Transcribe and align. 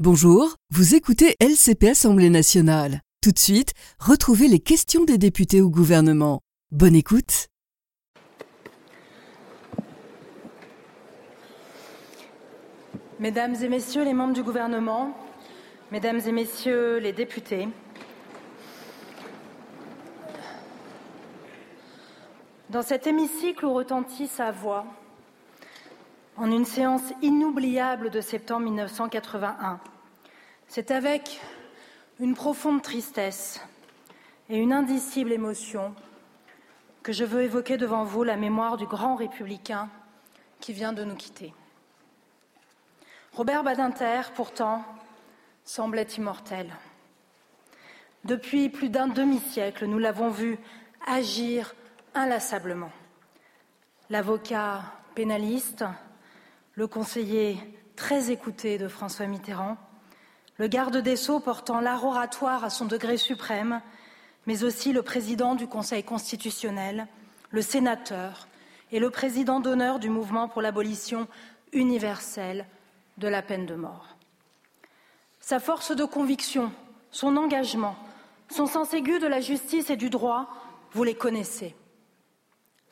Bonjour, 0.00 0.56
vous 0.70 0.96
écoutez 0.96 1.36
LCP 1.38 1.84
Assemblée 1.90 2.28
nationale. 2.28 3.00
Tout 3.22 3.30
de 3.30 3.38
suite, 3.38 3.74
retrouvez 4.00 4.48
les 4.48 4.58
questions 4.58 5.04
des 5.04 5.18
députés 5.18 5.60
au 5.60 5.70
gouvernement. 5.70 6.40
Bonne 6.72 6.96
écoute. 6.96 7.46
Mesdames 13.20 13.54
et 13.62 13.68
messieurs 13.68 14.02
les 14.02 14.14
membres 14.14 14.34
du 14.34 14.42
gouvernement, 14.42 15.16
mesdames 15.92 16.20
et 16.26 16.32
messieurs 16.32 16.98
les 16.98 17.12
députés, 17.12 17.68
dans 22.68 22.82
cet 22.82 23.06
hémicycle 23.06 23.64
où 23.64 23.72
retentit 23.72 24.26
sa 24.26 24.50
voix, 24.50 24.86
en 26.36 26.50
une 26.50 26.64
séance 26.64 27.12
inoubliable 27.22 28.10
de 28.10 28.20
septembre 28.20 28.64
1981, 28.64 29.78
c'est 30.66 30.90
avec 30.90 31.40
une 32.18 32.34
profonde 32.34 32.82
tristesse 32.82 33.60
et 34.48 34.58
une 34.58 34.72
indicible 34.72 35.32
émotion 35.32 35.94
que 37.02 37.12
je 37.12 37.24
veux 37.24 37.42
évoquer 37.42 37.76
devant 37.76 38.04
vous 38.04 38.24
la 38.24 38.36
mémoire 38.36 38.76
du 38.76 38.86
grand 38.86 39.14
républicain 39.14 39.88
qui 40.60 40.72
vient 40.72 40.92
de 40.92 41.04
nous 41.04 41.14
quitter. 41.14 41.54
Robert 43.32 43.62
Badinter, 43.62 44.22
pourtant, 44.34 44.84
semblait 45.64 46.02
immortel. 46.16 46.72
Depuis 48.24 48.70
plus 48.70 48.88
d'un 48.88 49.06
demi-siècle, 49.06 49.86
nous 49.86 49.98
l'avons 49.98 50.30
vu 50.30 50.58
agir 51.06 51.74
inlassablement. 52.14 52.90
L'avocat 54.08 54.82
pénaliste, 55.14 55.84
le 56.76 56.86
conseiller 56.86 57.56
très 57.96 58.30
écouté 58.30 58.78
de 58.78 58.88
François 58.88 59.26
Mitterrand, 59.26 59.76
le 60.56 60.66
garde 60.66 60.96
des 60.96 61.16
Sceaux 61.16 61.40
portant 61.40 61.80
l'art 61.80 62.04
oratoire 62.04 62.64
à 62.64 62.70
son 62.70 62.84
degré 62.84 63.16
suprême, 63.16 63.80
mais 64.46 64.64
aussi 64.64 64.92
le 64.92 65.02
président 65.02 65.54
du 65.54 65.66
Conseil 65.66 66.02
constitutionnel, 66.02 67.06
le 67.50 67.62
sénateur 67.62 68.48
et 68.92 68.98
le 68.98 69.10
président 69.10 69.60
d'honneur 69.60 69.98
du 69.98 70.10
mouvement 70.10 70.48
pour 70.48 70.62
l'abolition 70.62 71.28
universelle 71.72 72.66
de 73.18 73.28
la 73.28 73.42
peine 73.42 73.66
de 73.66 73.74
mort. 73.74 74.16
Sa 75.40 75.60
force 75.60 75.94
de 75.94 76.04
conviction, 76.04 76.72
son 77.10 77.36
engagement, 77.36 77.96
son 78.48 78.66
sens 78.66 78.94
aigu 78.94 79.18
de 79.18 79.26
la 79.26 79.40
justice 79.40 79.90
et 79.90 79.96
du 79.96 80.10
droit, 80.10 80.48
vous 80.92 81.04
les 81.04 81.14
connaissez. 81.14 81.74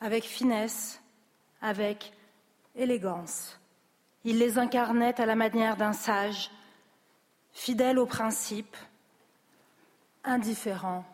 Avec 0.01 0.23
finesse, 0.23 1.01
avec 1.61 2.13
élégance, 2.75 3.59
il 4.25 4.37
les 4.37 4.57
incarnait 4.57 5.19
à 5.19 5.25
la 5.25 5.35
manière 5.35 5.77
d'un 5.77 5.93
sage, 5.93 6.49
fidèle 7.51 7.99
aux 7.99 8.05
principes, 8.05 8.77
indifférent 10.23 11.05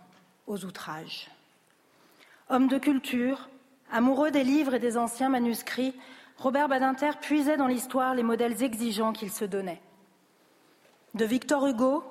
aux 0.47 0.65
outrages. 0.65 1.29
Homme 2.49 2.67
de 2.67 2.77
culture, 2.77 3.49
amoureux 3.91 4.31
des 4.31 4.43
livres 4.43 4.75
et 4.75 4.79
des 4.79 4.97
anciens 4.97 5.29
manuscrits, 5.29 5.95
Robert 6.37 6.69
Badinter 6.69 7.11
puisait 7.19 7.57
dans 7.57 7.67
l'histoire 7.67 8.15
les 8.15 8.23
modèles 8.23 8.63
exigeants 8.63 9.13
qu'il 9.13 9.31
se 9.31 9.45
donnait. 9.45 9.81
De 11.15 11.25
Victor 11.25 11.65
Hugo, 11.65 12.03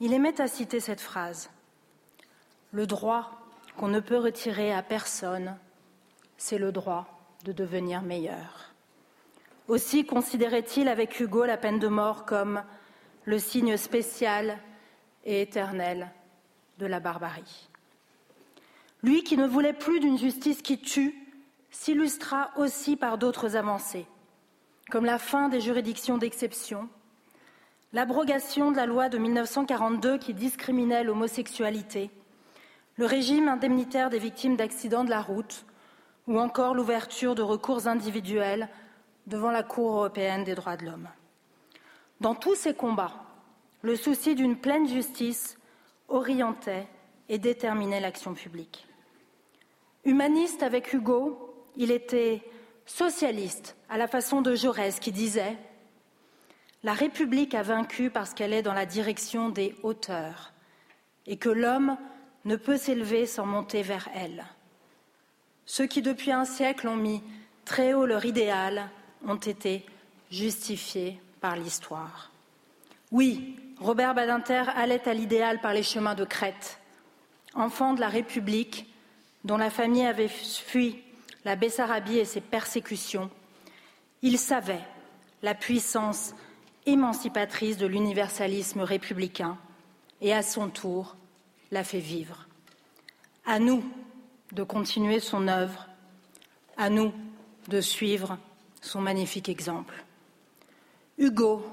il 0.00 0.12
aimait 0.12 0.40
à 0.40 0.46
citer 0.46 0.80
cette 0.80 1.00
phrase 1.00 1.50
Le 2.72 2.86
droit 2.86 3.30
qu'on 3.76 3.88
ne 3.88 4.00
peut 4.00 4.18
retirer 4.18 4.72
à 4.72 4.82
personne, 4.82 5.56
c'est 6.36 6.58
le 6.58 6.72
droit 6.72 7.06
de 7.44 7.52
devenir 7.52 8.02
meilleur. 8.02 8.73
Aussi 9.66 10.04
considérait-il 10.04 10.88
avec 10.88 11.18
Hugo 11.18 11.44
la 11.44 11.56
peine 11.56 11.78
de 11.78 11.88
mort 11.88 12.26
comme 12.26 12.62
le 13.24 13.38
signe 13.38 13.76
spécial 13.78 14.58
et 15.24 15.40
éternel 15.40 16.10
de 16.78 16.86
la 16.86 17.00
barbarie. 17.00 17.70
Lui 19.02 19.22
qui 19.22 19.38
ne 19.38 19.46
voulait 19.46 19.72
plus 19.72 20.00
d'une 20.00 20.18
justice 20.18 20.60
qui 20.60 20.78
tue 20.78 21.14
s'illustra 21.70 22.50
aussi 22.56 22.96
par 22.96 23.16
d'autres 23.16 23.56
avancées, 23.56 24.06
comme 24.90 25.06
la 25.06 25.18
fin 25.18 25.48
des 25.48 25.60
juridictions 25.60 26.18
d'exception, 26.18 26.88
l'abrogation 27.94 28.70
de 28.70 28.76
la 28.76 28.86
loi 28.86 29.08
de 29.08 29.16
1942 29.16 30.18
qui 30.18 30.34
discriminait 30.34 31.04
l'homosexualité, 31.04 32.10
le 32.96 33.06
régime 33.06 33.48
indemnitaire 33.48 34.10
des 34.10 34.18
victimes 34.18 34.56
d'accidents 34.56 35.04
de 35.04 35.10
la 35.10 35.22
route, 35.22 35.64
ou 36.26 36.38
encore 36.38 36.74
l'ouverture 36.74 37.34
de 37.34 37.42
recours 37.42 37.86
individuels 37.86 38.68
devant 39.26 39.50
la 39.50 39.62
Cour 39.62 39.96
européenne 39.96 40.44
des 40.44 40.54
droits 40.54 40.76
de 40.76 40.86
l'homme. 40.86 41.08
Dans 42.20 42.34
tous 42.34 42.54
ces 42.54 42.74
combats, 42.74 43.24
le 43.82 43.96
souci 43.96 44.34
d'une 44.34 44.56
pleine 44.56 44.88
justice 44.88 45.58
orientait 46.08 46.86
et 47.28 47.38
déterminait 47.38 48.00
l'action 48.00 48.34
publique. 48.34 48.86
Humaniste 50.04 50.62
avec 50.62 50.92
Hugo, 50.92 51.54
il 51.76 51.90
était 51.90 52.42
socialiste 52.86 53.76
à 53.88 53.98
la 53.98 54.06
façon 54.06 54.42
de 54.42 54.54
Jaurès 54.54 55.00
qui 55.00 55.12
disait 55.12 55.56
La 56.82 56.92
République 56.92 57.54
a 57.54 57.62
vaincu 57.62 58.10
parce 58.10 58.34
qu'elle 58.34 58.52
est 58.52 58.62
dans 58.62 58.74
la 58.74 58.86
direction 58.86 59.48
des 59.48 59.74
hauteurs 59.82 60.52
et 61.26 61.36
que 61.36 61.48
l'homme 61.48 61.96
ne 62.44 62.56
peut 62.56 62.76
s'élever 62.76 63.24
sans 63.26 63.46
monter 63.46 63.82
vers 63.82 64.08
elle. 64.14 64.44
Ceux 65.64 65.86
qui 65.86 66.02
depuis 66.02 66.32
un 66.32 66.44
siècle 66.44 66.88
ont 66.88 66.96
mis 66.96 67.22
très 67.64 67.94
haut 67.94 68.04
leur 68.04 68.26
idéal 68.26 68.90
ont 69.26 69.36
été 69.36 69.84
justifiés 70.30 71.20
par 71.40 71.56
l'histoire. 71.56 72.30
Oui, 73.10 73.56
Robert 73.78 74.14
Badinter 74.14 74.64
allait 74.74 75.08
à 75.08 75.14
l'idéal 75.14 75.60
par 75.60 75.72
les 75.72 75.82
chemins 75.82 76.14
de 76.14 76.24
Crète. 76.24 76.78
Enfant 77.54 77.94
de 77.94 78.00
la 78.00 78.08
République, 78.08 78.86
dont 79.44 79.56
la 79.56 79.70
famille 79.70 80.06
avait 80.06 80.28
fui 80.28 81.02
la 81.44 81.56
Bessarabie 81.56 82.18
et 82.18 82.24
ses 82.24 82.40
persécutions, 82.40 83.30
il 84.22 84.38
savait 84.38 84.80
la 85.42 85.54
puissance 85.54 86.34
émancipatrice 86.86 87.76
de 87.76 87.86
l'universalisme 87.86 88.80
républicain 88.80 89.58
et 90.20 90.32
à 90.32 90.42
son 90.42 90.68
tour 90.68 91.16
l'a 91.70 91.84
fait 91.84 91.98
vivre. 91.98 92.46
À 93.44 93.58
nous 93.58 93.84
de 94.52 94.62
continuer 94.62 95.20
son 95.20 95.48
œuvre, 95.48 95.86
à 96.76 96.88
nous 96.88 97.12
de 97.68 97.80
suivre 97.80 98.38
son 98.84 99.00
magnifique 99.00 99.48
exemple. 99.48 100.04
Hugo, 101.16 101.64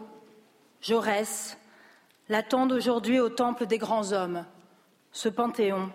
Jaurès 0.82 1.58
l'attendent 2.30 2.72
aujourd'hui 2.72 3.20
au 3.20 3.30
temple 3.30 3.66
des 3.66 3.78
grands 3.78 4.14
hommes, 4.14 4.46
ce 5.12 5.28
panthéon 5.28 5.92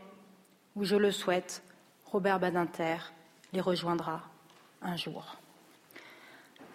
où, 0.74 0.84
je 0.84 0.96
le 0.96 1.10
souhaite, 1.10 1.62
Robert 2.04 2.38
Badinter 2.38 2.98
les 3.52 3.62
rejoindra 3.62 4.22
un 4.82 4.96
jour. 4.96 5.36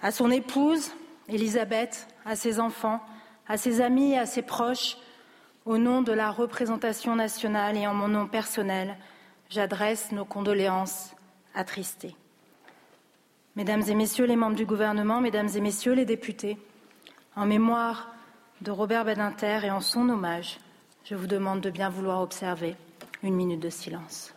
À 0.01 0.11
son 0.11 0.31
épouse, 0.31 0.91
Elisabeth, 1.27 2.07
à 2.25 2.35
ses 2.35 2.59
enfants, 2.59 2.99
à 3.47 3.57
ses 3.57 3.79
amis 3.79 4.13
et 4.13 4.17
à 4.17 4.25
ses 4.25 4.41
proches, 4.41 4.97
au 5.65 5.77
nom 5.77 6.01
de 6.01 6.11
la 6.11 6.31
représentation 6.31 7.15
nationale 7.15 7.77
et 7.77 7.85
en 7.85 7.93
mon 7.93 8.07
nom 8.07 8.27
personnel, 8.27 8.97
j'adresse 9.49 10.11
nos 10.11 10.25
condoléances 10.25 11.13
attristées. 11.53 12.15
Mesdames 13.57 13.83
et 13.87 13.95
Messieurs 13.95 14.25
les 14.25 14.37
membres 14.37 14.55
du 14.55 14.65
gouvernement, 14.65 15.19
Mesdames 15.19 15.49
et 15.53 15.59
Messieurs 15.59 15.93
les 15.93 16.05
députés, 16.05 16.57
en 17.35 17.45
mémoire 17.45 18.13
de 18.61 18.71
Robert 18.71 19.03
Badinter 19.03 19.59
et 19.63 19.71
en 19.71 19.81
son 19.81 20.07
hommage, 20.07 20.57
je 21.03 21.15
vous 21.15 21.27
demande 21.27 21.59
de 21.59 21.69
bien 21.69 21.89
vouloir 21.89 22.21
observer 22.21 22.75
une 23.23 23.35
minute 23.35 23.59
de 23.59 23.69
silence. 23.69 24.33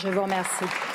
Je 0.00 0.08
vous 0.10 0.22
remercie. 0.22 0.87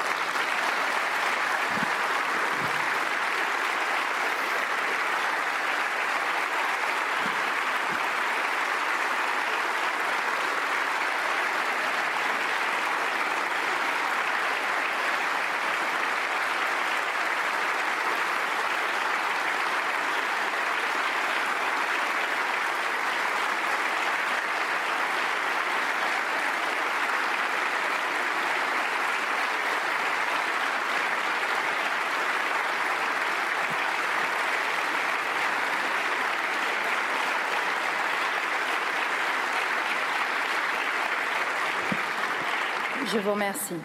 Je 43.14 43.20
vous 43.20 43.34
remercie. 43.34 43.76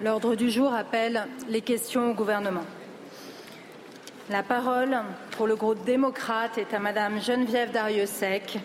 L'ordre 0.00 0.34
du 0.34 0.50
jour 0.50 0.72
appelle 0.72 1.26
les 1.46 1.60
questions 1.60 2.12
au 2.12 2.14
gouvernement. 2.14 2.64
La 4.30 4.42
parole 4.42 4.96
pour 5.32 5.46
le 5.46 5.56
groupe 5.56 5.84
démocrate 5.84 6.56
est 6.56 6.72
à 6.72 6.78
Madame 6.78 7.20
Geneviève 7.20 7.70
Dariussec. 7.70 8.58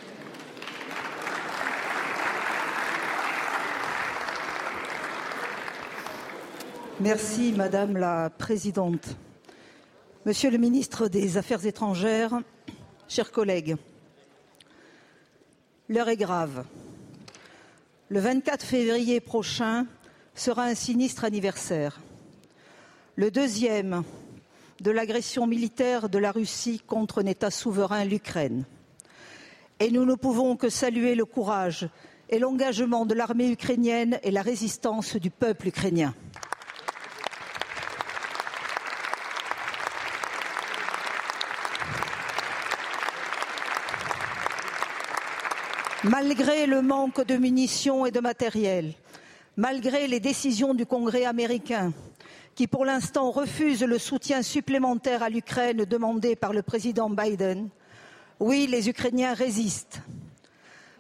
Merci 7.02 7.54
Madame 7.58 7.98
la 7.98 8.30
Présidente. 8.30 9.10
Monsieur 10.26 10.52
le 10.52 10.58
ministre 10.58 11.10
des 11.10 11.36
Affaires 11.36 11.66
étrangères, 11.66 12.40
chers 13.10 13.32
collègues, 13.34 13.76
l'heure 15.90 16.08
est 16.08 16.16
grave. 16.16 16.64
Le 18.10 18.22
24 18.22 18.64
février 18.64 19.20
prochain 19.20 19.86
sera 20.38 20.66
un 20.66 20.76
sinistre 20.76 21.26
anniversaire. 21.26 22.00
Le 23.16 23.32
deuxième 23.32 24.04
de 24.82 24.92
l'agression 24.92 25.48
militaire 25.48 26.10
de 26.10 26.20
la 26.20 26.32
Russie 26.32 26.82
contre 26.86 27.24
un 27.24 27.26
État 27.26 27.50
souverain, 27.50 28.06
l'Ukraine. 28.06 28.66
Et 29.80 29.90
nous 29.90 30.06
ne 30.06 30.14
pouvons 30.14 30.56
que 30.56 30.70
saluer 30.70 31.16
le 31.16 31.26
courage 31.26 31.90
et 32.30 32.38
l'engagement 32.38 33.06
de 33.06 33.16
l'armée 33.16 33.50
ukrainienne 33.50 34.20
et 34.22 34.32
la 34.32 34.44
résistance 34.44 35.16
du 35.16 35.32
peuple 35.32 35.70
ukrainien. 35.70 36.14
Malgré 46.04 46.68
le 46.68 46.84
manque 46.84 47.26
de 47.26 47.38
munitions 47.38 48.06
et 48.06 48.12
de 48.12 48.20
matériel, 48.20 48.94
malgré 49.58 50.08
les 50.08 50.20
décisions 50.20 50.76
du 50.76 50.86
Congrès 50.86 51.26
américain, 51.26 51.92
qui 52.56 52.68
pour 52.68 52.86
l'instant 52.86 53.32
refuse 53.32 53.84
le 53.84 53.98
soutien 53.98 54.44
supplémentaire 54.44 55.24
à 55.24 55.30
l'Ukraine 55.30 55.84
demandé 55.84 56.36
par 56.36 56.54
le 56.54 56.62
président 56.62 57.10
Biden, 57.10 57.70
oui, 58.40 58.68
les 58.68 58.88
Ukrainiens 58.88 59.34
résistent. 59.34 60.02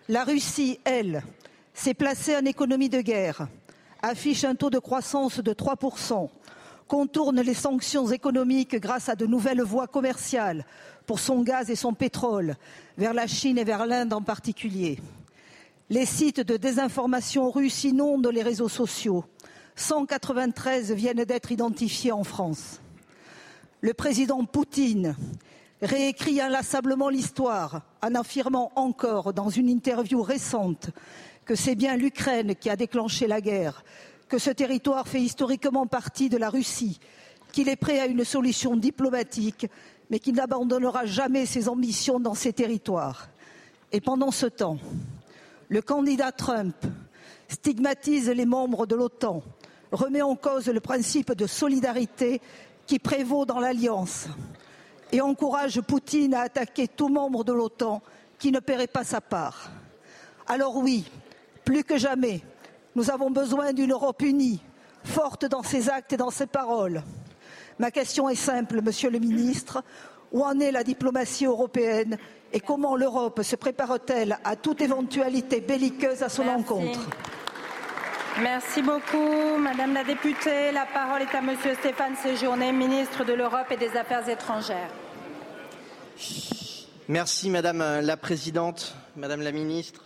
La 0.09 0.23
Russie, 0.23 0.79
elle, 0.83 1.23
s'est 1.73 1.93
placée 1.93 2.35
en 2.35 2.45
économie 2.45 2.89
de 2.89 3.01
guerre, 3.01 3.47
affiche 4.01 4.43
un 4.43 4.55
taux 4.55 4.71
de 4.71 4.79
croissance 4.79 5.39
de 5.39 5.53
3%, 5.53 6.29
contourne 6.87 7.41
les 7.41 7.53
sanctions 7.53 8.07
économiques 8.07 8.75
grâce 8.77 9.09
à 9.09 9.15
de 9.15 9.27
nouvelles 9.27 9.61
voies 9.61 9.87
commerciales 9.87 10.65
pour 11.05 11.19
son 11.19 11.41
gaz 11.41 11.69
et 11.69 11.75
son 11.75 11.93
pétrole, 11.93 12.55
vers 12.97 13.13
la 13.13 13.27
Chine 13.27 13.59
et 13.59 13.63
vers 13.63 13.85
l'Inde 13.85 14.13
en 14.13 14.21
particulier. 14.21 14.99
Les 15.89 16.05
sites 16.05 16.41
de 16.41 16.57
désinformation 16.57 17.49
russes 17.49 17.85
inondent 17.85 18.27
les 18.27 18.43
réseaux 18.43 18.67
sociaux. 18.67 19.23
193 19.77 20.91
viennent 20.91 21.23
d'être 21.23 21.53
identifiés 21.53 22.11
en 22.11 22.25
France. 22.25 22.81
Le 23.79 23.93
président 23.93 24.43
Poutine 24.43 25.15
réécrit 25.81 26.41
inlassablement 26.41 27.07
l'histoire 27.07 27.83
en 28.03 28.15
affirmant 28.15 28.73
encore 28.75 29.33
dans 29.33 29.49
une 29.49 29.69
interview 29.69 30.21
récente 30.21 30.89
que 31.45 31.55
c'est 31.55 31.75
bien 31.75 31.95
l'Ukraine 31.95 32.53
qui 32.55 32.69
a 32.69 32.75
déclenché 32.75 33.25
la 33.25 33.39
guerre, 33.39 33.85
que 34.27 34.39
ce 34.39 34.49
territoire 34.49 35.07
fait 35.07 35.21
historiquement 35.21 35.87
partie 35.87 36.27
de 36.27 36.35
la 36.35 36.49
Russie, 36.49 36.99
qu'il 37.53 37.69
est 37.69 37.77
prêt 37.77 38.01
à 38.01 38.07
une 38.07 38.25
solution 38.25 38.75
diplomatique, 38.75 39.67
mais 40.09 40.19
qu'il 40.19 40.35
n'abandonnera 40.35 41.05
jamais 41.05 41.45
ses 41.45 41.69
ambitions 41.69 42.19
dans 42.19 42.33
ces 42.33 42.51
territoires. 42.51 43.29
Et 43.93 44.01
pendant 44.01 44.31
ce 44.31 44.47
temps, 44.47 44.79
le 45.69 45.81
candidat 45.81 46.31
Trump 46.31 46.75
stigmatise 47.47 48.29
les 48.29 48.45
membres 48.45 48.85
de 48.85 48.95
l'OTAN, 48.95 49.43
remet 49.91 50.21
en 50.21 50.35
cause 50.35 50.67
le 50.67 50.79
principe 50.79 51.33
de 51.33 51.47
solidarité 51.47 52.41
qui 52.85 52.99
prévaut 52.99 53.45
dans 53.45 53.59
l'Alliance 53.59 54.27
et 55.11 55.21
encourage 55.21 55.81
Poutine 55.81 56.33
à 56.33 56.41
attaquer 56.41 56.87
tout 56.87 57.09
membre 57.09 57.43
de 57.43 57.53
l'OTAN 57.53 58.01
qui 58.37 58.51
ne 58.51 58.59
paierait 58.59 58.87
pas 58.87 59.03
sa 59.03 59.21
part. 59.21 59.71
Alors 60.47 60.77
oui, 60.77 61.09
plus 61.63 61.83
que 61.83 61.97
jamais, 61.97 62.41
nous 62.95 63.09
avons 63.09 63.29
besoin 63.29 63.73
d'une 63.73 63.91
Europe 63.91 64.21
unie, 64.21 64.61
forte 65.03 65.45
dans 65.45 65.63
ses 65.63 65.89
actes 65.89 66.13
et 66.13 66.17
dans 66.17 66.29
ses 66.29 66.47
paroles. 66.47 67.03
Ma 67.79 67.91
question 67.91 68.27
est 68.29 68.35
simple, 68.35 68.81
Monsieur 68.81 69.09
le 69.09 69.19
ministre. 69.19 69.83
Où 70.33 70.43
en 70.43 70.59
est 70.59 70.73
la 70.73 70.83
diplomatie 70.83 71.45
européenne 71.45 72.17
et 72.53 72.59
comment 72.59 72.95
l'Europe 72.95 73.41
se 73.43 73.55
prépare-t-elle 73.55 74.37
à 74.43 74.55
toute 74.55 74.81
éventualité 74.81 75.61
belliqueuse 75.61 76.23
à 76.23 76.29
son 76.29 76.45
Merci. 76.45 76.61
encontre? 76.61 76.99
Merci 78.41 78.81
beaucoup, 78.81 79.57
Madame 79.59 79.93
la 79.93 80.03
députée. 80.03 80.71
La 80.71 80.85
parole 80.85 81.23
est 81.23 81.35
à 81.35 81.41
Monsieur 81.41 81.73
Stéphane 81.75 82.15
Séjourné, 82.15 82.71
ministre 82.71 83.25
de 83.25 83.33
l'Europe 83.33 83.71
et 83.71 83.77
des 83.77 83.97
Affaires 83.97 84.27
étrangères. 84.29 84.89
Merci 87.07 87.49
Madame 87.49 88.01
la 88.01 88.17
Présidente, 88.17 88.95
Madame 89.15 89.41
la 89.41 89.51
Ministre. 89.51 90.03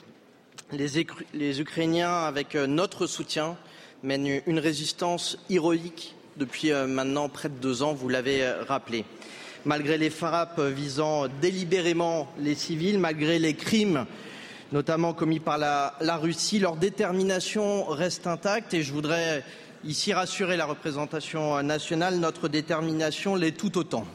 Les, 0.71 1.05
les 1.33 1.59
Ukrainiens, 1.59 2.23
avec 2.23 2.55
euh, 2.55 2.67
notre 2.67 3.05
soutien, 3.05 3.57
mènent 4.03 4.41
une 4.47 4.59
résistance 4.59 5.37
héroïque 5.49 6.15
depuis 6.37 6.71
euh, 6.71 6.87
maintenant 6.87 7.29
près 7.29 7.49
de 7.49 7.55
deux 7.55 7.83
ans, 7.83 7.93
vous 7.93 8.09
l'avez 8.09 8.43
euh, 8.43 8.63
rappelé. 8.63 9.05
Malgré 9.65 9.97
les 9.97 10.09
frappes 10.09 10.59
visant 10.59 11.27
délibérément 11.41 12.27
les 12.39 12.55
civils, 12.55 12.97
malgré 12.97 13.39
les 13.39 13.53
crimes 13.53 14.05
notamment 14.71 15.13
commis 15.13 15.39
par 15.39 15.57
la, 15.57 15.95
la 15.99 16.15
Russie, 16.15 16.57
leur 16.57 16.77
détermination 16.77 17.85
reste 17.85 18.25
intacte 18.25 18.73
et 18.73 18.83
je 18.83 18.93
voudrais 18.93 19.43
ici 19.83 20.13
rassurer 20.13 20.57
la 20.57 20.65
représentation 20.65 21.61
nationale, 21.61 22.15
notre 22.17 22.47
détermination 22.47 23.35
l'est 23.35 23.51
tout 23.51 23.77
autant. 23.77 24.05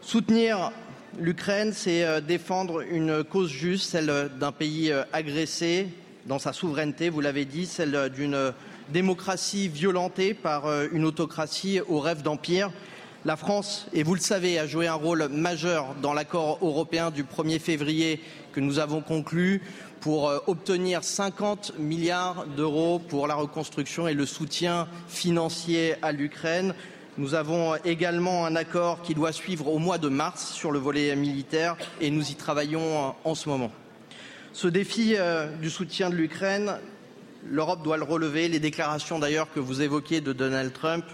Soutenir 0.00 0.70
l'Ukraine, 1.18 1.72
c'est 1.72 2.04
euh, 2.04 2.20
défendre 2.20 2.80
une 2.80 3.24
cause 3.24 3.50
juste, 3.50 3.90
celle 3.90 4.30
d'un 4.38 4.52
pays 4.52 4.92
euh, 4.92 5.02
agressé 5.12 5.88
dans 6.26 6.38
sa 6.38 6.52
souveraineté, 6.52 7.08
vous 7.08 7.20
l'avez 7.20 7.44
dit, 7.44 7.66
celle 7.66 8.10
d'une 8.14 8.52
démocratie 8.90 9.68
violentée 9.68 10.34
par 10.34 10.66
euh, 10.66 10.86
une 10.92 11.04
autocratie 11.04 11.80
au 11.88 12.00
rêve 12.00 12.22
d'empire. 12.22 12.70
La 13.26 13.36
France, 13.36 13.86
et 13.94 14.02
vous 14.02 14.14
le 14.14 14.20
savez, 14.20 14.58
a 14.58 14.66
joué 14.66 14.86
un 14.86 14.92
rôle 14.92 15.28
majeur 15.28 15.94
dans 16.02 16.12
l'accord 16.12 16.58
européen 16.60 17.10
du 17.10 17.24
1er 17.24 17.58
février 17.58 18.20
que 18.52 18.60
nous 18.60 18.78
avons 18.78 19.00
conclu 19.00 19.62
pour 20.00 20.28
euh, 20.28 20.40
obtenir 20.46 21.02
50 21.02 21.78
milliards 21.78 22.44
d'euros 22.54 22.98
pour 22.98 23.26
la 23.26 23.34
reconstruction 23.34 24.06
et 24.06 24.12
le 24.12 24.26
soutien 24.26 24.88
financier 25.08 25.94
à 26.02 26.12
l'Ukraine. 26.12 26.74
Nous 27.16 27.34
avons 27.34 27.76
également 27.86 28.44
un 28.44 28.56
accord 28.56 29.00
qui 29.00 29.14
doit 29.14 29.32
suivre 29.32 29.68
au 29.68 29.78
mois 29.78 29.96
de 29.96 30.08
mars 30.08 30.52
sur 30.52 30.70
le 30.70 30.78
volet 30.78 31.16
militaire 31.16 31.78
et 32.02 32.10
nous 32.10 32.30
y 32.30 32.34
travaillons 32.34 33.08
euh, 33.08 33.10
en 33.24 33.34
ce 33.34 33.48
moment. 33.48 33.72
Ce 34.52 34.68
défi 34.68 35.14
euh, 35.16 35.46
du 35.62 35.70
soutien 35.70 36.10
de 36.10 36.14
l'Ukraine, 36.14 36.74
l'Europe 37.48 37.82
doit 37.82 37.96
le 37.96 38.04
relever. 38.04 38.48
Les 38.48 38.60
déclarations 38.60 39.18
d'ailleurs 39.18 39.50
que 39.50 39.60
vous 39.60 39.80
évoquiez 39.80 40.20
de 40.20 40.34
Donald 40.34 40.74
Trump 40.74 41.06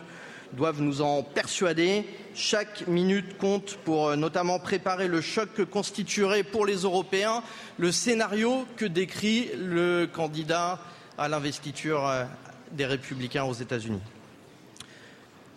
doivent 0.53 0.81
nous 0.81 1.01
en 1.01 1.23
persuader. 1.23 2.05
Chaque 2.35 2.87
minute 2.87 3.39
compte 3.39 3.77
pour 3.85 4.09
euh, 4.09 4.17
notamment 4.17 4.59
préparer 4.59 5.09
le 5.09 5.21
choc 5.21 5.49
que 5.55 5.63
constituerait 5.63 6.43
pour 6.43 6.67
les 6.67 6.77
Européens 6.77 7.43
le 7.79 7.93
scénario 7.93 8.67
que 8.77 8.85
décrit 8.85 9.51
le 9.57 10.07
candidat 10.07 10.79
à 11.19 11.29
l'investiture 11.29 12.07
euh, 12.07 12.25
des 12.73 12.87
républicains 12.87 13.45
aux 13.45 13.55
États-Unis. 13.55 14.01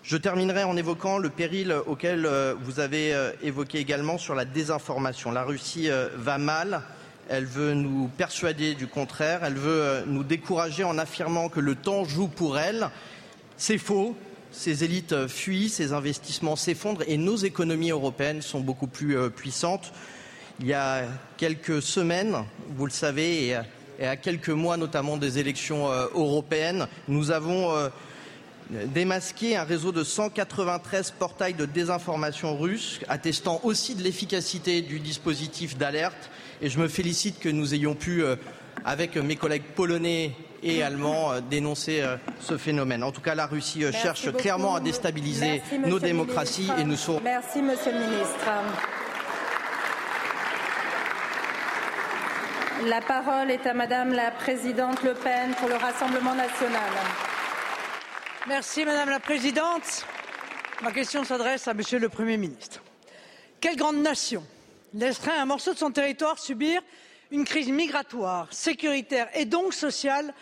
Je 0.04 0.18
terminerai 0.18 0.64
en 0.64 0.76
évoquant 0.76 1.18
le 1.18 1.30
péril 1.30 1.74
auquel 1.86 2.26
euh, 2.26 2.56
vous 2.62 2.80
avez 2.80 3.16
évoqué 3.42 3.80
également 3.80 4.18
sur 4.18 4.36
la 4.36 4.46
désinformation. 4.46 5.32
La 5.32 5.44
Russie 5.44 5.90
va 6.16 6.38
mal, 6.38 6.82
elle 7.30 7.46
veut 7.46 7.74
nous 7.74 8.10
persuader 8.18 8.74
du 8.74 8.88
contraire, 8.88 9.42
elle 9.44 9.56
veut 9.56 10.04
nous 10.08 10.24
décourager 10.24 10.84
en 10.84 10.98
affirmant 10.98 11.48
que 11.48 11.62
le 11.62 11.76
temps 11.76 12.04
joue 12.04 12.28
pour 12.28 12.60
elle. 12.60 12.90
C'est 13.56 13.78
faux, 13.78 14.18
ces 14.53 14.83
élites 14.83 15.27
fuient, 15.27 15.67
ces 15.67 15.93
investissements 15.93 16.55
s'effondrent 16.55 17.03
et 17.07 17.17
nos 17.17 17.36
économies 17.36 17.89
européennes 17.89 18.41
sont 18.41 18.62
beaucoup 18.62 18.88
plus 18.88 19.17
euh, 19.17 19.29
puissantes. 19.29 19.91
Il 20.60 20.67
y 20.67 20.74
a 20.74 21.05
quelques 21.38 21.81
semaines, 21.81 22.36
vous 22.77 22.86
le 22.86 22.91
savez, 22.91 23.48
et, 24.00 24.05
à 24.05 24.15
quelques 24.15 24.50
mois 24.50 24.77
notamment 24.77 25.17
des 25.17 25.39
élections 25.39 25.91
euh, 25.91 26.05
européennes, 26.13 26.88
nous 27.07 27.31
avons 27.31 27.75
euh, 27.75 27.89
démasqué 28.86 29.57
un 29.57 29.63
réseau 29.63 29.91
de 29.91 30.03
193 30.03 31.12
portails 31.12 31.55
de 31.55 31.65
désinformation 31.65 32.57
russe, 32.57 33.00
attestant 33.07 33.60
aussi 33.63 33.95
de 33.95 34.03
l'efficacité 34.03 34.81
du 34.81 35.00
dispositif 35.00 35.77
d'alerte. 35.77 36.29
Et 36.62 36.69
je 36.69 36.79
me 36.79 36.88
félicite 36.88 37.39
que 37.39 37.50
nous 37.50 37.74
ayons 37.74 37.95
pu, 37.95 38.24
avec 38.86 39.17
mes 39.17 39.36
collègues 39.36 39.63
polonais 39.75 40.31
et 40.63 40.82
allemands, 40.82 41.34
euh, 41.34 41.41
dénoncer 41.41 42.01
euh, 42.01 42.15
ce 42.39 42.58
phénomène. 42.58 43.03
En 43.03 43.12
tout 43.12 43.22
cas, 43.22 43.36
la 43.36 43.46
Russie 43.46 43.84
euh, 43.84 43.89
Merci 43.91 44.01
cherche 44.01 44.25
beaucoup. 44.25 44.38
clairement 44.38 44.75
à 44.75 44.79
déstabiliser 44.79 45.62
Merci, 45.72 45.79
nos 45.89 45.98
le 45.98 46.01
démocraties 46.01 46.62
ministre. 46.62 46.79
et 46.79 46.84
nous 46.86 46.96
serons. 46.96 47.22
Merci, 47.24 47.62
Monsieur 47.62 47.91
le 47.91 48.00
ministre. 48.00 48.48
La 52.86 53.01
parole 53.01 53.51
est 53.51 53.65
à 53.65 53.74
Madame 53.74 54.13
la 54.13 54.32
Présidente 54.32 55.03
Le 55.03 55.13
Pen 55.13 55.53
pour 55.58 55.70
le 55.70 55.75
Rassemblement 55.75 56.36
national. 56.36 56.89
Merci 58.48 58.84
Madame 58.84 59.10
la 59.10 59.20
Présidente. 59.20 60.05
Ma 60.82 60.91
question 60.91 61.24
s'adresse 61.24 61.67
à 61.67 61.74
Monsieur 61.74 62.00
le 62.00 62.10
Premier 62.10 62.36
ministre. 62.36 62.82
Quelle 63.62 63.77
grande 63.77 64.01
nation 64.01 64.43
laisserait 64.93 65.38
un 65.38 65.46
morceau 65.46 65.74
de 65.74 65.77
son 65.77 65.91
territoire 65.91 66.38
subir 66.38 66.82
une 67.34 67.46
crise 67.46 67.70
migratoire, 67.70 68.48
sécuritaire 68.54 69.28
et 69.34 69.46
donc 69.46 69.74
sociale 69.74 70.34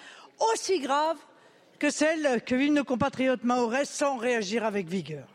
aussi 0.53 0.79
grave 0.79 1.17
que 1.79 1.89
celle 1.89 2.43
que 2.43 2.53
vivent 2.53 2.73
nos 2.73 2.83
compatriotes 2.83 3.45
mahorais 3.45 3.85
sans 3.85 4.17
réagir 4.17 4.65
avec 4.65 4.87
vigueur 4.87 5.25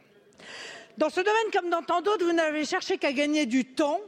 Dans 0.99 1.09
ce 1.09 1.21
domaine 1.21 1.51
comme 1.53 1.71
dans 1.71 1.83
tant 1.83 2.03
d'autres, 2.03 2.27
vous 2.27 2.33
n'avez 2.35 2.67
cherché 2.67 2.99
qu'à 2.99 3.13
gagner 3.13 3.47
du 3.47 3.65
temps. 3.65 4.01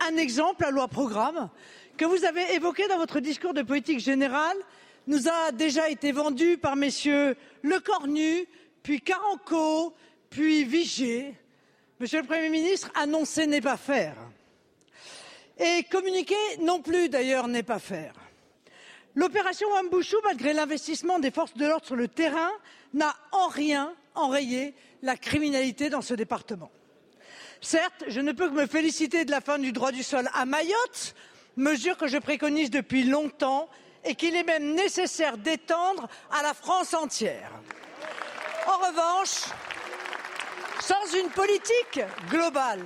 Un 0.00 0.16
exemple, 0.16 0.64
la 0.64 0.70
loi 0.70 0.88
programme, 0.88 1.48
que 1.96 2.04
vous 2.04 2.24
avez 2.24 2.54
évoqué 2.54 2.88
dans 2.88 2.98
votre 2.98 3.20
discours 3.20 3.54
de 3.54 3.62
politique 3.62 4.00
générale, 4.00 4.56
nous 5.06 5.28
a 5.28 5.52
déjà 5.52 5.88
été 5.88 6.10
vendu 6.10 6.58
par 6.58 6.74
messieurs 6.74 7.36
Lecornu, 7.62 8.46
puis 8.82 9.00
Caranco, 9.00 9.94
puis 10.30 10.64
Vigée. 10.64 11.34
Monsieur 12.00 12.20
le 12.22 12.26
Premier 12.26 12.48
ministre, 12.48 12.90
annoncer 12.96 13.46
n'est 13.46 13.60
pas 13.60 13.76
faire. 13.76 14.16
Et 15.58 15.84
communiquer 15.90 16.36
non 16.60 16.80
plus, 16.80 17.08
d'ailleurs, 17.08 17.48
n'est 17.48 17.62
pas 17.62 17.78
faire. 17.78 18.14
L'opération 19.14 19.68
Wambushu, 19.72 20.16
malgré 20.24 20.52
l'investissement 20.52 21.18
des 21.18 21.30
forces 21.30 21.54
de 21.54 21.66
l'ordre 21.66 21.86
sur 21.86 21.96
le 21.96 22.06
terrain, 22.06 22.52
n'a 22.94 23.14
en 23.32 23.48
rien 23.48 23.92
enrayé 24.14 24.74
la 25.02 25.16
criminalité 25.16 25.90
dans 25.90 26.02
ce 26.02 26.14
département. 26.14 26.70
Certes, 27.60 28.04
je 28.06 28.20
ne 28.20 28.32
peux 28.32 28.48
que 28.48 28.54
me 28.54 28.66
féliciter 28.66 29.24
de 29.24 29.32
la 29.32 29.40
fin 29.40 29.58
du 29.58 29.72
droit 29.72 29.90
du 29.90 30.04
sol 30.04 30.28
à 30.34 30.46
Mayotte, 30.46 31.14
mesure 31.56 31.96
que 31.96 32.06
je 32.06 32.18
préconise 32.18 32.70
depuis 32.70 33.02
longtemps 33.02 33.68
et 34.04 34.14
qu'il 34.14 34.36
est 34.36 34.44
même 34.44 34.74
nécessaire 34.74 35.36
d'étendre 35.36 36.06
à 36.30 36.42
la 36.42 36.54
France 36.54 36.94
entière. 36.94 37.50
En 38.68 38.78
revanche, 38.78 39.46
sans 40.80 41.18
une 41.18 41.30
politique 41.30 42.00
globale, 42.30 42.84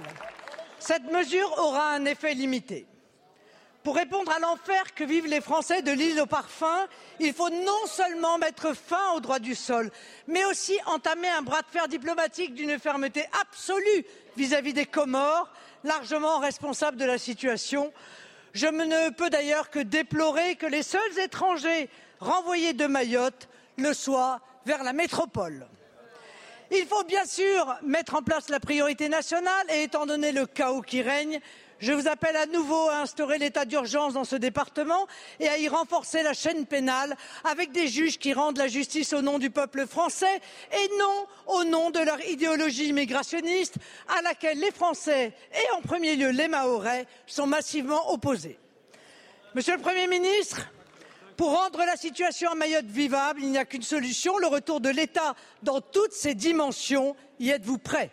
cette 0.83 1.11
mesure 1.11 1.53
aura 1.59 1.91
un 1.91 2.05
effet 2.05 2.35
limité. 2.35 2.87
Pour 3.85 3.97
répondre 3.97 4.31
à 4.31 4.39
l'enfer 4.39 4.95
que 4.95 5.03
vivent 5.03 5.27
les 5.27 5.41
Français 5.41 5.83
de 5.83 5.91
l'île 5.91 6.21
au 6.21 6.27
parfum, 6.27 6.87
il 7.19 7.33
faut 7.33 7.51
non 7.51 7.87
seulement 7.87 8.39
mettre 8.39 8.75
fin 8.77 9.13
au 9.17 9.21
droit 9.21 9.41
du 9.41 9.57
sol, 9.57 9.91
mais 10.29 10.45
aussi 10.45 10.79
entamer 10.87 11.29
un 11.29 11.43
bras 11.43 11.63
de 11.63 11.67
fer 11.67 11.89
diplomatique 11.89 12.55
d'une 12.55 12.79
fermeté 12.79 13.25
absolue 13.41 14.05
vis-à-vis 14.37 14.73
des 14.73 14.87
Comores, 14.87 15.51
largement 15.83 16.39
responsables 16.39 16.97
de 16.97 17.05
la 17.05 17.19
situation. 17.19 17.93
Je 18.53 18.67
ne 18.67 19.11
peux 19.11 19.31
d'ailleurs 19.31 19.71
que 19.71 19.81
déplorer 19.81 20.55
que 20.55 20.67
les 20.67 20.85
seuls 20.85 21.19
étrangers 21.19 21.89
renvoyés 22.21 22.75
de 22.75 22.87
Mayotte 22.87 23.49
le 23.79 23.93
soient 23.95 24.41
vers 24.65 24.85
la 24.85 24.93
métropole. 24.93 25.67
Il 26.75 26.87
faut 26.87 27.05
bien 27.05 27.27
sûr 27.27 27.77
mettre 27.83 28.15
en 28.15 28.23
place 28.23 28.49
la 28.49 28.59
priorité 28.59 29.11
nationale 29.11 29.67
et 29.69 29.83
étant 29.83 30.07
donné 30.07 30.33
le 30.33 30.47
chaos 30.47 30.81
qui 30.81 31.03
règne, 31.03 31.39
je 31.81 31.93
vous 31.93 32.09
appelle 32.09 32.35
à 32.35 32.47
nouveau 32.47 32.89
à 32.89 33.01
instaurer 33.01 33.37
l'état 33.37 33.67
d'urgence 33.67 34.15
dans 34.15 34.25
ce 34.25 34.37
département 34.37 35.07
et 35.39 35.49
à 35.49 35.59
y 35.59 35.69
renforcer 35.69 36.23
la 36.23 36.33
chaîne 36.33 36.65
pénale 36.65 37.15
avec 37.45 37.73
des 37.73 37.89
juges 37.89 38.19
qui 38.19 38.33
rendent 38.33 38.57
la 38.57 38.69
justice 38.69 39.13
au 39.13 39.21
nom 39.21 39.39
du 39.39 39.51
peuple 39.51 39.87
français 39.87 40.41
et 40.73 40.99
non 40.99 41.27
au 41.47 41.65
nom 41.65 41.91
de 41.91 41.99
leur 41.99 42.25
idéologie 42.27 42.89
immigrationniste 42.89 43.75
à 44.09 44.23
laquelle 44.23 44.59
les 44.59 44.71
Français 44.71 45.35
et 45.53 45.77
en 45.77 45.83
premier 45.83 46.17
lieu 46.17 46.31
les 46.31 46.49
Mahorais 46.49 47.07
sont 47.27 47.47
massivement 47.47 48.13
opposés. 48.13 48.59
Monsieur 49.55 49.77
le 49.77 49.83
Premier 49.83 50.07
ministre, 50.07 50.63
pour 51.37 51.57
rendre 51.59 51.79
la 51.85 51.97
situation 51.97 52.51
à 52.51 52.55
Mayotte 52.55 52.87
vivable, 52.87 53.41
il 53.43 53.51
n'y 53.51 53.59
a 53.59 53.65
qu'une 53.65 53.83
solution, 53.83 54.39
le 54.39 54.47
retour 54.47 54.81
de 54.81 54.89
l'État 54.89 55.35
dans 55.63 55.81
toutes 55.81 56.13
ses 56.13 56.35
dimensions. 56.35 57.17
Y 57.39 57.51
êtes-vous 57.51 57.79
prêt? 57.79 58.11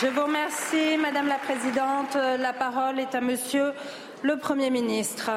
Je 0.00 0.06
vous 0.06 0.22
remercie, 0.22 0.96
Madame 0.96 1.26
la 1.26 1.38
Présidente. 1.38 2.14
La 2.14 2.52
parole 2.52 3.00
est 3.00 3.14
à 3.16 3.20
Monsieur 3.20 3.72
le 4.22 4.36
Premier 4.36 4.70
ministre. 4.70 5.30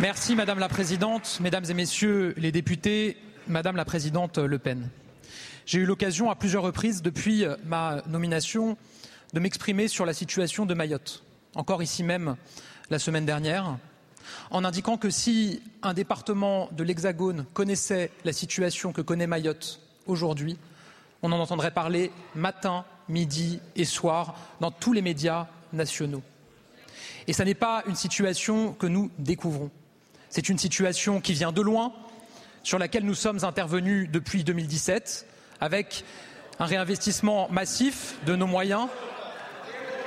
Merci 0.00 0.34
Madame 0.34 0.58
la 0.58 0.68
Présidente, 0.68 1.38
Mesdames 1.40 1.64
et 1.70 1.74
Messieurs 1.74 2.34
les 2.36 2.52
députés, 2.52 3.16
Madame 3.48 3.76
la 3.76 3.84
Présidente 3.84 4.38
Le 4.38 4.58
Pen. 4.58 4.88
J'ai 5.66 5.78
eu 5.78 5.84
l'occasion 5.84 6.30
à 6.30 6.34
plusieurs 6.34 6.64
reprises 6.64 7.00
depuis 7.00 7.44
ma 7.64 8.02
nomination 8.08 8.76
de 9.34 9.40
m'exprimer 9.40 9.86
sur 9.86 10.04
la 10.04 10.14
situation 10.14 10.66
de 10.66 10.74
Mayotte, 10.74 11.22
encore 11.54 11.82
ici 11.82 12.02
même 12.02 12.36
la 12.90 12.98
semaine 12.98 13.24
dernière, 13.24 13.78
en 14.50 14.64
indiquant 14.64 14.96
que 14.96 15.10
si 15.10 15.62
un 15.82 15.94
département 15.94 16.68
de 16.72 16.82
l'Hexagone 16.82 17.46
connaissait 17.54 18.10
la 18.24 18.32
situation 18.32 18.92
que 18.92 19.00
connaît 19.00 19.28
Mayotte 19.28 19.80
aujourd'hui, 20.06 20.58
on 21.22 21.30
en 21.30 21.38
entendrait 21.38 21.70
parler 21.70 22.10
matin, 22.34 22.84
midi 23.08 23.60
et 23.76 23.84
soir 23.84 24.34
dans 24.60 24.72
tous 24.72 24.92
les 24.92 25.02
médias 25.02 25.46
nationaux. 25.72 26.22
Et 27.28 27.32
ce 27.32 27.44
n'est 27.44 27.54
pas 27.54 27.84
une 27.86 27.96
situation 27.96 28.72
que 28.72 28.86
nous 28.86 29.10
découvrons. 29.18 29.70
C'est 30.30 30.48
une 30.48 30.58
situation 30.58 31.20
qui 31.20 31.32
vient 31.32 31.52
de 31.52 31.62
loin, 31.62 31.92
sur 32.66 32.80
laquelle 32.80 33.04
nous 33.04 33.14
sommes 33.14 33.44
intervenus 33.44 34.10
depuis 34.10 34.42
2017, 34.42 35.24
avec 35.60 36.04
un 36.58 36.64
réinvestissement 36.64 37.48
massif 37.48 38.16
de 38.26 38.34
nos 38.34 38.48
moyens 38.48 38.88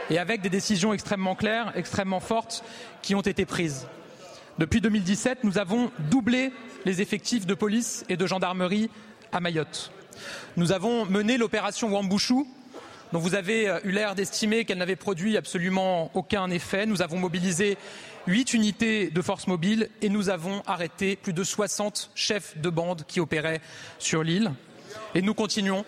et 0.09 0.19
avec 0.19 0.41
des 0.41 0.49
décisions 0.49 0.91
extrêmement 0.91 1.35
claires, 1.35 1.71
extrêmement 1.77 2.19
fortes 2.19 2.65
qui 3.01 3.15
ont 3.15 3.21
été 3.21 3.45
prises. 3.45 3.87
Depuis 4.57 4.81
2017, 4.81 5.45
nous 5.45 5.57
avons 5.57 5.89
doublé 6.11 6.51
les 6.83 7.01
effectifs 7.01 7.45
de 7.45 7.53
police 7.53 8.03
et 8.09 8.17
de 8.17 8.27
gendarmerie 8.27 8.89
à 9.31 9.39
Mayotte. 9.39 9.93
Nous 10.57 10.73
avons 10.73 11.05
mené 11.05 11.37
l'opération 11.37 11.87
Wambushu, 11.87 12.43
dont 13.13 13.19
vous 13.19 13.35
avez 13.35 13.73
eu 13.85 13.91
l'air 13.91 14.15
d'estimer 14.15 14.65
qu'elle 14.65 14.79
n'avait 14.79 14.97
produit 14.97 15.37
absolument 15.37 16.11
aucun 16.13 16.49
effet. 16.49 16.85
Nous 16.85 17.01
avons 17.01 17.19
mobilisé 17.19 17.77
huit 18.29 18.53
unités 18.53 19.09
de 19.09 19.21
force 19.23 19.47
mobile 19.47 19.89
et 20.03 20.09
nous 20.09 20.29
avons 20.29 20.61
arrêté 20.67 21.15
plus 21.15 21.33
de 21.33 21.43
60 21.43 22.11
chefs 22.13 22.55
de 22.59 22.69
bande 22.69 23.03
qui 23.07 23.19
opéraient 23.19 23.59
sur 23.97 24.23
l'île. 24.23 24.51
Et 25.15 25.23
nous 25.23 25.33
continuons. 25.33 25.83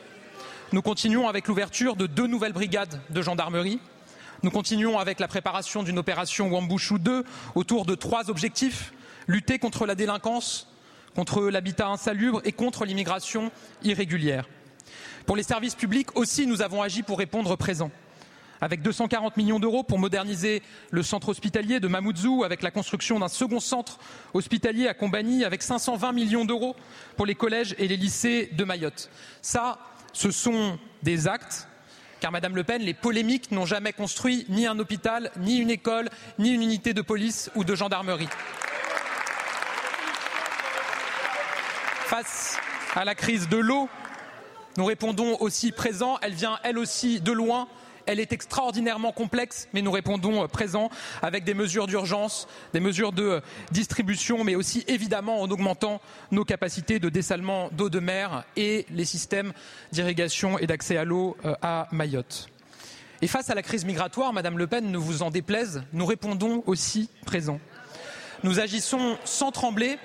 Nous 0.72 0.82
continuons 0.82 1.28
avec 1.28 1.48
l'ouverture 1.48 1.96
de 1.96 2.08
deux 2.08 2.26
nouvelles 2.26 2.54
brigades 2.54 3.00
de 3.12 3.22
gendarmerie. 3.22 3.80
Nous 4.42 4.50
continuons 4.50 4.98
avec 4.98 5.20
la 5.20 5.28
préparation 5.28 5.84
d'une 5.84 6.00
opération 6.00 6.50
Wambushu 6.50 6.98
2 6.98 7.24
autour 7.54 7.86
de 7.86 7.94
trois 7.94 8.32
objectifs 8.32 8.92
lutter 9.28 9.60
contre 9.60 9.86
la 9.86 9.94
délinquance, 9.94 10.68
contre 11.16 11.44
l'habitat 11.44 11.90
insalubre 11.90 12.42
et 12.44 12.54
contre 12.54 12.86
l'immigration 12.86 13.52
irrégulière. 13.84 14.50
Pour 15.28 15.36
les 15.36 15.44
services 15.44 15.76
publics 15.76 16.18
aussi, 16.18 16.48
nous 16.48 16.64
avons 16.64 16.82
agi 16.82 17.04
pour 17.04 17.20
répondre 17.20 17.56
présent 17.56 17.92
avec 18.62 18.84
240 18.84 19.38
millions 19.38 19.60
d'euros 19.60 19.84
pour 19.84 20.00
moderniser 20.00 20.62
le 20.92 21.02
centre 21.04 21.30
hospitalier 21.30 21.80
de 21.80 21.88
Mamoudzou, 21.88 22.44
avec 22.44 22.62
la 22.62 22.72
construction 22.72 23.20
d'un 23.20 23.28
second 23.28 23.60
centre 23.60 23.98
hospitalier 24.34 24.88
à 24.88 24.94
Combani, 24.94 25.44
avec 25.44 25.64
520 25.64 26.12
millions 26.14 26.46
d'euros 26.46 26.76
pour 27.18 27.26
les 27.26 27.36
collèges 27.36 27.76
et 27.80 27.88
les 27.88 27.98
lycées 27.98 28.50
de 28.54 28.64
Mayotte. 28.64 29.10
Ça, 29.42 29.80
ce 30.14 30.30
sont 30.30 30.78
des 31.02 31.28
actes, 31.28 31.68
car 32.20 32.32
Madame 32.32 32.56
Le 32.56 32.64
Pen, 32.64 32.84
les 32.84 32.94
polémiques 32.94 33.52
n'ont 33.52 33.66
jamais 33.66 33.94
construit 33.94 34.46
ni 34.48 34.68
un 34.68 34.78
hôpital, 34.78 35.32
ni 35.38 35.58
une 35.58 35.72
école, 35.72 36.10
ni 36.38 36.52
une 36.52 36.62
unité 36.62 36.94
de 36.94 37.02
police 37.02 37.50
ou 37.56 37.64
de 37.64 37.74
gendarmerie. 37.74 38.30
Face 42.06 42.58
à 42.94 43.06
la 43.06 43.16
crise 43.16 43.50
de 43.50 43.58
l'eau, 43.58 43.90
nous 44.78 44.86
répondons 44.86 45.38
aussi 45.40 45.72
présent. 45.72 46.20
Elle 46.22 46.34
vient, 46.34 46.60
elle 46.64 46.78
aussi, 46.78 47.22
de 47.22 47.32
loin. 47.32 47.68
Elle 48.06 48.20
est 48.20 48.34
extraordinairement 48.34 49.12
complexe, 49.12 49.68
mais 49.74 49.82
nous 49.82 49.92
répondons 49.92 50.48
présent 50.48 50.90
avec 51.22 51.44
des 51.44 51.54
mesures 51.54 51.88
d'urgence, 51.88 52.48
des 52.74 52.80
mesures 52.80 53.12
de 53.12 53.42
distribution, 53.72 54.44
mais 54.44 54.56
aussi 54.56 54.84
évidemment 54.88 55.42
en 55.42 55.50
augmentant 55.50 56.02
nos 56.32 56.46
capacités 56.46 57.00
de 57.00 57.10
dessalement 57.10 57.70
d'eau 57.72 57.90
de 57.90 58.00
mer 58.00 58.44
et 58.56 58.86
les 58.90 59.06
systèmes 59.06 59.54
d'irrigation 59.92 60.58
et 60.60 60.68
d'accès 60.68 60.98
à 60.98 61.04
l'eau 61.04 61.38
à 61.62 61.88
Mayotte. 61.92 62.48
Et 63.22 63.28
face 63.28 63.52
à 63.52 63.56
la 63.56 63.62
crise 63.62 63.86
migratoire, 63.86 64.34
Madame 64.34 64.58
Le 64.58 64.66
Pen, 64.66 64.92
ne 64.92 64.98
vous 64.98 65.22
en 65.22 65.30
déplaise, 65.30 65.84
nous 65.94 66.08
répondons 66.08 66.64
aussi 66.66 67.10
présent. 67.26 67.60
Nous 68.44 68.60
agissons 68.60 69.18
sans 69.26 69.52
trembler, 69.52 70.00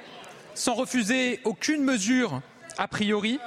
sans 0.55 0.75
refuser 0.75 1.41
aucune 1.45 1.83
mesure 1.83 2.43
a 2.77 2.89
priori, 2.89 3.39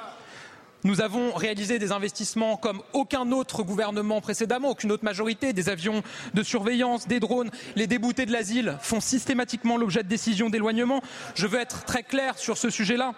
nous 0.84 1.02
avons 1.02 1.34
réalisé 1.34 1.78
des 1.78 1.92
investissements 1.92 2.56
comme 2.56 2.82
aucun 2.94 3.32
autre 3.32 3.64
gouvernement 3.64 4.22
précédemment, 4.22 4.70
aucune 4.70 4.92
autre 4.92 5.04
majorité, 5.04 5.52
des 5.52 5.70
avions 5.70 6.04
de 6.34 6.44
surveillance, 6.44 7.08
des 7.08 7.20
drones. 7.20 7.52
Les 7.76 7.88
déboutés 7.88 8.26
de 8.26 8.32
l'asile 8.32 8.78
font 8.82 9.02
systématiquement 9.02 9.78
l'objet 9.78 10.04
de 10.04 10.08
décisions 10.08 10.50
d'éloignement. 10.50 11.02
Je 11.36 11.48
veux 11.48 11.60
être 11.60 11.84
très 11.84 12.04
clair 12.04 12.38
sur 12.38 12.58
ce 12.58 12.70
sujet-là. 12.70 13.14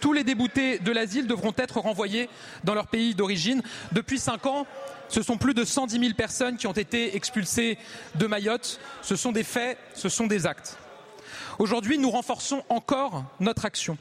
Tous 0.00 0.12
les 0.12 0.22
déboutés 0.22 0.78
de 0.78 0.92
l'asile 0.92 1.26
devront 1.26 1.54
être 1.56 1.80
renvoyés 1.80 2.28
dans 2.62 2.74
leur 2.74 2.86
pays 2.86 3.14
d'origine. 3.14 3.62
Depuis 3.92 4.18
cinq 4.18 4.46
ans, 4.46 4.66
ce 5.08 5.22
sont 5.22 5.38
plus 5.38 5.54
de 5.54 5.64
110 5.64 5.98
000 5.98 6.14
personnes 6.14 6.56
qui 6.56 6.66
ont 6.66 6.72
été 6.72 7.16
expulsées 7.16 7.78
de 8.16 8.26
Mayotte. 8.26 8.78
Ce 9.02 9.16
sont 9.16 9.32
des 9.32 9.44
faits, 9.44 9.78
ce 9.94 10.08
sont 10.08 10.26
des 10.26 10.46
actes. 10.46 10.76
Aujourd'hui, 11.58 11.98
nous 11.98 12.10
renforçons 12.10 12.62
encore 12.68 13.24
notre 13.40 13.64
action 13.64 13.96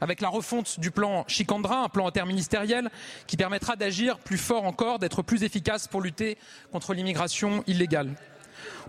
avec 0.00 0.20
la 0.20 0.28
refonte 0.28 0.80
du 0.80 0.90
plan 0.90 1.24
Chicandra, 1.28 1.84
un 1.84 1.88
plan 1.88 2.06
interministériel 2.06 2.90
qui 3.26 3.36
permettra 3.36 3.76
d'agir 3.76 4.18
plus 4.18 4.38
fort 4.38 4.64
encore, 4.64 4.98
d'être 4.98 5.22
plus 5.22 5.42
efficace 5.42 5.88
pour 5.88 6.00
lutter 6.00 6.38
contre 6.72 6.94
l'immigration 6.94 7.64
illégale. 7.66 8.14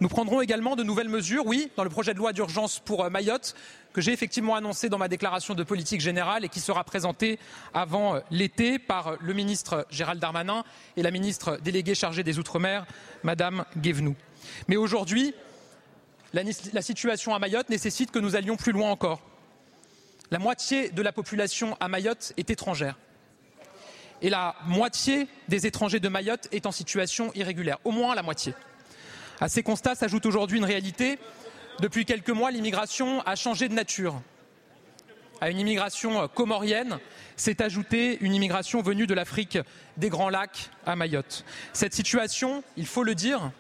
Nous 0.02 0.10
prendrons 0.10 0.42
également 0.42 0.76
de 0.76 0.84
nouvelles 0.84 1.10
mesures, 1.10 1.46
oui, 1.46 1.72
dans 1.78 1.84
le 1.84 1.90
projet 1.90 2.14
de 2.14 2.20
loi 2.20 2.34
d'urgence 2.34 2.80
pour 2.80 3.04
euh, 3.04 3.10
Mayotte, 3.10 3.56
que 3.94 4.02
j'ai 4.02 4.12
effectivement 4.12 4.56
annoncé 4.56 4.90
dans 4.90 4.98
ma 4.98 5.08
déclaration 5.08 5.54
de 5.54 5.64
politique 5.64 6.02
générale 6.02 6.44
et 6.44 6.50
qui 6.50 6.60
sera 6.60 6.84
présenté 6.84 7.40
avant 7.74 8.16
euh, 8.16 8.20
l'été 8.30 8.78
par 8.78 9.08
euh, 9.08 9.16
le 9.22 9.34
ministre 9.34 9.88
Gérald 9.90 10.20
Darmanin 10.20 10.64
et 10.98 11.04
la 11.04 11.12
ministre 11.12 11.60
déléguée 11.64 11.96
chargée 11.96 12.24
des 12.24 12.40
Outre-mer, 12.40 12.86
Madame 13.24 13.66
Guévenoux. 13.78 14.16
Mais 14.68 14.76
aujourd'hui, 14.76 15.34
la 16.34 16.82
situation 16.82 17.34
à 17.34 17.40
Mayotte 17.40 17.70
nécessite 17.70 18.12
que 18.12 18.20
nous 18.20 18.36
allions 18.36 18.58
plus 18.58 18.74
loin 18.74 18.92
encore. 18.92 19.22
La 20.36 20.40
moitié 20.40 20.90
de 20.90 21.02
la 21.02 21.14
population 21.14 21.78
à 21.80 21.88
Mayotte 21.88 22.34
est 22.36 22.50
étrangère. 22.50 22.98
Et 24.22 24.30
la 24.30 24.54
moitié 24.66 25.30
des 25.48 25.66
étrangers 25.66 26.02
de 26.02 26.10
Mayotte 26.10 26.50
est 26.52 26.66
en 26.66 26.74
situation 26.74 27.32
irrégulière, 27.36 27.78
au 27.86 27.92
moins 27.92 28.14
la 28.16 28.22
moitié. 28.22 28.54
À 29.40 29.48
ces 29.48 29.64
constats 29.64 29.96
s'ajoute 29.96 30.26
aujourd'hui 30.26 30.58
une 30.58 30.66
réalité. 30.66 31.20
Depuis 31.80 32.04
quelques 32.04 32.32
mois, 32.32 32.52
l'immigration 32.52 33.22
a 33.22 33.38
changé 33.38 33.70
de 33.70 33.74
nature. 33.74 34.22
À 35.40 35.50
une 35.50 35.58
immigration 35.58 36.28
comorienne 36.28 37.00
s'est 37.38 37.62
ajoutée 37.62 38.18
une 38.20 38.36
immigration 38.36 38.82
venue 38.82 39.08
de 39.08 39.14
l'Afrique 39.14 39.58
des 39.96 40.10
Grands 40.10 40.30
Lacs 40.30 40.70
à 40.86 40.98
Mayotte. 40.98 41.46
Cette 41.72 41.94
situation, 41.94 42.62
il 42.76 42.88
faut 42.88 43.04
le 43.04 43.16
dire, 43.16 43.54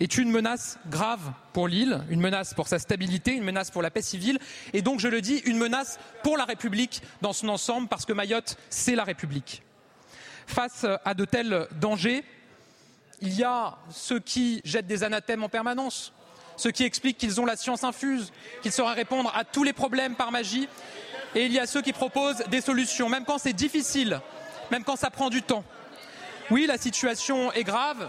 est 0.00 0.16
une 0.16 0.30
menace 0.30 0.78
grave 0.88 1.32
pour 1.52 1.68
l'île, 1.68 2.02
une 2.08 2.20
menace 2.20 2.54
pour 2.54 2.68
sa 2.68 2.78
stabilité, 2.78 3.32
une 3.32 3.44
menace 3.44 3.70
pour 3.70 3.82
la 3.82 3.90
paix 3.90 4.02
civile 4.02 4.38
et 4.72 4.82
donc, 4.82 4.98
je 4.98 5.08
le 5.08 5.20
dis, 5.20 5.42
une 5.44 5.58
menace 5.58 5.98
pour 6.22 6.36
la 6.36 6.44
République 6.44 7.02
dans 7.20 7.32
son 7.32 7.48
ensemble 7.48 7.88
parce 7.88 8.06
que 8.06 8.12
Mayotte, 8.12 8.56
c'est 8.70 8.94
la 8.94 9.04
République. 9.04 9.62
Face 10.46 10.86
à 11.04 11.14
de 11.14 11.24
tels 11.24 11.68
dangers, 11.80 12.24
il 13.20 13.34
y 13.34 13.44
a 13.44 13.76
ceux 13.90 14.18
qui 14.18 14.62
jettent 14.64 14.86
des 14.86 15.04
anathèmes 15.04 15.44
en 15.44 15.48
permanence, 15.48 16.12
ceux 16.56 16.70
qui 16.70 16.84
expliquent 16.84 17.18
qu'ils 17.18 17.40
ont 17.40 17.46
la 17.46 17.56
science 17.56 17.84
infuse, 17.84 18.32
qu'ils 18.62 18.72
sauraient 18.72 18.94
répondre 18.94 19.32
à 19.36 19.44
tous 19.44 19.64
les 19.64 19.72
problèmes 19.72 20.16
par 20.16 20.32
magie, 20.32 20.68
et 21.34 21.44
il 21.44 21.52
y 21.52 21.58
a 21.58 21.66
ceux 21.66 21.82
qui 21.82 21.92
proposent 21.92 22.42
des 22.50 22.60
solutions, 22.60 23.08
même 23.08 23.24
quand 23.24 23.38
c'est 23.38 23.52
difficile, 23.52 24.20
même 24.70 24.82
quand 24.82 24.96
ça 24.96 25.10
prend 25.10 25.30
du 25.30 25.42
temps. 25.42 25.64
Oui, 26.50 26.66
la 26.66 26.78
situation 26.78 27.52
est 27.52 27.62
grave, 27.62 28.08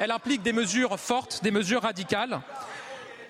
elle 0.00 0.10
implique 0.10 0.40
des 0.42 0.54
mesures 0.54 0.98
fortes, 0.98 1.40
des 1.44 1.50
mesures 1.50 1.82
radicales. 1.82 2.40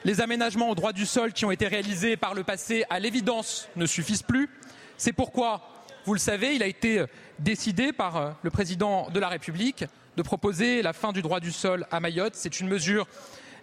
Les 0.04 0.20
aménagements 0.20 0.70
au 0.70 0.76
droit 0.76 0.92
du 0.92 1.04
sol 1.04 1.33
qui 1.33 1.44
ont 1.44 1.50
été 1.50 1.66
réalisés 1.66 2.16
par 2.16 2.33
le 2.33 2.44
passé, 2.44 2.85
à 2.88 3.00
l'évidence, 3.00 3.68
ne 3.74 3.87
suffisent 3.87 4.22
plus. 4.22 4.48
C'est 4.96 5.12
pourquoi, 5.12 5.62
vous 6.04 6.14
le 6.14 6.20
savez, 6.20 6.54
il 6.54 6.62
a 6.62 6.68
été 6.68 7.04
décidé 7.40 7.92
par 7.92 8.37
le 8.40 8.50
président 8.50 9.11
de 9.11 9.18
la 9.18 9.28
République 9.28 9.85
de 10.16 10.22
proposer 10.22 10.80
la 10.80 10.92
fin 10.92 11.11
du 11.11 11.22
droit 11.22 11.40
du 11.40 11.50
sol 11.50 11.87
à 11.90 11.98
Mayotte. 11.98 12.37
C'est 12.37 12.61
une 12.61 12.68
mesure 12.68 13.09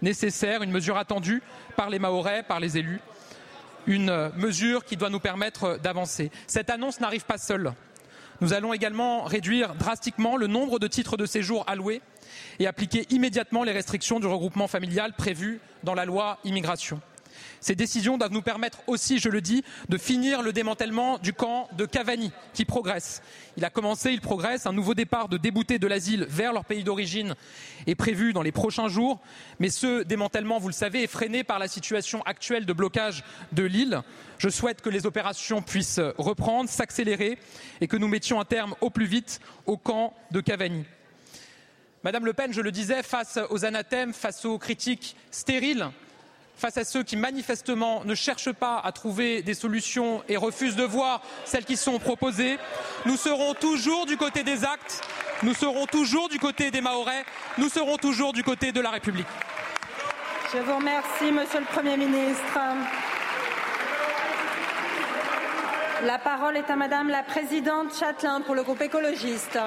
nécessaire, 0.02 0.62
une 0.62 0.72
mesure 0.72 0.98
attendue 0.98 1.42
par 1.78 1.90
les 1.90 2.00
Mahorais, 2.00 2.44
par 2.44 2.60
les 2.60 2.78
élus, 2.78 3.00
une 3.86 4.32
mesure 4.36 4.84
qui 4.84 4.98
doit 4.98 5.10
nous 5.10 5.22
permettre 5.22 5.80
d'avancer. 5.82 6.30
Cette 6.46 6.70
annonce 6.70 7.00
n'arrive 7.00 7.24
pas 7.24 7.38
seule. 7.38 7.72
Nous 8.40 8.54
allons 8.54 8.72
également 8.74 9.24
réduire 9.24 9.74
drastiquement 9.76 10.38
le 10.38 10.46
nombre 10.46 10.78
de 10.78 10.88
titres 10.88 11.18
de 11.18 11.26
séjour 11.26 11.64
alloués 11.68 12.02
et 12.60 12.68
appliquer 12.68 13.08
immédiatement 13.10 13.64
les 13.64 13.72
restrictions 13.72 14.20
du 14.20 14.28
regroupement 14.28 14.68
familial 14.68 15.14
prévues 15.14 15.60
dans 15.84 15.96
la 15.96 16.06
loi 16.06 16.38
immigration. 16.44 17.02
Ces 17.60 17.76
décisions 17.76 18.18
doivent 18.18 18.32
nous 18.32 18.42
permettre 18.42 18.80
aussi, 18.88 19.20
je 19.20 19.30
le 19.30 19.42
dis, 19.42 19.64
de 19.90 19.98
finir 19.98 20.42
le 20.42 20.54
démantèlement 20.54 21.18
du 21.18 21.34
camp 21.34 21.68
de 21.78 21.86
Cavani, 21.86 22.32
qui 22.54 22.66
progresse. 22.66 23.22
Il 23.58 23.66
a 23.66 23.70
commencé, 23.70 24.12
il 24.12 24.22
progresse. 24.22 24.66
Un 24.66 24.74
nouveau 24.74 24.94
départ 24.94 25.30
de 25.30 25.38
déboutés 25.38 25.80
de 25.80 25.88
l'asile 25.88 26.26
vers 26.30 26.54
leur 26.54 26.66
pays 26.66 26.84
d'origine 26.84 27.36
est 27.88 27.96
prévu 27.96 28.34
dans 28.34 28.42
les 28.42 28.52
prochains 28.52 28.88
jours. 28.88 29.20
Mais 29.60 29.70
ce 29.70 30.04
démantèlement, 30.04 30.60
vous 30.60 30.68
le 30.68 30.74
savez, 30.74 31.04
est 31.04 31.08
freiné 31.08 31.44
par 31.44 31.60
la 31.60 31.68
situation 31.68 32.22
actuelle 32.24 32.66
de 32.66 32.74
blocage 32.74 33.24
de 33.52 33.64
l'île. 33.64 34.02
Je 34.38 34.50
souhaite 34.50 34.82
que 34.82 34.90
les 34.90 35.06
opérations 35.06 35.62
puissent 35.62 36.02
reprendre, 36.18 36.70
s'accélérer 36.70 37.40
et 37.82 37.88
que 37.88 37.98
nous 37.98 38.08
mettions 38.08 38.40
un 38.40 38.46
terme 38.46 38.76
au 38.82 38.90
plus 38.90 39.06
vite 39.06 39.40
au 39.66 39.78
camp 39.78 40.14
de 40.32 40.42
Cavani. 40.42 40.86
Madame 42.04 42.26
Le 42.26 42.34
Pen, 42.34 42.54
je 42.54 42.62
le 42.62 42.72
disais, 42.72 43.02
face 43.02 43.40
aux 43.50 43.66
anathèmes, 43.66 44.14
face 44.14 44.46
aux 44.46 44.60
critiques 44.60 45.16
stériles, 45.32 45.90
face 46.58 46.78
à 46.78 46.84
ceux 46.84 47.04
qui 47.04 47.16
manifestement 47.16 48.04
ne 48.04 48.16
cherchent 48.16 48.52
pas 48.52 48.82
à 48.84 48.92
trouver 48.92 49.42
des 49.42 49.54
solutions 49.54 50.24
et 50.28 50.38
refusent 50.38 50.76
de 50.76 50.84
voir 50.84 51.22
celles 51.46 51.66
qui 51.66 51.78
sont 51.78 52.00
proposées. 52.00 52.58
Nous 53.06 53.16
serons 53.16 53.54
toujours 53.54 54.06
du 54.06 54.18
côté 54.18 54.44
des 54.44 54.66
actes, 54.66 55.02
nous 55.44 55.54
serons 55.54 55.86
toujours 55.86 56.30
du 56.30 56.40
côté 56.40 56.72
des 56.72 56.82
Mahorais, 56.82 57.26
nous 57.58 57.70
serons 57.70 57.98
toujours 57.98 58.34
du 58.34 58.44
côté 58.44 58.72
de 58.72 58.82
la 58.82 58.90
République. 58.90 59.28
Je 60.54 60.60
vous 60.60 60.76
remercie, 60.78 61.32
Monsieur 61.32 61.60
le 61.60 61.66
Premier 61.66 61.98
ministre. 61.98 62.60
La 66.04 66.20
parole 66.20 66.58
est 66.58 66.70
à 66.70 66.76
Madame 66.76 67.10
la 67.10 67.24
Présidente 67.24 67.94
Châtelain 67.96 68.42
pour 68.42 68.56
le 68.56 68.64
groupe 68.64 68.82
écologiste. 68.82 69.60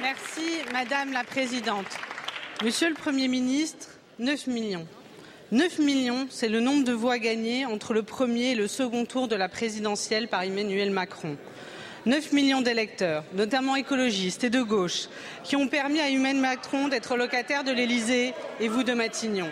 Merci, 0.00 0.60
Madame 0.72 1.12
la 1.12 1.24
Présidente. 1.24 1.86
Monsieur 2.62 2.88
le 2.88 2.94
Premier 2.94 3.28
ministre, 3.28 3.88
9 4.18 4.46
millions. 4.46 4.86
9 5.54 5.78
millions, 5.78 6.26
c'est 6.30 6.48
le 6.48 6.58
nombre 6.58 6.82
de 6.82 6.92
voix 6.92 7.20
gagnées 7.20 7.64
entre 7.64 7.94
le 7.94 8.02
premier 8.02 8.50
et 8.50 8.54
le 8.56 8.66
second 8.66 9.04
tour 9.04 9.28
de 9.28 9.36
la 9.36 9.48
présidentielle 9.48 10.26
par 10.26 10.42
Emmanuel 10.42 10.90
Macron. 10.90 11.36
9 12.06 12.32
millions 12.32 12.60
d'électeurs, 12.60 13.22
notamment 13.34 13.76
écologistes 13.76 14.42
et 14.42 14.50
de 14.50 14.62
gauche, 14.62 15.04
qui 15.44 15.54
ont 15.54 15.68
permis 15.68 16.00
à 16.00 16.10
Emmanuel 16.10 16.40
Macron 16.42 16.88
d'être 16.88 17.16
locataire 17.16 17.62
de 17.62 17.70
l'Élysée 17.70 18.34
et 18.58 18.66
vous 18.66 18.82
de 18.82 18.94
Matignon. 18.94 19.48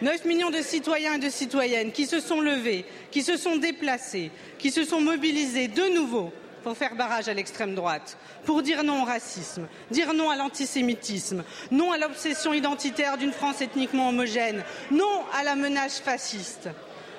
9 0.00 0.24
millions 0.24 0.48
de 0.48 0.62
citoyens 0.62 1.16
et 1.16 1.18
de 1.18 1.28
citoyennes 1.28 1.92
qui 1.92 2.06
se 2.06 2.18
sont 2.18 2.40
levés, 2.40 2.86
qui 3.10 3.22
se 3.22 3.36
sont 3.36 3.56
déplacés, 3.56 4.30
qui 4.56 4.70
se 4.70 4.84
sont 4.84 5.02
mobilisés 5.02 5.68
de 5.68 5.94
nouveau 5.94 6.32
pour 6.66 6.76
faire 6.76 6.96
barrage 6.96 7.28
à 7.28 7.32
l'extrême 7.32 7.76
droite, 7.76 8.18
pour 8.44 8.60
dire 8.60 8.82
non 8.82 9.02
au 9.02 9.04
racisme, 9.04 9.68
dire 9.92 10.12
non 10.14 10.30
à 10.30 10.36
l'antisémitisme, 10.36 11.44
non 11.70 11.92
à 11.92 11.96
l'obsession 11.96 12.52
identitaire 12.52 13.18
d'une 13.18 13.30
France 13.30 13.60
ethniquement 13.60 14.08
homogène, 14.08 14.64
non 14.90 15.22
à 15.32 15.44
la 15.44 15.54
menace 15.54 16.00
fasciste. 16.00 16.68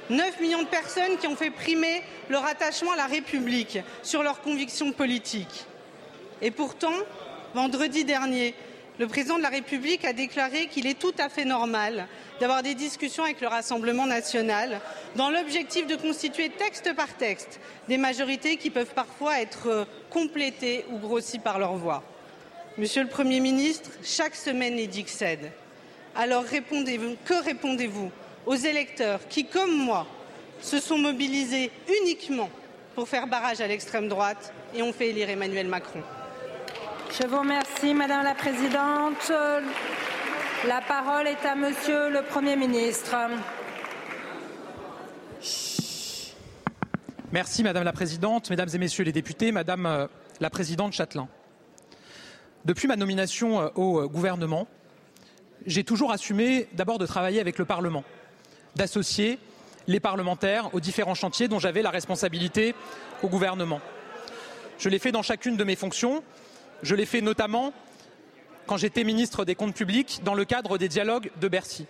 9 0.10 0.42
millions 0.42 0.64
de 0.64 0.68
personnes 0.68 1.18
qui 1.18 1.28
ont 1.28 1.38
fait 1.38 1.50
primer 1.50 2.04
leur 2.28 2.44
attachement 2.44 2.92
à 2.92 2.98
la 2.98 3.06
République 3.06 3.80
sur 4.04 4.22
leurs 4.22 4.42
convictions 4.42 4.92
politiques. 4.92 5.66
Et 6.42 6.52
pourtant, 6.52 6.92
vendredi 7.54 8.04
dernier, 8.04 8.54
le 9.00 9.08
président 9.08 9.38
de 9.38 9.44
la 9.44 9.50
République 9.50 10.06
a 10.06 10.14
déclaré 10.14 10.68
qu'il 10.68 10.88
est 10.88 10.98
tout 10.98 11.14
à 11.20 11.30
fait 11.30 11.46
normal 11.46 12.08
d'avoir 12.40 12.64
des 12.64 12.74
discussions 12.74 13.24
avec 13.24 13.42
le 13.42 13.48
Rassemblement 13.48 14.08
national 14.08 14.82
dans 15.16 15.30
l'objectif 15.30 15.86
de 15.88 15.96
constituer 15.96 16.50
texte 16.50 16.94
par 16.96 17.14
texte 17.16 17.60
des 17.88 17.98
majorités 17.98 18.58
qui 18.58 18.70
peuvent 18.70 18.94
parfois 18.94 19.40
être 19.40 19.88
complétées 20.10 20.86
ou 20.92 20.98
grossies 20.98 21.40
par 21.40 21.60
leur 21.60 21.76
voix. 21.76 22.04
Monsieur 22.78 23.04
le 23.04 23.10
Premier 23.10 23.40
ministre, 23.40 23.90
chaque 24.04 24.36
semaine 24.36 24.78
est 24.78 25.08
cède. 25.08 25.52
Alors 26.16 26.44
répondez-vous, 26.44 27.16
que 27.26 27.44
répondez-vous 27.44 28.12
aux 28.46 28.56
électeurs 28.56 29.20
qui, 29.30 29.46
comme 29.46 29.76
moi, 29.76 30.08
se 30.62 30.80
sont 30.80 30.98
mobilisés 30.98 31.72
uniquement 32.02 32.50
pour 32.96 33.08
faire 33.08 33.28
barrage 33.28 33.62
à 33.62 33.68
l'extrême 33.68 34.08
droite 34.08 34.52
et 34.74 34.82
ont 34.82 34.94
fait 34.94 35.10
élire 35.10 35.30
Emmanuel 35.30 35.68
Macron? 35.68 36.02
Je 37.10 37.26
vous 37.26 37.40
remercie, 37.40 37.94
Madame 37.94 38.24
la 38.24 38.36
Présidente. 38.36 39.32
La 40.68 40.82
parole 40.82 41.28
est 41.28 41.46
à 41.46 41.56
Monsieur 41.56 42.10
le 42.10 42.22
Premier 42.22 42.56
ministre. 42.56 43.16
Merci 47.32 47.64
Madame 47.64 47.84
la 47.84 47.94
Présidente, 47.94 48.50
Mesdames 48.50 48.70
et 48.74 48.78
Messieurs 48.78 49.04
les 49.04 49.12
députés, 49.12 49.52
Madame 49.52 50.08
la 50.40 50.50
Présidente 50.50 50.94
Châtelain. 50.94 51.28
Depuis 52.66 52.88
ma 52.88 52.96
nomination 52.96 53.72
au 53.76 54.08
gouvernement, 54.08 54.68
j'ai 55.66 55.84
toujours 55.84 56.12
assumé 56.12 56.68
d'abord 56.74 57.00
de 57.00 57.06
travailler 57.06 57.40
avec 57.40 57.58
le 57.58 57.66
Parlement, 57.66 58.04
d'associer 58.76 59.40
les 59.88 60.00
parlementaires 60.00 60.74
aux 60.74 60.80
différents 60.80 61.16
chantiers 61.16 61.48
dont 61.48 61.60
j'avais 61.60 61.82
la 61.82 61.90
responsabilité 61.90 62.76
au 63.24 63.30
gouvernement. 63.30 63.82
Je 64.78 64.90
l'ai 64.90 65.00
fait 65.00 65.12
dans 65.12 65.24
chacune 65.24 65.58
de 65.58 65.64
mes 65.64 65.76
fonctions, 65.76 66.24
je 66.84 66.96
l'ai 66.96 67.06
fait 67.06 67.22
notamment 67.22 67.74
quand 68.66 68.78
j'étais 68.78 69.04
ministre 69.04 69.46
des 69.46 69.56
Comptes 69.56 69.76
publics 69.76 70.22
dans 70.24 70.34
le 70.34 70.46
cadre 70.46 70.78
des 70.78 70.90
dialogues 70.90 71.32
de 71.40 71.48
Bercy. 71.48 71.86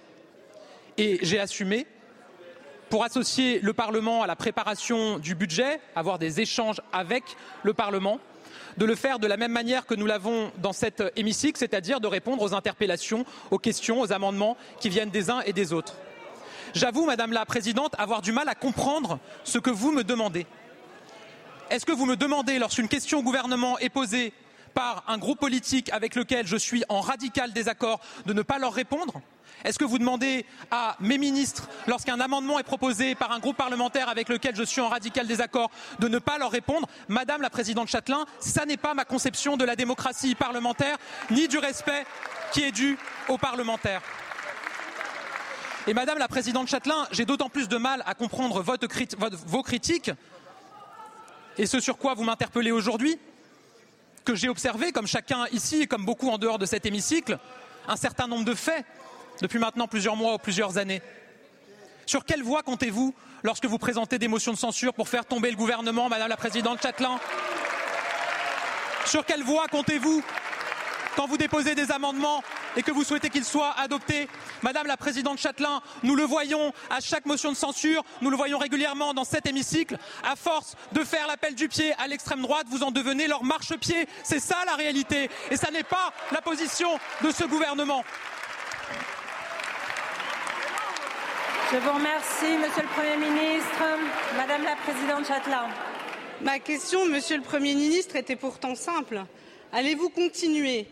Et 0.97 1.19
j'ai 1.21 1.39
assumé 1.39 1.87
pour 2.89 3.03
associer 3.03 3.59
le 3.59 3.73
Parlement 3.73 4.23
à 4.23 4.27
la 4.27 4.35
préparation 4.35 5.19
du 5.19 5.35
budget, 5.35 5.79
avoir 5.95 6.19
des 6.19 6.39
échanges 6.39 6.81
avec 6.93 7.23
le 7.63 7.73
Parlement, 7.73 8.19
de 8.77 8.85
le 8.85 8.95
faire 8.95 9.19
de 9.19 9.27
la 9.27 9.37
même 9.37 9.51
manière 9.51 9.85
que 9.85 9.95
nous 9.95 10.05
l'avons 10.05 10.51
dans 10.59 10.71
cet 10.71 11.03
hémicycle, 11.15 11.57
c'est-à-dire 11.57 11.99
de 11.99 12.07
répondre 12.07 12.43
aux 12.43 12.53
interpellations, 12.53 13.25
aux 13.51 13.57
questions, 13.57 13.99
aux 13.99 14.13
amendements 14.13 14.55
qui 14.79 14.89
viennent 14.89 15.09
des 15.09 15.29
uns 15.29 15.41
et 15.41 15.53
des 15.53 15.73
autres. 15.73 15.95
J'avoue, 16.73 17.05
Madame 17.05 17.31
la 17.31 17.45
Présidente, 17.45 17.95
avoir 17.97 18.21
du 18.21 18.31
mal 18.31 18.47
à 18.47 18.55
comprendre 18.55 19.19
ce 19.43 19.57
que 19.57 19.69
vous 19.69 19.91
me 19.91 20.03
demandez. 20.03 20.45
Est-ce 21.69 21.85
que 21.85 21.91
vous 21.91 22.05
me 22.05 22.15
demandez, 22.15 22.59
lorsqu'une 22.59 22.87
question 22.87 23.19
au 23.19 23.23
gouvernement 23.23 23.77
est 23.79 23.89
posée 23.89 24.31
par 24.77 25.03
un 25.07 25.17
groupe 25.17 25.39
politique 25.39 25.91
avec 25.91 26.13
lequel 26.13 26.45
je 26.45 26.55
suis 26.55 26.83
en 26.87 27.01
radical 27.01 27.51
désaccord, 27.51 27.99
de 28.27 28.33
ne 28.33 28.43
pas 28.43 28.59
leur 28.59 28.73
répondre 28.73 29.23
est-ce 29.63 29.79
que 29.79 29.85
vous 29.85 29.97
demandez 29.97 30.45
à 30.69 30.95
mes 30.99 31.17
ministres, 31.17 31.67
lorsqu'un 31.87 32.19
amendement 32.19 32.59
est 32.59 32.63
proposé 32.63 33.15
par 33.15 33.31
un 33.31 33.39
groupe 33.39 33.57
parlementaire 33.57 34.07
avec 34.07 34.29
lequel 34.29 34.55
je 34.55 34.61
suis 34.61 34.79
en 34.79 34.87
radical 34.87 35.25
désaccord, 35.25 35.71
de 35.97 36.07
ne 36.07 36.19
pas 36.19 36.37
leur 36.37 36.51
répondre 36.51 36.87
Madame 37.07 37.41
la 37.41 37.49
Présidente 37.49 37.87
Châtelain, 37.87 38.27
ça 38.39 38.67
n'est 38.67 38.77
pas 38.77 38.93
ma 38.93 39.03
conception 39.03 39.57
de 39.57 39.65
la 39.65 39.75
démocratie 39.75 40.35
parlementaire, 40.35 40.97
ni 41.31 41.47
du 41.47 41.57
respect 41.57 42.05
qui 42.53 42.61
est 42.61 42.71
dû 42.71 42.99
aux 43.29 43.39
parlementaires. 43.39 44.03
Et 45.87 45.95
Madame 45.95 46.19
la 46.19 46.27
Présidente 46.27 46.67
Châtelain, 46.67 47.07
j'ai 47.09 47.25
d'autant 47.25 47.49
plus 47.49 47.67
de 47.67 47.77
mal 47.77 48.03
à 48.05 48.13
comprendre 48.13 48.61
vos 48.61 49.63
critiques 49.63 50.11
et 51.57 51.65
ce 51.65 51.79
sur 51.79 51.97
quoi 51.97 52.13
vous 52.13 52.23
m'interpellez 52.23 52.71
aujourd'hui, 52.71 53.17
que 54.27 54.35
j'ai 54.35 54.49
observé, 54.49 54.91
comme 54.91 55.07
chacun 55.07 55.45
ici 55.53 55.83
et 55.83 55.87
comme 55.87 56.03
beaucoup 56.03 56.29
en 56.29 56.37
dehors 56.37 56.59
de 56.59 56.65
cet 56.65 56.85
hémicycle, 56.85 57.39
un 57.87 57.95
certain 57.95 58.27
nombre 58.27 58.43
de 58.43 58.53
faits 58.53 58.85
depuis 59.41 59.57
maintenant 59.57 59.87
plusieurs 59.87 60.17
mois 60.17 60.33
ou 60.33 60.37
plusieurs 60.37 60.77
années. 60.77 61.01
Sur 62.05 62.25
quelle 62.25 62.43
voie 62.43 62.61
comptez-vous 62.61 63.15
lorsque 63.43 63.63
vous 63.65 63.77
présentez 63.77 64.19
des 64.19 64.27
motions 64.27 64.51
de 64.51 64.57
censure 64.57 64.93
pour 64.93 65.07
faire 65.07 65.25
tomber 65.25 65.49
le 65.49 65.55
gouvernement, 65.55 66.09
Madame 66.09 66.27
la 66.27 66.35
Présidente 66.35 66.81
Châtelain? 66.81 67.21
Sur 69.05 69.25
quelle 69.25 69.43
voie 69.43 69.69
comptez-vous 69.69 70.21
quand 71.17 71.25
vous 71.25 71.37
déposez 71.37 71.73
des 71.73 71.91
amendements 71.91 72.43
et 72.77 72.83
que 72.83 72.91
vous 72.91 73.03
souhaitez 73.03 73.31
qu'ils 73.31 73.43
soient 73.43 73.73
adoptés. 73.79 74.29
Madame 74.61 74.85
la 74.85 74.97
Présidente 74.97 75.39
Châtelain, 75.39 75.81
nous 76.03 76.15
le 76.15 76.23
voyons 76.23 76.71
à 76.91 76.99
chaque 76.99 77.25
motion 77.25 77.51
de 77.51 77.57
censure, 77.57 78.03
nous 78.21 78.29
le 78.29 78.37
voyons 78.37 78.59
régulièrement 78.59 79.15
dans 79.15 79.23
cet 79.23 79.47
hémicycle, 79.47 79.97
à 80.23 80.35
force 80.35 80.75
de 80.91 81.03
faire 81.03 81.25
l'appel 81.25 81.55
du 81.55 81.67
pied 81.69 81.91
à 81.97 82.07
l'extrême 82.07 82.43
droite, 82.43 82.67
vous 82.69 82.83
en 82.83 82.91
devenez 82.91 83.27
leur 83.27 83.43
marchepied. 83.43 84.07
C'est 84.23 84.39
ça 84.39 84.57
la 84.67 84.75
réalité. 84.75 85.31
Et 85.49 85.57
ça 85.57 85.71
n'est 85.71 85.83
pas 85.83 86.13
la 86.31 86.41
position 86.41 86.99
de 87.23 87.31
ce 87.31 87.45
gouvernement. 87.45 88.03
Je 91.71 91.77
vous 91.77 91.93
remercie, 91.93 92.57
Monsieur 92.61 92.83
le 92.83 92.89
Premier 92.89 93.17
ministre. 93.17 93.83
Madame 94.37 94.63
la 94.63 94.75
Présidente 94.75 95.25
Châtelain. 95.25 95.67
Ma 96.41 96.59
question, 96.59 97.07
Monsieur 97.07 97.37
le 97.37 97.43
Premier 97.43 97.73
ministre, 97.73 98.15
était 98.15 98.35
pourtant 98.35 98.75
simple. 98.75 99.25
Allez-vous 99.73 100.09
continuer, 100.09 100.87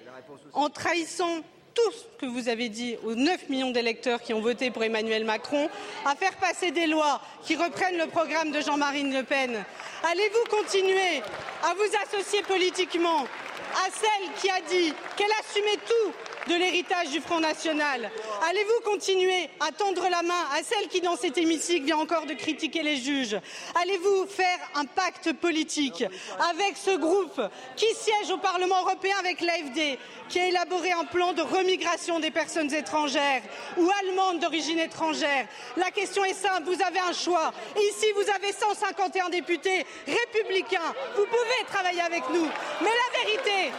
en 0.53 0.69
trahissant 0.69 1.41
tout 1.73 1.91
ce 1.91 2.21
que 2.21 2.25
vous 2.25 2.47
avez 2.47 2.69
dit 2.69 2.95
aux 3.03 3.15
9 3.15 3.49
millions 3.49 3.71
d'électeurs 3.71 4.21
qui 4.21 4.33
ont 4.33 4.39
voté 4.39 4.71
pour 4.71 4.83
Emmanuel 4.83 5.25
Macron, 5.25 5.69
à 6.05 6.15
faire 6.15 6.35
passer 6.37 6.71
des 6.71 6.87
lois 6.87 7.21
qui 7.43 7.55
reprennent 7.55 7.97
le 7.97 8.07
programme 8.07 8.51
de 8.51 8.61
Jean-Marie 8.61 9.11
Le 9.11 9.23
Pen. 9.23 9.63
Allez-vous 10.09 10.55
continuer 10.55 11.21
à 11.63 11.73
vous 11.73 12.17
associer 12.17 12.41
politiquement 12.43 13.23
à 13.23 13.89
celle 13.91 14.31
qui 14.39 14.49
a 14.49 14.61
dit 14.69 14.93
qu'elle 15.17 15.31
assumait 15.41 15.81
tout 15.85 16.13
de 16.47 16.55
l'héritage 16.55 17.09
du 17.09 17.21
Front 17.21 17.39
National 17.39 18.11
Allez-vous 18.49 18.91
continuer 18.91 19.49
à 19.59 19.71
tendre 19.71 20.07
la 20.09 20.21
main 20.21 20.45
à 20.53 20.61
celle 20.63 20.87
qui, 20.87 21.01
dans 21.01 21.15
cet 21.15 21.37
hémicycle, 21.37 21.85
vient 21.85 21.97
encore 21.97 22.25
de 22.25 22.33
critiquer 22.33 22.83
les 22.83 22.97
juges? 22.97 23.37
Allez-vous 23.81 24.27
faire 24.27 24.59
un 24.75 24.85
pacte 24.85 25.33
politique 25.33 26.03
avec 26.51 26.77
ce 26.77 26.95
groupe 26.97 27.41
qui 27.75 27.87
siège 27.95 28.31
au 28.31 28.37
Parlement 28.37 28.81
européen 28.81 29.15
avec 29.19 29.41
l'AFD, 29.41 29.97
qui 30.29 30.39
a 30.39 30.47
élaboré 30.47 30.91
un 30.91 31.05
plan 31.05 31.33
de 31.33 31.41
remigration 31.41 32.19
des 32.19 32.31
personnes 32.31 32.73
étrangères 32.73 33.41
ou 33.77 33.89
allemandes 34.03 34.39
d'origine 34.39 34.79
étrangère? 34.79 35.47
La 35.77 35.91
question 35.91 36.23
est 36.23 36.33
simple, 36.33 36.63
vous 36.65 36.83
avez 36.83 36.99
un 36.99 37.13
choix. 37.13 37.51
Ici, 37.75 38.05
vous 38.15 38.29
avez 38.29 38.51
151 38.51 39.29
députés 39.29 39.85
républicains. 40.05 40.93
Vous 41.15 41.25
pouvez 41.25 41.65
travailler 41.67 42.01
avec 42.01 42.23
nous. 42.29 42.47
Mais 42.81 42.89
la 42.89 43.19
vérité, 43.23 43.71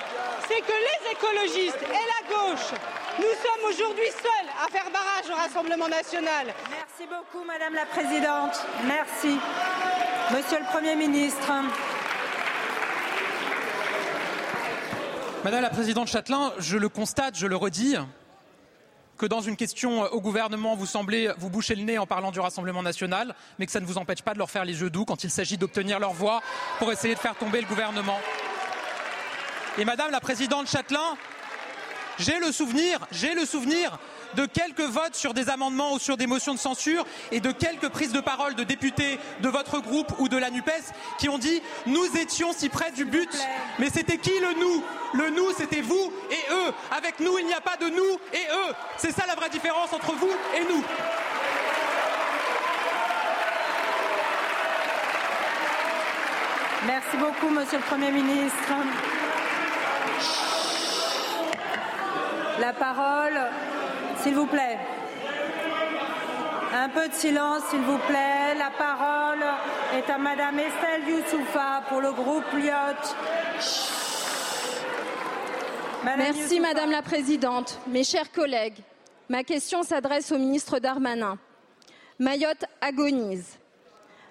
c'est 0.49 0.61
que 0.61 0.73
les 0.73 1.13
écologistes 1.13 1.83
et 1.83 1.93
la 1.93 2.35
gauche, 2.35 2.56
nous 3.19 3.25
sommes 3.25 3.69
aujourd'hui 3.69 4.09
seuls 4.23 4.49
à 4.65 4.71
faire 4.71 4.91
barrage 4.91 5.31
au 5.31 5.35
Rassemblement 5.35 5.89
national. 5.89 6.55
Merci 6.71 7.09
beaucoup, 7.09 7.45
Madame 7.45 7.75
la 7.75 7.85
Présidente. 7.85 8.65
Merci. 8.87 9.39
Monsieur 10.35 10.59
le 10.59 10.73
Premier 10.73 10.97
ministre. 10.97 11.53
Madame 15.45 15.63
la 15.63 15.71
Présidente 15.71 16.09
Châtelain, 16.09 16.53
je 16.59 16.79
le 16.79 16.89
constate, 16.89 17.37
je 17.37 17.47
le 17.47 17.57
redis, 17.57 17.97
que 19.19 19.27
dans 19.27 19.43
une 19.43 19.57
question 19.57 20.03
au 20.05 20.21
gouvernement, 20.21 20.75
vous 20.75 20.87
semblez 20.87 21.31
vous 21.39 21.51
boucher 21.51 21.75
le 21.75 21.83
nez 21.83 21.99
en 21.99 22.07
parlant 22.07 22.31
du 22.31 22.41
Rassemblement 22.41 22.83
national, 22.83 23.35
mais 23.59 23.67
que 23.67 23.73
ça 23.73 23.81
ne 23.81 23.87
vous 23.87 23.99
empêche 23.99 24.23
pas 24.23 24.33
de 24.33 24.39
leur 24.39 24.51
faire 24.51 24.65
les 24.65 24.81
yeux 24.81 24.91
doux 24.91 25.05
quand 25.05 25.25
il 25.25 25.31
s'agit 25.31 25.59
d'obtenir 25.59 26.01
leur 26.01 26.13
voix 26.13 26.41
pour 26.79 26.91
essayer 26.91 27.15
de 27.15 27.21
faire 27.21 27.37
tomber 27.37 27.61
le 27.61 27.67
gouvernement. 27.67 28.19
Et 29.79 29.85
Madame 29.85 30.11
la 30.11 30.21
Présidente 30.21 30.69
Châtelain, 30.69 31.17
j'ai 32.19 32.39
le 32.39 32.53
souvenir, 32.53 32.99
j'ai 33.11 33.35
le 33.35 33.45
souvenir 33.45 33.99
de 34.35 34.47
quelques 34.47 34.81
votes 34.81 35.15
sur 35.15 35.35
des 35.35 35.49
amendements 35.49 35.95
ou 35.95 35.99
sur 35.99 36.17
des 36.17 36.27
motions 36.27 36.55
de 36.55 36.59
censure 36.59 37.05
et 37.33 37.41
de 37.41 37.53
quelques 37.53 37.89
prises 37.89 38.13
de 38.13 38.21
parole 38.21 38.55
de 38.55 38.65
députés 38.65 39.19
de 39.41 39.49
votre 39.49 39.81
groupe 39.81 40.13
ou 40.19 40.29
de 40.29 40.37
la 40.37 40.51
NUPES 40.51 40.93
qui 41.19 41.29
ont 41.29 41.39
dit 41.39 41.63
nous 41.87 42.07
étions 42.17 42.53
si 42.53 42.69
près 42.69 42.91
du 42.91 43.05
but. 43.05 43.31
Mais 43.79 43.91
c'était 43.91 44.19
qui 44.19 44.39
le 44.41 44.61
nous? 44.61 44.85
Le 45.15 45.31
nous, 45.31 45.53
c'était 45.57 45.81
vous 45.81 46.13
et 46.31 46.53
eux. 46.53 46.73
Avec 46.91 47.21
nous, 47.21 47.39
il 47.39 47.47
n'y 47.47 47.55
a 47.55 47.61
pas 47.61 47.77
de 47.77 47.89
nous 47.89 48.21
et 48.33 48.47
eux. 48.53 48.75
C'est 48.99 49.13
ça 49.13 49.25
la 49.27 49.35
vraie 49.35 49.51
différence 49.51 49.93
entre 49.93 50.13
vous 50.13 50.33
et 50.57 50.65
nous. 50.65 50.83
Merci 56.87 57.17
beaucoup, 57.17 57.49
Monsieur 57.49 57.79
le 57.79 57.85
Premier 57.85 58.11
ministre. 58.13 58.73
La 62.61 62.73
parole, 62.73 63.39
s'il 64.23 64.35
vous 64.35 64.47
plaît. 64.47 64.79
Un 66.75 66.89
peu 66.89 67.07
de 67.09 67.13
silence, 67.13 67.63
s'il 67.69 67.81
vous 67.81 67.99
plaît. 67.99 68.55
La 68.59 68.71
parole 68.71 69.45
est 69.95 70.11
à 70.11 70.17
Madame 70.17 70.59
Estelle 70.59 71.07
Youssoufa 71.07 71.83
pour 71.89 72.01
le 72.01 72.13
groupe 72.13 72.45
Lyot. 72.55 73.15
Merci 76.17 76.61
Madame 76.61 76.91
la 76.91 77.03
Présidente. 77.03 77.79
Mes 77.89 78.05
chers 78.05 78.33
collègues, 78.33 78.79
ma 79.29 79.45
question 79.45 79.83
s'adresse 79.83 80.33
au 80.33 80.39
ministre 80.39 80.79
Darmanin. 80.79 81.37
Mayotte 82.19 82.65
agonise. 82.81 83.59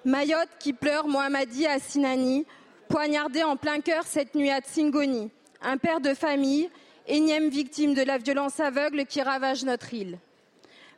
Mayotte 0.04 0.50
qui 0.60 0.74
pleure 0.74 1.08
Mohamadi 1.08 1.68
Assinani, 1.68 2.46
poignardé 2.90 3.44
en 3.44 3.56
plein 3.56 3.82
cœur 3.82 4.04
cette 4.06 4.34
nuit 4.34 4.50
à 4.50 4.62
Tsingoni. 4.62 5.30
Un 5.62 5.78
père 5.78 6.00
de 6.00 6.14
famille 6.14 6.70
énième 7.08 7.50
victime 7.50 7.94
de 7.94 8.02
la 8.02 8.18
violence 8.18 8.60
aveugle 8.60 9.06
qui 9.06 9.22
ravage 9.22 9.64
notre 9.64 9.94
île. 9.94 10.20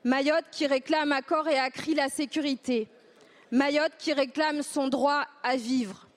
Mayotte 0.04 0.46
qui 0.52 0.67
réclame 0.67 1.12
à 1.12 1.22
corps 1.22 1.48
et 1.48 1.60
à 1.60 1.70
cri 1.70 1.93
la 1.93 2.10
sécurité. 2.10 2.88
Mayotte 3.52 3.93
qui 3.98 4.13
réclame 4.13 4.62
son 4.62 4.88
droit 4.88 5.26
à 5.43 5.56
vivre. 5.56 6.08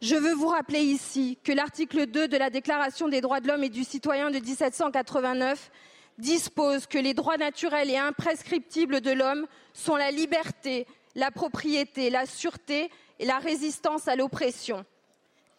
Je 0.00 0.16
veux 0.16 0.32
vous 0.32 0.48
rappeler 0.48 0.80
ici 0.80 1.38
que 1.44 1.52
l'article 1.52 2.06
2 2.06 2.26
de 2.26 2.36
la 2.36 2.48
Déclaration 2.48 3.08
des 3.08 3.20
droits 3.20 3.40
de 3.40 3.48
l'homme 3.48 3.64
et 3.64 3.68
du 3.68 3.84
citoyen 3.84 4.30
de 4.30 4.38
1789 4.38 5.70
dispose 6.18 6.86
que 6.86 6.98
les 6.98 7.14
droits 7.14 7.36
naturels 7.36 7.90
et 7.90 7.98
imprescriptibles 7.98 9.00
de 9.00 9.10
l'homme 9.10 9.46
sont 9.72 9.96
la 9.96 10.10
liberté, 10.10 10.86
la 11.14 11.30
propriété, 11.30 12.08
la 12.08 12.26
sûreté 12.26 12.90
et 13.18 13.26
la 13.26 13.38
résistance 13.38 14.08
à 14.08 14.16
l'oppression. 14.16 14.84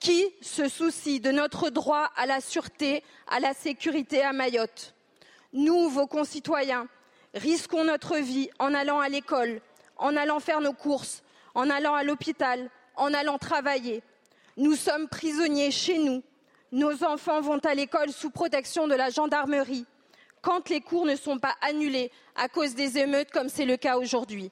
Qui 0.02 0.34
se 0.42 0.68
soucie 0.68 1.20
de 1.20 1.30
notre 1.30 1.70
droit 1.70 2.10
à 2.16 2.26
la 2.26 2.42
sûreté, 2.42 3.04
à 3.28 3.40
la 3.40 3.54
sécurité 3.54 4.24
à 4.24 4.34
Mayotte? 4.34 4.96
Nous, 5.54 5.90
vos 5.90 6.08
concitoyens, 6.08 6.88
risquons 7.36 7.84
notre 7.84 8.18
vie 8.18 8.50
en 8.58 8.74
allant 8.74 9.00
à 9.00 9.10
l'école, 9.10 9.62
en 9.98 10.16
allant 10.16 10.40
faire 10.40 10.60
nos 10.60 10.74
courses, 10.74 11.22
en 11.54 11.70
allant 11.70 11.94
à 11.94 12.04
l'hôpital, 12.04 12.72
en 12.96 13.14
allant 13.14 13.38
travailler. 13.38 14.02
Nous 14.58 14.76
sommes 14.76 15.08
prisonniers 15.08 15.70
chez 15.70 16.00
nous. 16.00 16.24
Nos 16.72 17.04
enfants 17.04 17.42
vont 17.42 17.60
à 17.60 17.76
l'école 17.76 18.12
sous 18.12 18.32
protection 18.32 18.88
de 18.88 18.96
la 18.96 19.12
gendarmerie 19.12 19.86
quand 20.42 20.70
les 20.70 20.82
cours 20.82 21.06
ne 21.06 21.16
sont 21.16 21.38
pas 21.38 21.54
annulés 21.62 22.12
à 22.36 22.50
cause 22.50 22.74
des 22.74 22.98
émeutes 22.98 23.30
comme 23.30 23.50
c'est 23.50 23.66
le 23.66 23.78
cas 23.78 23.98
aujourd'hui. 23.98 24.50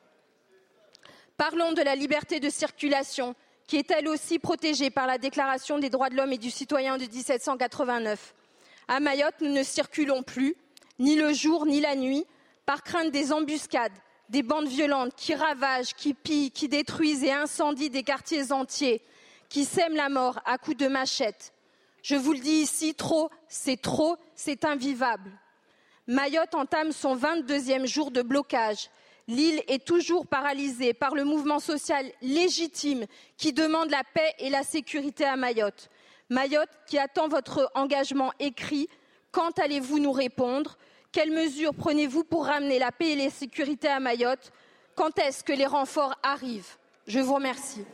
Parlons 1.37 1.71
de 1.73 1.81
la 1.81 1.95
liberté 1.95 2.39
de 2.39 2.51
circulation 2.51 3.33
qui 3.69 3.77
est 3.77 3.91
elle 3.91 4.07
aussi 4.07 4.39
protégée 4.39 4.89
par 4.89 5.05
la 5.05 5.19
Déclaration 5.19 5.77
des 5.77 5.91
droits 5.91 6.09
de 6.09 6.15
l'homme 6.15 6.33
et 6.33 6.39
du 6.39 6.49
citoyen 6.49 6.97
de 6.97 7.03
1789. 7.03 8.33
À 8.87 8.99
Mayotte, 8.99 9.41
nous 9.41 9.51
ne 9.51 9.61
circulons 9.61 10.23
plus, 10.23 10.55
ni 10.97 11.15
le 11.15 11.33
jour 11.33 11.67
ni 11.67 11.79
la 11.79 11.95
nuit, 11.95 12.25
par 12.65 12.81
crainte 12.81 13.11
des 13.11 13.31
embuscades, 13.31 13.93
des 14.27 14.41
bandes 14.41 14.67
violentes 14.67 15.13
qui 15.15 15.35
ravagent, 15.35 15.93
qui 15.93 16.15
pillent, 16.15 16.49
qui 16.49 16.67
détruisent 16.67 17.23
et 17.23 17.31
incendient 17.31 17.91
des 17.91 18.01
quartiers 18.01 18.51
entiers, 18.51 19.03
qui 19.49 19.65
sèment 19.65 19.95
la 19.95 20.09
mort 20.09 20.39
à 20.45 20.57
coups 20.57 20.77
de 20.77 20.87
machette. 20.87 21.53
Je 22.01 22.15
vous 22.15 22.33
le 22.33 22.39
dis 22.39 22.61
ici, 22.61 22.95
trop, 22.95 23.29
c'est 23.47 23.79
trop, 23.79 24.17
c'est 24.33 24.65
invivable. 24.65 25.29
Mayotte 26.07 26.55
entame 26.55 26.91
son 26.91 27.15
22e 27.15 27.85
jour 27.85 28.09
de 28.09 28.23
blocage. 28.23 28.89
L'île 29.29 29.61
est 29.67 29.85
toujours 29.85 30.25
paralysée 30.25 30.95
par 30.95 31.13
le 31.13 31.23
mouvement 31.23 31.59
social 31.59 32.03
légitime 32.23 33.05
qui 33.37 33.53
demande 33.53 33.91
la 33.91 34.01
paix 34.03 34.33
et 34.39 34.49
la 34.49 34.63
sécurité 34.63 35.23
à 35.23 35.35
Mayotte. 35.35 35.89
Mayotte 36.29 36.71
qui 36.87 36.97
attend 36.97 37.27
votre 37.27 37.71
engagement 37.75 38.33
écrit. 38.39 38.89
Quand 39.31 39.59
allez-vous 39.59 39.99
nous 39.99 40.11
répondre? 40.11 40.79
Quelles 41.11 41.29
mesures 41.29 41.75
prenez-vous 41.75 42.23
pour 42.23 42.47
ramener 42.47 42.79
la 42.79 42.91
paix 42.91 43.11
et 43.11 43.15
la 43.15 43.29
sécurité 43.29 43.87
à 43.87 43.99
Mayotte? 43.99 44.51
Quand 44.95 45.19
est-ce 45.19 45.43
que 45.43 45.53
les 45.53 45.67
renforts 45.67 46.15
arrivent? 46.23 46.77
Je 47.05 47.19
vous 47.19 47.35
remercie. 47.35 47.85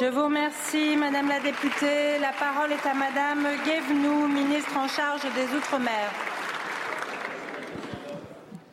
Je 0.00 0.04
vous 0.04 0.22
remercie, 0.22 0.96
Madame 0.96 1.28
la 1.28 1.40
députée. 1.40 2.20
La 2.20 2.32
parole 2.32 2.70
est 2.70 2.86
à 2.86 2.94
Madame 2.94 3.44
Guévenoux, 3.64 4.28
ministre 4.28 4.76
en 4.76 4.86
charge 4.86 5.22
des 5.34 5.56
Outre-mer. 5.56 6.12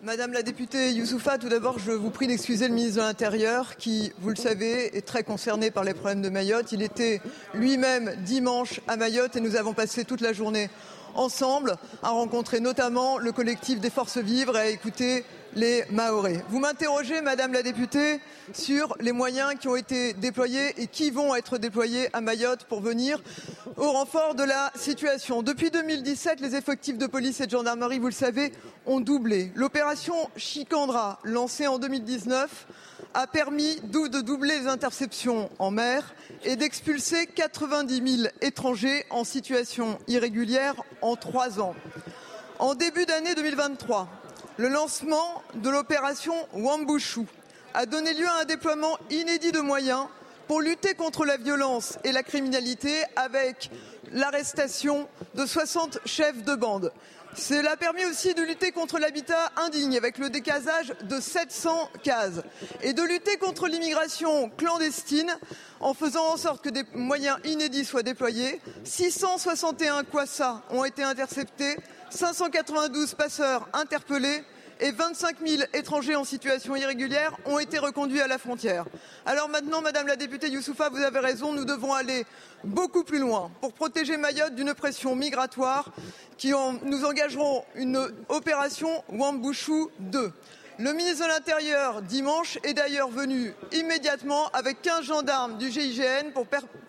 Madame 0.03 0.33
la 0.33 0.43
députée 0.43 0.91
Youssoufa, 0.91 1.37
tout 1.37 1.47
d'abord, 1.47 1.79
je 1.79 1.93
vous 1.93 2.09
prie 2.09 2.27
d'excuser 2.27 2.67
le 2.67 2.73
ministre 2.73 2.97
de 2.97 3.03
l'Intérieur 3.03 3.77
qui, 3.77 4.11
vous 4.19 4.31
le 4.31 4.35
savez, 4.35 4.97
est 4.97 5.07
très 5.07 5.23
concerné 5.23 5.71
par 5.71 5.85
les 5.85 5.93
problèmes 5.93 6.21
de 6.21 6.27
Mayotte. 6.27 6.73
Il 6.73 6.81
était 6.81 7.21
lui-même 7.53 8.13
dimanche 8.25 8.81
à 8.89 8.97
Mayotte 8.97 9.37
et 9.37 9.39
nous 9.39 9.55
avons 9.55 9.73
passé 9.73 10.03
toute 10.03 10.19
la 10.19 10.33
journée 10.33 10.69
ensemble 11.15 11.77
à 12.01 12.09
rencontrer 12.09 12.59
notamment 12.59 13.17
le 13.17 13.31
collectif 13.31 13.79
des 13.79 13.89
forces 13.89 14.17
vives 14.17 14.51
et 14.53 14.57
à 14.57 14.67
écouter 14.67 15.23
les 15.55 15.83
Mahorais. 15.89 16.43
Vous 16.49 16.59
m'interrogez, 16.59 17.21
Madame 17.21 17.53
la 17.53 17.63
députée, 17.63 18.19
sur 18.53 18.95
les 18.99 19.11
moyens 19.11 19.53
qui 19.59 19.67
ont 19.67 19.75
été 19.75 20.13
déployés 20.13 20.73
et 20.77 20.87
qui 20.87 21.11
vont 21.11 21.35
être 21.35 21.57
déployés 21.57 22.09
à 22.13 22.21
Mayotte 22.21 22.65
pour 22.65 22.81
venir 22.81 23.21
au 23.77 23.91
renfort 23.91 24.35
de 24.35 24.43
la 24.43 24.71
situation. 24.75 25.43
Depuis 25.43 25.71
2017, 25.71 26.39
les 26.41 26.55
effectifs 26.55 26.97
de 26.97 27.07
police 27.07 27.41
et 27.41 27.45
de 27.45 27.51
gendarmerie, 27.51 27.99
vous 27.99 28.07
le 28.07 28.11
savez, 28.11 28.51
ont 28.85 28.99
doublé. 28.99 29.51
L'opération 29.55 30.15
Chicandra, 30.35 31.19
lancée 31.23 31.67
en 31.67 31.79
2019, 31.79 32.67
a 33.13 33.27
permis 33.27 33.79
de 33.81 34.21
doubler 34.21 34.59
les 34.59 34.67
interceptions 34.67 35.49
en 35.59 35.71
mer 35.71 36.15
et 36.43 36.55
d'expulser 36.55 37.27
90 37.27 38.17
000 38.17 38.29
étrangers 38.41 39.05
en 39.09 39.23
situation 39.23 39.99
irrégulière 40.07 40.75
en 41.01 41.15
trois 41.15 41.59
ans. 41.59 41.75
En 42.59 42.75
début 42.75 43.05
d'année 43.05 43.35
2023, 43.35 44.07
le 44.57 44.67
lancement 44.67 45.41
de 45.55 45.69
l'opération 45.69 46.35
Wambushu 46.53 47.21
a 47.73 47.85
donné 47.85 48.13
lieu 48.13 48.27
à 48.27 48.41
un 48.41 48.45
déploiement 48.45 48.97
inédit 49.09 49.51
de 49.51 49.59
moyens 49.59 50.05
pour 50.47 50.61
lutter 50.61 50.93
contre 50.93 51.25
la 51.25 51.37
violence 51.37 51.97
et 52.03 52.11
la 52.11 52.23
criminalité 52.23 53.03
avec 53.15 53.71
l'arrestation 54.11 55.07
de 55.35 55.45
60 55.45 55.99
chefs 56.05 56.43
de 56.43 56.55
bande. 56.55 56.91
Cela 57.35 57.71
a 57.71 57.77
permis 57.77 58.05
aussi 58.05 58.35
de 58.35 58.43
lutter 58.43 58.71
contre 58.71 58.99
l'habitat 58.99 59.51
indigne 59.57 59.97
avec 59.97 60.19
le 60.19 60.29
décasage 60.29 60.93
de 61.01 61.19
700 61.19 61.89
cases 62.03 62.43
et 62.83 62.93
de 62.93 63.01
lutter 63.01 63.37
contre 63.37 63.67
l'immigration 63.67 64.51
clandestine 64.55 65.35
en 65.79 65.95
faisant 65.95 66.27
en 66.27 66.37
sorte 66.37 66.63
que 66.63 66.69
des 66.69 66.83
moyens 66.93 67.37
inédits 67.43 67.85
soient 67.85 68.03
déployés. 68.03 68.61
661 68.83 70.03
quassas 70.03 70.61
ont 70.69 70.85
été 70.85 71.01
interceptés, 71.01 71.75
592 72.13 73.15
passeurs 73.15 73.67
interpellés 73.73 74.43
et 74.79 74.91
25 74.91 75.37
000 75.45 75.63
étrangers 75.73 76.15
en 76.15 76.23
situation 76.23 76.75
irrégulière 76.75 77.35
ont 77.45 77.57
été 77.57 77.79
reconduits 77.79 78.21
à 78.21 78.27
la 78.27 78.37
frontière. 78.37 78.85
Alors 79.25 79.49
maintenant, 79.49 79.81
Madame 79.81 80.07
la 80.07 80.15
députée 80.15 80.49
Youssoufa, 80.49 80.89
vous 80.89 81.01
avez 81.01 81.19
raison, 81.19 81.53
nous 81.53 81.65
devons 81.65 81.93
aller 81.93 82.25
beaucoup 82.63 83.03
plus 83.03 83.19
loin 83.19 83.51
pour 83.61 83.73
protéger 83.73 84.17
Mayotte 84.17 84.55
d'une 84.55 84.73
pression 84.73 85.15
migratoire 85.15 85.91
qui 86.37 86.51
nous 86.83 87.05
engagerons 87.05 87.63
une 87.75 87.99
opération 88.29 89.03
Wambushu 89.09 89.87
2. 89.99 90.31
Le 90.79 90.91
ministre 90.91 91.25
de 91.25 91.29
l'Intérieur, 91.29 92.01
dimanche, 92.01 92.57
est 92.63 92.73
d'ailleurs 92.73 93.09
venu 93.09 93.53
immédiatement 93.73 94.49
avec 94.53 94.81
15 94.81 95.05
gendarmes 95.05 95.57
du 95.59 95.69
GIGN 95.69 96.31
pour 96.33 96.47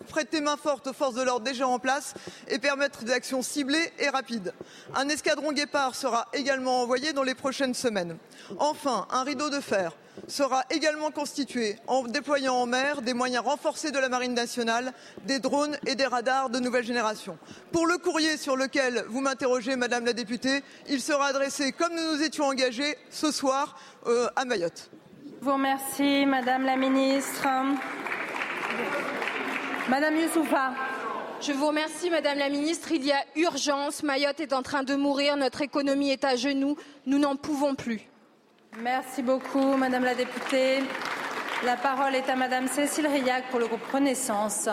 prêter 0.09 0.41
main 0.41 0.57
forte 0.57 0.87
aux 0.87 0.93
forces 0.93 1.13
de 1.13 1.21
l'ordre 1.21 1.45
déjà 1.45 1.67
en 1.67 1.77
place 1.77 2.15
et 2.47 2.57
permettre 2.57 3.03
des 3.03 3.11
actions 3.11 3.43
ciblées 3.43 3.93
et 3.99 4.09
rapides. 4.09 4.53
Un 4.95 5.07
escadron 5.07 5.51
guépard 5.51 5.93
sera 5.93 6.27
également 6.33 6.81
envoyé 6.81 7.13
dans 7.13 7.21
les 7.21 7.35
prochaines 7.35 7.75
semaines. 7.75 8.17
Enfin, 8.57 9.07
un 9.11 9.23
rideau 9.23 9.51
de 9.51 9.59
fer 9.59 9.91
sera 10.27 10.63
également 10.69 11.11
constitué 11.11 11.77
en 11.87 12.03
déployant 12.03 12.55
en 12.55 12.65
mer 12.65 13.01
des 13.01 13.13
moyens 13.13 13.43
renforcés 13.43 13.91
de 13.91 13.99
la 13.99 14.09
Marine 14.09 14.33
nationale, 14.33 14.93
des 15.25 15.39
drones 15.39 15.77
et 15.85 15.95
des 15.95 16.05
radars 16.05 16.49
de 16.49 16.59
nouvelle 16.59 16.85
génération. 16.85 17.37
Pour 17.71 17.87
le 17.87 17.97
courrier 17.97 18.37
sur 18.37 18.55
lequel 18.55 19.05
vous 19.09 19.21
m'interrogez, 19.21 19.75
Madame 19.75 20.05
la 20.05 20.13
députée, 20.13 20.63
il 20.89 21.01
sera 21.01 21.27
adressé, 21.27 21.71
comme 21.71 21.93
nous 21.95 22.15
nous 22.15 22.23
étions 22.23 22.45
engagés, 22.45 22.97
ce 23.09 23.31
soir 23.31 23.77
euh, 24.07 24.27
à 24.35 24.45
Mayotte. 24.45 24.89
Je 25.39 25.45
vous 25.45 25.53
remercie, 25.53 26.25
Madame 26.25 26.63
la 26.63 26.75
ministre. 26.75 27.47
Madame 29.89 30.17
Youssoufa. 30.17 30.73
Je 31.41 31.51
vous 31.51 31.67
remercie, 31.67 32.09
Madame 32.09 32.39
la 32.39 32.49
ministre. 32.49 32.91
Il 32.91 33.05
y 33.05 33.11
a 33.11 33.23
urgence. 33.35 34.01
Mayotte 34.01 34.39
est 34.39 34.53
en 34.53 34.63
train 34.63 34.81
de 34.83 34.95
mourir. 34.95 35.37
Notre 35.37 35.61
économie 35.61 36.09
est 36.09 36.23
à 36.23 36.35
genoux. 36.35 36.75
Nous 37.05 37.19
n'en 37.19 37.35
pouvons 37.35 37.75
plus. 37.75 38.01
Merci 38.81 39.21
beaucoup, 39.21 39.77
Madame 39.77 40.03
la 40.03 40.15
députée. 40.15 40.83
La 41.63 41.77
parole 41.77 42.13
est 42.13 42.29
à 42.29 42.35
Madame 42.35 42.67
Cécile 42.67 43.07
pour 43.49 43.59
le 43.59 43.67
groupe 43.67 43.85
Renaissance. 43.91 44.67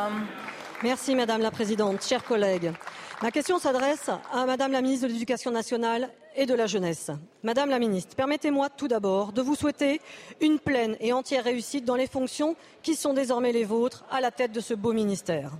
Merci, 0.82 1.14
Madame 1.14 1.40
la 1.40 1.52
Présidente. 1.52 2.02
Chers 2.02 2.24
collègues, 2.24 2.72
ma 3.22 3.30
question 3.30 3.60
s'adresse 3.60 4.10
à 4.32 4.44
Madame 4.44 4.72
la 4.72 4.82
ministre 4.82 5.06
de 5.06 5.12
l'Éducation 5.12 5.52
nationale 5.52 6.10
et 6.34 6.46
de 6.46 6.54
la 6.54 6.66
jeunesse. 6.66 7.12
Madame 7.44 7.70
la 7.70 7.78
ministre, 7.78 8.16
permettez-moi 8.16 8.70
tout 8.70 8.88
d'abord 8.88 9.32
de 9.32 9.40
vous 9.40 9.54
souhaiter 9.54 10.00
une 10.40 10.58
pleine 10.58 10.96
et 10.98 11.12
entière 11.12 11.44
réussite 11.44 11.84
dans 11.84 11.96
les 11.96 12.08
fonctions 12.08 12.56
qui 12.82 12.96
sont 12.96 13.14
désormais 13.14 13.52
les 13.52 13.64
vôtres 13.64 14.04
à 14.10 14.20
la 14.20 14.32
tête 14.32 14.50
de 14.50 14.60
ce 14.60 14.74
beau 14.74 14.92
ministère. 14.92 15.52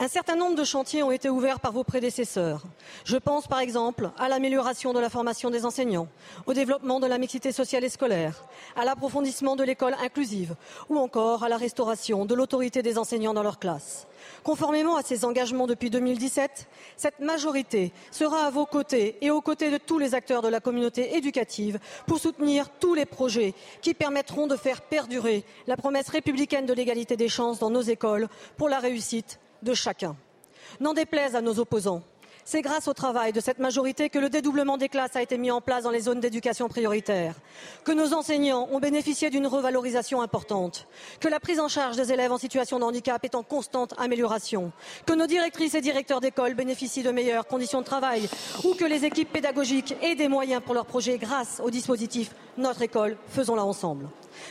Un 0.00 0.08
certain 0.08 0.36
nombre 0.36 0.56
de 0.56 0.64
chantiers 0.64 1.02
ont 1.02 1.10
été 1.10 1.28
ouverts 1.28 1.60
par 1.60 1.72
vos 1.72 1.84
prédécesseurs. 1.84 2.62
Je 3.04 3.16
pense 3.16 3.46
par 3.46 3.60
exemple 3.60 4.10
à 4.18 4.28
l'amélioration 4.28 4.92
de 4.92 5.00
la 5.00 5.10
formation 5.10 5.50
des 5.50 5.64
enseignants, 5.64 6.08
au 6.46 6.54
développement 6.54 7.00
de 7.00 7.06
la 7.06 7.18
mixité 7.18 7.52
sociale 7.52 7.84
et 7.84 7.88
scolaire, 7.88 8.44
à 8.76 8.84
l'approfondissement 8.84 9.56
de 9.56 9.64
l'école 9.64 9.94
inclusive 10.02 10.54
ou 10.88 10.98
encore 10.98 11.44
à 11.44 11.48
la 11.48 11.56
restauration 11.56 12.24
de 12.24 12.34
l'autorité 12.34 12.82
des 12.82 12.98
enseignants 12.98 13.34
dans 13.34 13.42
leurs 13.42 13.58
classes. 13.58 14.06
Conformément 14.42 14.96
à 14.96 15.02
ces 15.02 15.24
engagements 15.24 15.66
depuis 15.66 15.90
2017, 15.90 16.66
cette 16.96 17.20
majorité 17.20 17.92
sera 18.10 18.46
à 18.46 18.50
vos 18.50 18.66
côtés 18.66 19.16
et 19.20 19.30
aux 19.30 19.40
côtés 19.40 19.70
de 19.70 19.78
tous 19.78 19.98
les 19.98 20.14
acteurs 20.14 20.42
de 20.42 20.48
la 20.48 20.60
communauté 20.60 21.16
éducative 21.16 21.78
pour 22.06 22.18
soutenir 22.18 22.68
tous 22.80 22.94
les 22.94 23.06
projets 23.06 23.54
qui 23.82 23.94
permettront 23.94 24.46
de 24.46 24.56
faire 24.56 24.82
perdurer 24.82 25.44
la 25.66 25.76
promesse 25.76 26.08
républicaine 26.08 26.66
de 26.66 26.74
l'égalité 26.74 27.16
des 27.16 27.28
chances 27.28 27.58
dans 27.58 27.70
nos 27.70 27.82
écoles 27.82 28.28
pour 28.56 28.68
la 28.68 28.78
réussite 28.78 29.40
de 29.62 29.74
chacun. 29.74 30.16
N'en 30.80 30.94
déplaise 30.94 31.36
à 31.36 31.40
nos 31.40 31.58
opposants, 31.58 32.02
c'est 32.44 32.62
grâce 32.62 32.88
au 32.88 32.92
travail 32.92 33.32
de 33.32 33.40
cette 33.40 33.58
majorité 33.58 34.10
que 34.10 34.18
le 34.18 34.28
dédoublement 34.28 34.76
des 34.76 34.88
classes 34.88 35.16
a 35.16 35.22
été 35.22 35.38
mis 35.38 35.50
en 35.50 35.60
place 35.60 35.84
dans 35.84 35.90
les 35.90 36.00
zones 36.00 36.20
d'éducation 36.20 36.68
prioritaire, 36.68 37.34
que 37.84 37.92
nos 37.92 38.14
enseignants 38.14 38.68
ont 38.70 38.80
bénéficié 38.80 39.30
d'une 39.30 39.46
revalorisation 39.46 40.20
importante, 40.22 40.86
que 41.20 41.28
la 41.28 41.40
prise 41.40 41.60
en 41.60 41.68
charge 41.68 41.96
des 41.96 42.12
élèves 42.12 42.32
en 42.32 42.38
situation 42.38 42.78
de 42.78 42.84
handicap 42.84 43.24
est 43.24 43.34
en 43.34 43.42
constante 43.42 43.94
amélioration, 43.98 44.72
que 45.06 45.12
nos 45.12 45.26
directrices 45.26 45.74
et 45.74 45.80
directeurs 45.80 46.20
d'école 46.20 46.54
bénéficient 46.54 47.02
de 47.02 47.10
meilleures 47.10 47.46
conditions 47.46 47.80
de 47.80 47.86
travail. 47.86 48.28
Ou 48.64 48.74
que 48.74 48.84
les 48.84 49.04
équipes 49.04 49.32
pédagogiques 49.32 49.96
aient 50.02 50.14
des 50.14 50.28
moyens 50.28 50.62
pour 50.64 50.74
leurs 50.74 50.86
projets 50.86 51.18
grâce 51.18 51.60
au 51.64 51.70
dispositif 51.70 52.30
Notre 52.56 52.82
école, 52.82 53.16
faisons-la 53.28 53.64
ensemble. 53.64 54.06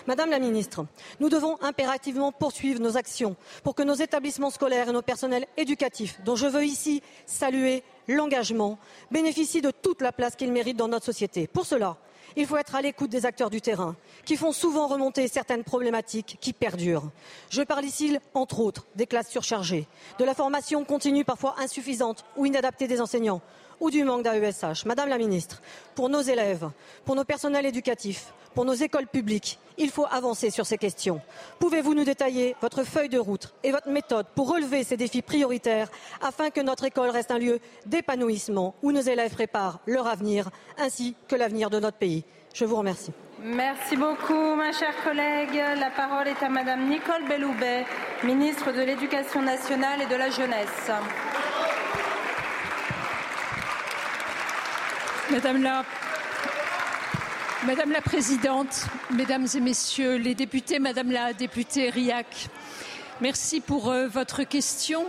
Madame 0.08 0.30
la 0.30 0.40
ministre, 0.40 0.86
nous 1.20 1.30
devons 1.30 1.58
impérativement 1.62 2.32
poursuivre 2.32 2.80
nos 2.80 2.98
actions 2.98 3.36
pour 3.64 3.76
que 3.76 3.84
nos 3.84 3.94
établissements 3.94 4.50
scolaires 4.50 4.90
et 4.90 4.94
nos 4.94 5.02
personnels 5.02 5.48
éducatifs, 5.58 6.20
dont 6.24 6.36
je 6.36 6.48
veux 6.48 6.66
ici 6.66 7.02
saluer 7.26 7.84
l'engagement, 8.08 8.78
bénéficient 9.12 9.62
de 9.62 9.72
toute 9.72 10.02
la 10.02 10.12
place 10.12 10.36
qu'ils 10.36 10.52
méritent 10.52 10.78
dans 10.78 10.88
notre 10.88 11.06
société. 11.06 11.48
Pour 11.48 11.66
cela, 11.66 11.98
il 12.36 12.48
faut 12.48 12.58
être 12.58 12.76
à 12.76 12.82
l'écoute 12.82 13.10
des 13.10 13.26
acteurs 13.26 13.50
du 13.50 13.62
terrain, 13.62 13.96
qui 14.26 14.36
font 14.36 14.52
souvent 14.52 14.88
remonter 14.88 15.28
certaines 15.28 15.64
problématiques 15.64 16.38
qui 16.42 16.54
perdurent. 16.54 17.12
Je 17.50 17.62
parle 17.62 17.86
ici, 17.86 18.18
entre 18.34 18.60
autres, 18.60 18.88
des 18.96 19.06
classes 19.06 19.30
surchargées, 19.30 19.88
de 20.20 20.26
la 20.26 20.34
formation 20.34 20.84
continue 20.84 21.26
parfois 21.26 21.56
insuffisante 21.60 22.26
ou 22.36 22.46
inadaptée 22.46 22.88
des 22.88 23.02
enseignants, 23.02 23.42
ou 23.84 23.92
du 23.92 24.06
manque 24.06 24.24
d'AESH. 24.24 24.86
Madame 24.86 25.10
la 25.10 25.18
ministre, 25.18 25.62
pour 25.94 26.08
nos 26.08 26.22
élèves, 26.22 26.70
pour 27.04 27.16
nos 27.16 27.26
personnels 27.26 27.66
éducatifs, 27.66 28.34
pour 28.56 28.64
nos 28.64 28.74
écoles 28.74 29.08
publiques, 29.08 29.60
il 29.78 29.90
faut 29.90 30.06
avancer 30.10 30.52
sur 30.52 30.66
ces 30.66 30.78
questions. 30.78 31.20
Pouvez-vous 31.60 31.94
nous 31.94 32.06
détailler 32.06 32.56
votre 32.62 32.84
feuille 32.84 33.10
de 33.10 33.20
route 33.20 33.54
et 33.62 33.72
votre 33.72 33.90
méthode 33.90 34.28
pour 34.36 34.50
relever 34.50 34.86
ces 34.86 34.96
défis 34.96 35.22
prioritaires 35.22 35.90
afin 36.22 36.50
que 36.50 36.62
notre 36.62 36.86
école 36.86 37.10
reste 37.10 37.32
un 37.32 37.40
lieu 37.40 37.60
d'épanouissement 37.86 38.74
où 38.84 38.94
nos 38.94 39.02
élèves 39.02 39.34
préparent 39.34 39.80
leur 39.86 40.08
avenir 40.08 40.50
ainsi 40.78 41.16
que 41.28 41.36
l'avenir 41.36 41.70
de 41.70 41.80
notre 41.80 41.98
pays? 41.98 42.24
Je 42.54 42.64
vous 42.64 42.78
remercie. 42.78 43.12
Merci 43.44 43.98
beaucoup, 43.98 44.56
ma 44.56 44.72
chère 44.72 44.96
collègue. 45.04 45.62
La 45.78 45.90
parole 45.90 46.30
est 46.30 46.42
à 46.42 46.48
Madame 46.48 46.88
Nicole 46.88 47.28
Belloubet, 47.28 47.86
ministre 48.24 48.72
de 48.72 48.82
l'Éducation 48.82 49.42
nationale 49.42 50.04
et 50.04 50.06
de 50.06 50.16
la 50.16 50.30
jeunesse. 50.30 50.92
Madame 55.34 55.64
la 57.92 58.02
Présidente, 58.02 58.86
Mesdames 59.10 59.48
et 59.56 59.60
Messieurs 59.60 60.18
les 60.18 60.36
députés, 60.36 60.78
Madame 60.78 61.10
la 61.10 61.34
députée 61.34 61.90
Riac, 61.90 62.50
merci 63.20 63.60
pour 63.60 63.90
euh, 63.90 64.08
votre 64.08 64.44
question. 64.44 65.04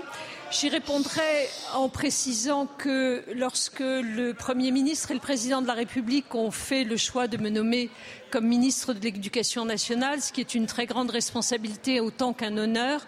J'y 0.55 0.69
répondrai 0.69 1.49
en 1.75 1.89
précisant 1.89 2.67
que 2.79 3.25
lorsque 3.35 3.81
le 3.81 4.35
Premier 4.35 4.71
ministre 4.71 5.11
et 5.11 5.15
le 5.15 5.21
Président 5.21 5.61
de 5.61 5.67
la 5.67 5.73
République 5.73 6.33
ont 6.33 6.53
fait 6.53 6.85
le 6.85 6.97
choix 6.97 7.27
de 7.27 7.39
me 7.39 7.51
nommer 7.51 7.91
comme 8.31 8.47
ministre 8.47 8.93
de 8.93 9.01
l'Éducation 9.01 9.65
nationale, 9.65 10.23
ce 10.23 10.33
qui 10.33 10.41
est 10.41 10.55
une 10.55 10.67
très 10.67 10.87
grande 10.87 11.11
responsabilité 11.11 11.99
autant 11.99 12.33
qu'un 12.33 12.57
honneur, 12.57 13.05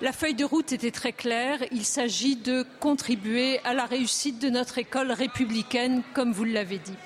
la 0.00 0.10
feuille 0.10 0.34
de 0.34 0.44
route 0.44 0.72
était 0.72 0.90
très 0.90 1.12
claire. 1.12 1.60
Il 1.70 1.84
s'agit 1.84 2.34
de 2.34 2.66
contribuer 2.80 3.60
à 3.60 3.74
la 3.74 3.86
réussite 3.86 4.40
de 4.40 4.50
notre 4.50 4.78
école 4.78 5.12
républicaine, 5.12 6.02
comme 6.14 6.32
vous 6.32 6.44
l'avez 6.44 6.78
dit 6.78 6.96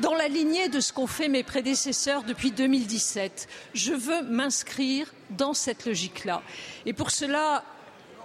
dans 0.00 0.14
la 0.14 0.28
lignée 0.28 0.70
de 0.70 0.80
ce 0.80 0.94
qu'ont 0.94 1.08
fait 1.08 1.28
mes 1.28 1.42
prédécesseurs 1.42 2.22
depuis 2.22 2.52
2017. 2.52 3.48
Je 3.74 3.92
veux 3.92 4.22
m'inscrire 4.22 5.12
dans 5.30 5.52
cette 5.52 5.84
logique-là. 5.84 6.40
Et 6.86 6.94
pour 6.94 7.10
cela, 7.10 7.64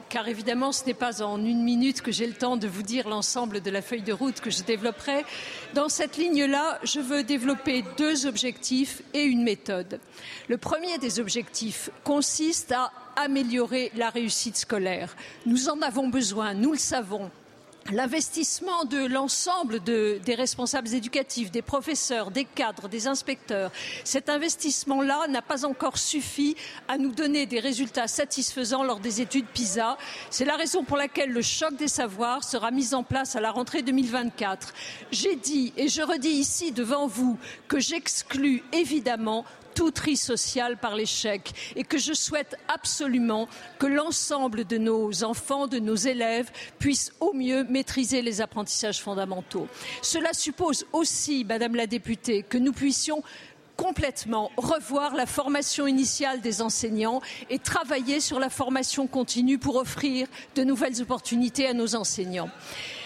car 0.09 0.27
évidemment 0.27 0.71
ce 0.71 0.85
n'est 0.85 0.93
pas 0.93 1.21
en 1.21 1.43
une 1.43 1.63
minute 1.63 2.01
que 2.01 2.11
j'ai 2.11 2.27
le 2.27 2.33
temps 2.33 2.57
de 2.57 2.67
vous 2.67 2.83
dire 2.83 3.09
l'ensemble 3.09 3.61
de 3.61 3.71
la 3.71 3.81
feuille 3.81 4.01
de 4.01 4.13
route 4.13 4.39
que 4.41 4.49
je 4.49 4.63
développerai. 4.63 5.25
Dans 5.73 5.89
cette 5.89 6.17
ligne-là, 6.17 6.79
je 6.83 6.99
veux 6.99 7.23
développer 7.23 7.83
deux 7.97 8.25
objectifs 8.25 9.01
et 9.13 9.23
une 9.23 9.43
méthode. 9.43 9.99
Le 10.47 10.57
premier 10.57 10.97
des 10.97 11.19
objectifs 11.19 11.89
consiste 12.03 12.71
à 12.71 12.91
améliorer 13.15 13.91
la 13.95 14.09
réussite 14.09 14.57
scolaire. 14.57 15.15
Nous 15.45 15.69
en 15.69 15.81
avons 15.81 16.09
besoin, 16.09 16.53
nous 16.53 16.71
le 16.71 16.77
savons 16.77 17.31
l'investissement 17.91 18.85
de 18.85 19.05
l'ensemble 19.05 19.83
de, 19.83 20.19
des 20.25 20.33
responsables 20.33 20.93
éducatifs, 20.93 21.51
des 21.51 21.61
professeurs, 21.61 22.31
des 22.31 22.45
cadres, 22.45 22.89
des 22.89 23.07
inspecteurs, 23.07 23.71
cet 24.03 24.29
investissement-là 24.29 25.27
n'a 25.29 25.43
pas 25.43 25.65
encore 25.65 25.97
suffi 25.97 26.55
à 26.87 26.97
nous 26.97 27.11
donner 27.11 27.45
des 27.45 27.59
résultats 27.59 28.07
satisfaisants 28.07 28.83
lors 28.83 28.99
des 28.99 29.21
études 29.21 29.45
PISA. 29.45 29.97
C'est 30.31 30.45
la 30.45 30.55
raison 30.55 30.83
pour 30.83 30.97
laquelle 30.97 31.31
le 31.31 31.43
choc 31.43 31.75
des 31.75 31.87
savoirs 31.87 32.43
sera 32.43 32.71
mis 32.71 32.95
en 32.95 33.03
place 33.03 33.35
à 33.35 33.41
la 33.41 33.51
rentrée 33.51 33.83
2024. 33.83 34.73
J'ai 35.11 35.35
dit 35.35 35.71
et 35.77 35.87
je 35.87 36.01
redis 36.01 36.29
ici 36.29 36.71
devant 36.71 37.05
vous 37.05 37.37
que 37.67 37.79
j'exclus 37.79 38.63
évidemment 38.73 39.45
tout 39.75 39.91
tri 39.91 40.17
social 40.17 40.77
par 40.77 40.95
l'échec 40.95 41.51
et 41.75 41.83
que 41.83 41.99
je 41.99 42.13
souhaite 42.13 42.57
absolument 42.67 43.47
que 43.77 43.85
l'ensemble 43.85 44.65
de 44.65 44.77
nos 44.77 45.23
enfants, 45.23 45.67
de 45.67 45.79
nos 45.79 45.95
élèves 45.95 46.49
puissent 46.79 47.11
au 47.19 47.33
mieux 47.33 47.63
maîtriser 47.65 48.23
les 48.23 48.41
apprentissages 48.41 49.01
fondamentaux. 49.01 49.67
Cela 50.01 50.33
suppose 50.33 50.85
aussi, 50.93 51.45
Madame 51.45 51.75
la 51.75 51.85
députée, 51.85 52.41
que 52.41 52.57
nous 52.57 52.73
puissions 52.73 53.21
complètement 53.75 54.51
revoir 54.57 55.15
la 55.15 55.25
formation 55.25 55.85
initiale 55.85 56.41
des 56.41 56.61
enseignants 56.61 57.21
et 57.49 57.59
travailler 57.59 58.21
sur 58.21 58.39
la 58.39 58.49
formation 58.49 59.05
continue 59.05 59.57
pour 59.57 59.75
offrir 59.75 60.27
de 60.55 60.63
nouvelles 60.63 61.01
opportunités 61.01 61.67
à 61.67 61.73
nos 61.73 61.95
enseignants. 61.95 62.49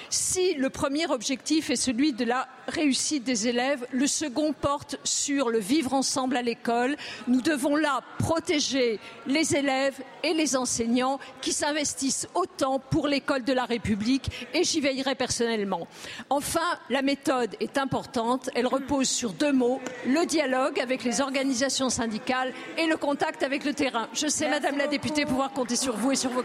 Si 0.10 0.56
le 0.56 0.72
premier 0.72 1.06
objectif 1.08 1.70
est 1.70 1.76
celui 1.76 2.14
de 2.14 2.26
la 2.26 2.48
réussite 2.68 3.24
des 3.24 3.48
élèves, 3.48 3.86
le 3.92 4.08
second 4.08 4.54
porte 4.54 5.00
sur 5.04 5.50
le 5.50 5.60
vivre 5.60 5.94
ensemble 5.94 6.36
à 6.36 6.42
l'école. 6.42 6.96
Nous 7.28 7.42
devons 7.42 7.76
là 7.76 8.02
protéger 8.18 9.00
les 9.28 9.56
élèves 9.56 10.00
et 10.24 10.34
les 10.34 10.56
enseignants 10.56 11.20
qui 11.42 11.54
s'investissent 11.54 12.28
autant 12.34 12.80
pour 12.80 13.08
l'école 13.08 13.44
de 13.44 13.54
la 13.54 13.66
République 13.66 14.48
et 14.56 14.64
j'y 14.64 14.82
veillerai 14.82 15.14
personnellement. 15.14 15.88
Enfin, 16.32 16.80
la 16.90 17.04
méthode 17.04 17.56
est 17.60 17.78
importante. 17.78 18.50
Elle 18.56 18.68
repose 18.68 19.10
sur 19.10 19.34
deux 19.34 19.54
mots, 19.54 19.80
le 20.08 20.26
dialogue 20.26 20.80
avec 20.80 21.04
les 21.04 21.22
organisations 21.22 21.90
syndicales 21.90 22.52
et 22.78 22.88
le 22.88 22.98
contact 22.98 23.44
avec 23.44 23.64
le 23.64 23.74
terrain. 23.74 24.08
Je 24.14 24.28
sais, 24.28 24.48
Merci 24.50 24.64
Madame 24.64 24.78
la 24.78 24.88
députée, 24.88 25.26
pouvoir 25.26 25.52
compter 25.52 25.76
sur 25.76 25.96
vous 25.96 26.12
et 26.12 26.16
sur 26.16 26.32
vos 26.32 26.44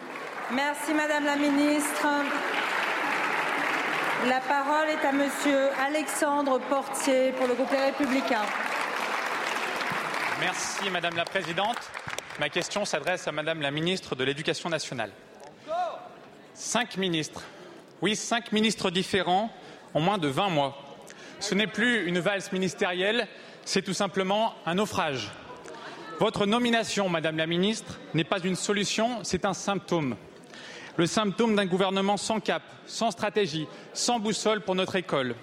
Merci, 0.52 0.92
Madame 0.92 1.24
la 1.24 1.36
Ministre. 1.36 2.06
La 4.28 4.40
parole 4.40 4.88
est 4.88 5.06
à 5.06 5.12
Monsieur 5.12 5.68
Alexandre 5.86 6.58
Portier 6.70 7.32
pour 7.32 7.46
le 7.46 7.54
groupe 7.54 7.70
Les 7.70 7.86
Républicains. 7.86 8.46
Merci 10.40 10.88
Madame 10.90 11.14
la 11.16 11.26
Présidente. 11.26 11.76
Ma 12.40 12.48
question 12.48 12.86
s'adresse 12.86 13.28
à 13.28 13.32
Madame 13.32 13.60
la 13.60 13.70
Ministre 13.70 14.14
de 14.14 14.24
l'Éducation 14.24 14.70
nationale. 14.70 15.10
Cinq 16.54 16.96
ministres, 16.96 17.42
oui, 18.00 18.16
cinq 18.16 18.52
ministres 18.52 18.90
différents 18.90 19.50
en 19.92 20.00
moins 20.00 20.16
de 20.16 20.28
20 20.28 20.48
mois. 20.48 20.74
Ce 21.38 21.54
n'est 21.54 21.66
plus 21.66 22.06
une 22.06 22.20
valse 22.20 22.50
ministérielle, 22.50 23.28
c'est 23.66 23.82
tout 23.82 23.92
simplement 23.92 24.54
un 24.64 24.76
naufrage. 24.76 25.32
Votre 26.18 26.46
nomination, 26.46 27.10
Madame 27.10 27.36
la 27.36 27.46
Ministre, 27.46 27.98
n'est 28.14 28.24
pas 28.24 28.40
une 28.40 28.56
solution, 28.56 29.18
c'est 29.22 29.44
un 29.44 29.54
symptôme. 29.54 30.16
Le 30.96 31.06
symptôme 31.06 31.56
d'un 31.56 31.66
gouvernement 31.66 32.16
sans 32.16 32.40
cap, 32.40 32.62
sans 32.86 33.10
stratégie, 33.10 33.66
sans 33.92 34.20
boussole 34.20 34.60
pour 34.60 34.74
notre 34.74 34.96
école. 34.96 35.34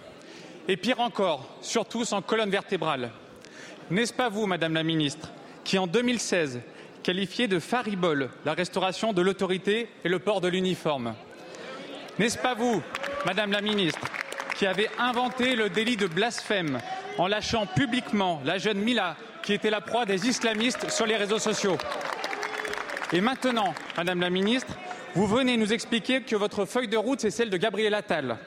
Et 0.68 0.78
pire 0.78 1.02
encore, 1.02 1.48
surtout 1.62 2.06
sans 2.06 2.22
colonne 2.22 2.50
vertébrale. 2.50 3.12
N'est-ce 3.90 4.14
pas 4.14 4.30
vous, 4.30 4.46
Madame 4.46 4.74
la 4.74 4.84
Ministre, 4.84 5.30
qui 5.66 5.78
en 5.78 5.88
2016 5.88 6.62
qualifiez 7.04 7.48
de 7.48 7.60
faribole 7.60 8.30
la 8.46 8.54
restauration 8.54 9.12
de 9.12 9.22
l'autorité 9.22 9.90
et 10.06 10.10
le 10.10 10.20
port 10.20 10.40
de 10.40 10.48
l'uniforme? 10.48 11.16
N'est-ce 12.18 12.38
pas 12.38 12.54
vous, 12.54 12.82
Madame 13.26 13.52
la 13.52 13.62
Ministre, 13.62 14.08
qui 14.56 14.66
avez 14.66 14.90
inventé 15.00 15.56
le 15.56 15.70
délit 15.70 15.98
de 15.98 16.08
blasphème 16.08 16.80
en 17.18 17.28
lâchant 17.28 17.66
publiquement 17.66 18.42
la 18.46 18.58
jeune 18.58 18.80
Mila 18.80 19.18
qui 19.44 19.54
était 19.54 19.70
la 19.70 19.82
proie 19.82 20.06
des 20.06 20.28
islamistes 20.28 20.90
sur 20.90 21.06
les 21.06 21.18
réseaux 21.18 21.40
sociaux? 21.40 21.78
Et 23.12 23.20
maintenant, 23.20 23.74
Madame 23.98 24.22
la 24.22 24.30
Ministre, 24.30 24.74
vous 25.14 25.28
venez 25.28 25.58
nous 25.58 25.74
expliquer 25.74 26.22
que 26.22 26.36
votre 26.36 26.66
feuille 26.66 26.88
de 26.88 26.98
route, 26.98 27.20
c'est 27.20 27.32
celle 27.32 27.50
de 27.50 27.58
Gabriel 27.58 27.94
Attal, 27.94 28.38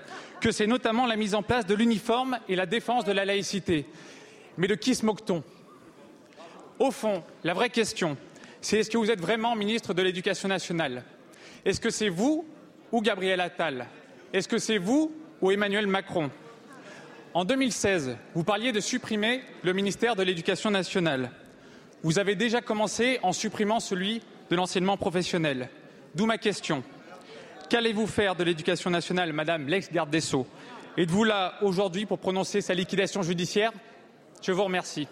que 0.41 0.51
c'est 0.51 0.67
notamment 0.67 1.07
la 1.07 1.17
mise 1.17 1.35
en 1.35 1.43
place 1.43 1.67
de 1.67 1.75
l'uniforme 1.75 2.39
et 2.49 2.57
la 2.57 2.67
défense 2.67 3.05
de 3.05 3.13
la 3.13 3.25
laïcité. 3.25 3.87
Mais 4.57 4.67
de 4.67 4.75
qui 4.75 4.95
se 4.95 5.05
moque-t-on? 5.05 5.43
Au 6.79 6.91
fond, 6.91 7.23
la 7.45 7.55
vraie 7.55 7.71
question, 7.71 8.17
c'est 8.61 8.79
est-ce 8.79 8.91
que 8.91 8.99
vous 8.99 9.11
êtes 9.11 9.21
vraiment 9.21 9.55
ministre 9.55 9.93
de 9.93 10.03
l'Éducation 10.03 10.49
nationale? 10.49 11.05
Est-ce 11.65 11.81
que 11.81 11.91
c'est 11.91 12.09
vous 12.09 12.47
ou 12.93 13.03
Gabriel 13.03 13.41
Attal? 13.41 13.87
Est-ce 14.33 14.49
que 14.49 14.59
c'est 14.59 14.79
vous 14.79 15.13
ou 15.41 15.51
Emmanuel 15.51 15.87
Macron? 15.87 16.31
En 17.35 17.45
2016, 17.45 18.17
vous 18.35 18.45
parliez 18.45 18.73
de 18.73 18.81
supprimer 18.81 19.43
le 19.63 19.73
ministère 19.73 20.17
de 20.17 20.23
l'Éducation 20.23 20.71
nationale. 20.71 21.31
Vous 22.03 22.19
avez 22.19 22.37
déjà 22.37 22.61
commencé 22.61 23.19
en 23.23 23.33
supprimant 23.33 23.81
celui 23.81 24.23
de 24.51 24.57
l'enseignement 24.57 24.97
professionnel. 24.97 25.69
D'où 26.15 26.27
ma 26.27 26.39
question. 26.39 26.83
Qu'allez-vous 27.69 28.07
faire 28.07 28.37
de 28.37 28.45
l'éducation 28.45 28.91
nationale, 28.91 29.33
Madame 29.33 29.67
l'ex-garde 29.69 30.11
des 30.11 30.21
Sceaux? 30.21 30.47
Êtes-vous 30.97 31.25
là 31.25 31.55
aujourd'hui 31.63 32.07
pour 32.07 32.19
prononcer 32.19 32.61
sa 32.61 32.73
liquidation 32.75 33.23
judiciaire? 33.23 33.73
Je 34.41 34.53
vous 34.53 34.65
remercie. 34.65 35.09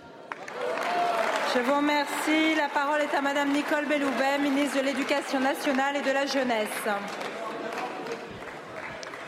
Je 1.54 1.60
vous 1.60 1.74
remercie. 1.74 2.54
La 2.56 2.68
parole 2.68 3.00
est 3.00 3.14
à 3.14 3.20
Madame 3.20 3.52
Nicole 3.52 3.86
Belloubet, 3.86 4.38
ministre 4.40 4.80
de 4.80 4.84
l'Éducation 4.84 5.40
nationale 5.40 5.96
et 5.96 6.02
de 6.02 6.10
la 6.12 6.26
jeunesse. 6.26 6.68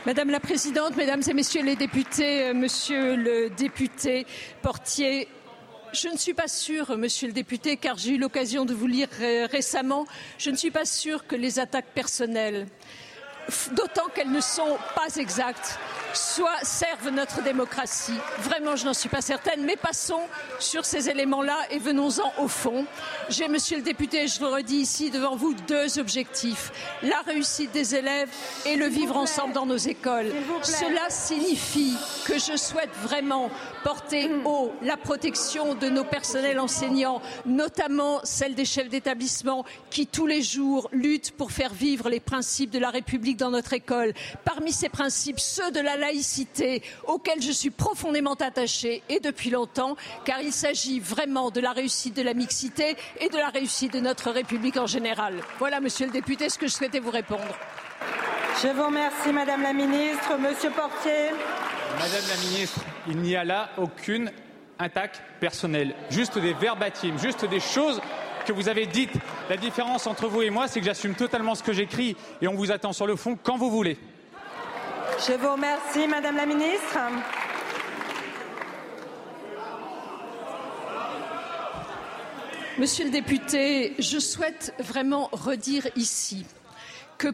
Madame 0.06 0.30
la 0.30 0.40
Présidente, 0.40 0.96
Mesdames 0.96 1.22
et 1.26 1.32
Messieurs 1.32 1.62
les 1.62 1.76
députés, 1.76 2.48
euh, 2.48 2.54
Monsieur 2.54 3.16
le 3.16 3.48
député 3.48 4.26
Portier, 4.60 5.28
je 5.94 6.08
ne 6.08 6.16
suis 6.16 6.34
pas 6.34 6.48
sûre, 6.48 6.96
Monsieur 6.98 7.28
le 7.28 7.32
député, 7.32 7.76
car 7.76 7.96
j'ai 7.96 8.12
eu 8.12 8.18
l'occasion 8.18 8.64
de 8.64 8.74
vous 8.74 8.86
lire 8.86 9.08
récemment, 9.50 10.06
je 10.38 10.50
ne 10.50 10.56
suis 10.56 10.70
pas 10.70 10.84
sûre 10.84 11.26
que 11.26 11.36
les 11.36 11.58
attaques 11.58 11.92
personnelles 11.94 12.66
d'autant 13.72 14.08
qu'elles 14.14 14.30
ne 14.30 14.40
sont 14.40 14.78
pas 14.94 15.16
exactes 15.16 15.78
soit 16.14 16.58
servent 16.62 17.10
notre 17.10 17.42
démocratie. 17.42 18.18
Vraiment, 18.38 18.76
je 18.76 18.84
n'en 18.84 18.94
suis 18.94 19.08
pas 19.08 19.20
certaine, 19.20 19.64
mais 19.64 19.76
passons 19.76 20.20
sur 20.60 20.84
ces 20.84 21.10
éléments-là 21.10 21.58
et 21.70 21.78
venons-en 21.78 22.32
au 22.38 22.46
fond. 22.46 22.86
J'ai, 23.28 23.48
monsieur 23.48 23.78
le 23.78 23.82
député, 23.82 24.28
je 24.28 24.40
le 24.40 24.46
redis 24.46 24.76
ici 24.76 25.10
devant 25.10 25.34
vous, 25.34 25.54
deux 25.66 25.98
objectifs. 25.98 26.70
La 27.02 27.20
réussite 27.26 27.72
des 27.72 27.96
élèves 27.96 28.28
et 28.64 28.76
le 28.76 28.86
vivre 28.86 29.16
ensemble 29.16 29.54
dans 29.54 29.66
nos 29.66 29.76
écoles. 29.76 30.30
Cela 30.62 31.10
signifie 31.10 31.96
que 32.26 32.34
je 32.34 32.56
souhaite 32.56 32.94
vraiment 33.02 33.50
porter 33.84 34.30
haut 34.46 34.72
la 34.82 34.96
protection 34.96 35.74
de 35.74 35.90
nos 35.90 36.04
personnels 36.04 36.58
enseignants, 36.58 37.20
notamment 37.44 38.20
celle 38.24 38.54
des 38.54 38.64
chefs 38.64 38.88
d'établissement 38.88 39.64
qui, 39.90 40.06
tous 40.06 40.26
les 40.26 40.42
jours, 40.42 40.88
luttent 40.90 41.32
pour 41.32 41.52
faire 41.52 41.72
vivre 41.72 42.08
les 42.08 42.18
principes 42.18 42.70
de 42.70 42.78
la 42.78 42.88
République 42.88 43.36
dans 43.36 43.50
notre 43.50 43.74
école. 43.74 44.14
Parmi 44.44 44.72
ces 44.72 44.88
principes, 44.88 45.38
ceux 45.38 45.70
de 45.70 45.80
la 45.80 45.98
laïcité, 45.98 46.82
auquel 47.06 47.42
je 47.42 47.52
suis 47.52 47.70
profondément 47.70 48.34
attachée 48.34 49.02
et 49.10 49.20
depuis 49.20 49.50
longtemps, 49.50 49.96
car 50.24 50.40
il 50.40 50.52
s'agit 50.52 50.98
vraiment 50.98 51.50
de 51.50 51.60
la 51.60 51.72
réussite 51.72 52.16
de 52.16 52.22
la 52.22 52.32
mixité 52.32 52.96
et 53.20 53.28
de 53.28 53.36
la 53.36 53.50
réussite 53.50 53.92
de 53.92 54.00
notre 54.00 54.30
République 54.30 54.78
en 54.78 54.86
général. 54.86 55.34
Voilà, 55.58 55.80
monsieur 55.80 56.06
le 56.06 56.12
député, 56.12 56.48
ce 56.48 56.58
que 56.58 56.66
je 56.66 56.72
souhaitais 56.72 57.00
vous 57.00 57.10
répondre. 57.10 57.54
Je 58.62 58.68
vous 58.68 58.86
remercie, 58.86 59.32
Madame 59.32 59.62
la 59.62 59.72
Ministre. 59.72 60.38
Monsieur 60.38 60.70
Portier. 60.70 61.30
Madame 61.98 62.24
la 62.28 62.36
Ministre, 62.48 62.80
il 63.08 63.18
n'y 63.18 63.36
a 63.36 63.44
là 63.44 63.70
aucune 63.76 64.30
attaque 64.78 65.20
personnelle, 65.40 65.94
juste 66.10 66.38
des 66.38 66.54
verbatims, 66.54 67.18
juste 67.18 67.44
des 67.44 67.60
choses 67.60 68.00
que 68.46 68.52
vous 68.52 68.68
avez 68.68 68.86
dites. 68.86 69.14
La 69.48 69.56
différence 69.56 70.06
entre 70.06 70.26
vous 70.26 70.42
et 70.42 70.50
moi, 70.50 70.68
c'est 70.68 70.80
que 70.80 70.86
j'assume 70.86 71.14
totalement 71.14 71.54
ce 71.54 71.62
que 71.62 71.72
j'écris 71.72 72.16
et 72.40 72.48
on 72.48 72.54
vous 72.54 72.72
attend 72.72 72.92
sur 72.92 73.06
le 73.06 73.16
fond 73.16 73.38
quand 73.42 73.56
vous 73.56 73.70
voulez. 73.70 73.98
Je 75.26 75.34
vous 75.34 75.52
remercie, 75.52 76.06
Madame 76.08 76.36
la 76.36 76.46
Ministre. 76.46 76.98
Monsieur 82.78 83.04
le 83.04 83.10
député, 83.10 83.94
je 83.98 84.18
souhaite 84.18 84.74
vraiment 84.80 85.28
redire 85.32 85.86
ici 85.96 86.44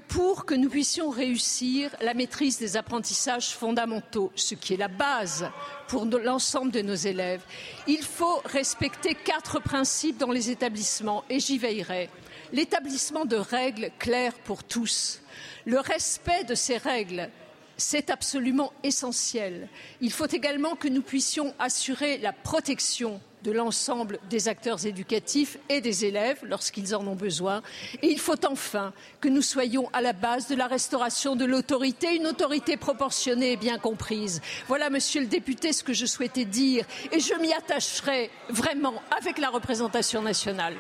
pour 0.09 0.45
que 0.45 0.55
nous 0.55 0.69
puissions 0.69 1.11
réussir 1.11 1.91
la 2.01 2.15
maîtrise 2.15 2.59
des 2.59 2.77
apprentissages 2.77 3.51
fondamentaux, 3.51 4.31
ce 4.35 4.55
qui 4.55 4.75
est 4.75 4.77
la 4.77 4.89
base 4.89 5.51
pour 5.89 6.05
l'ensemble 6.05 6.71
de 6.71 6.83
nos 6.83 6.95
élèves, 6.95 7.43
il 7.87 8.03
faut 8.03 8.41
respecter 8.45 9.15
quatre 9.15 9.61
principes 9.61 10.19
dans 10.19 10.31
les 10.31 10.51
établissements 10.51 11.25
et 11.29 11.41
j'y 11.41 11.59
veillerai. 11.59 12.11
L'établissement 12.53 13.25
de 13.25 13.37
règles 13.37 13.91
claires 13.99 14.39
pour 14.45 14.65
tous, 14.65 15.23
le 15.65 15.79
respect 15.79 16.45
de 16.45 16.55
ces 16.55 16.77
règles 16.77 17.31
c'est 17.77 18.11
absolument 18.11 18.75
essentiel. 18.83 19.67
Il 20.03 20.13
faut 20.13 20.27
également 20.27 20.77
que 20.77 20.87
nous 20.89 21.01
puissions 21.01 21.55
assurer 21.59 22.19
la 22.19 22.35
protection 22.35 23.23
de 23.43 23.53
l'ensemble 23.53 24.19
des 24.29 24.49
acteurs 24.49 24.87
éducatifs 24.87 25.59
et 25.69 25.81
des 25.81 26.05
élèves 26.05 26.41
lorsqu'ils 26.43 26.95
en 26.95 27.07
ont 27.07 27.15
besoin. 27.15 27.63
Et 28.03 28.09
il 28.09 28.19
faut 28.19 28.45
enfin 28.47 28.93
que 29.21 29.29
nous 29.29 29.43
soyons 29.43 29.89
à 29.93 30.01
la 30.01 30.13
base 30.13 30.49
de 30.49 30.55
la 30.55 30.67
restauration 30.67 31.37
de 31.37 31.45
l'autorité, 31.45 32.17
une 32.17 32.27
autorité 32.27 32.77
proportionnée 32.77 33.53
et 33.53 33.57
bien 33.57 33.79
comprise. 33.79 34.41
Voilà, 34.69 34.91
monsieur 34.91 35.21
le 35.21 35.27
député, 35.27 35.73
ce 35.73 35.83
que 35.83 35.93
je 35.93 36.07
souhaitais 36.07 36.45
dire 36.45 36.85
et 37.13 37.21
je 37.21 37.35
m'y 37.35 37.53
attacherai 37.53 38.31
vraiment 38.49 38.95
avec 39.19 39.39
la 39.39 39.51
représentation 39.51 40.23
nationale. 40.23 40.75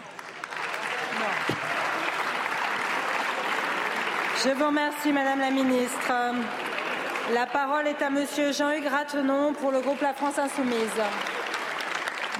Je 4.42 4.48
vous 4.50 4.66
remercie, 4.66 5.12
Madame 5.12 5.40
la 5.40 5.50
Ministre. 5.50 6.12
La 7.34 7.46
parole 7.46 7.86
est 7.86 8.02
à 8.02 8.10
Monsieur 8.10 8.52
Jean-Hugues 8.52 8.88
Ratenon 8.88 9.52
pour 9.52 9.70
le 9.70 9.80
groupe 9.80 10.00
La 10.00 10.14
France 10.14 10.38
Insoumise. 10.38 11.00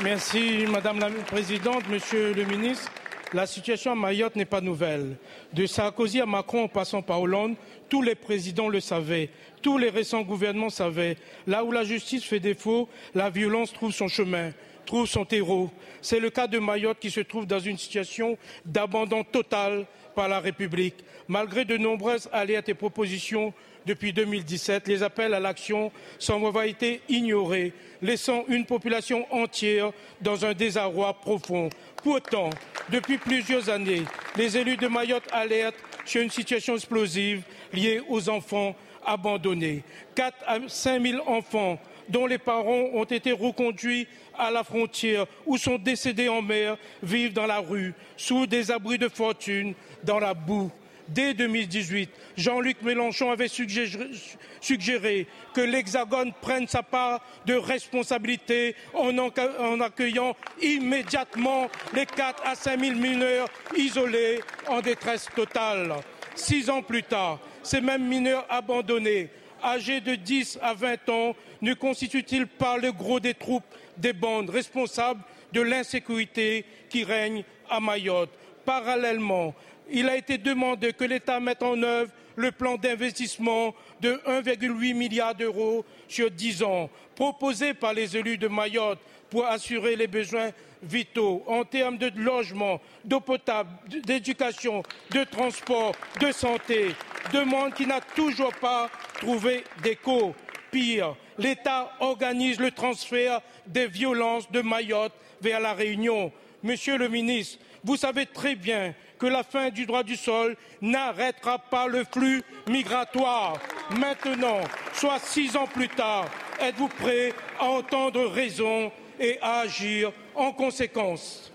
Merci 0.02 0.64
Madame 0.66 0.98
la 0.98 1.10
Présidente, 1.10 1.86
Monsieur 1.90 2.32
le 2.32 2.44
Ministre. 2.44 2.90
La 3.34 3.46
situation 3.46 3.92
à 3.92 3.94
Mayotte 3.94 4.34
n'est 4.34 4.46
pas 4.46 4.62
nouvelle. 4.62 5.16
De 5.52 5.66
Sarkozy 5.66 6.22
à 6.22 6.26
Macron 6.26 6.64
en 6.64 6.68
passant 6.68 7.02
par 7.02 7.20
Hollande, 7.20 7.54
tous 7.90 8.00
les 8.00 8.14
présidents 8.14 8.70
le 8.70 8.80
savaient, 8.80 9.28
tous 9.60 9.76
les 9.76 9.90
récents 9.90 10.22
gouvernements 10.22 10.70
savaient. 10.70 11.18
Là 11.46 11.64
où 11.64 11.70
la 11.70 11.84
justice 11.84 12.24
fait 12.24 12.40
défaut, 12.40 12.88
la 13.14 13.28
violence 13.28 13.74
trouve 13.74 13.92
son 13.92 14.08
chemin, 14.08 14.52
trouve 14.86 15.06
son 15.06 15.26
terreau. 15.26 15.70
C'est 16.00 16.18
le 16.18 16.30
cas 16.30 16.46
de 16.46 16.58
Mayotte 16.58 16.98
qui 16.98 17.10
se 17.10 17.20
trouve 17.20 17.46
dans 17.46 17.60
une 17.60 17.76
situation 17.76 18.38
d'abandon 18.64 19.22
total 19.22 19.84
par 20.14 20.28
la 20.28 20.40
République. 20.40 20.96
Malgré 21.28 21.66
de 21.66 21.76
nombreuses 21.76 22.28
alertes 22.32 22.70
et 22.70 22.74
propositions 22.74 23.52
depuis 23.90 24.12
2017, 24.12 24.86
les 24.86 25.02
appels 25.02 25.34
à 25.34 25.40
l'action 25.40 25.90
semblent 26.20 26.46
avoir 26.46 26.62
été 26.62 27.00
ignorés, 27.08 27.72
laissant 28.00 28.44
une 28.46 28.64
population 28.64 29.26
entière 29.34 29.90
dans 30.20 30.44
un 30.44 30.54
désarroi 30.54 31.12
profond. 31.14 31.68
Pourtant, 32.04 32.50
depuis 32.88 33.18
plusieurs 33.18 33.68
années, 33.68 34.04
les 34.36 34.56
élus 34.56 34.76
de 34.76 34.86
Mayotte 34.86 35.28
alertent 35.32 35.74
sur 36.04 36.22
une 36.22 36.30
situation 36.30 36.74
explosive 36.74 37.42
liée 37.72 38.00
aux 38.08 38.28
enfants 38.28 38.76
abandonnés. 39.04 39.82
4 40.14 40.36
à 40.46 40.58
5 40.68 41.02
000 41.02 41.28
enfants 41.28 41.80
dont 42.08 42.26
les 42.26 42.38
parents 42.38 42.90
ont 42.92 43.04
été 43.04 43.32
reconduits 43.32 44.06
à 44.38 44.52
la 44.52 44.62
frontière 44.62 45.26
ou 45.46 45.58
sont 45.58 45.78
décédés 45.78 46.28
en 46.28 46.42
mer 46.42 46.76
vivent 47.02 47.32
dans 47.32 47.46
la 47.46 47.58
rue, 47.58 47.92
sous 48.16 48.46
des 48.46 48.70
abris 48.70 48.98
de 48.98 49.08
fortune, 49.08 49.74
dans 50.04 50.20
la 50.20 50.32
boue 50.32 50.70
dès 51.10 51.34
2018, 51.34 52.10
Jean-Luc 52.36 52.82
Mélenchon 52.82 53.30
avait 53.30 53.48
suggéré, 53.48 55.26
que 55.54 55.60
l'Hexagone 55.60 56.32
prenne 56.40 56.68
sa 56.68 56.82
part 56.82 57.20
de 57.46 57.54
responsabilité 57.54 58.74
en, 58.94 59.80
accueillant 59.80 60.36
immédiatement 60.62 61.68
les 61.94 62.06
4 62.06 62.42
à 62.46 62.54
5 62.54 62.80
000 62.80 62.96
mineurs 62.96 63.48
isolés 63.76 64.40
en 64.68 64.80
détresse 64.80 65.28
totale. 65.34 65.94
Six 66.34 66.70
ans 66.70 66.82
plus 66.82 67.02
tard, 67.02 67.40
ces 67.62 67.80
mêmes 67.80 68.06
mineurs 68.06 68.46
abandonnés, 68.48 69.28
âgés 69.62 70.00
de 70.00 70.14
10 70.14 70.58
à 70.62 70.74
20 70.74 71.08
ans, 71.08 71.36
ne 71.60 71.74
constituent-ils 71.74 72.46
pas 72.46 72.78
le 72.78 72.92
gros 72.92 73.20
des 73.20 73.34
troupes 73.34 73.64
des 73.96 74.12
bandes 74.12 74.50
responsables 74.50 75.20
de 75.52 75.60
l'insécurité 75.60 76.64
qui 76.88 77.04
règne 77.04 77.44
à 77.68 77.80
Mayotte? 77.80 78.30
Parallèlement, 78.64 79.54
il 79.92 80.08
a 80.08 80.16
été 80.16 80.38
demandé 80.38 80.92
que 80.92 81.04
l'État 81.04 81.40
mette 81.40 81.62
en 81.62 81.82
œuvre 81.82 82.10
le 82.36 82.52
plan 82.52 82.76
d'investissement 82.76 83.74
de 84.00 84.20
1,8 84.26 84.94
milliard 84.94 85.34
d'euros 85.34 85.84
sur 86.08 86.30
dix 86.30 86.62
ans, 86.62 86.88
proposé 87.14 87.74
par 87.74 87.92
les 87.92 88.16
élus 88.16 88.38
de 88.38 88.48
Mayotte 88.48 89.00
pour 89.28 89.46
assurer 89.46 89.96
les 89.96 90.06
besoins 90.06 90.50
vitaux 90.82 91.44
en 91.46 91.64
termes 91.64 91.98
de 91.98 92.10
logement, 92.16 92.80
d'eau 93.04 93.20
potable, 93.20 93.70
d'éducation, 93.88 94.82
de 95.10 95.24
transport, 95.24 95.92
de 96.20 96.32
santé, 96.32 96.94
demande 97.32 97.74
qui 97.74 97.86
n'a 97.86 98.00
toujours 98.00 98.54
pas 98.54 98.90
trouvé 99.20 99.64
d'écho. 99.82 100.34
Pire, 100.70 101.16
l'État 101.36 101.92
organise 102.00 102.60
le 102.60 102.70
transfert 102.70 103.40
des 103.66 103.88
violences 103.88 104.50
de 104.52 104.60
Mayotte 104.60 105.12
vers 105.40 105.60
la 105.60 105.74
Réunion. 105.74 106.32
Monsieur 106.62 106.96
le 106.96 107.08
ministre, 107.08 107.58
vous 107.82 107.96
savez 107.96 108.26
très 108.26 108.54
bien 108.54 108.94
que 109.20 109.26
la 109.26 109.42
fin 109.42 109.68
du 109.68 109.86
droit 109.86 110.02
du 110.02 110.16
sol 110.16 110.56
n'arrêtera 110.80 111.58
pas 111.58 111.86
le 111.86 112.04
flux 112.10 112.42
migratoire. 112.66 113.58
Maintenant, 113.90 114.60
soit 114.94 115.18
six 115.18 115.56
ans 115.56 115.66
plus 115.66 115.88
tard, 115.88 116.24
êtes-vous 116.58 116.88
prêt 116.88 117.32
à 117.58 117.66
entendre 117.66 118.26
raison 118.26 118.90
et 119.18 119.38
à 119.42 119.60
agir 119.60 120.10
en 120.34 120.52
conséquence? 120.52 121.52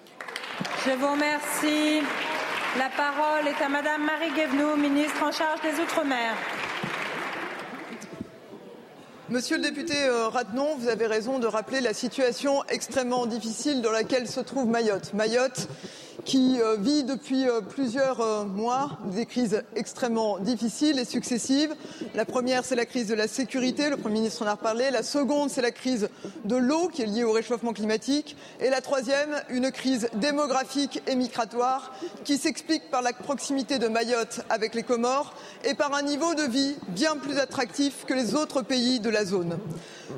Je 0.86 0.91
vous 0.91 1.11
remercie. 1.11 2.01
La 2.78 2.89
parole 2.89 3.47
est 3.47 3.63
à 3.63 3.70
Madame 3.70 4.05
Marie 4.05 4.32
Guévenoux, 4.36 4.76
ministre 4.76 5.24
en 5.24 5.32
charge 5.32 5.61
des 5.61 5.82
Outre-mer. 5.82 6.36
Monsieur 9.30 9.57
le 9.57 9.63
député 9.63 9.95
euh, 10.03 10.28
Ratenon, 10.28 10.76
vous 10.78 10.88
avez 10.88 11.07
raison 11.07 11.39
de 11.39 11.47
rappeler 11.47 11.82
la 11.82 11.95
situation 11.95 12.63
extrêmement 12.70 13.26
difficile 13.26 13.82
dans 13.82 13.91
laquelle 13.91 14.28
se 14.28 14.39
trouve 14.39 14.68
Mayotte. 14.68 15.16
Mayotte 15.16 15.68
qui 16.24 16.59
euh, 16.61 16.78
vit 16.78 17.03
depuis 17.03 17.47
euh, 17.47 17.61
plusieurs 17.61 18.22
euh, 18.22 18.45
mois 18.45 18.99
des 19.05 19.26
crises 19.26 19.63
extrêmement 19.76 20.39
difficiles 20.39 20.97
et 20.99 21.05
successives. 21.05 21.76
La 22.13 22.26
première, 22.26 22.63
c'est 22.63 22.76
la 22.76 22.86
crise 22.86 23.07
de 23.07 23.16
la 23.16 23.28
sécurité, 23.28 23.89
le 23.89 23.97
Premier 23.97 24.16
ministre 24.16 24.43
en 24.43 24.47
a 24.47 24.53
reparlé. 24.53 24.91
La 24.91 25.03
seconde, 25.03 25.49
c'est 25.49 25.61
la 25.61 25.72
crise 25.72 26.09
de 26.45 26.55
l'eau 26.55 26.88
qui 26.88 27.01
est 27.01 27.05
liée 27.05 27.24
au 27.24 27.32
réchauffement 27.32 27.74
climatique. 27.74 28.38
Et 28.61 28.70
la 28.70 28.82
troisième, 28.82 29.41
une 29.49 29.72
crise 29.72 30.09
démographique 30.16 31.01
et 31.07 31.16
migratoire 31.16 31.91
qui 32.24 32.38
s'explique 32.38 32.89
par 32.89 33.01
la 33.01 33.13
proximité 33.13 33.80
de 33.80 33.88
Mayotte 33.88 34.41
avec 34.49 34.76
les 34.76 34.84
Comores 34.84 35.34
et 35.63 35.74
par 35.74 35.93
un 35.93 36.03
niveau 36.03 36.34
de 36.36 36.43
vie 36.43 36.76
bien 36.89 37.18
plus 37.18 37.38
attractif 37.38 38.05
que 38.05 38.13
les 38.13 38.36
autres 38.36 38.61
pays 38.61 38.99
de 38.99 39.09
la 39.09 39.26
zone. 39.26 39.57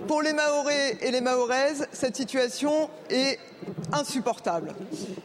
Pour 0.07 0.21
les 0.21 0.33
Mahorais 0.33 0.97
et 1.01 1.11
les 1.11 1.21
Mahoraises, 1.21 1.87
cette 1.91 2.15
situation 2.15 2.89
est 3.09 3.39
insupportable. 3.91 4.73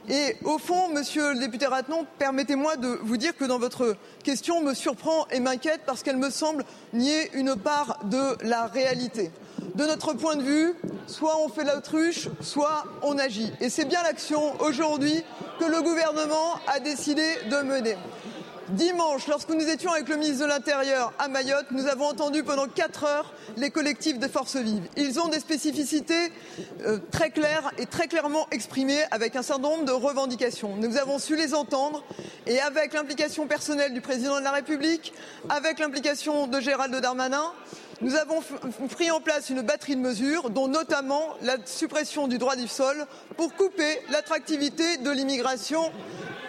Et 0.09 0.37
au 0.45 0.59
fond, 0.59 0.89
monsieur 0.89 1.35
le 1.35 1.41
député 1.41 1.67
Ratenon, 1.67 2.07
permettez-moi 2.19 2.77
de 2.77 2.99
vous 3.03 3.17
dire 3.17 3.37
que 3.37 3.45
dans 3.45 3.59
votre 3.59 3.97
question 4.23 4.63
me 4.63 4.75
surprend 4.75 5.27
et 5.31 5.41
m'inquiète 5.41 5.83
parce 5.87 6.03
qu'elle 6.03 6.17
me 6.17 6.31
semble 6.31 6.65
nier 6.93 7.31
une 7.35 7.57
part 7.57 8.01
de 8.05 8.37
la 8.45 8.67
réalité. 8.67 9.31
De 9.75 9.85
notre 9.85 10.13
point 10.13 10.37
de 10.37 10.43
vue, 10.43 10.75
soit 11.07 11.39
on 11.45 11.49
fait 11.49 11.65
l'autruche, 11.65 12.29
soit 12.41 12.85
on 13.03 13.19
agit. 13.19 13.53
Et 13.61 13.71
c'est 13.71 13.85
bien 13.85 14.03
l'action 14.03 14.61
aujourd'hui 14.61 15.23
que 15.59 15.65
le 15.65 15.83
gouvernement 15.83 16.61
a 16.67 16.81
décidé 16.81 17.23
de 17.51 17.57
mener. 17.63 17.97
Dimanche, 18.69 19.27
lorsque 19.27 19.51
nous 19.51 19.69
étions 19.69 19.93
avec 19.93 20.09
le 20.09 20.17
ministre 20.17 20.45
de 20.45 20.49
l'Intérieur 20.49 21.13
à 21.19 21.29
Mayotte, 21.29 21.67
nous 21.73 21.87
avons 21.87 22.07
entendu 22.07 22.43
pendant 22.45 22.67
quatre 22.67 23.05
heures 23.05 23.35
les 23.57 23.71
collectifs 23.71 24.19
des 24.19 24.29
forces 24.29 24.57
vives. 24.57 24.89
Ils 24.97 25.19
ont 25.19 25.29
des 25.29 25.41
spécificités 25.41 26.33
euh, 26.87 26.99
très 27.11 27.31
claires 27.31 27.71
et 27.79 27.87
très 27.87 28.07
clairement 28.07 28.47
exprimées 28.51 29.03
avec 29.11 29.37
un 29.37 29.43
certain 29.43 29.63
nombre 29.63 29.85
de 29.85 29.93
revendications. 29.93 30.77
Nous 30.77 30.97
avons 30.97 31.19
su 31.19 31.37
les 31.37 31.55
entendre 31.55 32.05
et 32.47 32.61
avec 32.61 32.95
l'implication 32.95 33.47
personnelle 33.47 33.95
du 33.95 34.01
président 34.01 34.39
de 34.39 34.45
la 34.45 34.53
République, 34.53 35.13
avec 35.49 35.79
l'implication 35.79 36.47
de 36.47 36.61
Gérald 36.61 36.95
Darmanin, 36.95 37.53
nous 38.01 38.17
avons 38.17 38.41
pris 38.91 39.13
en 39.13 39.21
place 39.21 39.49
une 39.49 39.63
batterie 39.63 39.95
de 39.95 40.01
mesures, 40.01 40.51
dont 40.51 40.67
notamment 40.67 41.37
la 41.43 41.57
suppression 41.65 42.27
du 42.27 42.39
droit 42.39 42.57
du 42.57 42.67
sol 42.67 43.07
pour 43.37 43.55
couper 43.55 44.01
l'attractivité 44.11 44.97
de 44.97 45.11
l'immigration 45.11 45.93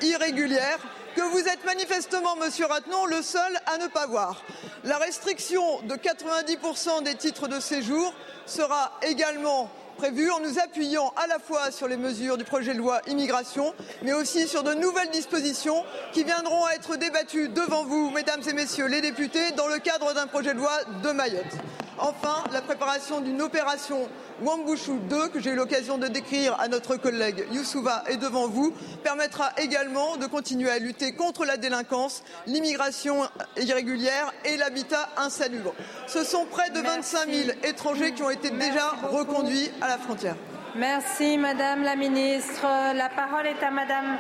irrégulière 0.02 0.80
que 1.16 1.22
vous 1.22 1.48
êtes 1.48 1.64
manifestement, 1.66 2.36
monsieur 2.36 2.66
Rattenon, 2.66 3.06
le 3.06 3.22
seul 3.22 3.60
à 3.66 3.78
ne 3.78 3.88
pas 3.88 4.08
voir. 4.08 4.42
La 4.84 4.98
restriction 4.98 5.82
de 5.82 5.96
90% 5.96 7.04
des 7.04 7.16
titres 7.16 7.48
de 7.48 7.60
séjour 7.60 8.14
sera 8.46 8.92
également 9.02 9.70
prévue 9.98 10.30
en 10.32 10.40
nous 10.40 10.60
appuyant 10.60 11.14
à 11.16 11.28
la 11.28 11.40
fois 11.40 11.72
sur 11.72 11.88
les 11.88 11.98
mesures 11.98 12.38
du 12.38 12.44
projet 12.44 12.74
de 12.74 12.80
loi 12.80 13.02
immigration, 13.08 13.74
mais 14.02 14.14
aussi 14.14 14.48
sur 14.48 14.64
de 14.64 14.74
nouvelles 14.74 15.10
dispositions 15.12 15.84
qui 16.12 16.24
viendront 16.24 16.68
être 16.70 16.98
débattues 16.98 17.50
devant 17.50 17.86
vous, 17.86 18.10
mesdames 18.12 18.42
et 18.48 18.54
messieurs 18.54 18.88
les 18.88 19.02
députés, 19.02 19.52
dans 19.52 19.68
le 19.68 19.80
cadre 19.80 20.14
d'un 20.14 20.28
projet 20.28 20.54
de 20.54 20.60
loi 20.60 20.78
de 21.04 21.12
Mayotte. 21.12 21.58
Enfin, 22.00 22.44
la 22.52 22.62
préparation 22.62 23.22
d'une 23.22 23.42
opération 23.42 24.10
Wambushu 24.42 25.00
2, 25.10 25.30
que 25.30 25.40
j'ai 25.40 25.52
eu 25.52 25.56
l'occasion 25.56 25.98
de 25.98 26.08
décrire 26.08 26.60
à 26.60 26.68
notre 26.68 26.96
collègue 26.98 27.46
Youssouva 27.52 28.04
et 28.10 28.18
devant 28.18 28.48
vous, 28.48 28.74
permettra 29.04 29.52
également 29.58 30.18
de 30.18 30.26
continuer 30.26 30.70
à 30.70 30.80
lutter 30.80 31.14
contre 31.14 31.46
la 31.46 31.56
délinquance, 31.56 32.24
l'immigration 32.48 33.30
irrégulière 33.58 34.34
et 34.44 34.58
l'habitat 34.58 35.10
insalubre. 35.18 35.74
Ce 36.08 36.24
sont 36.24 36.46
près 36.46 36.72
de 36.72 36.80
25 36.82 37.30
000 37.30 37.50
étrangers 37.64 38.14
qui 38.14 38.24
ont 38.24 38.32
été 38.32 38.50
déjà 38.50 38.90
reconduits 39.12 39.70
à 39.84 39.90
la 39.90 39.98
frontière. 39.98 40.36
Merci 40.76 41.38
Madame 41.38 41.84
la 41.84 41.98
Ministre. 41.98 42.66
La 42.96 43.10
parole 43.10 43.46
est 43.48 43.62
à 43.62 43.70
Madame 43.70 44.18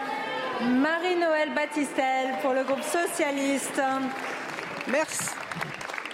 Marie-Noël 0.61 1.53
Battistel 1.55 2.35
pour 2.41 2.51
le 2.51 2.63
groupe 2.65 2.83
socialiste. 2.83 3.81
Merci. 4.89 5.23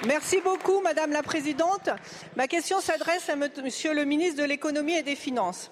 Merci 0.05 0.39
beaucoup, 0.41 0.81
Madame 0.81 1.11
la 1.11 1.23
Présidente. 1.23 1.89
Ma 2.37 2.47
question 2.47 2.79
s'adresse 2.79 3.27
à 3.27 3.35
Monsieur 3.35 3.93
le 3.95 4.05
ministre 4.05 4.39
de 4.39 4.47
l'Économie 4.47 4.93
et 4.93 5.03
des 5.03 5.15
Finances. 5.15 5.71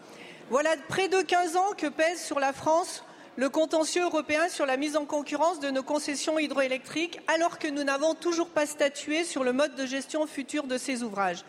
Voilà 0.49 0.71
près 0.89 1.07
de 1.07 1.21
15 1.21 1.55
ans 1.55 1.73
que 1.77 1.87
pèse 1.87 2.19
sur 2.19 2.39
la 2.39 2.53
France 2.53 3.03
le 3.37 3.49
contentieux 3.49 4.01
européen 4.01 4.49
sur 4.49 4.65
la 4.65 4.77
mise 4.77 4.97
en 4.97 5.05
concurrence 5.05 5.59
de 5.59 5.69
nos 5.69 5.83
concessions 5.83 6.39
hydroélectriques, 6.39 7.19
alors 7.27 7.59
que 7.59 7.67
nous 7.67 7.83
n'avons 7.83 8.15
toujours 8.15 8.49
pas 8.49 8.65
statué 8.65 9.23
sur 9.23 9.43
le 9.43 9.53
mode 9.53 9.75
de 9.75 9.85
gestion 9.85 10.25
futur 10.25 10.63
de 10.63 10.79
ces 10.79 11.03
ouvrages. 11.03 11.45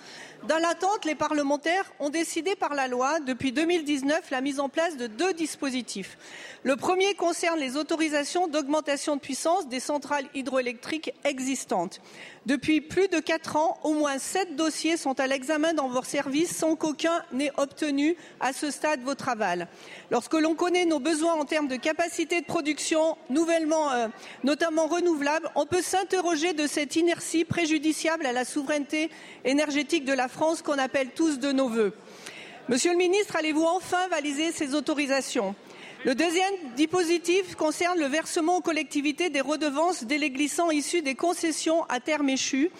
Dans 0.47 0.59
l'attente, 0.59 1.05
les 1.05 1.17
parlementaires 1.17 1.93
ont 1.99 2.11
décidé 2.11 2.55
par 2.55 2.75
la 2.75 2.87
loi, 2.87 3.19
depuis 3.21 3.51
2019, 3.51 4.31
la 4.31 4.41
mise 4.41 4.61
en 4.61 4.69
place 4.69 4.97
de 4.97 5.09
deux 5.09 5.33
dispositifs. 5.35 6.17
Le 6.63 6.77
premier 6.77 7.15
concerne 7.15 7.59
les 7.59 7.77
autorisations 7.77 8.47
d'augmentation 8.47 9.17
de 9.17 9.21
puissance 9.21 9.69
des 9.69 9.81
centrales 9.81 10.27
hydroélectriques 10.35 11.13
existantes. 11.25 12.01
Depuis 12.47 12.81
plus 12.81 13.09
de 13.09 13.19
quatre 13.19 13.57
ans, 13.57 13.79
au 13.83 13.93
moins 13.93 14.19
sept 14.19 14.57
dossiers 14.57 14.97
sont 14.97 15.19
à 15.21 15.27
l'examen 15.27 15.75
dans 15.75 15.89
vos 15.89 16.03
services 16.03 16.57
sans 16.57 16.77
qu'aucun 16.77 17.23
n'ait 17.33 17.53
obtenu 17.59 18.17
à 18.41 18.53
ce 18.53 18.71
stade 18.71 19.03
votre 19.03 19.29
aval. 19.29 19.69
Lorsque 20.11 20.35
l'on 20.35 20.55
connaît 20.55 20.87
nos 20.87 21.01
besoins 21.01 21.35
en 21.35 21.45
termes 21.45 21.69
de 21.69 21.77
capacité 21.77 22.41
de 22.41 22.47
production, 22.47 23.19
nouvellement, 23.29 23.91
euh, 23.93 24.09
notamment 24.45 24.87
renouvelables, 24.87 25.51
on 25.57 25.67
peut 25.67 25.83
s'interroger 25.83 26.55
de 26.55 26.67
cette 26.67 26.97
inertie 26.97 27.45
préjudiciable 27.45 28.25
à 28.25 28.33
la 28.33 28.45
souveraineté 28.45 29.11
énergétique 29.45 30.05
de 30.05 30.15
la 30.15 30.28
France 30.29 30.63
qu'on 30.63 30.79
appelle 30.79 31.11
tous 31.15 31.39
de 31.39 31.53
nos 31.53 31.69
voeux. 31.69 31.93
Monsieur 32.69 32.93
le 32.93 32.99
ministre, 32.99 33.37
allez-vous 33.37 33.65
enfin 33.65 34.09
valider 34.09 34.53
ces 34.53 34.75
autorisations? 34.75 35.55
Le 36.05 36.15
deuxième 36.15 36.55
dispositif 36.77 37.57
concerne 37.57 37.99
le 37.99 38.07
versement 38.07 38.59
aux 38.59 38.61
collectivités 38.61 39.31
des 39.31 39.41
redevances 39.41 40.05
délais 40.05 40.31
glissants 40.31 40.71
issus 40.71 41.03
des 41.03 41.17
concessions 41.17 41.83
à 41.89 41.99
terme 41.99 42.29
échues. 42.29 42.71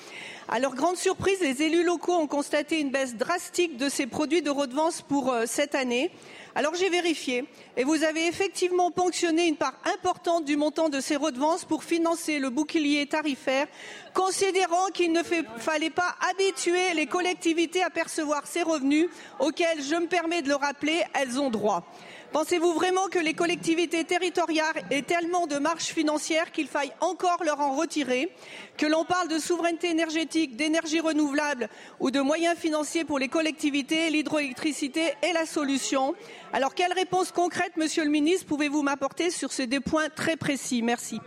À 0.49 0.61
leur 0.61 0.75
grande 0.75 0.97
surprise, 0.97 1.41
les 1.41 1.63
élus 1.63 1.83
locaux 1.83 2.15
ont 2.15 2.29
constaté 2.29 2.79
une 2.79 2.91
baisse 2.91 3.17
drastique 3.17 3.77
de 3.77 3.89
ces 3.89 4.07
produits 4.07 4.41
de 4.41 4.51
redevances 4.51 5.03
pour 5.03 5.33
euh, 5.33 5.45
cette 5.47 5.75
année. 5.75 6.13
Alors 6.55 6.75
j'ai 6.75 6.91
vérifié 6.91 7.45
et 7.77 7.85
vous 7.85 8.03
avez 8.03 8.27
effectivement 8.27 8.91
ponctionné 8.91 9.47
une 9.47 9.57
part 9.57 9.79
importante 9.85 10.45
du 10.45 10.57
montant 10.57 10.89
de 10.89 11.01
ces 11.01 11.17
redevances 11.17 11.65
pour 11.65 11.85
financer 11.85 12.39
le 12.39 12.51
bouclier 12.51 13.07
tarifaire, 13.07 13.67
considérant 14.15 14.89
qu'il 14.93 15.13
ne 15.13 15.23
fallait 15.59 15.91
pas 15.91 16.17
habituer 16.31 16.95
les 16.95 17.07
collectivités 17.07 17.83
à 17.83 17.91
percevoir 17.91 18.47
ces 18.47 18.63
revenus 18.63 19.09
auxquels, 19.39 19.83
je 19.83 19.95
me 19.95 20.07
permets 20.07 20.43
de 20.43 20.49
le 20.49 20.57
rappeler, 20.57 21.03
elles 21.15 21.39
ont 21.39 21.51
droit. 21.51 21.85
Pensez-vous 22.33 22.75
vraiment 22.75 23.09
que 23.09 23.19
les 23.19 23.33
collectivités 23.33 24.05
territoriales 24.05 24.85
aient 24.91 25.03
tellement 25.03 25.47
de 25.47 25.57
marge 25.57 25.85
financière 25.85 26.53
qu'il 26.53 26.69
faille 26.69 26.93
encore 27.01 27.43
leur 27.43 27.61
en 27.61 27.75
retirer? 27.75 28.31
Que 28.77 28.85
l'on 28.85 29.05
parle 29.05 29.29
de 29.29 29.39
souveraineté 29.39 29.89
énergétique, 29.89 30.55
d'énergie 30.55 31.01
renouvelable 31.01 31.69
ou 32.01 32.11
de 32.11 32.21
moyens 32.21 32.57
financiers 32.59 33.05
pour 33.05 33.19
les 33.19 33.29
collectivités, 33.29 34.11
l'hydroélectricité 34.11 35.15
est 35.23 35.33
la 35.33 35.47
solution? 35.47 36.15
Alors 36.53 36.75
quelle 36.75 36.93
réponse 36.93 37.33
concrète, 37.33 37.77
Monsieur 37.79 38.05
le 38.05 38.11
Ministre, 38.11 38.47
pouvez-vous 38.47 38.83
m'apporter 38.83 39.31
sur 39.31 39.51
ces 39.51 39.67
deux 39.67 39.81
points 39.81 40.11
très 40.15 40.37
précis? 40.37 40.83
Merci. 40.83 41.21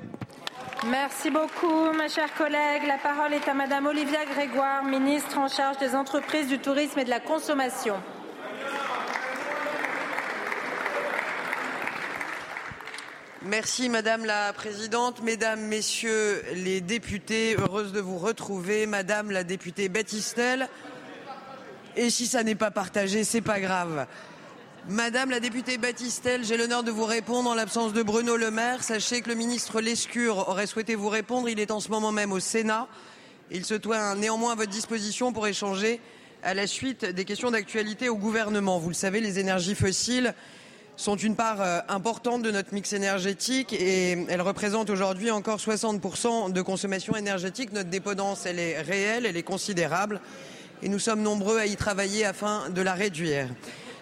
Merci 0.87 1.31
beaucoup, 1.31 1.91
ma 1.95 2.09
chère 2.09 2.33
collègue. 2.35 2.83
La 2.87 2.97
parole 2.97 3.33
est 3.33 3.47
à 3.47 3.53
Madame 3.55 3.87
Olivia 3.87 4.23
Grégoire, 4.25 4.83
ministre 4.83 5.37
en 5.39 5.47
charge 5.47 5.77
des 5.79 5.95
entreprises, 5.95 6.47
du 6.47 6.59
tourisme 6.59 6.99
et 6.99 7.05
de 7.05 7.09
la 7.09 7.19
consommation. 7.19 7.95
Merci 13.43 13.89
Madame 13.89 14.23
la 14.23 14.53
Présidente, 14.53 15.23
Mesdames, 15.23 15.61
Messieurs 15.61 16.43
les 16.53 16.79
députés, 16.79 17.55
heureuse 17.57 17.91
de 17.91 17.99
vous 17.99 18.19
retrouver, 18.19 18.85
Madame 18.85 19.31
la 19.31 19.43
députée 19.43 19.89
Battistel. 19.89 20.69
Et 21.95 22.11
si 22.11 22.27
ça 22.27 22.43
n'est 22.43 22.53
pas 22.53 22.69
partagé, 22.69 23.23
c'est 23.23 23.41
pas 23.41 23.59
grave. 23.59 24.05
Madame 24.87 25.31
la 25.31 25.39
députée 25.39 25.79
Battistel, 25.79 26.45
j'ai 26.45 26.55
l'honneur 26.55 26.83
de 26.83 26.91
vous 26.91 27.05
répondre 27.05 27.49
en 27.49 27.55
l'absence 27.55 27.93
de 27.93 28.03
Bruno 28.03 28.37
Le 28.37 28.51
Maire. 28.51 28.83
Sachez 28.83 29.21
que 29.21 29.29
le 29.29 29.35
ministre 29.35 29.81
Lescure 29.81 30.47
aurait 30.47 30.67
souhaité 30.67 30.93
vous 30.93 31.09
répondre. 31.09 31.49
Il 31.49 31.59
est 31.59 31.71
en 31.71 31.79
ce 31.79 31.89
moment 31.89 32.11
même 32.11 32.31
au 32.31 32.39
Sénat. 32.39 32.87
Il 33.49 33.65
se 33.65 33.73
doit 33.73 34.13
néanmoins 34.13 34.51
à 34.51 34.55
votre 34.55 34.69
disposition 34.69 35.33
pour 35.33 35.47
échanger 35.47 35.99
à 36.43 36.53
la 36.53 36.67
suite 36.67 37.05
des 37.05 37.25
questions 37.25 37.49
d'actualité 37.49 38.07
au 38.07 38.17
gouvernement. 38.17 38.77
Vous 38.77 38.89
le 38.89 38.93
savez, 38.93 39.19
les 39.19 39.39
énergies 39.39 39.73
fossiles 39.73 40.35
sont 41.01 41.15
une 41.15 41.35
part 41.35 41.61
euh, 41.61 41.79
importante 41.89 42.43
de 42.43 42.51
notre 42.51 42.75
mix 42.75 42.93
énergétique 42.93 43.73
et 43.73 44.11
elles 44.29 44.41
représentent 44.41 44.91
aujourd'hui 44.91 45.31
encore 45.31 45.57
60% 45.57 46.53
de 46.53 46.61
consommation 46.61 47.15
énergétique. 47.15 47.73
Notre 47.73 47.89
dépendance, 47.89 48.45
elle 48.45 48.59
est 48.59 48.79
réelle, 48.79 49.25
elle 49.25 49.35
est 49.35 49.41
considérable 49.41 50.21
et 50.83 50.89
nous 50.89 50.99
sommes 50.99 51.23
nombreux 51.23 51.57
à 51.57 51.65
y 51.65 51.75
travailler 51.75 52.23
afin 52.23 52.69
de 52.69 52.83
la 52.83 52.93
réduire. 52.93 53.47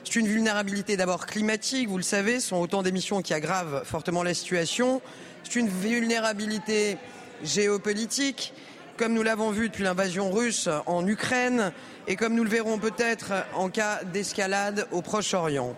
C'est 0.03 0.17
une 0.17 0.27
vulnérabilité 0.27 0.97
d'abord 0.97 1.25
climatique, 1.25 1.87
vous 1.87 1.95
le 1.95 2.03
savez, 2.03 2.41
ce 2.41 2.49
sont 2.49 2.57
autant 2.57 2.83
d'émissions 2.83 3.21
qui 3.21 3.33
aggravent 3.33 3.83
fortement 3.85 4.21
la 4.21 4.33
situation. 4.33 5.01
C'est 5.45 5.57
une 5.57 5.69
vulnérabilité 5.69 6.97
géopolitique, 7.45 8.53
comme 8.97 9.13
nous 9.13 9.23
l'avons 9.23 9.51
vu 9.51 9.69
depuis 9.69 9.83
l'invasion 9.83 10.31
russe 10.31 10.67
en 10.85 11.07
Ukraine 11.07 11.71
et 12.07 12.17
comme 12.17 12.35
nous 12.35 12.43
le 12.43 12.49
verrons 12.49 12.77
peut-être 12.77 13.31
en 13.55 13.69
cas 13.69 14.03
d'escalade 14.03 14.85
au 14.91 15.01
Proche-Orient. 15.01 15.77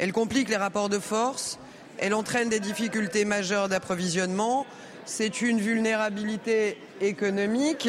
Elle 0.00 0.14
complique 0.14 0.48
les 0.48 0.56
rapports 0.56 0.88
de 0.88 0.98
force, 0.98 1.58
elle 1.98 2.14
entraîne 2.14 2.48
des 2.48 2.58
difficultés 2.58 3.26
majeures 3.26 3.68
d'approvisionnement, 3.68 4.64
c'est 5.04 5.42
une 5.42 5.60
vulnérabilité 5.60 6.78
économique. 7.02 7.86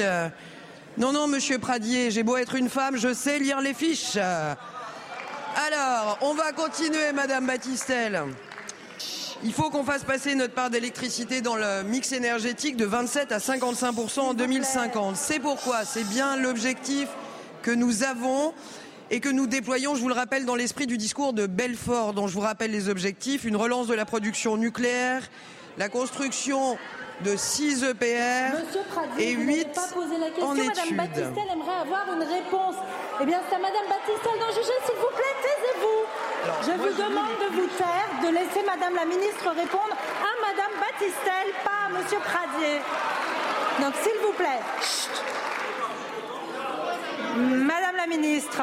Non, 0.97 1.14
non, 1.14 1.30
monsieur 1.30 1.57
Pradier, 1.57 2.12
j'ai 2.12 2.24
beau 2.24 2.36
être 2.36 2.55
une 2.55 2.68
femme, 2.68 2.97
je 2.97 3.14
sais 3.14 3.39
lire 3.39 3.62
les 3.62 3.74
fiches. 3.74 4.18
Alors, 4.18 6.18
on 6.20 6.34
va 6.34 6.51
continuer, 6.51 7.14
madame 7.14 7.47
Battistel. 7.47 8.22
Il 9.45 9.53
faut 9.53 9.70
qu'on 9.70 9.86
fasse 9.86 10.03
passer 10.03 10.36
notre 10.36 10.53
part 10.53 10.70
d'électricité 10.70 11.39
dans 11.39 11.55
le 11.55 11.84
mix 11.84 12.12
énergétique 12.12 12.76
de 12.76 12.84
27 12.84 13.32
à 13.32 13.38
55% 13.38 14.20
en 14.20 14.34
2050. 14.34 15.16
C'est 15.16 15.39
pourquoi 15.39 15.86
c'est 15.86 16.03
bien 16.03 16.36
l'objectif 16.36 17.07
que 17.62 17.72
nous 17.72 18.03
avons 18.03 18.53
et 19.12 19.20
que 19.20 19.30
nous 19.30 19.45
déployons, 19.45 19.93
je 19.93 20.01
vous 20.01 20.07
le 20.07 20.16
rappelle, 20.16 20.45
dans 20.45 20.55
l'esprit 20.55 20.88
du 20.88 20.97
discours 20.97 21.34
de 21.34 21.45
Belfort, 21.45 22.14
dont 22.14 22.28
je 22.28 22.34
vous 22.34 22.39
rappelle 22.39 22.72
les 22.72 22.88
objectifs, 22.88 23.43
une 23.43 23.57
relance 23.57 23.88
de 23.88 23.93
la 23.93 24.05
production 24.05 24.55
nucléaire, 24.55 25.24
la 25.78 25.89
construction 25.89 26.78
de 27.26 27.36
6 27.36 27.84
EPR 27.84 28.55
et 29.20 29.34
8 29.34 29.74
pas 29.76 29.88
posé 29.93 30.18
la 30.18 30.28
question. 30.28 30.45
en 30.45 30.55
Madame 30.55 30.72
études. 30.72 30.97
Battistel 30.97 31.43
aimerait 31.53 31.82
avoir 31.82 32.07
une 32.16 32.24
réponse. 32.24 32.76
Eh 33.22 33.26
bien, 33.26 33.39
c'est 33.47 33.55
à 33.55 33.59
Madame 33.59 33.88
Battistel 33.89 34.39
d'en 34.39 34.49
juger, 34.49 34.78
s'il 34.86 34.95
vous 34.95 35.14
plaît, 35.14 35.36
taisez-vous. 35.43 36.01
Je 36.66 36.72
vous 36.72 36.97
je 36.97 37.03
demande 37.03 37.36
de 37.38 37.62
vous 37.62 37.68
taire, 37.78 38.09
de 38.24 38.34
laisser 38.34 38.66
Madame 38.66 38.95
la 38.95 39.05
ministre 39.05 39.49
répondre 39.49 39.91
à 39.91 40.34
Madame 40.39 40.74
Battistel, 40.80 41.51
pas 41.64 41.88
à 41.88 41.99
Monsieur 41.99 42.20
Pradier. 42.24 42.80
Donc, 43.82 43.93
s'il 44.01 44.18
vous 44.26 44.34
plaît. 44.34 44.64
chut. 44.82 45.41
Madame 47.38 47.95
la 47.95 48.07
ministre. 48.07 48.61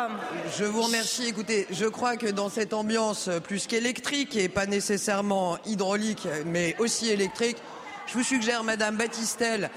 Je 0.58 0.64
vous 0.64 0.82
remercie. 0.82 1.26
Écoutez, 1.26 1.66
je 1.70 1.86
crois 1.86 2.16
que 2.16 2.26
dans 2.26 2.50
cette 2.50 2.74
ambiance 2.74 3.30
plus 3.44 3.66
qu'électrique 3.66 4.36
et 4.36 4.48
pas 4.48 4.66
nécessairement 4.66 5.58
hydraulique, 5.64 6.28
mais 6.44 6.76
aussi 6.78 7.08
électrique, 7.08 7.56
je 8.06 8.14
vous 8.14 8.22
suggère, 8.22 8.64
Madame 8.64 8.96
Battistel, 8.96 9.70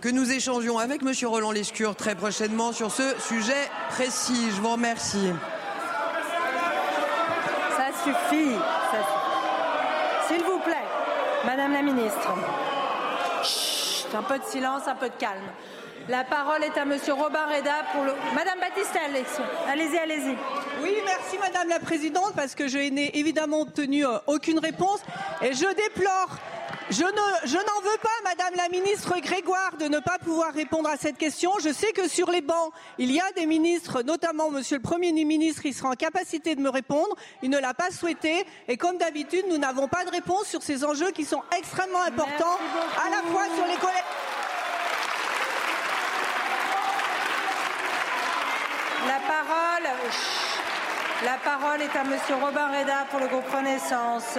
que 0.00 0.08
nous 0.08 0.30
échangions 0.30 0.78
avec 0.78 1.02
Monsieur 1.02 1.28
Roland 1.28 1.52
Lescure 1.52 1.96
très 1.96 2.14
prochainement 2.14 2.72
sur 2.72 2.90
ce 2.90 3.14
sujet 3.18 3.70
précis. 3.90 4.50
Je 4.54 4.60
vous 4.60 4.72
remercie. 4.72 5.30
Ça 7.76 7.86
suffit. 8.04 8.56
ça 8.90 8.98
suffit. 8.98 10.34
S'il 10.34 10.44
vous 10.44 10.58
plaît, 10.60 10.76
Madame 11.46 11.72
la 11.72 11.82
ministre. 11.82 12.34
Chut, 13.42 14.14
un 14.14 14.22
peu 14.22 14.38
de 14.38 14.44
silence, 14.44 14.82
un 14.86 14.96
peu 14.96 15.08
de 15.08 15.16
calme. 15.18 15.50
La 16.08 16.22
parole 16.24 16.62
est 16.62 16.76
à 16.78 16.84
Monsieur 16.84 17.14
Robin 17.14 17.46
Reda 17.46 17.84
pour 17.92 18.04
le. 18.04 18.12
Madame 18.34 18.58
Battistel, 18.60 19.24
allez-y, 19.70 19.98
allez-y. 19.98 20.36
Oui, 20.82 20.94
merci 21.04 21.38
Madame 21.40 21.68
la 21.68 21.80
Présidente, 21.80 22.32
parce 22.36 22.54
que 22.54 22.68
je 22.68 22.76
n'ai 22.78 23.16
évidemment 23.18 23.60
obtenu 23.62 24.04
euh, 24.06 24.18
aucune 24.26 24.58
réponse 24.58 25.00
et 25.40 25.54
je 25.54 25.66
déplore. 25.74 26.28
Je 26.90 27.02
ne- 27.04 27.46
je 27.48 27.56
n'en 27.56 27.80
veux 27.82 27.98
pas, 28.02 28.10
Madame 28.24 28.52
la 28.56 28.68
ministre 28.68 29.18
Grégoire, 29.20 29.76
de 29.78 29.86
ne 29.86 29.98
pas 30.00 30.18
pouvoir 30.22 30.52
répondre 30.52 30.90
à 30.90 30.98
cette 30.98 31.16
question. 31.16 31.52
Je 31.62 31.72
sais 31.72 31.92
que 31.92 32.06
sur 32.06 32.30
les 32.30 32.42
bancs, 32.42 32.72
il 32.98 33.10
y 33.10 33.18
a 33.18 33.32
des 33.34 33.46
ministres, 33.46 34.02
notamment 34.02 34.50
Monsieur 34.50 34.76
le 34.76 34.82
Premier 34.82 35.10
ministre, 35.12 35.62
il 35.64 35.72
sera 35.72 35.88
en 35.88 35.94
capacité 35.94 36.54
de 36.54 36.60
me 36.60 36.68
répondre. 36.68 37.16
Il 37.42 37.48
ne 37.48 37.58
l'a 37.58 37.72
pas 37.72 37.90
souhaité. 37.90 38.44
Et 38.68 38.76
comme 38.76 38.98
d'habitude, 38.98 39.46
nous 39.48 39.56
n'avons 39.56 39.88
pas 39.88 40.04
de 40.04 40.10
réponse 40.10 40.46
sur 40.48 40.62
ces 40.62 40.84
enjeux 40.84 41.12
qui 41.12 41.24
sont 41.24 41.42
extrêmement 41.56 42.02
importants, 42.02 42.58
à 43.06 43.08
la 43.08 43.22
fois 43.32 43.44
sur 43.56 43.64
les 43.66 43.76
collègues. 43.76 44.04
La 49.06 49.20
parole. 49.20 49.90
La 51.24 51.36
parole 51.44 51.82
est 51.82 51.96
à 51.96 52.04
Monsieur 52.04 52.36
Robin 52.36 52.68
Reda 52.68 53.06
pour 53.10 53.20
le 53.20 53.26
groupe 53.26 53.48
Renaissance. 53.50 54.38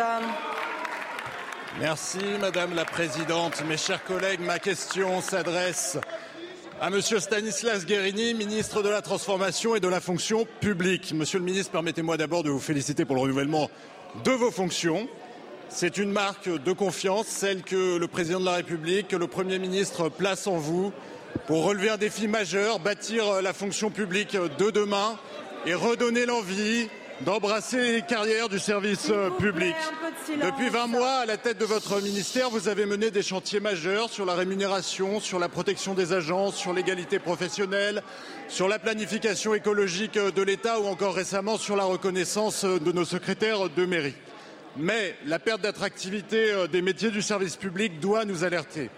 Merci 1.80 2.20
Madame 2.39 2.74
la 2.74 2.86
Présidente. 2.86 3.63
Mes 3.68 3.78
chers 3.78 4.03
collègues, 4.03 4.39
ma 4.39 4.57
question 4.57 5.22
s'adresse 5.22 5.97
à 6.82 6.89
Monsieur 6.89 7.20
Stanislas 7.20 7.86
Guérini, 7.86 8.34
ministre 8.34 8.82
de 8.82 8.89
la 8.89 9.01
Transformation 9.01 9.76
et 9.76 9.80
de 9.80 9.88
la 9.88 10.01
Fonction 10.01 10.47
publique. 10.61 11.13
Monsieur 11.13 11.39
le 11.39 11.45
ministre, 11.45 11.72
permettez-moi 11.72 12.18
d'abord 12.18 12.43
de 12.43 12.49
vous 12.49 12.59
féliciter 12.59 13.05
pour 13.05 13.16
le 13.16 13.22
renouvellement 13.22 13.70
de 14.24 14.32
vos 14.32 14.51
fonctions. 14.51 15.07
C'est 15.70 15.97
une 15.97 16.11
marque 16.11 16.49
de 16.49 16.72
confiance, 16.72 17.28
celle 17.28 17.61
que 17.61 17.97
le 17.97 18.07
président 18.07 18.39
de 18.39 18.45
la 18.45 18.53
République, 18.55 19.09
que 19.09 19.16
le 19.16 19.28
Premier 19.28 19.59
ministre 19.59 20.09
place 20.09 20.47
en 20.47 20.57
vous 20.57 20.91
pour 21.47 21.65
relever 21.65 21.89
un 21.89 21.97
défi 21.97 22.27
majeur, 22.27 22.79
bâtir 22.79 23.41
la 23.41 23.53
fonction 23.53 23.89
publique 23.89 24.36
de 24.36 24.71
demain 24.71 25.17
et 25.65 25.73
redonner 25.73 26.25
l'envie 26.25 26.88
d'embrasser 27.21 27.93
les 27.93 28.01
carrières 28.01 28.49
du 28.49 28.59
service 28.59 29.09
euh, 29.09 29.29
public. 29.29 29.75
Depuis 30.43 30.69
20 30.69 30.88
mois, 30.88 31.13
à 31.19 31.25
la 31.25 31.38
tête 31.38 31.57
de 31.57 31.65
votre 31.65 32.01
ministère, 32.01 32.49
vous 32.49 32.67
avez 32.67 32.86
mené 32.86 33.09
des 33.09 33.21
chantiers 33.21 33.59
majeurs 33.59 34.09
sur 34.09 34.25
la 34.25 34.33
rémunération, 34.33 35.19
sur 35.19 35.39
la 35.39 35.47
protection 35.47 35.93
des 35.93 36.11
agents, 36.11 36.51
sur 36.51 36.73
l'égalité 36.73 37.19
professionnelle, 37.19 38.03
sur 38.49 38.67
la 38.67 38.79
planification 38.79 39.53
écologique 39.53 40.17
de 40.17 40.41
l'État 40.41 40.79
ou 40.79 40.88
encore 40.88 41.15
récemment 41.15 41.57
sur 41.57 41.75
la 41.75 41.86
reconnaissance 41.86 42.65
de 42.65 42.91
nos 42.91 43.05
secrétaires 43.05 43.69
de 43.69 43.86
mairie. 43.86 44.15
Mais 44.77 45.15
la 45.25 45.39
perte 45.39 45.61
d'attractivité 45.61 46.51
euh, 46.51 46.67
des 46.67 46.81
métiers 46.81 47.11
du 47.11 47.21
service 47.21 47.55
public 47.55 47.99
doit 48.01 48.25
nous 48.25 48.43
alerter. 48.43 48.89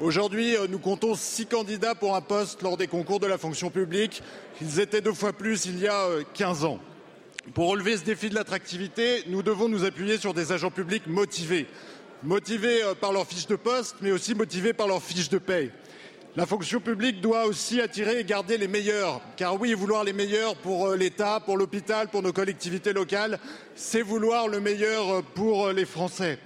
Aujourd'hui, 0.00 0.56
euh, 0.56 0.66
nous 0.68 0.78
comptons 0.78 1.16
six 1.16 1.46
candidats 1.46 1.94
pour 1.94 2.14
un 2.14 2.20
poste 2.20 2.62
lors 2.62 2.76
des 2.76 2.86
concours 2.86 3.18
de 3.18 3.26
la 3.26 3.36
fonction 3.36 3.68
publique. 3.68 4.22
Ils 4.60 4.78
étaient 4.78 5.00
deux 5.00 5.12
fois 5.12 5.32
plus 5.32 5.66
il 5.66 5.80
y 5.80 5.88
a 5.88 6.06
euh, 6.06 6.22
15 6.34 6.64
ans. 6.64 6.78
Pour 7.52 7.68
relever 7.68 7.96
ce 7.96 8.04
défi 8.04 8.30
de 8.30 8.34
l'attractivité, 8.34 9.24
nous 9.26 9.42
devons 9.42 9.68
nous 9.68 9.84
appuyer 9.84 10.16
sur 10.18 10.34
des 10.34 10.52
agents 10.52 10.70
publics 10.70 11.06
motivés. 11.08 11.66
Motivés 12.22 12.84
euh, 12.84 12.94
par 12.94 13.12
leur 13.12 13.26
fiche 13.26 13.48
de 13.48 13.56
poste, 13.56 13.96
mais 14.00 14.12
aussi 14.12 14.34
motivés 14.34 14.72
par 14.72 14.86
leur 14.86 15.02
fiche 15.02 15.30
de 15.30 15.38
paye. 15.38 15.72
La 16.38 16.46
fonction 16.46 16.78
publique 16.78 17.20
doit 17.20 17.46
aussi 17.46 17.80
attirer 17.80 18.20
et 18.20 18.24
garder 18.24 18.58
les 18.58 18.68
meilleurs. 18.68 19.20
Car 19.36 19.60
oui, 19.60 19.74
vouloir 19.74 20.04
les 20.04 20.12
meilleurs 20.12 20.54
pour 20.54 20.86
euh, 20.86 20.96
l'État, 20.96 21.40
pour 21.40 21.56
l'hôpital, 21.56 22.06
pour 22.06 22.22
nos 22.22 22.32
collectivités 22.32 22.92
locales, 22.92 23.40
c'est 23.74 24.02
vouloir 24.02 24.46
le 24.46 24.60
meilleur 24.60 25.10
euh, 25.10 25.22
pour 25.34 25.66
euh, 25.66 25.72
les 25.72 25.84
Français. 25.84 26.38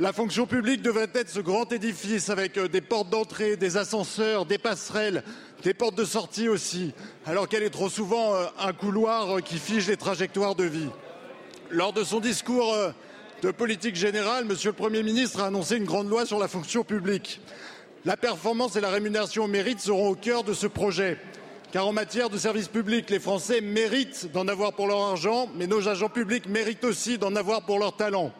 La 0.00 0.12
fonction 0.12 0.46
publique 0.46 0.80
devrait 0.80 1.10
être 1.12 1.28
ce 1.28 1.40
grand 1.40 1.72
édifice 1.72 2.30
avec 2.30 2.56
euh, 2.56 2.68
des 2.68 2.80
portes 2.80 3.10
d'entrée, 3.10 3.56
des 3.56 3.76
ascenseurs, 3.76 4.46
des 4.46 4.56
passerelles, 4.56 5.24
des 5.64 5.74
portes 5.74 5.96
de 5.96 6.04
sortie 6.04 6.48
aussi, 6.48 6.94
alors 7.26 7.48
qu'elle 7.48 7.64
est 7.64 7.70
trop 7.70 7.88
souvent 7.88 8.32
euh, 8.32 8.46
un 8.60 8.72
couloir 8.72 9.38
euh, 9.38 9.40
qui 9.40 9.58
fige 9.58 9.88
les 9.88 9.96
trajectoires 9.96 10.54
de 10.54 10.62
vie. 10.62 10.88
Lors 11.70 11.92
de 11.92 12.04
son 12.04 12.20
discours 12.20 12.72
de 13.42 13.50
politique 13.50 13.96
générale, 13.96 14.44
Monsieur 14.44 14.70
le 14.70 14.76
Premier 14.76 15.02
ministre 15.02 15.42
a 15.42 15.46
annoncé 15.46 15.76
une 15.76 15.84
grande 15.84 16.08
loi 16.08 16.24
sur 16.24 16.38
la 16.38 16.46
fonction 16.46 16.84
publique. 16.84 17.40
La 18.04 18.16
performance 18.16 18.76
et 18.76 18.80
la 18.80 18.90
rémunération 18.90 19.44
au 19.44 19.48
mérite 19.48 19.80
seront 19.80 20.10
au 20.10 20.14
cœur 20.14 20.44
de 20.44 20.52
ce 20.52 20.68
projet. 20.68 21.18
Car 21.72 21.86
en 21.86 21.92
matière 21.92 22.30
de 22.30 22.38
services 22.38 22.68
publics, 22.68 23.10
les 23.10 23.18
Français 23.18 23.60
méritent 23.60 24.30
d'en 24.32 24.46
avoir 24.46 24.72
pour 24.72 24.86
leur 24.86 25.00
argent, 25.00 25.50
mais 25.56 25.66
nos 25.66 25.88
agents 25.88 26.08
publics 26.08 26.48
méritent 26.48 26.84
aussi 26.84 27.18
d'en 27.18 27.34
avoir 27.34 27.62
pour 27.62 27.80
leur 27.80 27.96
talent. 27.96 28.32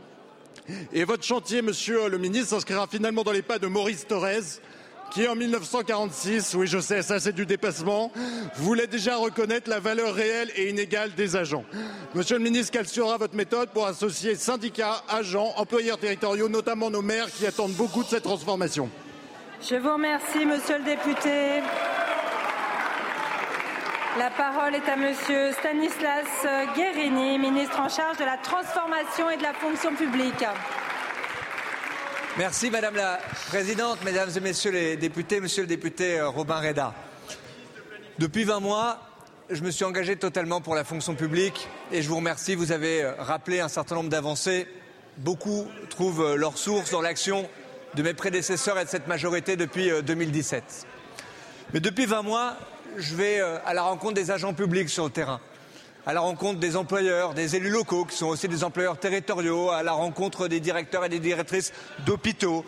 Et 0.93 1.05
votre 1.05 1.25
chantier, 1.25 1.62
monsieur 1.62 2.09
le 2.09 2.19
ministre, 2.19 2.51
s'inscrira 2.51 2.87
finalement 2.87 3.23
dans 3.23 3.33
les 3.33 3.43
pas 3.43 3.59
de 3.59 3.66
Maurice 3.66 4.07
Thorez, 4.07 4.61
qui 5.11 5.27
en 5.27 5.35
1946, 5.35 6.55
oui 6.55 6.66
je 6.66 6.79
sais, 6.79 7.03
ça 7.03 7.19
c'est 7.19 7.33
du 7.33 7.47
dépassement, 7.47 8.12
voulait 8.57 8.87
déjà 8.87 9.16
reconnaître 9.16 9.71
la 9.71 9.81
valeur 9.81 10.14
réelle 10.14 10.51
et 10.55 10.69
inégale 10.69 11.14
des 11.14 11.37
agents. 11.37 11.64
Monsieur 12.14 12.37
le 12.37 12.45
ministre, 12.45 12.73
quelle 12.73 12.89
sera 12.89 13.16
votre 13.16 13.35
méthode 13.35 13.71
pour 13.71 13.87
associer 13.87 14.35
syndicats, 14.35 15.03
agents, 15.09 15.55
employeurs 15.57 15.99
territoriaux, 15.99 16.49
notamment 16.49 16.91
nos 16.91 17.03
maires 17.03 17.31
qui 17.31 17.47
attendent 17.47 17.73
beaucoup 17.73 18.03
de 18.03 18.09
cette 18.09 18.25
transformation? 18.25 18.91
Je 19.61 19.77
vous 19.77 19.93
remercie, 19.93 20.45
monsieur 20.45 20.79
le 20.79 20.85
député. 20.85 21.62
La 24.16 24.30
parole 24.30 24.74
est 24.74 24.88
à 24.88 24.96
monsieur 24.96 25.52
Stanislas 25.52 26.26
Guérini, 26.74 27.38
ministre 27.38 27.78
en 27.78 27.88
charge 27.88 28.16
de 28.16 28.24
la 28.24 28.38
transformation 28.38 29.30
et 29.30 29.36
de 29.36 29.42
la 29.42 29.52
fonction 29.52 29.94
publique. 29.94 30.44
Merci 32.38 32.70
Madame 32.70 32.94
la 32.96 33.18
Présidente, 33.48 33.98
Mesdames 34.04 34.30
et 34.34 34.40
Messieurs 34.40 34.70
les 34.70 34.96
députés, 34.96 35.40
Monsieur 35.40 35.62
le 35.62 35.68
député 35.68 36.18
euh, 36.18 36.28
Robin 36.28 36.61
Reda. 36.61 36.94
Depuis 38.18 38.44
20 38.44 38.61
mois, 38.61 38.98
je 39.50 39.62
me 39.62 39.70
suis 39.70 39.84
engagé 39.84 40.16
totalement 40.16 40.61
pour 40.61 40.74
la 40.74 40.84
fonction 40.84 41.14
publique 41.14 41.68
et 41.92 42.02
je 42.02 42.09
vous 42.09 42.16
remercie, 42.16 42.54
vous 42.54 42.72
avez 42.72 43.02
euh, 43.02 43.12
rappelé 43.18 43.61
un 43.61 43.68
certain 43.68 43.94
nombre 43.94 44.11
d'avancées. 44.11 44.66
Beaucoup 45.18 45.66
trouvent 45.90 46.22
euh, 46.22 46.36
leur 46.36 46.56
source 46.59 46.90
dans 46.90 47.02
l'action 47.02 47.48
de 47.94 48.02
mes 48.02 48.14
prédécesseurs 48.14 48.78
et 48.78 48.84
de 48.84 48.90
cette 48.90 49.06
majorité 49.06 49.56
depuis 49.56 49.90
euh, 49.90 50.02
2017. 50.02 50.86
Mais 51.74 51.80
depuis 51.80 52.06
20 52.06 52.22
mois, 52.22 52.56
je 52.97 53.14
vais 53.14 53.41
euh, 53.41 53.59
à 53.64 53.74
la 53.74 53.82
rencontre 53.82 54.14
des 54.14 54.30
agents 54.30 54.55
publics 54.55 54.89
sur 54.89 55.05
le 55.05 55.11
terrain, 55.11 55.41
à 56.07 56.12
la 56.12 56.20
rencontre 56.20 56.59
des 56.59 56.76
employeurs, 56.76 57.34
des 57.34 57.57
élus 57.57 57.70
locaux 57.70 58.05
qui 58.05 58.16
sont 58.16 58.26
aussi 58.26 58.49
des 58.49 58.64
employeurs 58.64 58.99
territoriaux, 58.99 59.70
à 59.70 59.82
la 59.82 59.93
rencontre 59.93 60.49
des 60.49 60.61
directeurs 60.61 61.05
et 61.05 61.09
des 61.09 61.18
directrices 61.18 61.72
d'hôpitaux, 62.07 62.64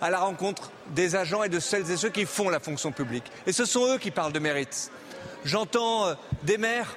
à 0.00 0.10
la 0.10 0.18
rencontre 0.18 0.70
des 0.94 1.16
agents 1.16 1.42
et 1.42 1.48
de 1.48 1.60
celles 1.60 1.90
et 1.90 1.96
ceux 1.96 2.10
qui 2.10 2.24
font 2.24 2.48
la 2.48 2.60
fonction 2.60 2.92
publique. 2.92 3.24
Et 3.46 3.52
ce 3.52 3.64
sont 3.64 3.86
eux 3.86 3.98
qui 3.98 4.10
parlent 4.10 4.32
de 4.32 4.38
mérite. 4.38 4.90
J'entends 5.44 6.06
euh, 6.06 6.14
des 6.44 6.58
maires 6.58 6.96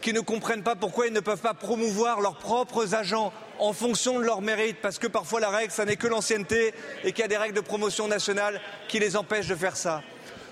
qui 0.00 0.12
ne 0.12 0.20
comprennent 0.20 0.62
pas 0.62 0.76
pourquoi 0.76 1.06
ils 1.06 1.12
ne 1.12 1.20
peuvent 1.20 1.40
pas 1.40 1.54
promouvoir 1.54 2.20
leurs 2.20 2.38
propres 2.38 2.94
agents 2.94 3.32
en 3.58 3.72
fonction 3.72 4.18
de 4.18 4.24
leur 4.24 4.40
mérite, 4.40 4.76
parce 4.80 4.98
que 4.98 5.08
parfois 5.08 5.40
la 5.40 5.50
règle, 5.50 5.72
ça 5.72 5.84
n'est 5.84 5.96
que 5.96 6.06
l'ancienneté 6.06 6.72
et 7.02 7.12
qu'il 7.12 7.22
y 7.22 7.24
a 7.24 7.28
des 7.28 7.36
règles 7.36 7.56
de 7.56 7.60
promotion 7.60 8.06
nationale 8.06 8.60
qui 8.86 9.00
les 9.00 9.16
empêchent 9.16 9.48
de 9.48 9.56
faire 9.56 9.76
ça. 9.76 10.02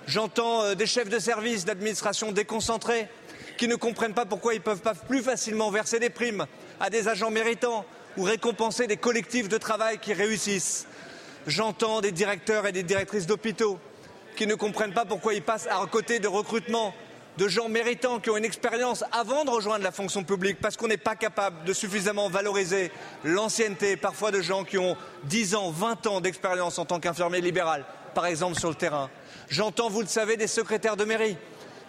J'entends 0.06 0.62
euh, 0.62 0.74
des 0.74 0.86
chefs 0.86 1.08
de 1.08 1.18
service 1.18 1.64
d'administration 1.64 2.30
déconcentrés 2.30 3.08
qui 3.56 3.66
ne 3.66 3.74
comprennent 3.74 4.14
pas 4.14 4.24
pourquoi 4.24 4.54
ils 4.54 4.58
ne 4.58 4.62
peuvent 4.62 4.80
pas 4.80 4.94
plus 4.94 5.20
facilement 5.20 5.70
verser 5.70 5.98
des 5.98 6.10
primes 6.10 6.46
à 6.78 6.90
des 6.90 7.08
agents 7.08 7.30
méritants 7.30 7.84
ou 8.16 8.22
récompenser 8.22 8.86
des 8.86 8.96
collectifs 8.96 9.48
de 9.48 9.58
travail 9.58 9.98
qui 9.98 10.12
réussissent. 10.12 10.86
J'entends 11.48 12.00
des 12.00 12.12
directeurs 12.12 12.66
et 12.66 12.72
des 12.72 12.84
directrices 12.84 13.26
d'hôpitaux 13.26 13.80
qui 14.36 14.46
ne 14.46 14.54
comprennent 14.54 14.94
pas 14.94 15.06
pourquoi 15.06 15.34
ils 15.34 15.42
passent 15.42 15.66
à 15.66 15.84
côté 15.90 16.20
de 16.20 16.28
recrutements 16.28 16.94
de 17.36 17.48
gens 17.48 17.68
méritants 17.68 18.20
qui 18.20 18.30
ont 18.30 18.36
une 18.36 18.44
expérience 18.44 19.04
avant 19.12 19.44
de 19.44 19.50
rejoindre 19.50 19.84
la 19.84 19.92
fonction 19.92 20.22
publique 20.22 20.60
parce 20.60 20.76
qu'on 20.76 20.88
n'est 20.88 20.96
pas 20.96 21.16
capable 21.16 21.64
de 21.64 21.72
suffisamment 21.72 22.28
valoriser 22.28 22.92
l'ancienneté 23.24 23.96
parfois 23.96 24.30
de 24.30 24.40
gens 24.40 24.64
qui 24.64 24.78
ont 24.78 24.96
10 25.24 25.54
ans, 25.56 25.70
20 25.70 26.06
ans 26.06 26.20
d'expérience 26.20 26.78
en 26.78 26.84
tant 26.84 27.00
qu'infirmier 27.00 27.40
libéral, 27.40 27.84
par 28.16 28.24
exemple 28.24 28.58
sur 28.58 28.70
le 28.70 28.74
terrain. 28.74 29.10
J'entends, 29.50 29.90
vous 29.90 30.00
le 30.00 30.06
savez, 30.06 30.38
des 30.38 30.46
secrétaires 30.46 30.96
de 30.96 31.04
mairie 31.04 31.36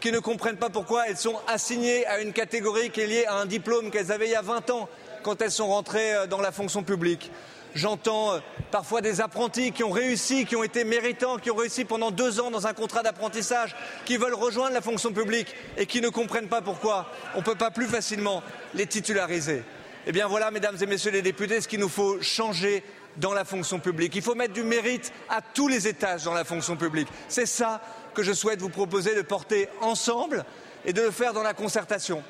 qui 0.01 0.11
ne 0.11 0.19
comprennent 0.19 0.57
pas 0.57 0.69
pourquoi 0.69 1.07
elles 1.07 1.15
sont 1.15 1.39
assignées 1.47 2.05
à 2.05 2.19
une 2.19 2.33
catégorie 2.33 2.89
qui 2.89 2.99
est 2.99 3.07
liée 3.07 3.25
à 3.25 3.35
un 3.35 3.45
diplôme 3.45 3.91
qu'elles 3.91 4.11
avaient 4.11 4.27
il 4.27 4.31
y 4.31 4.35
a 4.35 4.41
20 4.41 4.69
ans 4.71 4.89
quand 5.23 5.41
elles 5.41 5.51
sont 5.51 5.69
rentrées 5.69 6.13
euh, 6.13 6.27
dans 6.27 6.41
la 6.41 6.51
fonction 6.51 6.83
publique. 6.83 7.31
J'entends 7.75 8.33
euh, 8.33 8.39
parfois 8.71 8.99
des 8.99 9.21
apprentis 9.21 9.71
qui 9.71 9.85
ont 9.85 9.89
réussi, 9.89 10.45
qui 10.45 10.57
ont 10.57 10.63
été 10.63 10.83
méritants, 10.83 11.37
qui 11.37 11.49
ont 11.49 11.55
réussi 11.55 11.85
pendant 11.85 12.11
deux 12.11 12.41
ans 12.41 12.51
dans 12.51 12.67
un 12.67 12.73
contrat 12.73 13.03
d'apprentissage, 13.03 13.73
qui 14.03 14.17
veulent 14.17 14.33
rejoindre 14.33 14.73
la 14.73 14.81
fonction 14.81 15.13
publique 15.13 15.55
et 15.77 15.85
qui 15.85 16.01
ne 16.01 16.09
comprennent 16.09 16.49
pas 16.49 16.61
pourquoi 16.61 17.09
on 17.35 17.39
ne 17.39 17.43
peut 17.43 17.55
pas 17.55 17.71
plus 17.71 17.87
facilement 17.87 18.43
les 18.73 18.85
titulariser. 18.85 19.63
Eh 20.05 20.11
bien 20.11 20.27
voilà, 20.27 20.51
mesdames 20.51 20.77
et 20.81 20.85
messieurs 20.85 21.11
les 21.11 21.21
députés, 21.21 21.61
ce 21.61 21.69
qu'il 21.69 21.79
nous 21.79 21.89
faut 21.89 22.21
changer 22.21 22.83
dans 23.17 23.33
la 23.33 23.45
fonction 23.45 23.79
publique. 23.79 24.15
Il 24.15 24.21
faut 24.21 24.35
mettre 24.35 24.53
du 24.53 24.63
mérite 24.63 25.11
à 25.29 25.41
tous 25.41 25.67
les 25.67 25.87
étages 25.87 26.23
dans 26.23 26.33
la 26.33 26.43
fonction 26.43 26.75
publique. 26.75 27.07
C'est 27.27 27.45
ça 27.45 27.81
que 28.13 28.23
je 28.23 28.33
souhaite 28.33 28.61
vous 28.61 28.69
proposer 28.69 29.15
de 29.15 29.21
porter 29.21 29.69
ensemble 29.81 30.45
et 30.85 30.93
de 30.93 31.01
le 31.01 31.11
faire 31.11 31.33
dans 31.33 31.43
la 31.43 31.53
concertation. 31.53 32.23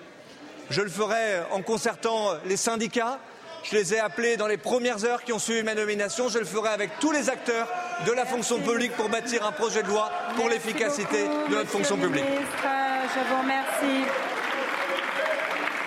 Je 0.69 0.81
le 0.81 0.89
ferai 0.89 1.41
en 1.51 1.61
concertant 1.61 2.31
les 2.45 2.57
syndicats, 2.57 3.19
je 3.63 3.75
les 3.75 3.93
ai 3.93 3.99
appelés 3.99 4.37
dans 4.37 4.47
les 4.47 4.57
premières 4.57 5.03
heures 5.03 5.23
qui 5.23 5.33
ont 5.33 5.39
suivi 5.39 5.63
ma 5.63 5.75
nomination. 5.75 6.29
Je 6.29 6.39
le 6.39 6.45
ferai 6.45 6.69
avec 6.69 6.99
tous 6.99 7.11
les 7.11 7.29
acteurs 7.29 7.67
de 8.05 8.11
la 8.11 8.25
fonction 8.25 8.59
publique 8.59 8.93
pour 8.95 9.09
bâtir 9.09 9.45
un 9.45 9.51
projet 9.51 9.83
de 9.83 9.87
loi 9.87 10.09
pour 10.35 10.49
l'efficacité 10.49 11.25
de 11.49 11.55
notre 11.55 11.69
fonction 11.69 11.97
publique. 11.97 12.23
je 12.23 13.29
vous 13.29 13.41
remercie. 13.41 14.05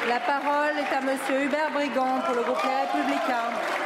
La 0.08 0.20
parole 0.20 0.78
est 0.78 0.94
à 0.94 1.00
Monsieur 1.00 1.44
Hubert 1.44 1.70
Brigand 1.72 2.20
pour 2.26 2.34
le 2.34 2.42
groupe 2.42 2.62
Les 2.64 3.00
Républicains. 3.00 3.79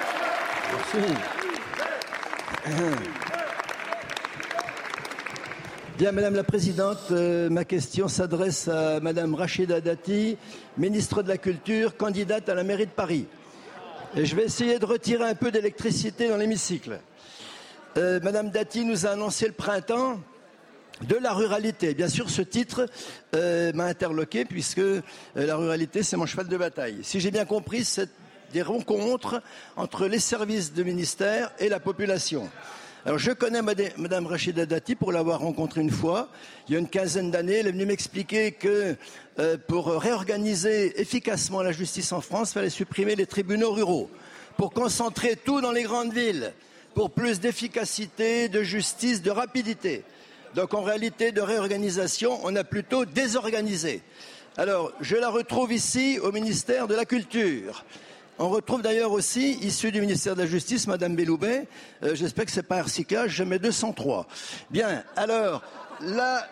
Bien, 5.99 6.13
Madame 6.13 6.35
la 6.35 6.45
Présidente, 6.45 6.99
euh, 7.11 7.49
ma 7.51 7.65
question 7.65 8.09
s'adresse 8.09 8.69
à 8.69 9.01
Madame 9.01 9.35
Rachida 9.35 9.81
Dati, 9.81 10.37
ministre 10.77 11.23
de 11.23 11.29
la 11.29 11.39
Culture, 11.39 11.97
candidate 11.97 12.49
à 12.49 12.55
la 12.55 12.65
mairie 12.65 12.87
de 12.87 12.91
Paris. 12.91 13.27
Et 14.17 14.25
je 14.25 14.35
vais 14.35 14.45
essayer 14.45 14.79
de 14.79 14.87
retirer 14.87 15.25
un 15.25 15.35
peu 15.35 15.51
d'électricité 15.51 16.29
dans 16.29 16.37
l'hémicycle. 16.37 16.99
Euh, 17.97 18.19
Madame 18.23 18.51
Dati 18.51 18.85
nous 18.85 19.07
a 19.07 19.11
annoncé 19.11 19.47
le 19.47 19.53
printemps 19.53 20.19
de 21.03 21.17
la 21.17 21.33
ruralité. 21.33 21.95
Bien 21.95 22.09
sûr, 22.09 22.31
ce 22.31 22.43
titre 22.43 22.87
euh, 23.35 23.73
m'a 23.73 23.85
interloqué 23.85 24.45
puisque 24.45 24.83
la 25.35 25.57
ruralité, 25.57 26.03
c'est 26.03 26.17
mon 26.17 26.27
cheval 26.27 26.49
de 26.49 26.57
bataille. 26.57 26.99
Si 27.03 27.21
j'ai 27.21 27.31
bien 27.31 27.45
compris, 27.45 27.85
c'est 27.85 28.09
des 28.53 28.63
rencontres 28.63 29.43
entre 29.77 30.07
les 30.07 30.19
services 30.19 30.73
de 30.73 30.83
ministère 30.83 31.53
et 31.59 31.69
la 31.69 31.81
population. 31.81 32.49
Alors 33.07 33.19
je 33.19 33.33
connais 33.33 33.61
Madame 33.61 34.27
Rachida 34.27 34.65
Dati 34.65 34.95
pour 34.95 35.13
l'avoir 35.13 35.41
rencontrée 35.41 35.83
une 35.83 35.91
fois, 35.91 36.31
il 36.67 36.73
y 36.73 36.77
a 36.77 36.81
une 36.81 36.89
quinzaine 36.89 37.31
d'années. 37.31 37.57
Elle 37.57 37.67
est 37.67 37.73
venue 37.73 37.85
m'expliquer 37.85 38.53
que 38.53 38.97
euh, 39.39 39.59
pour 39.69 39.89
réorganiser 39.89 40.99
efficacement 40.99 41.61
la 41.61 41.73
justice 41.73 42.13
en 42.13 42.23
France, 42.23 42.51
il 42.51 42.55
fallait 42.55 42.71
supprimer 42.71 43.15
les 43.15 43.27
tribunaux 43.27 43.73
ruraux, 43.73 44.09
pour 44.57 44.73
concentrer 44.73 45.37
tout 45.37 45.61
dans 45.61 45.73
les 45.73 45.83
grandes 45.83 46.15
villes, 46.15 46.55
pour 46.95 47.11
plus 47.11 47.41
d'efficacité, 47.41 48.49
de 48.49 48.63
justice, 48.63 49.21
de 49.21 49.31
rapidité. 49.31 50.03
Donc 50.55 50.73
en 50.73 50.83
réalité, 50.83 51.31
de 51.31 51.43
réorganisation, 51.43 52.39
on 52.43 52.57
a 52.57 52.65
plutôt 52.65 53.05
désorganisé. 53.05 54.01
Alors, 54.57 54.93
je 55.01 55.17
la 55.17 55.29
retrouve 55.29 55.73
ici 55.73 56.19
au 56.23 56.31
ministère 56.31 56.87
de 56.87 56.95
la 56.95 57.05
Culture. 57.05 57.85
On 58.37 58.49
retrouve 58.49 58.83
d'ailleurs 58.83 59.13
aussi, 59.13 59.53
issu 59.63 59.93
du 59.93 60.01
ministère 60.01 60.35
de 60.35 60.41
la 60.41 60.49
Justice, 60.49 60.89
Madame 60.89 61.15
Belloubet. 61.15 61.69
Euh, 62.03 62.17
j'espère 62.17 62.47
que 62.47 62.51
c'est 62.51 62.65
pas 62.65 62.79
un 62.79 62.83
recyclage, 62.83 63.31
je 63.31 63.45
mets 63.45 63.61
203. 63.61 64.27
Bien, 64.71 65.05
alors, 65.15 65.63
là, 66.01 66.49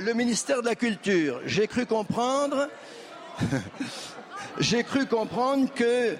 le, 0.00 0.14
ministère 0.14 0.62
de 0.62 0.66
la 0.66 0.74
Culture, 0.74 1.42
j'ai 1.44 1.66
cru 1.66 1.84
comprendre, 1.84 2.70
j'ai 4.60 4.82
cru 4.82 5.04
comprendre 5.04 5.68
que 5.74 6.16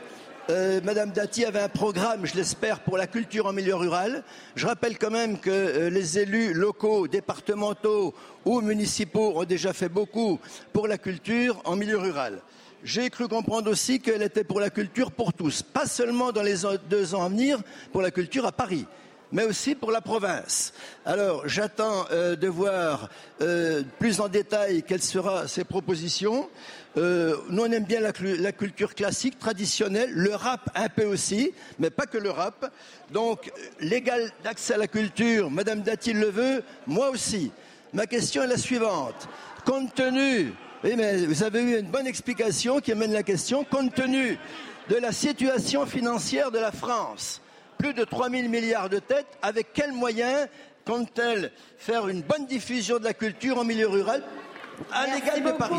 euh, 0.51 0.81
Madame 0.85 1.13
Dati 1.13 1.47
avait 1.47 1.63
un 1.63 1.71
programme, 1.71 2.27
je 2.27 2.35
l'espère, 2.35 2.81
pour 2.81 2.99
la 2.99 3.07
culture 3.07 3.47
en 3.47 3.55
milieu 3.55 3.75
rural. 3.75 4.23
Je 4.55 4.67
rappelle 4.67 4.99
quand 4.99 5.11
même 5.11 5.41
que 5.41 5.49
euh, 5.49 5.89
les 5.89 6.19
élus 6.19 6.53
locaux, 6.53 7.09
départementaux 7.09 8.15
ou 8.45 8.61
municipaux 8.61 9.33
ont 9.35 9.45
déjà 9.45 9.73
fait 9.73 9.89
beaucoup 9.89 10.39
pour 10.75 10.87
la 10.87 10.99
culture 10.99 11.59
en 11.65 11.75
milieu 11.75 11.97
rural. 11.97 12.43
J'ai 12.87 13.11
cru 13.11 13.27
comprendre 13.27 13.69
aussi 13.69 13.99
qu'elle 13.99 14.23
était 14.23 14.45
pour 14.45 14.61
la 14.61 14.71
culture 14.71 15.11
pour 15.11 15.33
tous, 15.33 15.61
pas 15.61 15.87
seulement 15.87 16.31
dans 16.31 16.45
les 16.45 16.59
deux 16.89 17.17
ans 17.17 17.25
à 17.25 17.29
venir 17.29 17.59
pour 17.91 18.01
la 18.01 18.13
culture 18.13 18.47
à 18.47 18.53
Paris, 18.53 18.87
mais 19.33 19.43
aussi 19.43 19.75
pour 19.75 19.91
la 19.91 20.01
province. 20.01 20.73
Alors 21.05 21.49
j'attends 21.49 22.07
euh, 22.13 22.37
de 22.37 22.47
voir 22.47 23.09
euh, 23.41 23.83
plus 23.99 24.21
en 24.21 24.29
détail 24.29 24.85
quelles 24.85 25.03
seront 25.03 25.49
ces 25.49 25.65
propositions. 25.65 26.49
Euh, 26.97 27.37
nous 27.51 27.65
on 27.65 27.73
aime 27.73 27.83
bien 27.83 27.99
la, 27.99 28.13
la, 28.21 28.53
culture 28.53 28.95
classique, 28.95 29.37
traditionnelle, 29.41 30.13
le 30.13 30.37
rap 30.37 30.71
un 30.77 30.89
peu 30.89 31.07
aussi, 31.07 31.51
mais 31.81 31.91
pas 31.91 32.07
que 32.07 32.19
le 32.19 32.31
rap. 32.31 32.73
Donc 33.11 33.51
l'égal 33.81 34.31
d'accès 34.45 34.75
à 34.75 34.79
la 34.79 34.87
culture, 34.87 35.51
Madame 35.51 35.83
Dati 35.83 36.13
le 36.13 36.31
veut, 36.31 36.63
moi 36.87 37.11
aussi. 37.11 37.51
Ma 37.93 38.07
question 38.07 38.45
est 38.45 38.47
la 38.47 38.59
suivante. 38.59 39.29
Compte 39.65 39.93
tenu 39.93 40.53
oui, 40.87 40.95
mais 40.97 41.17
vous 41.27 41.43
avez 41.43 41.63
eu 41.63 41.81
une 41.81 41.89
bonne 41.89 42.07
explication 42.07 42.79
qui 42.79 42.93
amène 42.93 43.13
la 43.13 43.25
question. 43.25 43.65
Compte 43.65 43.93
tenu 43.93 44.39
de 44.89 44.95
la 44.95 45.11
situation 45.11 45.85
financière 45.85 46.53
de 46.53 46.61
la 46.61 46.71
France, 46.71 47.43
plus 47.77 47.93
de 47.93 48.05
3 48.05 48.31
000 48.31 48.49
milliards 48.49 48.89
de 48.89 49.01
têtes, 49.01 49.27
avec 49.43 49.73
quels 49.73 49.91
moyens 49.91 50.47
compte-t-elle 50.87 51.51
faire 51.77 52.07
une 52.07 52.23
bonne 52.23 52.47
diffusion 52.47 53.01
de 53.01 53.05
la 53.05 53.15
culture 53.15 53.59
en 53.59 53.65
milieu 53.65 53.89
rural 53.89 54.23
à 54.93 55.07
l'égal 55.07 55.43
de 55.43 55.51
Paris? 55.51 55.75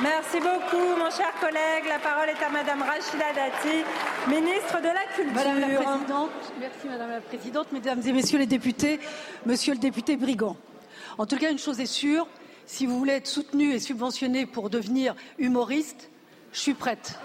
Merci 0.00 0.38
beaucoup, 0.38 0.96
mon 0.96 1.10
cher 1.10 1.32
collègue. 1.40 1.86
La 1.88 1.98
parole 1.98 2.28
est 2.28 2.44
à 2.44 2.48
Madame 2.48 2.82
Rachida 2.82 3.32
Dati, 3.34 3.82
ministre 4.28 4.78
de 4.78 4.86
la 4.86 5.04
Culture. 5.16 5.34
Madame 5.34 5.58
la 5.58 5.80
Présidente, 5.80 6.30
merci 6.60 6.86
Madame 6.86 7.10
la 7.10 7.20
Présidente, 7.22 7.72
Mesdames 7.72 8.02
et 8.06 8.12
Messieurs 8.12 8.38
les 8.38 8.46
députés, 8.46 9.00
Monsieur 9.46 9.72
le 9.72 9.80
député 9.80 10.16
Brigand. 10.16 10.56
En 11.18 11.26
tout 11.26 11.38
cas, 11.38 11.50
une 11.50 11.58
chose 11.58 11.80
est 11.80 11.86
sûre, 11.86 12.28
si 12.66 12.86
vous 12.86 12.98
voulez 12.98 13.14
être 13.14 13.26
soutenu 13.26 13.72
et 13.72 13.78
subventionné 13.78 14.44
pour 14.44 14.70
devenir 14.70 15.14
humoriste, 15.38 16.10
je 16.52 16.58
suis 16.58 16.74
prête. 16.74 17.18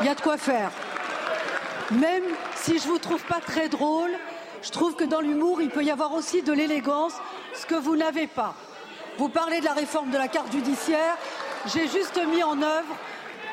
Il 0.00 0.06
y 0.06 0.10
a 0.10 0.14
de 0.14 0.20
quoi 0.20 0.36
faire. 0.36 0.70
Même 1.90 2.24
si 2.54 2.78
je 2.78 2.86
ne 2.86 2.92
vous 2.92 2.98
trouve 2.98 3.24
pas 3.24 3.40
très 3.40 3.68
drôle, 3.68 4.10
je 4.62 4.70
trouve 4.70 4.94
que 4.94 5.04
dans 5.04 5.20
l'humour, 5.20 5.62
il 5.62 5.70
peut 5.70 5.84
y 5.84 5.90
avoir 5.90 6.12
aussi 6.14 6.42
de 6.42 6.52
l'élégance, 6.52 7.14
ce 7.54 7.66
que 7.66 7.74
vous 7.74 7.96
n'avez 7.96 8.26
pas. 8.26 8.54
Vous 9.16 9.28
parlez 9.28 9.60
de 9.60 9.64
la 9.64 9.72
réforme 9.72 10.10
de 10.10 10.18
la 10.18 10.28
carte 10.28 10.52
judiciaire, 10.52 11.16
j'ai 11.66 11.88
juste 11.88 12.20
mis 12.26 12.42
en 12.42 12.60
œuvre 12.62 12.96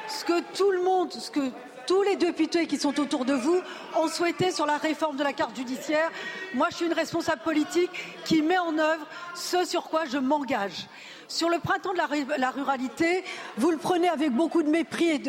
ce 0.07 0.25
que 0.25 0.41
tout 0.55 0.71
le 0.71 0.83
monde, 0.83 1.11
ce 1.13 1.31
que 1.31 1.51
tous 1.87 2.03
les 2.03 2.15
députés 2.15 2.67
qui 2.67 2.77
sont 2.77 2.99
autour 2.99 3.25
de 3.25 3.33
vous 3.33 3.61
ont 3.95 4.07
souhaité 4.07 4.51
sur 4.51 4.65
la 4.65 4.77
réforme 4.77 5.17
de 5.17 5.23
la 5.23 5.33
carte 5.33 5.55
judiciaire. 5.55 6.11
Moi, 6.53 6.67
je 6.71 6.77
suis 6.77 6.85
une 6.85 6.93
responsable 6.93 7.41
politique 7.41 7.91
qui 8.25 8.41
met 8.41 8.57
en 8.57 8.77
œuvre 8.77 9.05
ce 9.33 9.65
sur 9.65 9.83
quoi 9.83 10.05
je 10.05 10.17
m'engage. 10.17 10.87
Sur 11.27 11.49
le 11.49 11.59
printemps 11.59 11.93
de 11.93 12.39
la, 12.39 12.51
ruralité, 12.51 13.23
vous 13.57 13.71
le 13.71 13.77
prenez 13.77 14.09
avec 14.09 14.31
beaucoup 14.31 14.61
de 14.61 14.69
mépris 14.69 15.21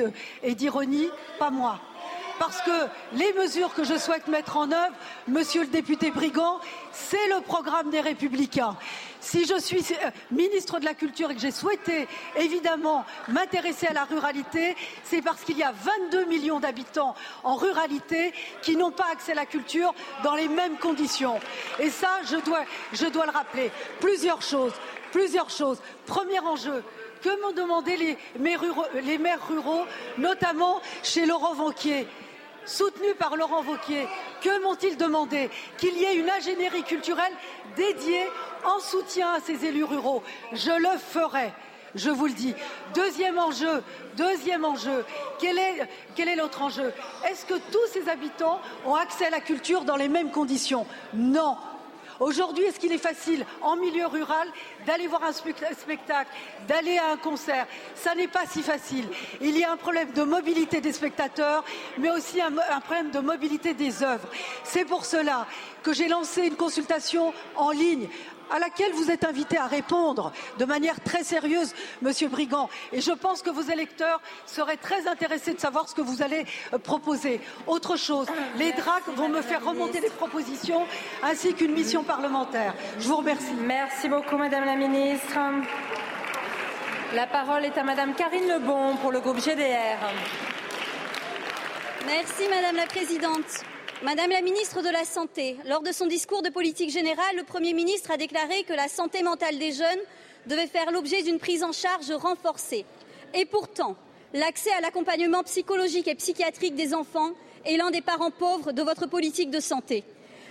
et 0.43 0.55
d'ironie, 0.55 1.09
pas 1.39 1.51
moi 1.51 1.81
parce 2.39 2.61
que 2.63 2.87
les 3.13 3.33
mesures 3.35 3.75
que 3.75 3.85
je 3.85 3.97
souhaite 3.97 4.29
mettre 4.29 4.57
en 4.57 4.71
œuvre, 4.71 4.95
monsieur 5.29 5.63
le 5.63 5.69
député 5.69 6.11
Brigand, 6.11 6.61
c'est 6.93 7.29
le 7.29 7.41
programme 7.41 7.91
des 7.91 8.01
Républicains. 8.01 8.77
Si 9.21 9.45
je 9.45 9.59
suis 9.59 9.85
euh, 9.93 10.11
ministre 10.31 10.79
de 10.79 10.85
la 10.85 10.95
Culture 10.95 11.31
et 11.31 11.35
que 11.35 11.41
j'ai 11.41 11.51
souhaité 11.51 12.07
évidemment 12.37 13.05
m'intéresser 13.29 13.89
à 13.89 13.93
la 13.93 14.05
ruralité, 14.05 14.77
c'est 15.05 15.23
parce 15.23 15.43
qu'il 15.43 15.59
y 15.59 15.63
a 15.63 15.73
22 15.73 16.27
millions 16.27 16.61
d'habitants 16.61 17.15
en 17.43 17.57
ruralité 17.57 18.33
qui 18.63 18.77
n'ont 18.77 18.93
pas 18.93 19.07
accès 19.13 19.33
à 19.33 19.37
la 19.37 19.47
culture 19.47 19.95
dans 20.23 20.35
les 20.35 20.49
mêmes 20.49 20.77
conditions. 20.77 21.41
Et 21.81 21.91
ça, 21.91 22.21
je 22.25 22.37
dois, 22.37 23.27
le 23.27 23.33
rappeler. 23.33 23.71
Plusieurs 24.01 24.43
choses. 24.43 24.75
Plusieurs 25.11 25.51
choses. 25.51 25.81
Premier 26.07 26.41
enjeu, 26.41 26.85
que 27.23 27.43
m'ont 27.43 27.53
demandé 27.53 27.97
les 27.97 28.19
maires, 28.39 28.61
ruraux, 28.61 28.85
les 29.03 29.19
maires, 29.19 29.47
ruraux, 29.49 29.87
notamment 30.19 30.81
chez 31.03 31.27
Laurent 31.27 31.55
Vanquier 31.55 32.07
soutenu 32.67 33.15
par 33.15 33.37
Laurent 33.37 33.63
Wauquiez, 33.63 34.07
que 34.43 34.63
m'ont-ils 34.63 34.97
demandé 34.97 35.51
Qu'il 35.79 35.97
y 35.97 36.05
ait 36.05 36.17
une 36.17 36.31
ingénierie 36.31 36.83
culturelle 36.83 37.33
dédiée 37.77 38.27
en 38.65 38.81
soutien 38.81 39.33
à 39.33 39.41
ces 39.41 39.65
élus 39.65 39.85
ruraux. 39.85 40.23
Je 40.53 40.71
le 40.71 40.99
ferai. 40.99 41.53
Je 41.95 42.11
vous 42.11 42.27
le 42.27 42.33
dis. 42.33 42.55
Deuxième 42.95 43.39
enjeu, 43.39 43.83
deuxième 44.17 44.65
enjeu. 44.65 45.05
Quel 45.39 45.59
est, 45.59 45.89
quel 46.15 46.29
est 46.29 46.37
l'autre 46.37 46.63
enjeu 46.63 46.93
Est-ce 47.29 47.47
que 47.47 47.55
tous 47.55 47.87
ces 47.93 48.09
habitants 48.09 48.61
ont 48.85 48.95
accès 48.95 49.27
à 49.27 49.31
la 49.31 49.41
culture 49.41 49.85
dans 49.85 49.97
les 49.97 50.09
mêmes 50.09 50.31
conditions 50.31 50.87
Non. 51.15 51.57
Aujourd'hui, 52.21 52.65
est-ce 52.65 52.81
qu'il 52.81 52.93
est 52.93 52.99
facile, 52.99 53.45
en 53.63 53.77
milieu 53.77 54.07
rural, 54.07 54.49
d'aller 54.87 55.07
voir 55.07 55.23
un 55.25 55.33
spectacle, 55.33 56.31
d'aller 56.67 56.99
à 56.99 57.13
un 57.13 57.17
concert? 57.17 57.67
Ça 57.95 58.15
n'est 58.15 58.29
pas 58.29 58.47
si 58.47 58.63
facile. 58.63 59.07
Il 59.41 59.57
y 59.57 59.65
a 59.65 59.73
un 59.73 59.77
problème 59.77 60.13
de 60.13 60.23
mobilité 60.23 60.81
des 60.81 60.93
spectateurs, 60.93 61.65
mais 61.99 62.11
aussi 62.11 62.41
un, 62.41 62.53
un 62.71 62.81
problème 62.81 63.11
de 63.11 63.21
mobilité 63.21 63.75
des 63.75 64.03
œuvres. 64.03 64.29
C'est 64.65 64.85
pour 64.85 65.05
cela 65.05 65.47
que 65.83 65.93
j'ai 65.93 66.09
lancé 66.09 66.43
une 66.47 66.57
consultation 66.57 67.33
en 67.55 67.71
ligne 67.71 68.09
à 68.51 68.59
laquelle 68.59 68.93
vous 68.93 69.11
êtes 69.11 69.25
invité 69.25 69.59
à 69.59 69.67
répondre 69.67 70.33
de 70.59 70.65
manière 70.65 71.01
très 71.01 71.25
sérieuse, 71.25 71.75
Monsieur 72.03 72.29
Brigand. 72.29 72.69
Et 72.93 73.01
je 73.01 73.13
pense 73.13 73.43
que 73.43 73.51
vos 73.51 73.63
électeurs 73.63 74.21
seraient 74.47 74.77
très 74.77 75.07
intéressés 75.09 75.55
de 75.55 75.61
savoir 75.61 75.89
ce 75.89 75.95
que 75.95 76.03
vous 76.03 76.23
allez 76.23 76.47
euh, 76.73 76.79
proposer. 76.79 77.41
Autre 77.67 77.97
chose, 77.97 78.27
les 78.59 78.73
DRAC 78.73 79.09
vont 79.15 79.29
me 79.29 79.43
faire 79.43 79.65
remonter 79.65 80.01
des 80.01 80.11
propositions 80.11 80.87
ainsi 81.23 81.55
qu'une 81.55 81.73
mission 81.73 82.03
parlementaire. 82.03 82.75
Je 82.99 83.09
vous 83.09 83.17
remercie. 83.17 83.55
Merci 83.61 84.09
beaucoup, 84.09 84.37
Madame 84.37 84.65
la 84.65 84.77
Ministre. 84.77 85.39
La 87.15 87.27
parole 87.27 87.65
est 87.65 87.79
à 87.79 87.85
Madame 87.85 88.15
Karine 88.15 88.49
Lebon 88.49 88.97
pour 88.97 89.13
le 89.13 89.21
groupe 89.21 89.39
GDR. 89.39 89.99
Merci, 92.07 92.49
Madame 92.49 92.77
la 92.77 92.87
Présidente. 92.87 93.65
Madame 94.03 94.31
la 94.31 94.43
ministre 94.43 94.83
de 94.83 94.91
la 94.91 95.05
Santé, 95.05 95.57
lors 95.65 95.81
de 95.81 95.91
son 95.91 96.07
discours 96.07 96.43
de 96.43 96.51
politique 96.51 96.91
générale, 96.91 97.35
le 97.35 97.45
Premier 97.45 97.73
ministre 97.73 98.11
a 98.11 98.19
déclaré 98.19 98.63
que 98.65 98.75
la 98.75 98.89
santé 98.89 99.23
mentale 99.23 99.59
des 99.59 99.73
jeunes 99.73 100.01
devait 100.47 100.67
faire 100.67 100.93
l'objet 100.93 101.23
d'une 101.23 101.39
prise 101.39 101.65
en 101.65 101.73
charge 101.73 102.13
renforcée. 102.13 102.85
Et 103.33 103.47
pourtant, 103.47 103.97
l'accès 104.35 104.71
à 104.73 104.83
l'accompagnement 104.83 105.43
psychologique 105.45 106.09
et 106.09 106.15
psychiatrique 106.15 106.75
des 106.75 106.93
enfants 106.93 107.31
est 107.65 107.79
l'un 107.79 107.91
des 107.91 108.03
parents 108.03 108.31
pauvres 108.31 108.73
de 108.73 108.83
votre 108.83 109.07
politique 109.07 109.51
de 109.51 109.61
santé. 109.61 110.05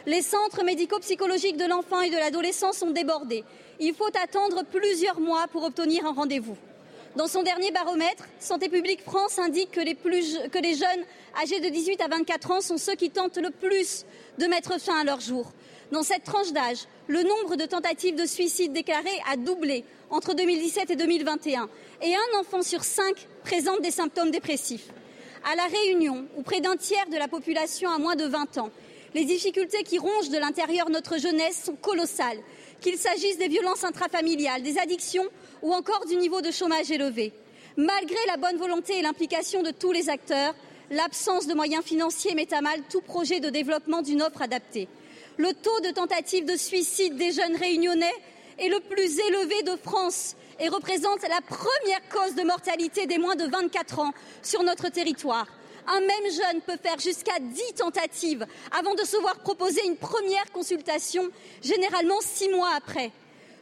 Les 0.08 0.24
centres 0.24 0.64
médico-psychologiques 0.64 1.58
de 1.58 1.66
l'enfant 1.66 2.02
et 2.02 2.10
de 2.10 2.18
l'adolescent 2.18 2.74
sont 2.74 2.90
débordés. 2.90 3.44
Il 3.80 3.94
faut 3.94 4.10
attendre 4.22 4.64
plusieurs 4.64 5.20
mois 5.20 5.48
pour 5.52 5.64
obtenir 5.64 6.04
un 6.08 6.14
rendez-vous. 6.14 6.58
Dans 7.16 7.28
son 7.28 7.44
dernier 7.44 7.72
baromètre, 7.72 8.26
Santé 8.42 8.68
publique 8.68 9.02
France 9.02 9.40
indique 9.40 9.72
que 9.72 9.80
les, 9.80 10.74
jeunes 10.74 11.06
âgés 11.42 11.62
de 11.62 11.70
18 11.70 12.02
à 12.02 12.10
24 12.10 12.52
ans 12.52 12.60
sont 12.60 12.78
ceux 12.78 12.96
qui 12.96 13.10
tentent 13.10 13.38
le 13.38 13.52
plus 13.52 14.06
de 14.38 14.46
mettre 14.48 14.82
fin 14.82 15.00
à 15.00 15.06
leur 15.06 15.22
jour. 15.22 15.50
Dans 15.94 16.04
cette 16.04 16.26
tranche 16.26 16.52
d'âge, 16.52 16.88
le 17.08 17.24
nombre 17.24 17.56
de 17.56 17.66
tentatives 17.66 18.16
de 18.16 18.26
suicide 18.26 18.74
déclarées 18.74 19.22
a 19.32 19.38
doublé 19.38 19.86
entre 20.10 20.34
2017 20.34 20.90
et 20.90 20.96
2021 20.98 21.70
et 22.02 22.16
un 22.16 22.40
enfant 22.40 22.62
sur 22.62 22.84
cinq 22.84 23.28
présente 23.46 23.82
des 23.82 23.92
symptômes 23.92 24.32
dépressifs. 24.32 24.90
À 25.50 25.56
La 25.56 25.68
Réunion, 25.68 26.26
où 26.36 26.42
près 26.42 26.60
d'un 26.60 26.76
tiers 26.76 27.08
de 27.10 27.18
la 27.18 27.30
population 27.30 27.90
a 27.92 27.98
moins 27.98 28.18
de 28.18 28.26
20 28.26 28.58
ans, 28.58 28.72
les 29.14 29.24
difficultés 29.24 29.84
qui 29.84 30.00
rongent 30.00 30.32
de 30.32 30.38
l'intérieur 30.38 30.90
notre 30.90 31.18
jeunesse 31.18 31.64
sont 31.64 31.78
colossales, 31.78 32.40
qu'il 32.86 33.00
s'agisse 33.00 33.40
des 33.40 33.48
violences 33.48 33.84
intrafamiliales, 33.84 34.62
des 34.62 34.78
addictions 34.78 35.26
ou 35.64 35.74
encore 35.74 36.06
du 36.06 36.18
niveau 36.18 36.42
de 36.42 36.52
chômage 36.52 36.92
élevé. 36.92 37.34
Malgré 37.78 38.20
la 38.28 38.38
bonne 38.38 38.58
volonté 38.58 39.00
et 39.00 39.02
l'implication 39.02 39.64
de 39.64 39.72
tous 39.72 39.92
les 39.92 40.08
acteurs, 40.08 40.54
l'absence 40.92 41.48
de 41.48 41.56
moyens 41.56 41.84
financiers 41.84 42.36
met 42.36 42.54
à 42.54 42.62
mal 42.62 42.80
tout 42.88 43.02
projet 43.02 43.40
de 43.40 43.50
développement 43.50 44.04
d'une 44.04 44.22
offre 44.22 44.44
adaptée. 44.44 44.88
Le 45.38 45.52
taux 45.54 45.80
de 45.80 45.90
tentative 45.96 46.46
de 46.46 46.56
suicide 46.56 47.18
des 47.18 47.32
jeunes 47.32 47.56
réunionnais 47.56 48.14
est 48.60 48.70
le 48.70 48.80
plus 48.82 49.20
élevé 49.20 49.64
de 49.64 49.78
France 49.84 50.36
et 50.60 50.70
représente 50.70 51.24
la 51.24 51.42
première 51.42 52.08
cause 52.14 52.36
de 52.36 52.44
mortalité 52.44 53.08
des 53.08 53.18
moins 53.18 53.36
de 53.36 53.50
24 53.50 53.98
ans 53.98 54.14
sur 54.44 54.62
notre 54.62 54.90
territoire. 54.90 55.48
Un 55.88 56.00
même 56.00 56.32
jeune 56.32 56.62
peut 56.62 56.78
faire 56.82 57.00
jusqu'à 57.00 57.40
10 57.40 57.74
tentatives 57.76 58.46
avant 58.72 58.96
de 58.96 59.04
se 59.04 59.18
voir 59.18 59.38
proposer 59.40 59.86
une 59.86 59.98
première 59.98 60.52
consultation, 60.52 61.30
généralement 61.64 62.20
six 62.22 62.50
mois 62.50 62.72
après. 62.76 63.12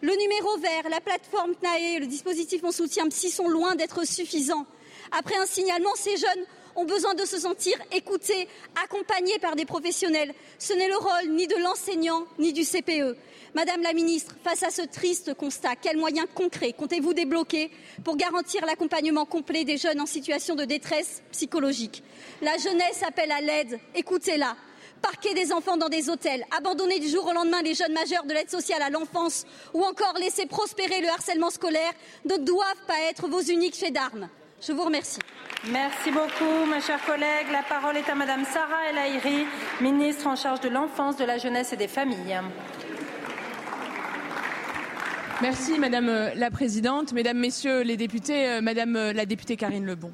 Le 0.01 0.15
numéro 0.15 0.57
vert, 0.57 0.89
la 0.89 1.01
plateforme 1.01 1.55
CNAE, 1.55 1.99
le 1.99 2.07
dispositif 2.07 2.61
Mon 2.61 2.71
soutien 2.71 3.07
psy 3.09 3.29
sont 3.29 3.47
loin 3.47 3.75
d'être 3.75 4.05
suffisants. 4.05 4.65
Après 5.11 5.37
un 5.37 5.45
signalement, 5.45 5.95
ces 5.95 6.17
jeunes 6.17 6.45
ont 6.75 6.85
besoin 6.85 7.13
de 7.13 7.25
se 7.25 7.39
sentir 7.39 7.75
écoutés, 7.91 8.47
accompagnés 8.83 9.39
par 9.39 9.55
des 9.55 9.65
professionnels. 9.65 10.33
Ce 10.59 10.73
n'est 10.73 10.87
le 10.87 10.97
rôle 10.97 11.29
ni 11.29 11.47
de 11.47 11.55
l'enseignant 11.55 12.25
ni 12.39 12.53
du 12.53 12.63
CPE. 12.63 13.15
Madame 13.55 13.83
la 13.83 13.93
ministre, 13.93 14.35
face 14.43 14.63
à 14.63 14.71
ce 14.71 14.81
triste 14.81 15.35
constat, 15.35 15.75
quels 15.75 15.97
moyens 15.97 16.25
concrets 16.33 16.73
comptez-vous 16.73 17.13
débloquer 17.13 17.69
pour 18.03 18.17
garantir 18.17 18.65
l'accompagnement 18.65 19.25
complet 19.25 19.63
des 19.63 19.77
jeunes 19.77 20.01
en 20.01 20.07
situation 20.07 20.55
de 20.55 20.65
détresse 20.65 21.21
psychologique? 21.31 22.03
La 22.41 22.57
jeunesse 22.57 23.03
appelle 23.07 23.31
à 23.31 23.41
l'aide, 23.41 23.79
écoutez-la 23.93 24.55
parquer 25.03 25.33
des 25.33 25.51
enfants 25.51 25.77
dans 25.77 25.89
des 25.89 26.09
hôtels, 26.09 26.45
abandonner 26.57 26.97
du 26.97 27.09
jour 27.09 27.27
au 27.27 27.33
lendemain 27.33 27.61
les 27.61 27.75
jeunes 27.75 27.93
majeurs 27.93 28.23
de 28.23 28.33
l'aide 28.33 28.49
sociale 28.49 28.81
à 28.81 28.89
l'enfance 28.89 29.45
ou 29.73 29.83
encore 29.83 30.13
laisser 30.17 30.45
prospérer 30.45 31.01
le 31.01 31.09
harcèlement 31.09 31.49
scolaire 31.49 31.91
ne 32.25 32.37
doivent 32.37 32.85
pas 32.87 32.99
être 33.09 33.27
vos 33.27 33.41
uniques 33.41 33.75
faits 33.75 33.93
d'armes. 33.93 34.29
Je 34.65 34.71
vous 34.71 34.83
remercie. 34.83 35.19
Merci 35.69 36.09
beaucoup, 36.09 36.65
mes 36.73 36.79
chers 36.79 37.05
collègues. 37.05 37.51
La 37.51 37.63
parole 37.63 37.97
est 37.97 38.09
à 38.09 38.15
Madame 38.15 38.45
Sarah 38.45 38.89
El 38.89 38.97
Haïry, 38.97 39.45
ministre 39.81 40.27
en 40.27 40.37
charge 40.37 40.61
de 40.61 40.69
l'enfance, 40.69 41.17
de 41.17 41.25
la 41.25 41.37
jeunesse 41.37 41.73
et 41.73 41.77
des 41.77 41.89
familles. 41.89 42.39
Merci, 45.41 45.79
Madame 45.79 46.31
la 46.35 46.51
Présidente, 46.51 47.11
Mesdames, 47.13 47.39
Messieurs 47.39 47.81
les 47.81 47.97
députés, 47.97 48.47
euh, 48.47 48.61
Madame 48.61 48.93
la 48.93 49.25
députée 49.25 49.57
Karine 49.57 49.85
Lebon. 49.85 50.11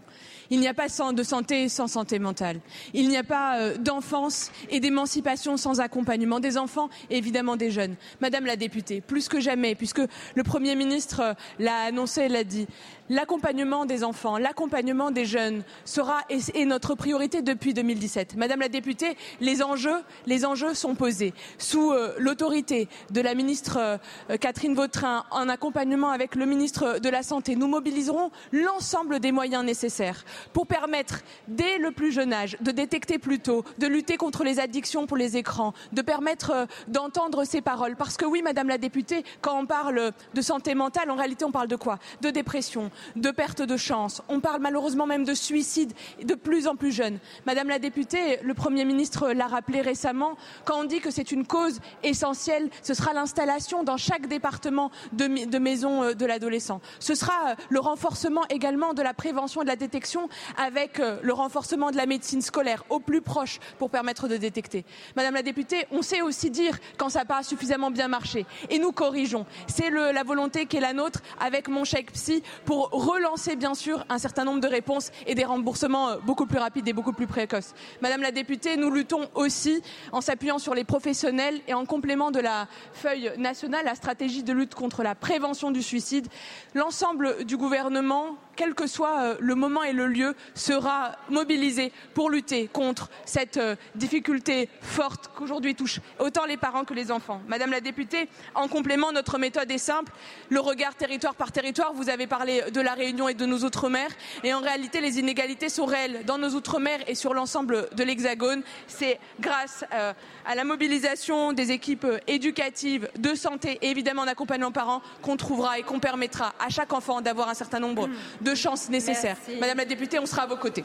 Il 0.51 0.59
n'y 0.59 0.67
a 0.67 0.73
pas 0.73 0.87
de 0.87 1.23
santé 1.23 1.69
sans 1.69 1.87
santé 1.87 2.17
mentale. 2.17 2.59
Il 2.93 3.07
n'y 3.07 3.17
a 3.17 3.23
pas 3.23 3.59
euh, 3.59 3.77
d'enfance 3.77 4.51
et 4.69 4.79
d'émancipation 4.79 5.57
sans 5.57 5.79
accompagnement 5.79 6.39
des 6.39 6.57
enfants 6.57 6.89
et 7.11 7.17
évidemment 7.17 7.55
des 7.55 7.69
jeunes. 7.69 7.95
Madame 8.19 8.45
la 8.45 8.55
députée, 8.55 8.99
plus 8.99 9.27
que 9.29 9.39
jamais, 9.39 9.75
puisque 9.75 10.01
le 10.35 10.43
Premier 10.43 10.75
ministre 10.75 11.21
euh, 11.21 11.33
l'a 11.59 11.81
annoncé, 11.81 12.27
l'a 12.29 12.43
dit, 12.43 12.67
l'accompagnement 13.09 13.85
des 13.85 14.03
enfants, 14.03 14.39
l'accompagnement 14.39 15.11
des 15.11 15.25
jeunes 15.25 15.63
sera 15.85 16.21
et 16.29 16.39
est 16.55 16.65
notre 16.65 16.95
priorité 16.95 17.43
depuis 17.43 17.75
2017. 17.75 18.35
Madame 18.35 18.61
la 18.61 18.69
députée, 18.69 19.15
les 19.41 19.61
enjeux, 19.61 20.01
les 20.25 20.45
enjeux 20.45 20.73
sont 20.73 20.95
posés 20.95 21.33
sous 21.59 21.91
euh, 21.91 22.15
l'autorité 22.17 22.87
de 23.11 23.21
la 23.21 23.35
ministre 23.35 23.99
Catherine 24.41 24.73
Vautrin 24.73 25.25
en 25.31 25.47
accompagnement 25.47 26.09
avec 26.09 26.35
le 26.35 26.45
ministre 26.45 26.99
de 26.99 27.09
la 27.09 27.21
Santé. 27.21 27.55
Nous 27.55 27.67
mobiliserons 27.67 28.31
l'ensemble 28.51 29.19
des 29.19 29.31
moyens 29.31 29.63
nécessaires 29.63 30.25
pour 30.53 30.67
permettre, 30.67 31.21
dès 31.47 31.77
le 31.77 31.91
plus 31.91 32.11
jeune 32.11 32.33
âge, 32.33 32.57
de 32.61 32.71
détecter 32.71 33.19
plus 33.19 33.39
tôt, 33.39 33.63
de 33.77 33.87
lutter 33.87 34.17
contre 34.17 34.43
les 34.43 34.59
addictions 34.59 35.07
pour 35.07 35.17
les 35.17 35.37
écrans, 35.37 35.73
de 35.93 36.01
permettre 36.01 36.51
euh, 36.51 36.65
d'entendre 36.87 37.43
ces 37.43 37.61
paroles. 37.61 37.95
Parce 37.95 38.17
que 38.17 38.25
oui, 38.25 38.41
Madame 38.41 38.67
la 38.67 38.77
députée, 38.77 39.23
quand 39.41 39.57
on 39.59 39.65
parle 39.65 40.11
de 40.33 40.41
santé 40.41 40.75
mentale, 40.75 41.11
en 41.11 41.15
réalité, 41.15 41.45
on 41.45 41.51
parle 41.51 41.67
de 41.67 41.75
quoi? 41.75 41.99
De 42.21 42.29
dépression, 42.29 42.91
de 43.15 43.31
perte 43.31 43.61
de 43.61 43.77
chance. 43.77 44.21
On 44.29 44.39
parle 44.39 44.61
malheureusement 44.61 45.05
même 45.05 45.25
de 45.25 45.33
suicide 45.33 45.93
de 46.23 46.35
plus 46.35 46.67
en 46.67 46.75
plus 46.75 46.91
jeunes. 46.91 47.19
Madame 47.45 47.69
la 47.69 47.79
députée, 47.79 48.39
le 48.43 48.53
Premier 48.53 48.85
ministre 48.85 49.31
l'a 49.31 49.47
rappelé 49.47 49.81
récemment, 49.81 50.37
quand 50.65 50.79
on 50.79 50.83
dit 50.83 50.99
que 50.99 51.11
c'est 51.11 51.31
une 51.31 51.45
cause 51.45 51.79
essentielle, 52.03 52.69
ce 52.83 52.93
sera 52.93 53.13
l'installation 53.13 53.83
dans 53.83 53.97
chaque 53.97 54.27
département 54.27 54.91
de, 55.13 55.45
de 55.45 55.57
maisons 55.57 56.03
euh, 56.03 56.13
de 56.13 56.25
l'adolescent. 56.25 56.81
Ce 56.99 57.15
sera 57.15 57.33
euh, 57.49 57.55
le 57.69 57.79
renforcement 57.79 58.45
également 58.49 58.93
de 58.93 59.01
la 59.01 59.13
prévention 59.13 59.61
et 59.61 59.65
de 59.65 59.69
la 59.69 59.75
détection 59.75 60.28
avec 60.57 60.99
euh, 60.99 61.19
le 61.21 61.33
renforcement 61.33 61.91
de 61.91 61.97
la 61.97 62.05
médecine 62.05 62.41
scolaire 62.41 62.83
au 62.89 62.99
plus 62.99 63.21
proche 63.21 63.59
pour 63.77 63.89
permettre 63.89 64.27
de 64.27 64.37
détecter. 64.37 64.85
Madame 65.15 65.33
la 65.33 65.41
députée, 65.41 65.85
on 65.91 66.01
sait 66.01 66.21
aussi 66.21 66.49
dire 66.49 66.77
quand 66.97 67.09
ça 67.09 67.19
n'a 67.19 67.25
pas 67.25 67.43
suffisamment 67.43 67.91
bien 67.91 68.07
marché 68.07 68.45
et 68.69 68.79
nous 68.79 68.91
corrigeons. 68.91 69.45
C'est 69.67 69.89
la 69.89 70.23
volonté 70.23 70.65
qui 70.65 70.77
est 70.77 70.81
la 70.81 70.93
nôtre 70.93 71.21
avec 71.39 71.67
mon 71.67 71.83
chèque 71.83 72.11
psy 72.13 72.43
pour 72.65 72.89
relancer 72.89 73.55
bien 73.55 73.73
sûr 73.73 74.05
un 74.09 74.17
certain 74.17 74.43
nombre 74.43 74.61
de 74.61 74.67
réponses 74.67 75.11
et 75.27 75.35
des 75.35 75.45
remboursements 75.45 76.09
euh, 76.09 76.17
beaucoup 76.23 76.45
plus 76.45 76.59
rapides 76.59 76.87
et 76.87 76.93
beaucoup 76.93 77.13
plus 77.13 77.27
précoces. 77.27 77.73
Madame 78.01 78.21
la 78.21 78.31
députée, 78.31 78.77
nous 78.77 78.91
luttons 78.91 79.29
aussi 79.35 79.81
en 80.11 80.21
s'appuyant 80.21 80.59
sur 80.59 80.73
les 80.73 80.83
professionnels 80.83 81.61
et 81.67 81.73
en 81.73 81.85
complément 81.85 82.31
de 82.31 82.39
la 82.39 82.67
feuille 82.93 83.31
nationale, 83.37 83.85
la 83.85 83.95
stratégie 83.95 84.43
de 84.43 84.53
lutte 84.53 84.75
contre 84.75 85.03
la 85.03 85.15
prévention 85.15 85.71
du 85.71 85.81
suicide. 85.81 86.27
L'ensemble 86.73 87.45
du 87.45 87.57
gouvernement 87.57 88.37
quel 88.59 88.75
que 88.75 88.87
soit 88.87 89.21
euh, 89.21 89.35
le 89.39 89.55
moment 89.55 89.83
et 89.83 89.93
le 89.93 90.07
lieu, 90.07 90.35
sera 90.53 91.13
mobilisé 91.29 91.93
pour 92.13 92.29
lutter 92.29 92.67
contre 92.67 93.09
cette 93.23 93.55
euh, 93.55 93.77
difficulté 93.95 94.67
forte 94.81 95.29
qu'aujourd'hui 95.33 95.75
touche 95.75 96.01
autant 96.19 96.43
les 96.43 96.57
parents 96.57 96.83
que 96.83 96.93
les 96.93 97.09
enfants. 97.09 97.41
Madame 97.47 97.71
la 97.71 97.79
députée, 97.79 98.27
en 98.55 98.67
complément, 98.67 99.13
notre 99.13 99.37
méthode 99.37 99.71
est 99.71 99.77
simple. 99.77 100.11
Le 100.49 100.59
regard 100.59 100.95
territoire 100.95 101.35
par 101.35 101.53
territoire, 101.53 101.93
vous 101.93 102.09
avez 102.09 102.27
parlé 102.27 102.63
de 102.69 102.81
la 102.81 102.95
Réunion 102.95 103.29
et 103.29 103.33
de 103.33 103.45
nos 103.45 103.59
outre-mer. 103.59 104.09
Et 104.43 104.53
en 104.53 104.59
réalité, 104.59 104.99
les 104.99 105.19
inégalités 105.19 105.69
sont 105.69 105.85
réelles 105.85 106.25
dans 106.25 106.37
nos 106.37 106.49
outre-mer 106.49 106.99
et 107.07 107.15
sur 107.15 107.33
l'ensemble 107.33 107.87
de 107.95 108.03
l'Hexagone. 108.03 108.61
C'est 108.87 109.21
grâce 109.39 109.85
euh, 109.93 110.11
à 110.45 110.55
la 110.55 110.65
mobilisation 110.65 111.53
des 111.53 111.71
équipes 111.71 112.07
éducatives, 112.27 113.09
de 113.17 113.35
santé 113.35 113.79
et 113.81 113.89
évidemment 113.89 114.25
d'accompagnement 114.25 114.73
parents 114.73 115.01
qu'on 115.21 115.37
trouvera 115.37 115.79
et 115.79 115.83
qu'on 115.83 116.01
permettra 116.01 116.53
à 116.59 116.67
chaque 116.67 116.91
enfant 116.91 117.21
d'avoir 117.21 117.47
un 117.47 117.53
certain 117.53 117.79
nombre 117.79 118.09
de 118.41 118.48
de 118.49 118.55
chances 118.55 118.89
nécessaires. 118.89 119.37
Madame 119.59 119.77
la 119.77 119.85
députée, 119.85 120.19
on 120.19 120.25
sera 120.25 120.43
à 120.43 120.47
vos 120.47 120.57
côtés. 120.57 120.83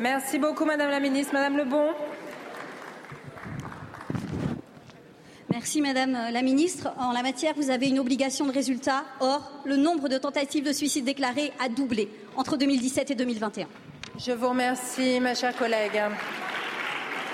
Merci 0.00 0.38
beaucoup, 0.38 0.64
Madame 0.64 0.90
la 0.90 1.00
ministre. 1.00 1.32
Madame 1.32 1.56
Lebon. 1.56 1.90
Merci 5.50 5.80
Madame 5.80 6.18
la 6.32 6.42
Ministre. 6.42 6.92
En 6.98 7.12
la 7.12 7.22
matière, 7.22 7.54
vous 7.56 7.70
avez 7.70 7.88
une 7.88 8.00
obligation 8.00 8.44
de 8.44 8.52
résultat. 8.52 9.04
Or, 9.20 9.52
le 9.64 9.76
nombre 9.76 10.08
de 10.08 10.18
tentatives 10.18 10.64
de 10.64 10.72
suicide 10.72 11.04
déclarées 11.04 11.52
a 11.64 11.68
doublé 11.68 12.08
entre 12.36 12.56
2017 12.56 13.12
et 13.12 13.14
2021. 13.14 13.68
Je 14.18 14.32
vous 14.32 14.48
remercie, 14.48 15.20
ma 15.20 15.34
chère 15.34 15.56
collègue. 15.56 16.02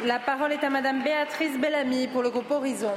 La 0.05 0.19
parole 0.19 0.53
est 0.53 0.63
à 0.63 0.69
Madame 0.71 1.03
Béatrice 1.03 1.59
Bellamy 1.59 2.09
pour 2.09 2.23
le 2.23 2.31
groupe 2.31 2.51
Horizon. 2.51 2.93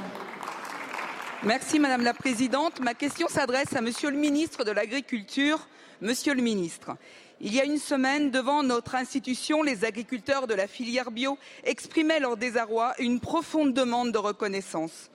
Merci 1.42 1.78
Madame 1.78 2.02
la 2.02 2.14
Présidente. 2.14 2.80
Ma 2.80 2.94
question 2.94 3.26
s'adresse 3.28 3.74
à 3.74 3.80
Monsieur 3.80 4.10
le 4.10 4.16
ministre 4.18 4.64
de 4.64 4.70
l'Agriculture. 4.70 5.58
Monsieur 6.04 6.34
le 6.34 6.42
ministre, 6.42 6.98
il 7.40 7.54
y 7.54 7.62
a 7.62 7.64
une 7.64 7.78
semaine, 7.78 8.30
devant 8.30 8.62
notre 8.62 8.94
institution, 8.94 9.62
les 9.62 9.86
agriculteurs 9.86 10.46
de 10.46 10.52
la 10.52 10.66
filière 10.66 11.10
bio 11.10 11.38
exprimaient 11.64 12.20
leur 12.20 12.36
désarroi 12.36 12.92
et 12.98 13.04
une 13.04 13.20
profonde 13.20 13.72
demande 13.72 14.12
de 14.12 14.18
reconnaissance. 14.18 15.10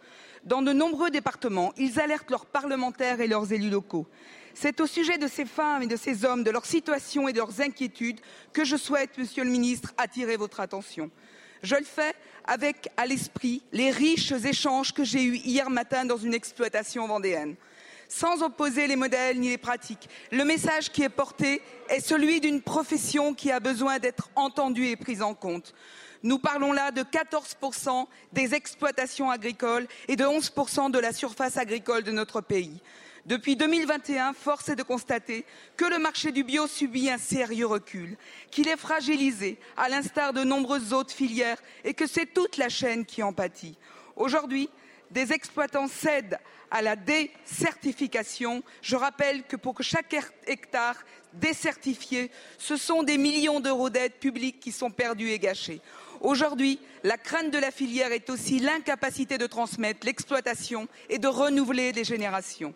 Dans 0.45 0.63
de 0.63 0.73
nombreux 0.73 1.11
départements, 1.11 1.73
ils 1.77 1.99
alertent 1.99 2.31
leurs 2.31 2.47
parlementaires 2.47 3.21
et 3.21 3.27
leurs 3.27 3.53
élus 3.53 3.69
locaux. 3.69 4.07
C'est 4.55 4.81
au 4.81 4.87
sujet 4.87 5.19
de 5.19 5.27
ces 5.27 5.45
femmes 5.45 5.83
et 5.83 5.87
de 5.87 5.95
ces 5.95 6.25
hommes, 6.25 6.43
de 6.43 6.49
leur 6.49 6.65
situation 6.65 7.27
et 7.27 7.33
de 7.33 7.37
leurs 7.37 7.61
inquiétudes 7.61 8.19
que 8.51 8.65
je 8.65 8.75
souhaite, 8.75 9.15
Monsieur 9.19 9.43
le 9.43 9.51
ministre, 9.51 9.93
attirer 9.95 10.37
votre 10.37 10.59
attention. 10.59 11.11
Je 11.61 11.75
le 11.75 11.83
fais 11.83 12.15
avec 12.45 12.89
à 12.97 13.05
l'esprit 13.05 13.61
les 13.73 13.91
riches 13.91 14.31
échanges 14.31 14.91
que 14.91 15.03
j'ai 15.03 15.21
eus 15.21 15.35
hier 15.35 15.69
matin 15.69 16.05
dans 16.05 16.17
une 16.17 16.33
exploitation 16.33 17.05
vendéenne. 17.05 17.57
Sans 18.11 18.41
opposer 18.41 18.87
les 18.87 18.95
modèles 18.95 19.39
ni 19.39 19.49
les 19.49 19.59
pratiques, 19.59 20.09
le 20.31 20.43
message 20.43 20.91
qui 20.91 21.03
est 21.03 21.09
porté 21.09 21.61
est 21.89 21.99
celui 21.99 22.41
d'une 22.41 22.59
profession 22.59 23.35
qui 23.35 23.51
a 23.51 23.59
besoin 23.59 23.99
d'être 23.99 24.31
entendue 24.35 24.87
et 24.87 24.95
prise 24.95 25.21
en 25.21 25.35
compte. 25.35 25.75
Nous 26.23 26.39
parlons 26.39 26.73
là 26.73 26.89
de 26.89 27.03
14% 27.03 28.07
des 28.33 28.55
exploitations 28.55 29.29
agricoles 29.29 29.87
et 30.07 30.15
de 30.15 30.23
11% 30.23 30.89
de 30.89 30.97
la 30.97 31.13
surface 31.13 31.55
agricole 31.55 32.01
de 32.01 32.11
notre 32.11 32.41
pays. 32.41 32.81
Depuis 33.27 33.55
2021, 33.55 34.33
force 34.33 34.69
est 34.69 34.75
de 34.75 34.81
constater 34.81 35.45
que 35.77 35.85
le 35.85 35.99
marché 35.99 36.31
du 36.31 36.43
bio 36.43 36.65
subit 36.65 37.11
un 37.11 37.19
sérieux 37.19 37.67
recul, 37.67 38.17
qu'il 38.49 38.67
est 38.67 38.75
fragilisé, 38.75 39.59
à 39.77 39.87
l'instar 39.87 40.33
de 40.33 40.43
nombreuses 40.43 40.93
autres 40.93 41.13
filières, 41.13 41.61
et 41.83 41.93
que 41.93 42.07
c'est 42.07 42.33
toute 42.33 42.57
la 42.57 42.69
chaîne 42.69 43.05
qui 43.05 43.21
en 43.21 43.33
pâtit. 43.33 43.77
Aujourd'hui, 44.15 44.67
des 45.11 45.33
exploitants 45.33 45.87
cèdent 45.87 46.39
à 46.71 46.81
la 46.81 46.95
décertification. 46.95 48.63
Je 48.81 48.95
rappelle 48.95 49.43
que 49.43 49.55
pour 49.55 49.81
chaque 49.81 50.15
hectare 50.45 50.97
décertifié, 51.33 52.31
ce 52.57 52.77
sont 52.77 53.03
des 53.03 53.17
millions 53.17 53.59
d'euros 53.59 53.89
d'aides 53.89 54.19
publiques 54.19 54.59
qui 54.59 54.71
sont 54.71 54.91
perdus 54.91 55.29
et 55.29 55.39
gâchés. 55.39 55.81
Aujourd'hui, 56.21 56.79
la 57.03 57.17
crainte 57.17 57.51
de 57.51 57.57
la 57.57 57.71
filière 57.71 58.11
est 58.11 58.29
aussi 58.29 58.59
l'incapacité 58.59 59.37
de 59.37 59.47
transmettre 59.47 60.05
l'exploitation 60.05 60.87
et 61.09 61.17
de 61.17 61.27
renouveler 61.27 61.91
les 61.91 62.03
générations. 62.03 62.73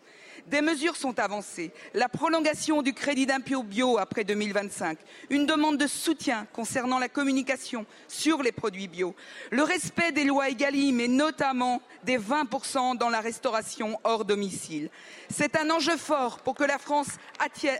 Des 0.47 0.61
mesures 0.61 0.97
sont 0.97 1.17
avancées. 1.19 1.71
La 1.93 2.09
prolongation 2.09 2.81
du 2.81 2.93
crédit 2.93 3.25
d'impôt 3.25 3.63
bio 3.63 3.97
après 3.97 4.25
2025, 4.25 4.97
une 5.29 5.45
demande 5.45 5.77
de 5.77 5.87
soutien 5.87 6.47
concernant 6.51 6.99
la 6.99 7.07
communication 7.07 7.85
sur 8.09 8.43
les 8.43 8.51
produits 8.51 8.89
bio, 8.89 9.15
le 9.51 9.63
respect 9.63 10.11
des 10.11 10.25
lois 10.25 10.49
Egalim 10.49 10.99
et 10.99 11.07
notamment 11.07 11.81
des 12.03 12.17
20% 12.17 12.97
dans 12.97 13.09
la 13.09 13.21
restauration 13.21 13.99
hors 14.03 14.25
domicile. 14.25 14.89
C'est 15.29 15.55
un 15.55 15.69
enjeu 15.69 15.95
fort 15.95 16.39
pour 16.39 16.55
que 16.55 16.65
la 16.65 16.77
France 16.77 17.07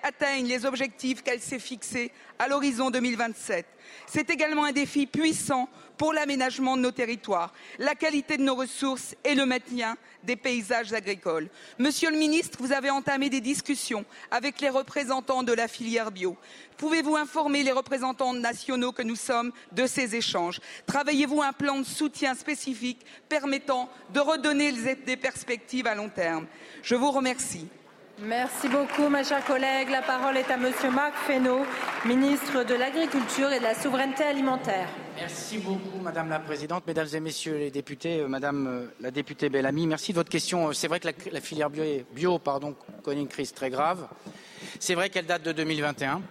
atteigne 0.02 0.48
les 0.48 0.66
objectifs 0.66 1.22
qu'elle 1.22 1.42
s'est 1.42 1.60
fixés 1.60 2.12
à 2.40 2.48
l'horizon 2.48 2.92
2027. 2.92 3.66
C'est 4.08 4.30
également 4.30 4.64
un 4.64 4.72
défi 4.72 5.06
puissant 5.06 5.68
pour 5.98 6.14
l'aménagement 6.14 6.78
de 6.78 6.82
nos 6.82 6.92
territoires, 6.92 7.54
la 7.80 7.96
qualité 7.96 8.38
de 8.38 8.44
nos 8.44 8.56
ressources 8.56 9.16
et 9.24 9.36
le 9.36 9.46
maintien 9.46 9.98
des 10.24 10.36
paysages 10.36 10.94
agricoles. 10.94 11.50
Monsieur 11.80 12.10
le 12.10 12.18
ministre, 12.18 12.58
vous 12.62 12.72
avez 12.72 12.90
entamé 12.90 13.30
des 13.30 13.42
discussions 13.42 14.06
avec 14.32 14.62
les 14.62 14.70
représentants 14.70 15.44
de 15.44 15.54
la 15.54 15.68
filière 15.68 16.12
bio. 16.12 16.38
Pouvez-vous 16.78 17.16
informer 17.16 17.64
les 17.64 17.72
représentants 17.72 18.34
nationaux 18.34 18.92
que 18.92 19.04
nous 19.04 19.16
sommes 19.16 19.52
de 19.72 19.86
ces 19.86 20.16
échanges? 20.16 20.60
Travaillez-vous 20.86 21.42
un 21.42 21.54
plan 21.54 21.80
de 21.80 21.86
soutien 21.86 22.36
spécifique 22.36 23.06
permettant 23.30 23.90
de 24.14 24.20
redonner 24.20 24.72
des 24.72 25.18
perspectives 25.18 25.88
à 25.88 25.96
long 25.96 26.10
terme? 26.10 26.48
Je 26.82 26.96
vous 26.96 27.12
remercie. 27.12 27.68
Merci 28.22 28.70
beaucoup, 28.70 29.10
ma 29.10 29.24
chère 29.24 29.44
collègue. 29.44 29.90
La 29.90 30.04
parole 30.04 30.38
est 30.38 30.50
à 30.52 30.58
Monsieur 30.58 30.92
Marc 30.92 31.16
Fesneau, 31.26 31.62
ministre 32.06 32.64
de 32.64 32.76
l'Agriculture 32.76 33.52
et 33.52 33.58
de 33.58 33.64
la 33.64 33.74
Souveraineté 33.74 34.24
alimentaire. 34.24 34.88
Merci 35.16 35.58
beaucoup, 35.58 36.00
Madame 36.02 36.30
la 36.30 36.40
Présidente, 36.40 36.84
Mesdames 36.86 37.08
et 37.12 37.20
Messieurs 37.20 37.58
les 37.58 37.72
députés, 37.72 38.20
euh, 38.20 38.28
Madame 38.28 38.68
euh, 38.68 38.86
la 39.02 39.10
députée 39.10 39.50
Bellamy. 39.50 39.88
Merci 39.88 40.12
de 40.12 40.18
votre 40.18 40.30
question. 40.30 40.70
Euh, 40.70 40.74
c'est 40.74 40.88
vrai 40.88 41.00
que 41.00 41.10
la, 41.32 41.42
filière 41.42 41.72
bio, 41.72 41.84
bio 42.14 42.38
pardon, 42.38 42.76
connaît 43.02 43.22
une 43.22 43.28
crise 43.28 43.52
très 43.52 43.72
grave. 43.72 44.08
C'est 44.80 44.94
vrai 44.94 45.10
qu'elle 45.10 45.26
date 45.26 45.44
de 45.44 45.52
2021 45.52 46.22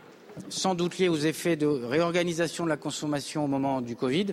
sans 0.48 0.74
doute 0.74 0.98
lié 0.98 1.08
aux 1.08 1.16
effets 1.16 1.56
de 1.56 1.66
réorganisation 1.66 2.64
de 2.64 2.70
la 2.70 2.76
consommation 2.76 3.44
au 3.44 3.48
moment 3.48 3.80
du 3.80 3.96
Covid. 3.96 4.28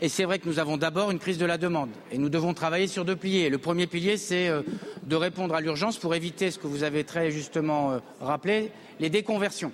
Et 0.00 0.08
c'est 0.08 0.24
vrai 0.24 0.38
que 0.38 0.48
nous 0.48 0.58
avons 0.58 0.76
d'abord 0.76 1.10
une 1.10 1.18
crise 1.18 1.38
de 1.38 1.46
la 1.46 1.58
demande 1.58 1.90
et 2.12 2.18
nous 2.18 2.28
devons 2.28 2.54
travailler 2.54 2.86
sur 2.86 3.04
deux 3.04 3.16
piliers. 3.16 3.48
Le 3.48 3.58
premier 3.58 3.86
pilier, 3.86 4.16
c'est 4.16 4.48
euh, 4.48 4.62
de 5.04 5.16
répondre 5.16 5.54
à 5.54 5.60
l'urgence 5.60 5.98
pour 5.98 6.14
éviter 6.14 6.50
ce 6.50 6.58
que 6.58 6.66
vous 6.66 6.82
avez 6.82 7.04
très 7.04 7.30
justement 7.30 7.92
euh, 7.92 7.98
rappelé, 8.20 8.70
les 9.00 9.10
déconversions. 9.10 9.72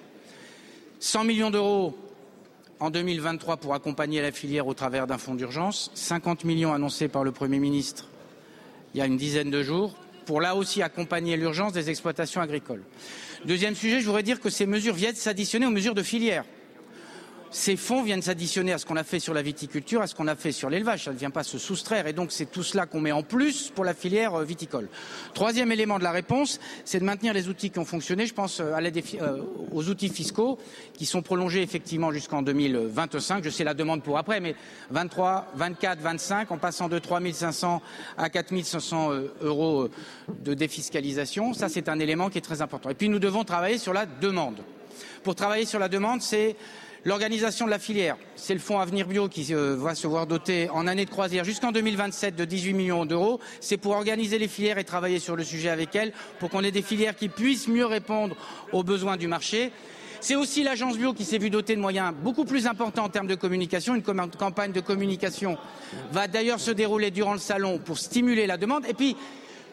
100 1.00 1.24
millions 1.24 1.50
d'euros 1.50 1.96
en 2.80 2.90
2023 2.90 3.58
pour 3.58 3.74
accompagner 3.74 4.20
la 4.22 4.32
filière 4.32 4.66
au 4.66 4.74
travers 4.74 5.06
d'un 5.06 5.18
fonds 5.18 5.34
d'urgence, 5.34 5.90
50 5.94 6.44
millions 6.44 6.72
annoncés 6.72 7.08
par 7.08 7.24
le 7.24 7.32
Premier 7.32 7.58
ministre 7.58 8.08
il 8.94 8.98
y 8.98 9.00
a 9.00 9.06
une 9.06 9.16
dizaine 9.16 9.50
de 9.50 9.62
jours 9.62 9.94
pour 10.24 10.40
là 10.40 10.54
aussi 10.56 10.82
accompagner 10.82 11.36
l'urgence 11.36 11.72
des 11.72 11.90
exploitations 11.90 12.40
agricoles. 12.40 12.82
Deuxième 13.44 13.74
sujet, 13.74 14.00
je 14.00 14.06
voudrais 14.06 14.22
dire 14.22 14.40
que 14.40 14.48
ces 14.48 14.64
mesures 14.64 14.94
viennent 14.94 15.14
s'additionner 15.14 15.66
aux 15.66 15.70
mesures 15.70 15.94
de 15.94 16.02
filière. 16.02 16.44
Ces 17.54 17.76
fonds 17.76 18.02
viennent 18.02 18.20
s'additionner 18.20 18.72
à 18.72 18.78
ce 18.78 18.84
qu'on 18.84 18.96
a 18.96 19.04
fait 19.04 19.20
sur 19.20 19.32
la 19.32 19.40
viticulture, 19.40 20.02
à 20.02 20.08
ce 20.08 20.16
qu'on 20.16 20.26
a 20.26 20.34
fait 20.34 20.50
sur 20.50 20.68
l'élevage. 20.68 21.04
Ça 21.04 21.12
ne 21.12 21.16
vient 21.16 21.30
pas 21.30 21.44
se 21.44 21.56
soustraire. 21.56 22.08
Et 22.08 22.12
donc, 22.12 22.32
c'est 22.32 22.50
tout 22.50 22.64
cela 22.64 22.84
qu'on 22.84 23.00
met 23.00 23.12
en 23.12 23.22
plus 23.22 23.70
pour 23.72 23.84
la 23.84 23.94
filière 23.94 24.34
euh, 24.34 24.42
viticole. 24.42 24.88
Troisième 25.34 25.70
élément 25.70 26.00
de 26.00 26.02
la 26.02 26.10
réponse, 26.10 26.58
c'est 26.84 26.98
de 26.98 27.04
maintenir 27.04 27.32
les 27.32 27.48
outils 27.48 27.70
qui 27.70 27.78
ont 27.78 27.84
fonctionné. 27.84 28.26
Je 28.26 28.34
pense 28.34 28.58
euh, 28.58 28.72
euh, 28.74 29.42
aux 29.70 29.88
outils 29.88 30.08
fiscaux 30.08 30.58
qui 30.94 31.06
sont 31.06 31.22
prolongés 31.22 31.62
effectivement 31.62 32.10
jusqu'en 32.10 32.42
2025. 32.42 33.44
Je 33.44 33.50
sais 33.50 33.62
la 33.62 33.74
demande 33.74 34.02
pour 34.02 34.18
après, 34.18 34.40
mais 34.40 34.56
23, 34.90 35.52
24, 35.54 36.00
25, 36.00 36.50
en 36.50 36.58
passant 36.58 36.88
de 36.88 36.98
3 36.98 37.20
500 37.32 37.80
à 38.18 38.30
4 38.30 38.64
500 38.64 39.12
euros 39.42 39.90
de 40.40 40.54
défiscalisation. 40.54 41.54
Ça, 41.54 41.68
c'est 41.68 41.88
un 41.88 42.00
élément 42.00 42.30
qui 42.30 42.38
est 42.38 42.40
très 42.40 42.62
important. 42.62 42.90
Et 42.90 42.94
puis, 42.94 43.08
nous 43.08 43.20
devons 43.20 43.44
travailler 43.44 43.78
sur 43.78 43.92
la 43.92 44.06
demande. 44.06 44.56
Pour 45.22 45.36
travailler 45.36 45.66
sur 45.66 45.78
la 45.78 45.88
demande, 45.88 46.20
c'est 46.20 46.56
L'organisation 47.06 47.66
de 47.66 47.70
la 47.70 47.78
filière, 47.78 48.16
c'est 48.34 48.54
le 48.54 48.60
fonds 48.60 48.80
Avenir 48.80 49.06
Bio 49.06 49.28
qui 49.28 49.52
euh, 49.52 49.76
va 49.76 49.94
se 49.94 50.06
voir 50.06 50.26
doté 50.26 50.70
en 50.70 50.86
année 50.86 51.04
de 51.04 51.10
croisière 51.10 51.44
jusqu'en 51.44 51.70
2027 51.70 52.34
de 52.34 52.46
18 52.46 52.72
millions 52.72 53.04
d'euros. 53.04 53.40
C'est 53.60 53.76
pour 53.76 53.92
organiser 53.92 54.38
les 54.38 54.48
filières 54.48 54.78
et 54.78 54.84
travailler 54.84 55.18
sur 55.18 55.36
le 55.36 55.44
sujet 55.44 55.68
avec 55.68 55.94
elles, 55.94 56.14
pour 56.38 56.48
qu'on 56.48 56.64
ait 56.64 56.70
des 56.70 56.80
filières 56.80 57.14
qui 57.14 57.28
puissent 57.28 57.68
mieux 57.68 57.84
répondre 57.84 58.34
aux 58.72 58.82
besoins 58.82 59.18
du 59.18 59.28
marché. 59.28 59.70
C'est 60.22 60.34
aussi 60.34 60.62
l'agence 60.62 60.96
bio 60.96 61.12
qui 61.12 61.26
s'est 61.26 61.36
vue 61.36 61.50
dotée 61.50 61.76
de 61.76 61.80
moyens 61.82 62.14
beaucoup 62.22 62.46
plus 62.46 62.66
importants 62.66 63.04
en 63.04 63.10
termes 63.10 63.26
de 63.26 63.34
communication. 63.34 63.94
Une 63.94 64.02
campagne 64.02 64.72
de 64.72 64.80
communication 64.80 65.58
va 66.10 66.26
d'ailleurs 66.26 66.58
se 66.58 66.70
dérouler 66.70 67.10
durant 67.10 67.34
le 67.34 67.38
salon 67.38 67.78
pour 67.78 67.98
stimuler 67.98 68.46
la 68.46 68.56
demande. 68.56 68.86
Et 68.88 68.94
puis, 68.94 69.14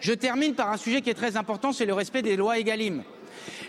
je 0.02 0.12
termine 0.12 0.54
par 0.54 0.70
un 0.70 0.76
sujet 0.76 1.02
qui 1.02 1.10
est 1.10 1.14
très 1.14 1.38
important, 1.38 1.72
c'est 1.72 1.86
le 1.86 1.94
respect 1.94 2.24
des 2.24 2.36
lois 2.36 2.60
Egalim. 2.60 3.04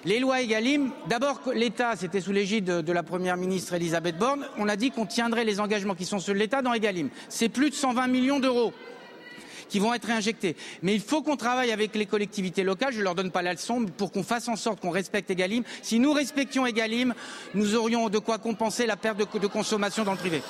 Les 0.04 0.18
lois 0.18 0.42
Egalim, 0.42 0.90
d'abord 1.08 1.40
l'État, 1.54 1.96
c'était 1.96 2.20
sous 2.20 2.32
l'égide 2.32 2.64
de, 2.64 2.92
la 2.92 3.02
Première 3.02 3.36
ministre 3.36 3.74
Elisabeth 3.74 4.18
Borne, 4.18 4.46
on 4.58 4.68
a 4.68 4.76
dit 4.76 4.90
qu'on 4.90 5.06
tiendrait 5.06 5.44
les 5.44 5.60
engagements 5.60 5.94
qui 5.94 6.04
sont 6.04 6.18
ceux 6.18 6.34
de 6.34 6.38
l'État 6.38 6.62
dans 6.62 6.72
Egalim. 6.72 7.08
C'est 7.28 7.48
plus 7.48 7.70
de 7.70 7.74
120 7.74 8.06
millions 8.08 8.40
d'euros 8.40 8.72
qui 9.68 9.78
vont 9.78 9.94
être 9.94 10.04
réinjectés. 10.04 10.54
Mais 10.82 10.94
il 10.94 11.00
faut 11.00 11.22
qu'on 11.22 11.36
travaille 11.36 11.72
avec 11.72 11.94
les 11.94 12.04
collectivités 12.04 12.62
locales, 12.62 12.92
je 12.92 12.98
ne 12.98 13.04
leur 13.04 13.14
donne 13.14 13.30
pas 13.30 13.40
la 13.40 13.52
leçon, 13.52 13.86
pour 13.96 14.12
qu'on 14.12 14.22
fasse 14.22 14.48
en 14.48 14.56
sorte 14.56 14.80
qu'on 14.80 14.90
respecte 14.90 15.30
Egalim. 15.30 15.62
Si 15.80 15.98
nous 15.98 16.12
respections 16.12 16.66
Egalim, 16.66 17.14
nous 17.54 17.74
aurions 17.74 18.10
de 18.10 18.18
quoi 18.18 18.36
compenser 18.36 18.84
la 18.84 18.96
perte 18.96 19.18
de, 19.18 19.46
consommation 19.46 20.04
dans 20.04 20.12
le 20.12 20.18
privé. 20.18 20.42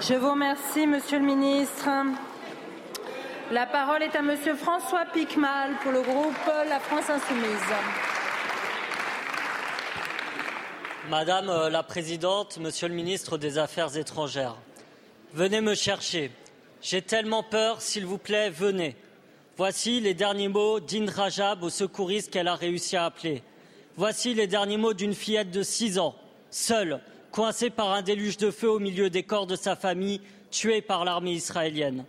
Je 0.00 0.14
vous 0.14 0.30
remercie, 0.30 0.86
Monsieur 0.86 1.18
le 1.18 1.26
Ministre. 1.26 1.88
La 3.50 3.66
parole 3.66 4.04
est 4.04 4.14
à 4.14 4.22
Monsieur 4.22 4.54
François 4.54 5.06
Picmal 5.12 5.72
pour 5.82 5.90
le 5.90 6.02
groupe 6.02 6.36
La 6.68 6.78
France 6.78 7.10
Insoumise. 7.10 7.58
Madame 11.08 11.48
euh, 11.48 11.68
la 11.68 11.82
Présidente, 11.82 12.58
Monsieur 12.58 12.86
le 12.86 12.94
Ministre 12.94 13.38
des 13.38 13.58
Affaires 13.58 13.96
étrangères, 13.96 14.54
venez 15.34 15.60
me 15.60 15.74
chercher. 15.74 16.30
J'ai 16.80 17.02
tellement 17.02 17.42
peur, 17.42 17.82
s'il 17.82 18.06
vous 18.06 18.18
plaît, 18.18 18.50
venez. 18.50 18.94
Voici 19.56 19.98
les 19.98 20.14
derniers 20.14 20.46
mots 20.46 20.78
d'Inde 20.78 21.10
Rajab 21.10 21.64
au 21.64 21.70
secouriste 21.70 22.30
qu'elle 22.30 22.46
a 22.46 22.54
réussi 22.54 22.96
à 22.96 23.06
appeler. 23.06 23.42
Voici 23.96 24.32
les 24.32 24.46
derniers 24.46 24.76
mots 24.76 24.94
d'une 24.94 25.14
fillette 25.14 25.50
de 25.50 25.64
six 25.64 25.98
ans, 25.98 26.14
seule, 26.50 27.00
coincée 27.32 27.70
par 27.70 27.90
un 27.90 28.02
déluge 28.02 28.36
de 28.36 28.52
feu 28.52 28.70
au 28.70 28.78
milieu 28.78 29.10
des 29.10 29.24
corps 29.24 29.48
de 29.48 29.56
sa 29.56 29.74
famille, 29.74 30.20
tuée 30.52 30.82
par 30.82 31.04
l'armée 31.04 31.32
israélienne. 31.32 32.04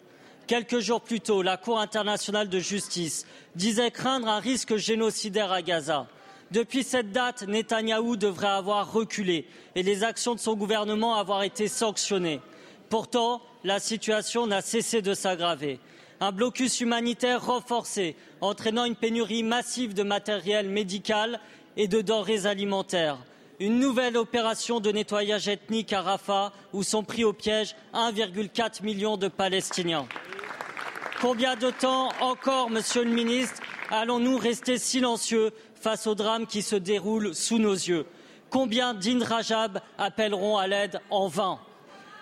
Quelques 0.47 0.79
jours 0.79 1.01
plus 1.01 1.21
tôt, 1.21 1.41
la 1.41 1.57
Cour 1.57 1.79
internationale 1.79 2.49
de 2.49 2.59
justice 2.59 3.25
disait 3.55 3.91
craindre 3.91 4.27
un 4.27 4.39
risque 4.39 4.75
génocidaire 4.75 5.51
à 5.51 5.61
Gaza. 5.61 6.07
Depuis 6.51 6.83
cette 6.83 7.11
date, 7.11 7.47
Netanyahou 7.47 8.17
devrait 8.17 8.47
avoir 8.47 8.91
reculé 8.91 9.47
et 9.75 9.83
les 9.83 10.03
actions 10.03 10.35
de 10.35 10.39
son 10.39 10.55
gouvernement 10.55 11.15
avoir 11.15 11.43
été 11.43 11.69
sanctionnées. 11.69 12.41
Pourtant, 12.89 13.41
la 13.63 13.79
situation 13.79 14.47
n'a 14.47 14.61
cessé 14.61 15.01
de 15.01 15.13
s'aggraver. 15.13 15.79
Un 16.19 16.33
blocus 16.33 16.81
humanitaire 16.81 17.45
renforcé, 17.45 18.17
entraînant 18.41 18.83
une 18.83 18.97
pénurie 18.97 19.43
massive 19.43 19.93
de 19.93 20.03
matériel 20.03 20.67
médical 20.67 21.39
et 21.77 21.87
de 21.87 22.01
denrées 22.01 22.45
alimentaires. 22.45 23.17
Une 23.61 23.77
nouvelle 23.77 24.17
opération 24.17 24.79
de 24.79 24.91
nettoyage 24.91 25.47
ethnique 25.47 25.93
à 25.93 26.01
Rafah, 26.01 26.51
où 26.73 26.81
sont 26.81 27.03
pris 27.03 27.23
au 27.23 27.31
piège 27.31 27.75
1,4 27.93 28.81
million 28.81 29.17
de 29.17 29.27
Palestiniens. 29.27 30.07
Combien 31.21 31.55
de 31.55 31.69
temps 31.69 32.09
encore, 32.21 32.71
Monsieur 32.71 33.03
le 33.03 33.11
Ministre, 33.11 33.61
allons-nous 33.91 34.39
rester 34.39 34.79
silencieux 34.79 35.51
face 35.75 36.07
au 36.07 36.15
drame 36.15 36.47
qui 36.47 36.63
se 36.63 36.75
déroule 36.75 37.35
sous 37.35 37.59
nos 37.59 37.75
yeux? 37.75 38.07
Combien 38.49 38.95
d'Indrajab 38.95 39.79
appelleront 39.99 40.57
à 40.57 40.65
l'aide 40.65 40.99
en 41.11 41.27
vain? 41.27 41.59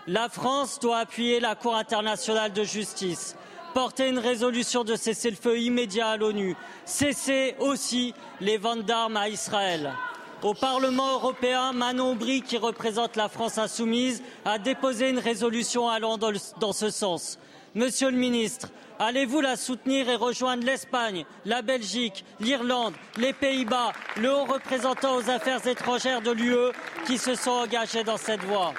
La 0.08 0.28
France 0.28 0.78
doit 0.82 0.98
appuyer 0.98 1.40
la 1.40 1.56
Cour 1.56 1.78
internationale 1.78 2.52
de 2.52 2.66
justice, 2.66 3.38
porter 3.74 4.10
une 4.10 4.20
résolution 4.20 4.84
de 4.84 4.98
cessez-le-feu 4.98 5.58
immédiat 5.58 6.10
à 6.10 6.18
l'ONU, 6.18 6.58
cesser 6.84 7.56
aussi 7.60 8.14
les 8.42 8.58
ventes 8.58 8.84
d'armes 8.84 9.16
à 9.16 9.30
Israël. 9.30 9.94
Au 10.42 10.54
Parlement 10.54 11.16
européen, 11.16 11.74
Manon 11.74 12.16
Brie, 12.16 12.42
qui 12.42 12.58
représente 12.58 13.18
la 13.18 13.28
France 13.28 13.58
insoumise, 13.58 14.24
a 14.46 14.58
déposé 14.58 15.10
une 15.10 15.20
résolution 15.20 15.90
allant 15.90 16.18
dans, 16.18 16.72
ce 16.72 16.90
sens. 16.90 17.38
Monsieur 17.76 18.10
le 18.10 18.16
ministre, 18.16 18.70
allez-vous 19.00 19.42
la 19.42 19.58
soutenir 19.58 20.08
et 20.08 20.16
rejoindre 20.16 20.66
l'Espagne, 20.66 21.26
la 21.44 21.62
Belgique, 21.62 22.24
l'Irlande, 22.40 22.94
les 23.18 23.34
Pays-Bas, 23.34 23.92
le 24.16 24.34
haut 24.34 24.46
représentant 24.46 25.18
aux 25.18 25.30
affaires 25.30 25.68
étrangères 25.68 26.22
de 26.22 26.32
l'UE 26.32 26.72
qui 27.06 27.18
se 27.18 27.36
sont 27.36 27.52
engagés 27.52 28.06
dans 28.06 28.18
cette 28.18 28.44
voie? 28.46 28.74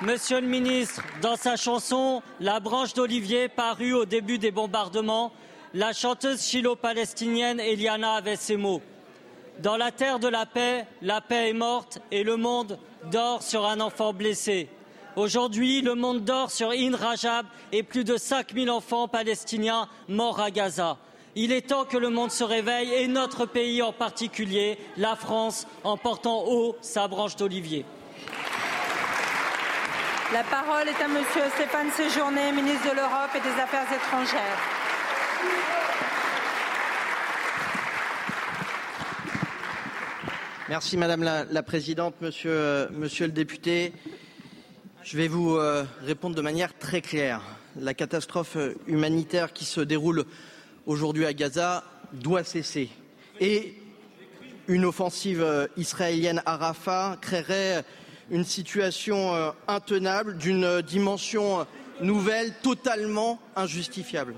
Monsieur 0.00 0.40
le 0.40 0.46
ministre, 0.46 1.02
dans 1.20 1.36
sa 1.36 1.56
chanson 1.56 2.22
La 2.40 2.58
branche 2.58 2.94
d'Olivier, 2.94 3.48
parue 3.48 3.92
au 3.92 4.06
début 4.06 4.38
des 4.38 4.50
bombardements, 4.50 5.30
la 5.74 5.92
chanteuse 5.92 6.42
chilo-palestinienne 6.42 7.60
Eliana 7.60 8.14
avait 8.14 8.36
ces 8.36 8.56
mots. 8.56 8.80
Dans 9.58 9.76
la 9.76 9.92
terre 9.92 10.18
de 10.18 10.28
la 10.28 10.46
paix, 10.46 10.84
la 11.00 11.20
paix 11.20 11.50
est 11.50 11.54
morte 11.54 12.00
et 12.10 12.24
le 12.24 12.36
monde 12.36 12.78
dort 13.10 13.42
sur 13.42 13.64
un 13.64 13.80
enfant 13.80 14.12
blessé. 14.12 14.68
Aujourd'hui, 15.14 15.80
le 15.80 15.94
monde 15.94 16.24
dort 16.24 16.50
sur 16.50 16.70
In 16.70 16.96
Rajab 16.96 17.46
et 17.70 17.84
plus 17.84 18.02
de 18.02 18.16
5000 18.16 18.68
enfants 18.68 19.06
palestiniens 19.06 19.88
morts 20.08 20.40
à 20.40 20.50
Gaza. 20.50 20.98
Il 21.36 21.52
est 21.52 21.68
temps 21.68 21.84
que 21.84 21.96
le 21.96 22.10
monde 22.10 22.32
se 22.32 22.42
réveille 22.42 22.92
et 22.94 23.06
notre 23.06 23.46
pays 23.46 23.80
en 23.80 23.92
particulier, 23.92 24.76
la 24.96 25.14
France, 25.14 25.68
en 25.84 25.96
portant 25.96 26.44
haut 26.46 26.76
sa 26.80 27.06
branche 27.06 27.36
d'olivier. 27.36 27.84
La 30.32 30.42
parole 30.42 30.88
est 30.88 31.02
à 31.02 31.06
Monsieur 31.06 31.42
Stéphane 31.54 31.92
Séjourné, 31.92 32.50
ministre 32.50 32.90
de 32.90 32.96
l'Europe 32.96 33.30
et 33.36 33.40
des 33.40 33.62
Affaires 33.62 33.86
étrangères. 33.92 34.58
Merci 40.70 40.96
Madame 40.96 41.22
la, 41.22 41.62
Présidente, 41.62 42.14
monsieur, 42.22 42.88
monsieur, 42.92 43.26
le 43.26 43.32
député. 43.32 43.92
Je 45.02 45.18
vais 45.18 45.28
vous 45.28 45.56
euh, 45.56 45.84
répondre 46.00 46.34
de 46.34 46.40
manière 46.40 46.78
très 46.78 47.02
claire. 47.02 47.42
La 47.78 47.92
catastrophe 47.92 48.56
humanitaire 48.86 49.52
qui 49.52 49.66
se 49.66 49.82
déroule 49.82 50.24
aujourd'hui 50.86 51.26
à 51.26 51.34
Gaza 51.34 51.84
doit 52.14 52.44
cesser. 52.44 52.88
Et 53.40 53.74
une 54.66 54.86
offensive 54.86 55.42
euh, 55.42 55.66
israélienne 55.76 56.40
à 56.46 56.56
Rafah 56.56 57.18
créerait 57.20 57.84
une 58.30 58.44
situation 58.44 59.34
euh, 59.34 59.50
intenable 59.68 60.38
d'une 60.38 60.80
dimension 60.80 61.66
nouvelle, 62.00 62.54
totalement 62.62 63.38
injustifiable. 63.54 64.34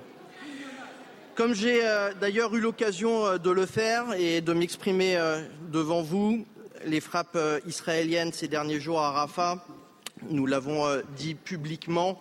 Comme 1.36 1.54
j'ai 1.54 1.84
euh, 1.84 2.14
d'ailleurs 2.18 2.54
eu 2.56 2.60
l'occasion 2.60 3.26
euh, 3.26 3.36
de 3.36 3.50
le 3.50 3.66
faire 3.66 4.14
et 4.16 4.40
de 4.40 4.54
m'exprimer 4.54 5.18
euh, 5.18 5.42
devant 5.70 6.00
vous, 6.00 6.46
les 6.86 7.02
frappes 7.02 7.38
israéliennes 7.66 8.32
ces 8.32 8.48
derniers 8.48 8.80
jours 8.80 9.02
à 9.02 9.10
Rafah, 9.10 9.62
nous 10.30 10.46
l'avons 10.46 10.86
dit 11.14 11.34
publiquement, 11.34 12.18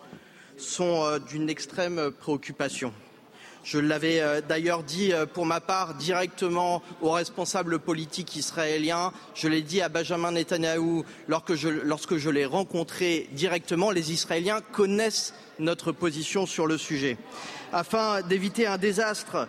sont 0.58 1.20
d'une 1.30 1.50
extrême 1.50 2.12
préoccupation. 2.12 2.92
Je 3.64 3.80
l'avais 3.80 4.42
d'ailleurs 4.48 4.84
dit 4.84 5.12
pour 5.34 5.46
ma 5.46 5.62
part 5.62 5.94
directement 5.94 6.82
aux 7.02 7.12
responsables 7.12 7.80
politiques 7.80 8.36
israéliens. 8.36 9.12
Je 9.34 9.48
l'ai 9.48 9.62
dit 9.62 9.82
à 9.82 9.90
Benjamin 9.90 10.32
Netanyahou 10.32 11.06
lorsque 11.28 11.56
je, 11.56 11.70
lorsque 11.70 12.18
je 12.18 12.30
l'ai 12.30 12.46
rencontré 12.46 13.30
directement. 13.34 13.92
Les 13.92 14.12
Israéliens 14.12 14.62
connaissent 14.72 15.34
notre 15.60 15.92
position 15.92 16.46
sur 16.46 16.68
le 16.68 16.78
sujet. 16.78 17.18
Afin 17.72 18.22
d'éviter 18.22 18.68
un 18.68 18.78
désastre, 18.78 19.48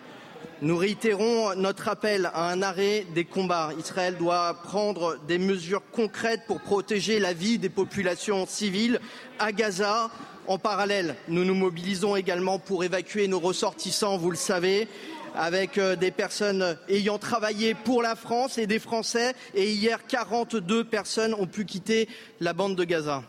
nous 0.62 0.76
réitérons 0.76 1.54
notre 1.54 1.88
appel 1.88 2.30
à 2.32 2.48
un 2.50 2.62
arrêt 2.62 3.04
des 3.14 3.24
combats. 3.24 3.70
Israël 3.78 4.16
doit 4.16 4.54
prendre 4.62 5.18
des 5.28 5.38
mesures 5.38 5.82
concrètes 5.92 6.42
pour 6.46 6.60
protéger 6.60 7.18
la 7.18 7.34
vie 7.34 7.58
des 7.58 7.68
populations 7.68 8.46
civiles 8.46 9.00
à 9.38 9.52
Gaza. 9.52 10.10
En 10.46 10.58
parallèle, 10.58 11.16
nous 11.28 11.44
nous 11.44 11.54
mobilisons 11.54 12.16
également 12.16 12.58
pour 12.58 12.84
évacuer 12.84 13.28
nos 13.28 13.40
ressortissants, 13.40 14.16
vous 14.16 14.30
le 14.30 14.36
savez, 14.36 14.88
avec 15.34 15.78
des 15.78 16.10
personnes 16.10 16.78
ayant 16.88 17.18
travaillé 17.18 17.74
pour 17.74 18.00
la 18.00 18.16
France 18.16 18.56
et 18.56 18.66
des 18.66 18.78
Français. 18.78 19.34
Et 19.54 19.70
hier, 19.72 20.06
42 20.06 20.84
personnes 20.84 21.34
ont 21.34 21.46
pu 21.46 21.66
quitter 21.66 22.08
la 22.40 22.54
bande 22.54 22.76
de 22.76 22.84
Gaza. 22.84 23.22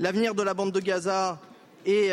L'avenir 0.00 0.34
de 0.34 0.42
la 0.42 0.54
bande 0.54 0.72
de 0.72 0.80
Gaza 0.80 1.38
et 1.86 2.10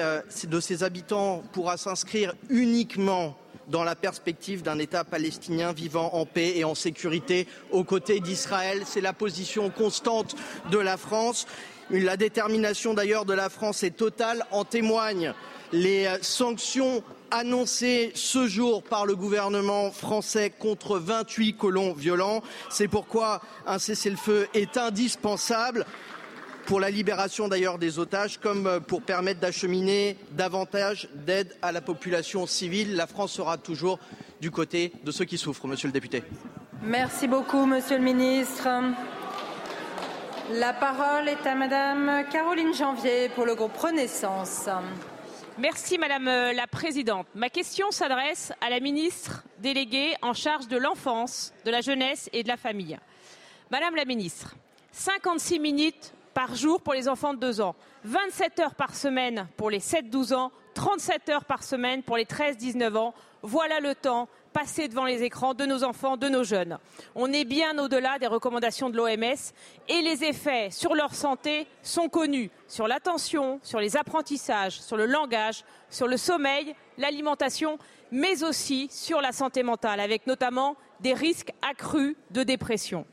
de 0.47 0.59
ses 0.59 0.83
habitants 0.83 1.43
pourra 1.53 1.77
s'inscrire 1.77 2.33
uniquement 2.49 3.35
dans 3.67 3.83
la 3.83 3.95
perspective 3.95 4.61
d'un 4.61 4.79
État 4.79 5.03
palestinien 5.03 5.71
vivant 5.71 6.13
en 6.13 6.25
paix 6.25 6.53
et 6.55 6.63
en 6.63 6.75
sécurité 6.75 7.47
aux 7.71 7.83
côtés 7.83 8.19
d'Israël. 8.19 8.83
C'est 8.85 9.01
la 9.01 9.13
position 9.13 9.69
constante 9.69 10.35
de 10.69 10.77
la 10.77 10.97
France. 10.97 11.47
La 11.89 12.17
détermination 12.17 12.93
d'ailleurs 12.93 13.25
de 13.25 13.33
la 13.33 13.49
France 13.49 13.83
est 13.83 13.97
totale. 13.97 14.45
En 14.51 14.65
témoignent 14.65 15.33
les 15.71 16.07
sanctions 16.21 17.03
annoncées 17.31 18.11
ce 18.13 18.47
jour 18.47 18.83
par 18.83 19.05
le 19.05 19.15
gouvernement 19.15 19.89
français 19.89 20.49
contre 20.49 20.99
28 20.99 21.53
colons 21.53 21.93
violents. 21.93 22.41
C'est 22.69 22.89
pourquoi 22.89 23.41
un 23.65 23.79
cessez-le-feu 23.79 24.47
est 24.53 24.77
indispensable 24.77 25.85
pour 26.65 26.79
la 26.79 26.89
libération 26.89 27.47
d'ailleurs 27.47 27.77
des 27.77 27.99
otages 27.99 28.37
comme 28.39 28.79
pour 28.87 29.01
permettre 29.01 29.39
d'acheminer 29.39 30.17
davantage 30.31 31.09
d'aide 31.13 31.55
à 31.61 31.71
la 31.71 31.81
population 31.81 32.45
civile. 32.45 32.95
La 32.95 33.07
France 33.07 33.33
sera 33.33 33.57
toujours 33.57 33.99
du 34.39 34.51
côté 34.51 34.93
de 35.03 35.11
ceux 35.11 35.25
qui 35.25 35.37
souffrent, 35.37 35.67
monsieur 35.67 35.87
le 35.87 35.93
député. 35.93 36.23
Merci 36.83 37.27
beaucoup, 37.27 37.65
monsieur 37.65 37.97
le 37.97 38.03
ministre. 38.03 38.67
La 40.53 40.73
parole 40.73 41.29
est 41.29 41.45
à 41.47 41.55
madame 41.55 42.25
Caroline 42.31 42.73
Janvier 42.73 43.29
pour 43.29 43.45
le 43.45 43.55
groupe 43.55 43.77
Renaissance. 43.77 44.67
Merci 45.57 45.97
Madame 45.97 46.25
la 46.25 46.65
Présidente. 46.65 47.27
Ma 47.35 47.49
question 47.49 47.91
s'adresse 47.91 48.51
à 48.61 48.69
la 48.69 48.79
ministre 48.79 49.43
déléguée 49.59 50.15
en 50.21 50.33
charge 50.33 50.67
de 50.67 50.77
l'enfance, 50.77 51.53
de 51.65 51.71
la 51.71 51.81
jeunesse 51.81 52.29
et 52.33 52.43
de 52.43 52.47
la 52.47 52.57
famille. 52.57 52.97
Madame 53.69 53.95
la 53.95 54.05
ministre, 54.05 54.55
56 54.91 55.59
minutes 55.59 56.13
par 56.33 56.55
jour 56.55 56.81
pour 56.81 56.93
les 56.93 57.07
enfants 57.07 57.33
de 57.33 57.39
2 57.39 57.61
ans, 57.61 57.75
27 58.03 58.59
heures 58.59 58.75
par 58.75 58.95
semaine 58.95 59.47
pour 59.57 59.69
les 59.69 59.79
7-12 59.79 60.33
ans, 60.33 60.51
37 60.73 61.29
heures 61.29 61.45
par 61.45 61.63
semaine 61.63 62.03
pour 62.03 62.17
les 62.17 62.25
13-19 62.25 62.95
ans. 62.97 63.13
Voilà 63.43 63.79
le 63.79 63.95
temps 63.95 64.29
passé 64.53 64.87
devant 64.87 65.05
les 65.05 65.23
écrans 65.23 65.53
de 65.53 65.65
nos 65.65 65.83
enfants, 65.83 66.17
de 66.17 66.29
nos 66.29 66.43
jeunes. 66.43 66.77
On 67.15 67.31
est 67.31 67.45
bien 67.45 67.77
au-delà 67.79 68.19
des 68.19 68.27
recommandations 68.27 68.89
de 68.89 68.97
l'OMS 68.97 69.53
et 69.87 70.01
les 70.01 70.23
effets 70.23 70.69
sur 70.71 70.93
leur 70.93 71.15
santé 71.15 71.67
sont 71.81 72.09
connus 72.09 72.51
sur 72.67 72.87
l'attention, 72.87 73.59
sur 73.63 73.79
les 73.79 73.97
apprentissages, 73.97 74.81
sur 74.81 74.97
le 74.97 75.05
langage, 75.05 75.63
sur 75.89 76.07
le 76.07 76.17
sommeil, 76.17 76.75
l'alimentation, 76.97 77.77
mais 78.11 78.43
aussi 78.43 78.89
sur 78.91 79.21
la 79.21 79.31
santé 79.31 79.63
mentale, 79.63 79.99
avec 79.99 80.27
notamment 80.27 80.75
des 80.99 81.13
risques 81.13 81.53
accrus 81.61 82.15
de 82.31 82.43
dépression. 82.43 83.05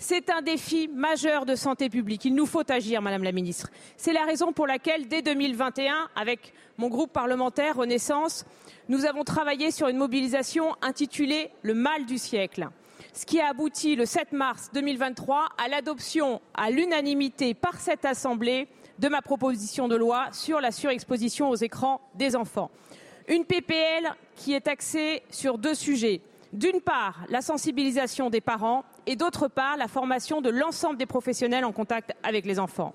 C'est 0.00 0.30
un 0.30 0.42
défi 0.42 0.86
majeur 0.86 1.44
de 1.44 1.56
santé 1.56 1.90
publique. 1.90 2.24
Il 2.24 2.36
nous 2.36 2.46
faut 2.46 2.62
agir, 2.70 3.02
Madame 3.02 3.24
la 3.24 3.32
Ministre. 3.32 3.68
C'est 3.96 4.12
la 4.12 4.24
raison 4.24 4.52
pour 4.52 4.68
laquelle, 4.68 5.08
dès 5.08 5.22
2021, 5.22 6.08
avec 6.14 6.54
mon 6.76 6.88
groupe 6.88 7.12
parlementaire 7.12 7.74
Renaissance, 7.74 8.46
nous 8.88 9.06
avons 9.06 9.24
travaillé 9.24 9.72
sur 9.72 9.88
une 9.88 9.96
mobilisation 9.96 10.76
intitulée 10.82 11.50
Le 11.62 11.74
mal 11.74 12.06
du 12.06 12.16
siècle. 12.16 12.68
ce 13.12 13.26
qui 13.26 13.40
a 13.40 13.48
abouti 13.48 13.96
le 13.96 14.06
7 14.06 14.30
mars 14.30 14.70
2023 14.72 15.48
à 15.58 15.66
l'adoption 15.68 16.40
à 16.54 16.70
l'unanimité 16.70 17.54
par 17.54 17.80
cette 17.80 18.04
Assemblée 18.04 18.68
de 19.00 19.08
ma 19.08 19.20
proposition 19.20 19.88
de 19.88 19.96
loi 19.96 20.26
sur 20.30 20.60
la 20.60 20.70
surexposition 20.70 21.50
aux 21.50 21.56
écrans 21.56 22.00
des 22.14 22.36
enfants. 22.36 22.70
Une 23.26 23.44
PPL 23.44 24.14
qui 24.36 24.54
est 24.54 24.68
axée 24.68 25.24
sur 25.28 25.58
deux 25.58 25.74
sujets. 25.74 26.20
D'une 26.52 26.80
part, 26.80 27.26
la 27.28 27.42
sensibilisation 27.42 28.30
des 28.30 28.40
parents 28.40 28.84
et 29.08 29.16
d'autre 29.16 29.48
part, 29.48 29.78
la 29.78 29.88
formation 29.88 30.42
de 30.42 30.50
l'ensemble 30.50 30.98
des 30.98 31.06
professionnels 31.06 31.64
en 31.64 31.72
contact 31.72 32.12
avec 32.22 32.44
les 32.44 32.58
enfants. 32.58 32.94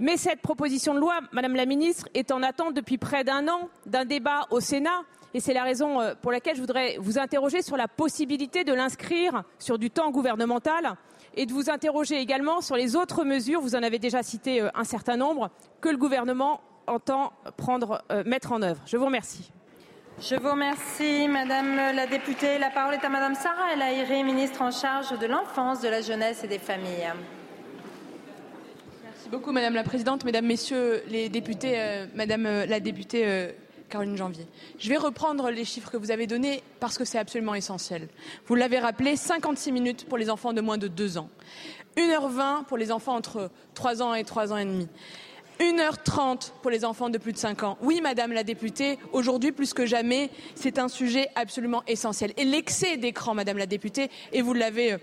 Mais 0.00 0.16
cette 0.16 0.40
proposition 0.40 0.94
de 0.94 1.00
loi, 1.00 1.20
Madame 1.32 1.54
la 1.54 1.66
Ministre, 1.66 2.08
est 2.14 2.30
en 2.30 2.42
attente 2.42 2.72
depuis 2.72 2.96
près 2.96 3.22
d'un 3.22 3.46
an 3.46 3.68
d'un 3.84 4.06
débat 4.06 4.46
au 4.50 4.60
Sénat 4.60 5.02
et 5.34 5.40
c'est 5.40 5.52
la 5.52 5.64
raison 5.64 6.00
euh, 6.00 6.14
pour 6.14 6.32
laquelle 6.32 6.56
je 6.56 6.62
voudrais 6.62 6.96
vous 6.98 7.18
interroger 7.18 7.60
sur 7.60 7.76
la 7.76 7.88
possibilité 7.88 8.64
de 8.64 8.72
l'inscrire 8.72 9.42
sur 9.58 9.78
du 9.78 9.90
temps 9.90 10.10
gouvernemental 10.10 10.94
et 11.34 11.44
de 11.44 11.52
vous 11.52 11.68
interroger 11.68 12.18
également 12.18 12.62
sur 12.62 12.74
les 12.74 12.96
autres 12.96 13.22
mesures, 13.22 13.60
vous 13.60 13.76
en 13.76 13.82
avez 13.82 13.98
déjà 13.98 14.22
cité 14.22 14.62
euh, 14.62 14.70
un 14.74 14.84
certain 14.84 15.18
nombre, 15.18 15.50
que 15.82 15.90
le 15.90 15.98
gouvernement 15.98 16.62
entend 16.86 17.34
euh, 18.10 18.24
mettre 18.24 18.52
en 18.52 18.62
œuvre. 18.62 18.80
Je 18.86 18.96
vous 18.96 19.04
remercie. 19.04 19.52
Je 20.18 20.34
vous 20.34 20.50
remercie, 20.50 21.28
Madame 21.28 21.76
la 21.76 22.06
députée. 22.06 22.58
La 22.58 22.70
parole 22.70 22.94
est 22.94 23.04
à 23.04 23.10
Madame 23.10 23.34
Sarah 23.34 23.74
El 23.74 23.82
Haïry, 23.82 24.24
ministre 24.24 24.62
en 24.62 24.70
charge 24.70 25.18
de 25.18 25.26
l'enfance, 25.26 25.82
de 25.82 25.88
la 25.88 26.00
jeunesse 26.00 26.42
et 26.42 26.48
des 26.48 26.58
familles. 26.58 27.12
Merci 29.04 29.28
beaucoup, 29.30 29.52
Madame 29.52 29.74
la 29.74 29.82
Présidente, 29.82 30.24
Mesdames, 30.24 30.46
Messieurs 30.46 31.02
les 31.08 31.28
députés, 31.28 31.74
euh, 31.76 32.06
Madame 32.14 32.46
euh, 32.46 32.64
la 32.64 32.80
députée 32.80 33.26
euh, 33.26 33.52
Caroline 33.90 34.16
Janvier. 34.16 34.46
Je 34.78 34.88
vais 34.88 34.96
reprendre 34.96 35.50
les 35.50 35.66
chiffres 35.66 35.90
que 35.90 35.98
vous 35.98 36.10
avez 36.10 36.26
donnés 36.26 36.62
parce 36.80 36.96
que 36.96 37.04
c'est 37.04 37.18
absolument 37.18 37.54
essentiel. 37.54 38.08
Vous 38.46 38.54
l'avez 38.54 38.78
rappelé, 38.78 39.16
56 39.16 39.70
minutes 39.70 40.08
pour 40.08 40.16
les 40.16 40.30
enfants 40.30 40.54
de 40.54 40.62
moins 40.62 40.78
de 40.78 40.88
2 40.88 41.18
ans, 41.18 41.28
1h20 41.98 42.64
pour 42.64 42.78
les 42.78 42.90
enfants 42.90 43.16
entre 43.16 43.50
3 43.74 44.02
ans 44.02 44.14
et 44.14 44.24
3 44.24 44.54
ans 44.54 44.56
et 44.56 44.64
demi. 44.64 44.88
1h30 45.60 46.52
pour 46.62 46.70
les 46.70 46.84
enfants 46.84 47.08
de 47.08 47.18
plus 47.18 47.32
de 47.32 47.38
5 47.38 47.62
ans. 47.62 47.78
Oui, 47.82 48.00
Madame 48.02 48.32
la 48.32 48.44
députée, 48.44 48.98
aujourd'hui 49.12 49.52
plus 49.52 49.72
que 49.72 49.86
jamais, 49.86 50.30
c'est 50.54 50.78
un 50.78 50.88
sujet 50.88 51.28
absolument 51.34 51.82
essentiel. 51.86 52.32
Et 52.36 52.44
l'excès 52.44 52.96
d'écran, 52.96 53.34
Madame 53.34 53.58
la 53.58 53.66
députée, 53.66 54.10
et 54.32 54.42
vous 54.42 54.54
l'avez 54.54 54.92
euh, 54.92 54.98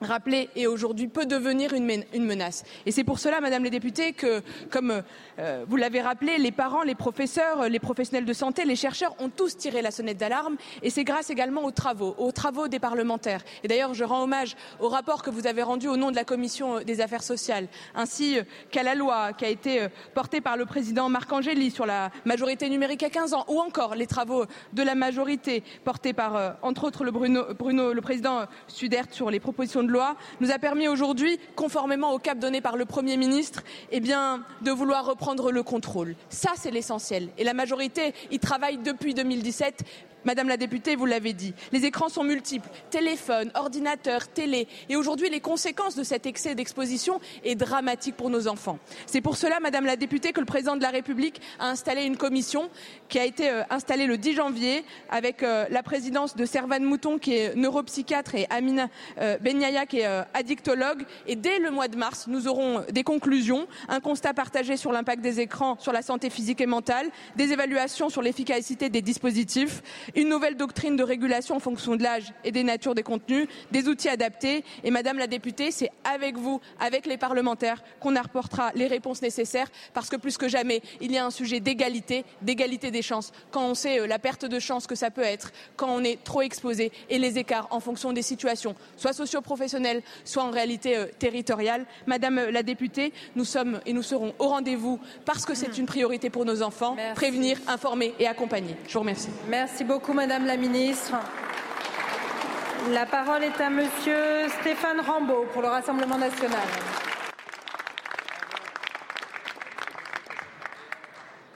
rappelé 0.00 0.48
et 0.56 0.66
aujourd'hui 0.66 1.08
peut 1.08 1.26
devenir 1.26 1.72
une, 1.72 1.84
menace. 2.24 2.64
Et 2.86 2.92
c'est 2.92 3.04
pour 3.04 3.18
cela, 3.18 3.40
Madame 3.40 3.64
la 3.64 3.70
députée, 3.70 4.12
que, 4.12 4.42
comme 4.70 5.02
euh, 5.38 5.64
vous 5.68 5.76
l'avez 5.76 6.00
rappelé, 6.00 6.38
les 6.38 6.52
parents, 6.52 6.82
les 6.82 6.94
professeurs, 6.94 7.68
les 7.68 7.78
professionnels 7.78 8.24
de 8.24 8.32
santé, 8.32 8.64
les 8.64 8.76
chercheurs 8.76 9.14
ont 9.18 9.28
tous 9.28 9.56
tiré 9.56 9.82
la 9.82 9.90
sonnette 9.90 10.18
d'alarme 10.18 10.56
et 10.82 10.90
c'est 10.90 11.04
grâce 11.04 11.30
également 11.30 11.64
aux 11.64 11.70
travaux, 11.70 12.14
aux 12.18 12.32
travaux 12.32 12.68
des 12.68 12.78
parlementaires. 12.78 13.42
Et 13.62 13.68
d'ailleurs, 13.68 13.94
je 13.94 14.04
rends 14.04 14.22
hommage 14.22 14.56
au 14.78 14.88
rapport 14.88 15.22
que 15.22 15.30
vous 15.30 15.46
avez 15.46 15.62
rendu 15.62 15.88
au 15.88 15.96
nom 15.96 16.10
de 16.10 16.16
la 16.16 16.24
Commission 16.24 16.80
des 16.80 17.00
affaires 17.00 17.22
sociales, 17.22 17.68
ainsi 17.94 18.38
qu'à 18.70 18.82
la 18.82 18.94
loi 18.94 19.32
qui 19.32 19.44
a 19.44 19.48
été 19.48 19.82
euh, 19.82 19.88
portée 20.14 20.40
par 20.40 20.56
le 20.56 20.66
président 20.66 21.08
Marc 21.08 21.32
Angéli 21.32 21.70
sur 21.70 21.86
la 21.86 22.10
majorité 22.24 22.68
numérique 22.68 23.02
à 23.02 23.10
15 23.10 23.34
ans, 23.34 23.44
ou 23.48 23.60
encore 23.60 23.94
les 23.94 24.06
travaux 24.06 24.44
de 24.72 24.82
la 24.82 24.94
majorité 24.94 25.62
portés 25.84 26.12
par, 26.12 26.36
euh, 26.36 26.50
entre 26.62 26.84
autres, 26.84 27.04
le, 27.04 27.10
Bruno, 27.10 27.44
Bruno, 27.58 27.92
le 27.92 28.00
président 28.00 28.46
Sudert 28.66 29.06
sur 29.10 29.30
les 29.30 29.40
propositions 29.40 29.82
de 29.82 29.89
loi, 29.90 30.16
nous 30.40 30.50
a 30.50 30.58
permis 30.58 30.88
aujourd'hui, 30.88 31.38
conformément 31.54 32.12
au 32.12 32.18
cap 32.18 32.38
donné 32.38 32.60
par 32.60 32.76
le 32.76 32.84
Premier 32.84 33.16
ministre, 33.16 33.62
eh 33.90 34.00
bien, 34.00 34.44
de 34.62 34.70
vouloir 34.70 35.04
reprendre 35.04 35.20
prendre 35.20 35.52
le 35.52 35.62
contrôle. 35.62 36.16
Ça, 36.28 36.50
c'est 36.56 36.70
l'essentiel. 36.70 37.28
Et 37.38 37.44
la 37.44 37.54
majorité 37.54 38.14
y 38.32 38.38
travaille 38.40 38.78
depuis 38.78 39.14
2017 39.14 39.84
Madame 40.24 40.48
la 40.48 40.56
députée, 40.56 40.96
vous 40.96 41.06
l'avez 41.06 41.32
dit, 41.32 41.54
les 41.72 41.84
écrans 41.84 42.08
sont 42.08 42.24
multiples, 42.24 42.68
téléphone, 42.90 43.50
ordinateur, 43.54 44.28
télé. 44.28 44.68
Et 44.88 44.96
aujourd'hui, 44.96 45.30
les 45.30 45.40
conséquences 45.40 45.96
de 45.96 46.02
cet 46.02 46.26
excès 46.26 46.54
d'exposition 46.54 47.20
est 47.44 47.54
dramatique 47.54 48.16
pour 48.16 48.30
nos 48.30 48.48
enfants. 48.48 48.78
C'est 49.06 49.20
pour 49.20 49.36
cela, 49.36 49.60
Madame 49.60 49.86
la 49.86 49.96
députée, 49.96 50.32
que 50.32 50.40
le 50.40 50.46
président 50.46 50.76
de 50.76 50.82
la 50.82 50.90
République 50.90 51.40
a 51.58 51.68
installé 51.68 52.04
une 52.04 52.16
commission 52.16 52.68
qui 53.08 53.18
a 53.18 53.24
été 53.24 53.48
euh, 53.48 53.62
installée 53.70 54.06
le 54.06 54.18
10 54.18 54.34
janvier 54.34 54.84
avec 55.08 55.42
euh, 55.42 55.64
la 55.70 55.82
présidence 55.82 56.36
de 56.36 56.44
Servane 56.44 56.84
Mouton, 56.84 57.18
qui 57.18 57.34
est 57.34 57.54
neuropsychiatre, 57.56 58.34
et 58.34 58.46
Amina 58.50 58.88
euh, 59.18 59.38
Benyaya, 59.38 59.86
qui 59.86 60.00
est 60.00 60.24
addictologue. 60.34 61.04
Et 61.26 61.36
dès 61.36 61.58
le 61.58 61.70
mois 61.70 61.88
de 61.88 61.96
mars, 61.96 62.26
nous 62.28 62.48
aurons 62.48 62.84
des 62.90 63.04
conclusions, 63.04 63.66
un 63.88 64.00
constat 64.00 64.34
partagé 64.34 64.76
sur 64.76 64.92
l'impact 64.92 65.22
des 65.22 65.40
écrans 65.40 65.76
sur 65.78 65.92
la 65.92 66.02
santé 66.02 66.30
physique 66.30 66.60
et 66.60 66.66
mentale, 66.66 67.08
des 67.36 67.52
évaluations 67.52 68.08
sur 68.08 68.22
l'efficacité 68.22 68.88
des 68.88 69.02
dispositifs 69.02 69.82
une 70.16 70.28
nouvelle 70.28 70.56
doctrine 70.56 70.96
de 70.96 71.02
régulation 71.02 71.56
en 71.56 71.60
fonction 71.60 71.96
de 71.96 72.02
l'âge 72.02 72.32
et 72.44 72.52
des 72.52 72.64
natures 72.64 72.94
des 72.94 73.02
contenus, 73.02 73.46
des 73.70 73.88
outils 73.88 74.08
adaptés. 74.08 74.64
Et 74.84 74.90
Madame 74.90 75.18
la 75.18 75.26
députée, 75.26 75.70
c'est 75.70 75.90
avec 76.04 76.36
vous, 76.36 76.60
avec 76.78 77.06
les 77.06 77.16
parlementaires, 77.16 77.82
qu'on 78.00 78.16
apportera 78.16 78.72
les 78.74 78.86
réponses 78.86 79.22
nécessaires, 79.22 79.68
parce 79.94 80.08
que 80.08 80.16
plus 80.16 80.38
que 80.38 80.48
jamais, 80.48 80.82
il 81.00 81.12
y 81.12 81.18
a 81.18 81.24
un 81.24 81.30
sujet 81.30 81.60
d'égalité, 81.60 82.24
d'égalité 82.42 82.90
des 82.90 83.02
chances. 83.02 83.32
Quand 83.50 83.64
on 83.64 83.74
sait 83.74 84.00
euh, 84.00 84.06
la 84.06 84.18
perte 84.18 84.44
de 84.44 84.58
chance 84.58 84.86
que 84.86 84.94
ça 84.94 85.10
peut 85.10 85.22
être, 85.22 85.52
quand 85.76 85.88
on 85.88 86.02
est 86.04 86.22
trop 86.22 86.42
exposé, 86.42 86.92
et 87.08 87.18
les 87.18 87.38
écarts 87.38 87.68
en 87.70 87.80
fonction 87.80 88.12
des 88.12 88.22
situations, 88.22 88.74
soit 88.96 89.12
socio-professionnelles, 89.12 90.02
soit 90.24 90.42
en 90.42 90.50
réalité 90.50 90.96
euh, 90.96 91.06
territoriale. 91.18 91.86
Madame 92.06 92.38
euh, 92.38 92.50
la 92.50 92.62
députée, 92.62 93.12
nous 93.36 93.44
sommes 93.44 93.80
et 93.86 93.92
nous 93.92 94.02
serons 94.02 94.34
au 94.38 94.48
rendez-vous 94.48 94.98
parce 95.24 95.44
que 95.44 95.54
c'est 95.54 95.78
une 95.78 95.86
priorité 95.86 96.30
pour 96.30 96.44
nos 96.44 96.62
enfants, 96.62 96.96
prévenir, 97.14 97.58
informer 97.66 98.14
et 98.18 98.26
accompagner. 98.26 98.76
Je 98.86 98.94
vous 98.94 99.00
remercie. 99.00 99.28
Merci 99.48 99.84
beaucoup 99.84 99.99
beaucoup, 100.00 100.12
Madame 100.14 100.46
la 100.46 100.56
Ministre. 100.56 101.14
La 102.90 103.04
parole 103.04 103.44
est 103.44 103.60
à 103.60 103.68
Monsieur 103.68 104.48
Stéphane 104.60 105.00
Rambaud 105.00 105.44
pour 105.52 105.60
le 105.60 105.68
Rassemblement 105.68 106.16
national. 106.16 106.66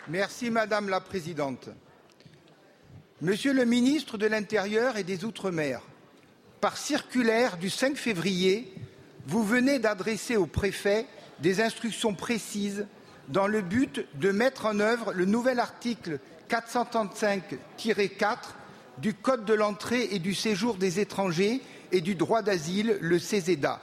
Merci, 0.09 0.51
Madame 0.51 0.91
la 0.91 1.01
Présidente. 1.01 1.71
Monsieur 3.23 3.55
le 3.55 3.65
ministre 3.65 4.19
de 4.19 4.27
l'Intérieur 4.27 4.99
et 4.99 5.05
des 5.05 5.25
Outre-mer, 5.25 5.81
par 6.61 6.77
circulaire 6.77 7.57
du 7.57 7.71
5 7.71 7.97
février, 7.97 8.75
vous 9.27 9.43
venez 9.43 9.79
d'adresser 9.79 10.37
au 10.37 10.47
préfet 10.47 11.07
des 11.39 11.62
instructions 11.62 12.15
précises 12.15 12.87
dans 13.29 13.47
le 13.47 13.62
but 13.62 14.05
de 14.19 14.31
mettre 14.33 14.66
en 14.66 14.81
œuvre 14.81 15.15
le 15.15 15.25
nouvel 15.25 15.61
article 15.61 16.19
435-4 16.49 18.37
du 18.99 19.15
Code 19.15 19.45
de 19.45 19.55
l'entrée 19.55 20.09
et 20.12 20.19
du 20.19 20.35
séjour 20.35 20.77
des 20.77 21.01
étrangers 21.01 21.61
et 21.93 22.01
du 22.01 22.15
droit 22.15 22.43
d'asile, 22.43 22.99
le 23.01 23.19
CESEDA, 23.19 23.81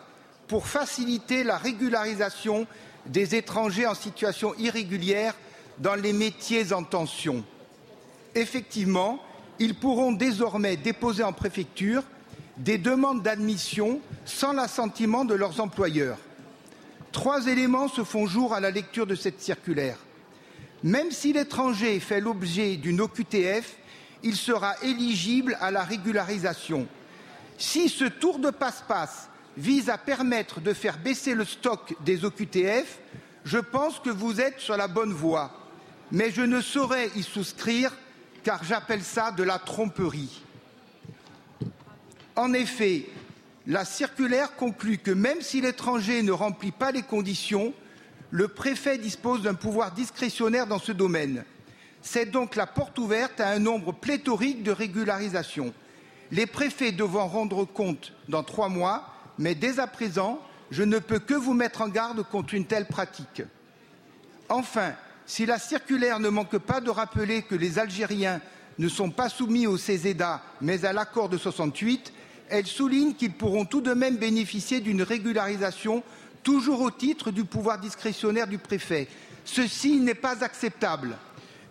pour 0.47 0.67
faciliter 0.67 1.43
la 1.43 1.57
régularisation 1.57 2.67
des 3.05 3.35
étrangers 3.35 3.87
en 3.87 3.95
situation 3.95 4.53
irrégulière 4.55 5.35
dans 5.79 5.95
les 5.95 6.13
métiers 6.13 6.73
en 6.73 6.83
tension. 6.83 7.43
Effectivement, 8.35 9.19
ils 9.59 9.75
pourront 9.75 10.11
désormais 10.11 10.77
déposer 10.77 11.23
en 11.23 11.33
préfecture 11.33 12.03
des 12.57 12.77
demandes 12.77 13.23
d'admission 13.23 13.99
sans 14.25 14.53
l'assentiment 14.53 15.25
de 15.25 15.33
leurs 15.33 15.59
employeurs. 15.59 16.17
Trois 17.11 17.47
éléments 17.47 17.87
se 17.87 18.03
font 18.03 18.25
jour 18.25 18.53
à 18.53 18.59
la 18.59 18.71
lecture 18.71 19.07
de 19.07 19.15
cette 19.15 19.41
circulaire. 19.41 19.97
Même 20.83 21.11
si 21.11 21.33
l'étranger 21.33 21.99
fait 21.99 22.19
l'objet 22.19 22.75
d'une 22.75 23.01
OQTF, 23.01 23.75
il 24.23 24.35
sera 24.35 24.75
éligible 24.81 25.57
à 25.61 25.71
la 25.71 25.83
régularisation. 25.83 26.87
Si 27.57 27.89
ce 27.89 28.05
tour 28.05 28.39
de 28.39 28.49
passe-passe 28.49 29.29
vise 29.57 29.89
à 29.89 29.97
permettre 29.97 30.61
de 30.61 30.73
faire 30.73 30.97
baisser 30.97 31.35
le 31.35 31.45
stock 31.45 31.95
des 32.03 32.25
OQTF, 32.25 32.99
je 33.43 33.57
pense 33.57 33.99
que 33.99 34.09
vous 34.09 34.41
êtes 34.41 34.59
sur 34.59 34.77
la 34.77 34.87
bonne 34.87 35.13
voie. 35.13 35.51
Mais 36.11 36.31
je 36.31 36.41
ne 36.41 36.61
saurais 36.61 37.09
y 37.15 37.23
souscrire 37.23 37.93
car 38.43 38.63
j'appelle 38.63 39.03
ça 39.03 39.31
de 39.31 39.43
la 39.43 39.59
tromperie. 39.59 40.41
En 42.35 42.53
effet, 42.53 43.05
la 43.67 43.85
circulaire 43.85 44.55
conclut 44.55 44.97
que 44.97 45.11
même 45.11 45.41
si 45.41 45.61
l'étranger 45.61 46.23
ne 46.23 46.31
remplit 46.31 46.71
pas 46.71 46.91
les 46.91 47.03
conditions, 47.03 47.73
le 48.31 48.47
préfet 48.47 48.97
dispose 48.97 49.43
d'un 49.43 49.53
pouvoir 49.53 49.91
discrétionnaire 49.91 50.65
dans 50.65 50.79
ce 50.79 50.93
domaine. 50.93 51.43
C'est 52.01 52.31
donc 52.31 52.55
la 52.55 52.65
porte 52.65 52.97
ouverte 52.97 53.39
à 53.39 53.49
un 53.49 53.59
nombre 53.59 53.91
pléthorique 53.91 54.63
de 54.63 54.71
régularisations. 54.71 55.73
Les 56.31 56.45
préfets 56.45 56.93
devront 56.93 57.27
rendre 57.27 57.65
compte 57.65 58.13
dans 58.29 58.43
trois 58.43 58.69
mois, 58.69 59.13
mais 59.37 59.53
dès 59.53 59.79
à 59.79 59.85
présent, 59.85 60.39
je 60.71 60.83
ne 60.83 60.97
peux 60.97 61.19
que 61.19 61.33
vous 61.33 61.53
mettre 61.53 61.81
en 61.81 61.89
garde 61.89 62.23
contre 62.23 62.53
une 62.53 62.65
telle 62.65 62.87
pratique. 62.87 63.43
Enfin, 64.47 64.93
si 65.25 65.45
la 65.45 65.59
circulaire 65.59 66.19
ne 66.19 66.29
manque 66.29 66.57
pas 66.57 66.79
de 66.79 66.89
rappeler 66.89 67.41
que 67.41 67.55
les 67.55 67.79
Algériens 67.79 68.41
ne 68.79 68.87
sont 68.87 69.11
pas 69.11 69.29
soumis 69.29 69.67
au 69.67 69.77
CESEDA, 69.77 70.41
mais 70.61 70.85
à 70.85 70.93
l'accord 70.93 71.27
de 71.27 71.37
68, 71.37 72.13
elle 72.49 72.65
souligne 72.65 73.13
qu'ils 73.13 73.33
pourront 73.33 73.65
tout 73.65 73.81
de 73.81 73.93
même 73.93 74.17
bénéficier 74.17 74.79
d'une 74.79 75.03
régularisation 75.03 76.03
toujours 76.43 76.81
au 76.81 76.91
titre 76.91 77.31
du 77.31 77.43
pouvoir 77.43 77.79
discrétionnaire 77.79 78.47
du 78.47 78.57
préfet. 78.57 79.07
Ceci 79.45 79.99
n'est 79.99 80.13
pas 80.13 80.43
acceptable. 80.43 81.17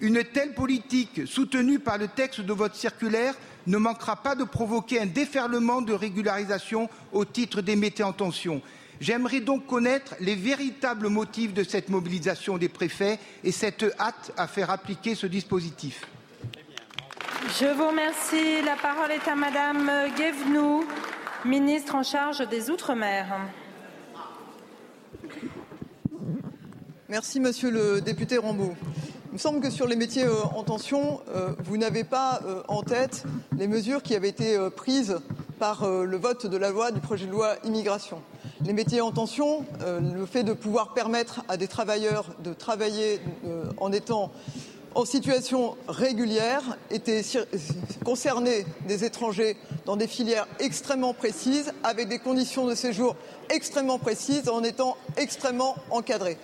Une 0.01 0.25
telle 0.25 0.55
politique, 0.55 1.23
soutenue 1.27 1.79
par 1.79 1.99
le 1.99 2.09
texte 2.09 2.41
de 2.41 2.53
votre 2.53 2.75
circulaire, 2.75 3.35
ne 3.67 3.77
manquera 3.77 4.17
pas 4.17 4.35
de 4.35 4.45
provoquer 4.45 5.01
un 5.01 5.07
déferlement 5.07 5.83
de 5.83 5.93
régularisation 5.93 6.89
au 7.13 7.25
titre 7.25 7.61
des 7.61 7.77
métiers 7.77 8.05
en 8.05 8.13
tension. 8.13 8.63
J'aimerais 9.01 9.41
donc 9.41 9.67
connaître 9.67 10.15
les 10.21 10.35
véritables 10.35 11.09
motifs 11.09 11.55
de 11.55 11.65
cette 11.65 11.89
mobilisation 11.89 12.59
des 12.59 12.69
préfets 12.69 13.19
et 13.45 13.53
cette 13.53 13.85
hâte 13.99 14.33
à 14.37 14.47
faire 14.47 14.71
appliquer 14.71 15.15
ce 15.15 15.27
dispositif. 15.27 16.07
Je 17.59 17.67
vous 17.67 17.89
remercie. 17.89 18.63
La 18.63 18.77
parole 18.77 19.11
est 19.11 19.27
à 19.27 19.35
Madame 19.35 19.91
Guévenoux, 20.17 20.85
ministre 21.45 21.95
en 21.95 22.03
charge 22.03 22.47
des 22.49 22.71
Outre-mer. 22.71 23.27
Merci, 27.11 27.41
monsieur 27.41 27.73
le 27.73 28.01
député 28.01 28.39
Rambaud. 28.39 28.73
Il 29.31 29.33
me 29.33 29.39
semble 29.39 29.59
que 29.59 29.69
sur 29.69 29.89
les 29.89 29.97
métiers 29.97 30.23
euh, 30.23 30.45
en 30.55 30.63
tension, 30.63 31.21
euh, 31.35 31.55
vous 31.65 31.77
n'avez 31.77 32.05
pas 32.05 32.41
euh, 32.47 32.63
en 32.69 32.85
tête 32.85 33.25
les 33.59 33.67
mesures 33.67 34.05
qui 34.05 34.15
avaient 34.15 34.29
été 34.29 34.57
prises 34.77 35.19
par 35.59 35.87
le 35.87 36.17
vote 36.17 36.47
de 36.47 36.57
la 36.57 36.71
loi 36.71 36.93
du 36.93 37.01
projet 37.01 37.27
de 37.27 37.33
loi 37.33 37.57
immigration. 37.65 38.23
Les 38.65 38.73
métiers 38.73 39.01
en 39.01 39.11
tension, 39.11 39.67
le 39.81 40.25
fait 40.25 40.43
de 40.43 40.55
pouvoir 40.55 40.95
permettre 40.95 41.43
à 41.49 41.59
des 41.59 41.69
travailleurs 41.69 42.31
de 42.43 42.55
travailler 42.55 43.21
en 43.77 43.93
étant 43.93 44.33
en 44.95 45.05
situation 45.05 45.77
régulière 45.87 46.79
étaient 46.91 47.23
concernés 48.05 48.65
des 48.89 49.05
étrangers 49.05 49.59
dans 49.85 49.97
des 49.97 50.07
filières 50.07 50.49
extrêmement 50.59 51.13
précises, 51.13 51.73
avec 51.85 52.09
des 52.09 52.19
conditions 52.19 52.67
de 52.67 52.75
séjour 52.75 53.17
extrêmement 53.51 53.99
précises, 53.99 54.49
en 54.49 54.63
étant 54.63 54.97
extrêmement 55.19 55.77
encadrés. 55.91 56.39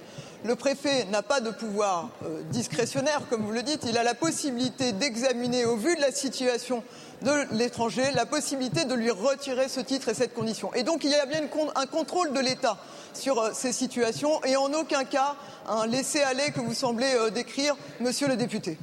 Le 0.47 0.55
préfet 0.55 1.07
n'a 1.07 1.23
pas 1.23 1.41
de 1.41 1.51
pouvoir 1.51 2.11
euh, 2.25 2.41
discrétionnaire, 2.51 3.21
comme 3.29 3.43
vous 3.43 3.51
le 3.51 3.65
dites. 3.65 3.85
Il 3.89 3.99
a 3.99 4.05
la 4.05 4.15
possibilité 4.15 4.93
d'examiner, 4.93 5.65
au 5.65 5.75
vu 5.75 5.97
de 5.97 6.01
la 6.01 6.13
situation 6.13 6.85
de 7.23 7.33
l'étranger, 7.57 8.05
la 8.15 8.27
possibilité 8.27 8.85
de 8.85 8.95
lui 8.95 9.11
retirer 9.11 9.69
ce 9.69 9.81
titre 9.81 10.09
et 10.09 10.15
cette 10.15 10.35
condition. 10.35 10.73
Et 10.75 10.85
donc, 10.85 11.03
il 11.03 11.11
y 11.11 11.17
a 11.17 11.27
bien 11.27 11.41
un 11.75 11.87
contrôle 11.87 12.33
de 12.33 12.39
l'État 12.39 12.79
sur 13.13 13.41
euh, 13.41 13.51
ces 13.55 13.73
situations 13.73 14.41
et 14.45 14.55
en 14.55 14.73
aucun 14.73 15.03
cas 15.03 15.35
un 15.69 15.85
laisser-aller 15.89 16.53
que 16.55 16.61
vous 16.61 16.75
semblez 16.75 17.13
euh, 17.17 17.31
décrire, 17.31 17.75
monsieur 17.99 18.29
le 18.29 18.37
député. 18.37 18.79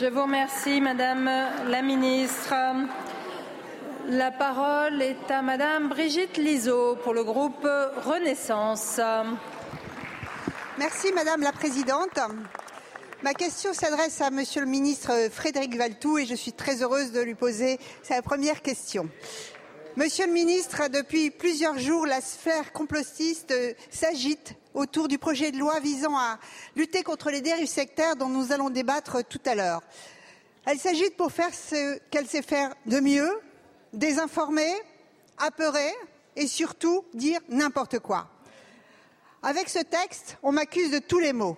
Je 0.00 0.06
vous 0.06 0.22
remercie, 0.22 0.80
Madame 0.80 1.30
la 1.68 1.82
ministre. 1.82 2.52
La 4.10 4.30
parole 4.30 5.02
est 5.02 5.30
à 5.30 5.42
Madame 5.42 5.90
Brigitte 5.90 6.38
Liseau 6.38 6.96
pour 7.04 7.12
le 7.12 7.22
groupe 7.22 7.68
Renaissance. 8.06 8.98
Merci 10.78 11.12
Madame 11.12 11.42
la 11.42 11.52
Présidente. 11.52 12.18
Ma 13.22 13.34
question 13.34 13.74
s'adresse 13.74 14.22
à 14.22 14.30
Monsieur 14.30 14.62
le 14.62 14.66
ministre 14.66 15.12
Frédéric 15.30 15.76
Valtou 15.76 16.16
et 16.16 16.24
je 16.24 16.34
suis 16.34 16.54
très 16.54 16.82
heureuse 16.82 17.12
de 17.12 17.20
lui 17.20 17.34
poser 17.34 17.78
sa 18.02 18.22
première 18.22 18.62
question. 18.62 19.10
Monsieur 19.96 20.26
le 20.26 20.32
ministre, 20.32 20.88
depuis 20.88 21.28
plusieurs 21.28 21.78
jours, 21.78 22.06
la 22.06 22.22
sphère 22.22 22.72
complotiste 22.72 23.52
s'agite 23.90 24.54
autour 24.72 25.08
du 25.08 25.18
projet 25.18 25.50
de 25.50 25.58
loi 25.58 25.80
visant 25.80 26.16
à 26.16 26.38
lutter 26.76 27.02
contre 27.02 27.30
les 27.30 27.42
dérives 27.42 27.66
sectaires 27.66 28.16
dont 28.16 28.30
nous 28.30 28.52
allons 28.52 28.70
débattre 28.70 29.22
tout 29.22 29.42
à 29.44 29.54
l'heure. 29.54 29.82
Elle 30.64 30.78
s'agite 30.78 31.14
pour 31.18 31.30
faire 31.30 31.52
ce 31.52 31.98
qu'elle 32.10 32.26
sait 32.26 32.40
faire 32.40 32.74
de 32.86 33.00
mieux, 33.00 33.38
désinformer, 33.92 34.72
apeurer 35.38 35.92
et 36.36 36.46
surtout 36.46 37.04
dire 37.14 37.40
n'importe 37.48 37.98
quoi. 37.98 38.28
Avec 39.42 39.68
ce 39.68 39.78
texte, 39.78 40.36
on 40.42 40.52
m'accuse 40.52 40.90
de 40.90 40.98
tous 40.98 41.18
les 41.18 41.32
maux 41.32 41.56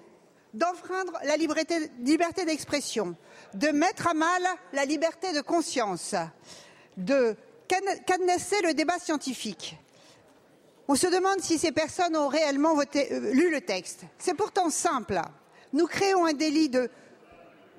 d'enfreindre 0.55 1.13
la 1.25 1.37
liberté, 1.37 2.45
d'expression, 2.45 3.15
de 3.55 3.69
mettre 3.69 4.09
à 4.09 4.15
mal 4.15 4.43
la 4.73 4.85
liberté 4.85 5.33
de 5.33 5.41
conscience, 5.41 6.15
de 6.97 7.37
cadenasser 7.69 8.61
le 8.63 8.75
débat 8.75 8.99
scientifique. 8.99 9.79
On 10.89 10.97
se 10.97 11.07
demande 11.07 11.41
si 11.41 11.57
ces 11.57 11.71
personnes 11.71 12.17
ont 12.17 12.27
réellement 12.27 12.77
euh, 12.77 13.33
lu 13.33 13.53
le 13.53 13.61
texte. 13.61 14.01
C'est 14.19 14.35
pourtant 14.35 14.71
simple. 14.71 15.21
Nous 15.73 15.87
créons 15.87 16.27
un 16.27 16.33
délit 16.33 16.69
de 16.69 16.91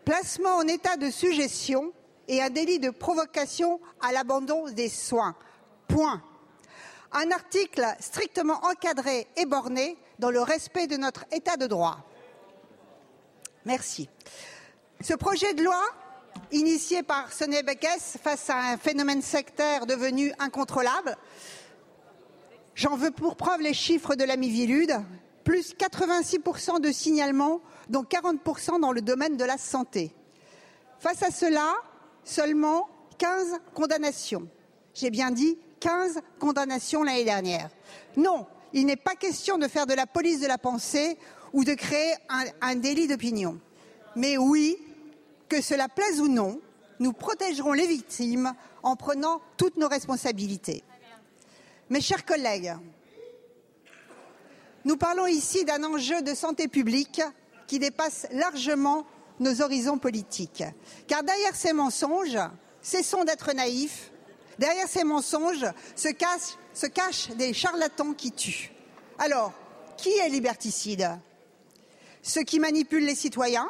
placement 0.06 0.56
en 0.56 0.68
état 0.68 0.96
de 0.96 1.10
suggestion 1.10 1.92
et 2.32 2.42
un 2.42 2.50
délit 2.50 2.80
de 2.80 2.92
provocation 2.92 3.82
à 4.00 4.14
l'abandon 4.14 4.70
des 4.70 4.88
soins. 4.88 5.36
Point. 5.90 6.24
Un 7.12 7.30
article 7.30 7.86
strictement 8.00 8.58
encadré 8.64 9.28
et 9.36 9.46
borné 9.46 9.98
dans 10.18 10.32
le 10.32 10.42
respect 10.42 10.88
de 10.88 10.96
notre 10.96 11.26
état 11.34 11.58
de 11.58 11.68
droit. 11.68 11.98
Merci. 13.66 14.08
Ce 15.02 15.14
projet 15.14 15.54
de 15.54 15.62
loi, 15.62 15.84
initié 16.54 17.04
par 17.04 17.34
Sonia 17.34 17.64
Beckès 17.64 18.18
face 18.24 18.50
à 18.50 18.56
un 18.60 18.78
phénomène 18.78 19.22
sectaire 19.22 19.86
devenu 19.86 20.32
incontrôlable, 20.40 21.18
j'en 22.76 22.96
veux 22.96 23.12
pour 23.12 23.36
preuve 23.36 23.60
les 23.60 23.74
chiffres 23.74 24.16
de 24.16 24.24
la 24.24 24.38
Mivilude, 24.38 25.02
plus 25.44 25.74
86% 25.74 26.80
de 26.80 26.94
signalements, 26.94 27.60
dont 27.90 28.04
40% 28.04 28.80
dans 28.80 28.94
le 28.94 29.02
domaine 29.02 29.36
de 29.36 29.44
la 29.44 29.58
santé. 29.58 30.16
Face 30.98 31.24
à 31.24 31.32
cela, 31.32 31.74
seulement 32.32 32.88
15 33.18 33.60
condamnations. 33.74 34.48
J'ai 34.94 35.10
bien 35.10 35.32
dit 35.32 35.58
15 35.80 36.22
condamnations 36.40 37.04
l'année 37.04 37.26
dernière. 37.26 37.70
Non, 38.16 38.48
il 38.74 38.86
n'est 38.86 38.96
pas 38.96 39.16
question 39.16 39.58
de 39.58 39.68
faire 39.68 39.86
de 39.86 39.94
la 39.94 40.08
police 40.08 40.40
de 40.40 40.48
la 40.48 40.58
pensée 40.58 41.18
ou 41.54 41.64
de 41.64 41.74
créer 41.74 42.14
un, 42.30 42.46
un 42.62 42.76
délit 42.76 43.08
d'opinion. 43.08 43.60
Mais 44.16 44.38
oui, 44.38 44.78
que 45.50 45.62
cela 45.62 45.90
plaise 45.90 46.22
ou 46.22 46.28
non, 46.28 46.62
nous 47.00 47.14
protégerons 47.14 47.74
les 47.74 47.88
victimes 47.88 48.54
en 48.84 48.96
prenant 48.96 49.42
toutes 49.58 49.78
nos 49.78 49.88
responsabilités. 49.88 50.84
Mes 51.90 52.02
chers 52.02 52.26
collègues, 52.26 52.74
nous 54.86 54.96
parlons 54.96 55.28
ici 55.28 55.66
d'un 55.66 55.84
enjeu 55.84 56.22
de 56.22 56.34
santé 56.34 56.68
publique 56.68 57.22
qui 57.68 57.80
dépasse 57.80 58.28
largement 58.32 59.06
nos 59.42 59.62
horizons 59.62 59.98
politiques. 59.98 60.64
Car 61.08 61.24
derrière 61.24 61.56
ces 61.56 61.74
mensonges, 61.74 62.40
cessons 62.82 63.26
d'être 63.26 63.52
naïfs, 63.54 64.12
derrière 64.58 64.88
ces 64.88 65.04
mensonges 65.04 65.66
se 65.96 66.08
cachent, 66.10 66.58
se 66.74 66.86
cachent 66.86 67.30
des 67.32 67.54
charlatans 67.54 68.14
qui 68.14 68.32
tuent. 68.32 68.72
Alors, 69.20 69.52
qui 69.98 70.12
est 70.12 70.30
liberticide? 70.30 71.10
Ceux 72.22 72.44
qui 72.44 72.60
manipulent 72.60 73.06
les 73.06 73.16
citoyens 73.16 73.70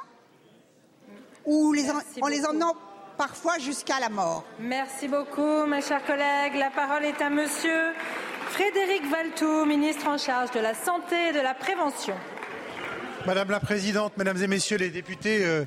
ou 1.45 1.73
les 1.73 1.89
en, 1.89 1.99
en 2.21 2.27
les 2.27 2.45
emmenant 2.45 2.75
parfois 3.17 3.57
jusqu'à 3.57 3.99
la 3.99 4.09
mort? 4.09 4.43
Merci 4.59 5.07
beaucoup, 5.07 5.65
mes 5.65 5.81
chers 5.81 6.05
collègues. 6.05 6.55
La 6.55 6.69
parole 6.69 7.05
est 7.05 7.21
à 7.21 7.29
Monsieur 7.29 7.93
Frédéric 8.49 9.05
Valtou, 9.09 9.65
ministre 9.65 10.07
en 10.07 10.17
charge 10.17 10.51
de 10.51 10.59
la 10.59 10.73
santé 10.73 11.29
et 11.29 11.31
de 11.31 11.39
la 11.39 11.53
prévention. 11.53 12.15
Madame 13.27 13.51
la 13.51 13.59
Présidente, 13.59 14.17
Mesdames 14.17 14.41
et 14.41 14.47
Messieurs 14.47 14.77
les 14.77 14.89
députés, 14.89 15.45
euh, 15.45 15.65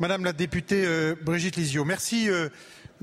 Madame 0.00 0.24
la 0.24 0.32
députée 0.32 0.84
euh, 0.86 1.14
Brigitte 1.20 1.56
Lisio, 1.56 1.84
merci 1.84 2.30
euh, 2.30 2.48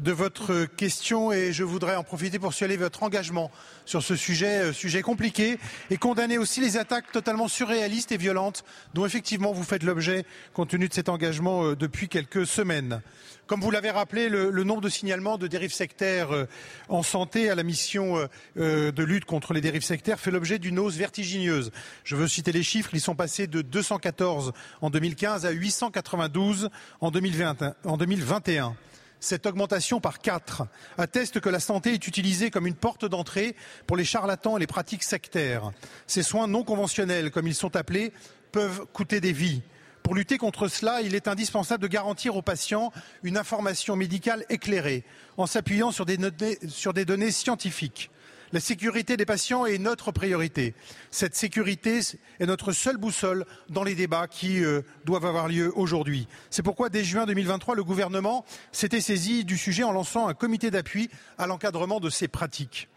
de 0.02 0.11
votre 0.11 0.65
question 0.65 1.32
et 1.32 1.53
je 1.53 1.64
voudrais 1.64 1.95
en 1.95 2.03
profiter 2.03 2.40
pour 2.40 2.53
saluer 2.53 2.76
votre 2.76 3.03
engagement 3.03 3.52
sur 3.86 4.02
ce 4.02 4.15
sujet, 4.15 4.64
euh, 4.64 4.73
sujet 4.73 5.03
compliqué 5.03 5.60
et 5.91 5.98
condamner 5.98 6.40
aussi 6.40 6.60
les 6.60 6.78
attaques 6.78 7.11
totalement 7.11 7.48
surréalistes 7.48 8.11
et 8.11 8.18
violentes 8.18 8.64
dont 8.95 9.06
effectivement 9.06 9.52
vous 9.52 9.64
faites 9.64 9.84
l'objet 9.84 10.26
compte 10.53 10.69
tenu 10.69 10.88
de 10.88 10.94
cet 10.94 11.07
engagement 11.07 11.65
euh, 11.65 11.76
depuis 11.76 12.10
quelques 12.10 12.48
semaines. 12.48 13.02
Comme 13.45 13.61
vous 13.61 13.69
l'avez 13.69 13.91
rappelé, 13.91 14.30
le, 14.30 14.64
nombre 14.64 14.82
de 14.82 14.90
signalements 14.90 15.38
de 15.38 15.45
dérives 15.45 15.73
sectaires 15.73 16.34
euh, 16.34 16.48
en 16.90 17.03
santé 17.03 17.49
à 17.49 17.56
la 17.56 17.64
mission 17.64 18.28
de 18.56 19.03
lutte 19.03 19.26
contre 19.26 19.53
les 19.53 19.60
dérives 19.60 19.84
sectaires 19.84 20.19
fait 20.19 20.32
l'objet 20.32 20.57
d'une 20.57 20.80
hausse 20.80 20.95
vertigineuse. 20.95 21.72
Je 22.06 22.15
veux 22.15 22.28
citer 22.28 22.52
les 22.53 22.64
chiffres, 22.64 22.91
ils 22.94 23.02
sont 23.02 23.15
passés 23.15 23.48
de 23.48 23.61
214 23.61 24.53
en 24.82 24.90
2015 24.90 25.45
à 25.45 25.52
892 25.52 26.69
en 27.02 27.11
2020 27.11 27.76
en 27.84 27.98
2021. 27.98 28.76
Cette 29.23 29.45
augmentation 29.45 30.02
par 30.02 30.18
quatre 30.18 30.64
atteste 30.98 31.39
que 31.41 31.49
la 31.49 31.60
santé 31.60 31.93
est 31.93 32.07
utilisée 32.07 32.49
comme 32.49 32.65
une 32.65 32.73
porte 32.73 33.06
d'entrée 33.06 33.56
pour 33.85 33.95
les 33.95 34.03
charlatans 34.03 34.57
et 34.57 34.60
les 34.60 34.65
pratiques 34.65 35.03
sectaires. 35.03 35.72
Ces 36.07 36.23
soins 36.23 36.48
non 36.48 36.64
conventionnels, 36.64 37.30
comme 37.30 37.48
ils 37.48 37.53
sont 37.53 37.76
appelés, 37.76 38.14
peuvent 38.52 38.88
coûter 38.91 39.22
des 39.22 39.31
vies. 39.31 39.61
Pour 40.02 40.15
lutter 40.15 40.39
contre 40.39 40.68
cela, 40.68 41.02
il 41.02 41.14
est 41.14 41.27
indispensable 41.27 41.84
de 41.84 41.88
garantir 41.88 42.35
aux 42.35 42.41
patients 42.41 42.91
une 43.22 43.38
information 43.38 43.95
médicale 43.95 44.43
éclairée, 44.49 45.03
en 45.38 45.45
s'appuyant 45.45 45.91
sur 45.91 46.06
des 46.07 46.18
données, 46.18 47.31
scientifiques. 47.31 48.10
La 48.53 48.60
sécurité 48.60 49.15
des 49.15 49.26
patients 49.26 49.65
est 49.65 49.78
notre 49.78 50.11
priorité. 50.11 50.73
Cette 51.10 51.36
sécurité 51.36 51.99
est 52.40 52.45
notre 52.45 52.73
seule 52.73 52.98
boussole 52.98 53.45
dans 53.69 53.84
les 53.84 53.95
débats 53.95 54.28
qui 54.28 54.61
euh, 54.64 54.82
doivent 55.06 55.26
avoir 55.26 55.48
lieu 55.48 55.72
aujourd'hui. 55.78 56.28
C'est 56.49 56.64
pourquoi, 56.64 56.90
dès 56.90 57.06
juin 57.06 57.26
2023, 57.26 57.76
le 57.76 57.84
gouvernement 57.86 58.45
s'était 58.73 58.99
saisi 58.99 59.45
du 59.45 59.57
sujet 59.57 59.84
en 59.84 59.94
lançant 59.94 60.28
un 60.28 60.34
comité 60.34 60.69
d'appui 60.69 61.10
à 61.38 61.48
l'encadrement 61.48 62.02
de 62.02 62.10
ces 62.10 62.28
pratiques. 62.28 62.90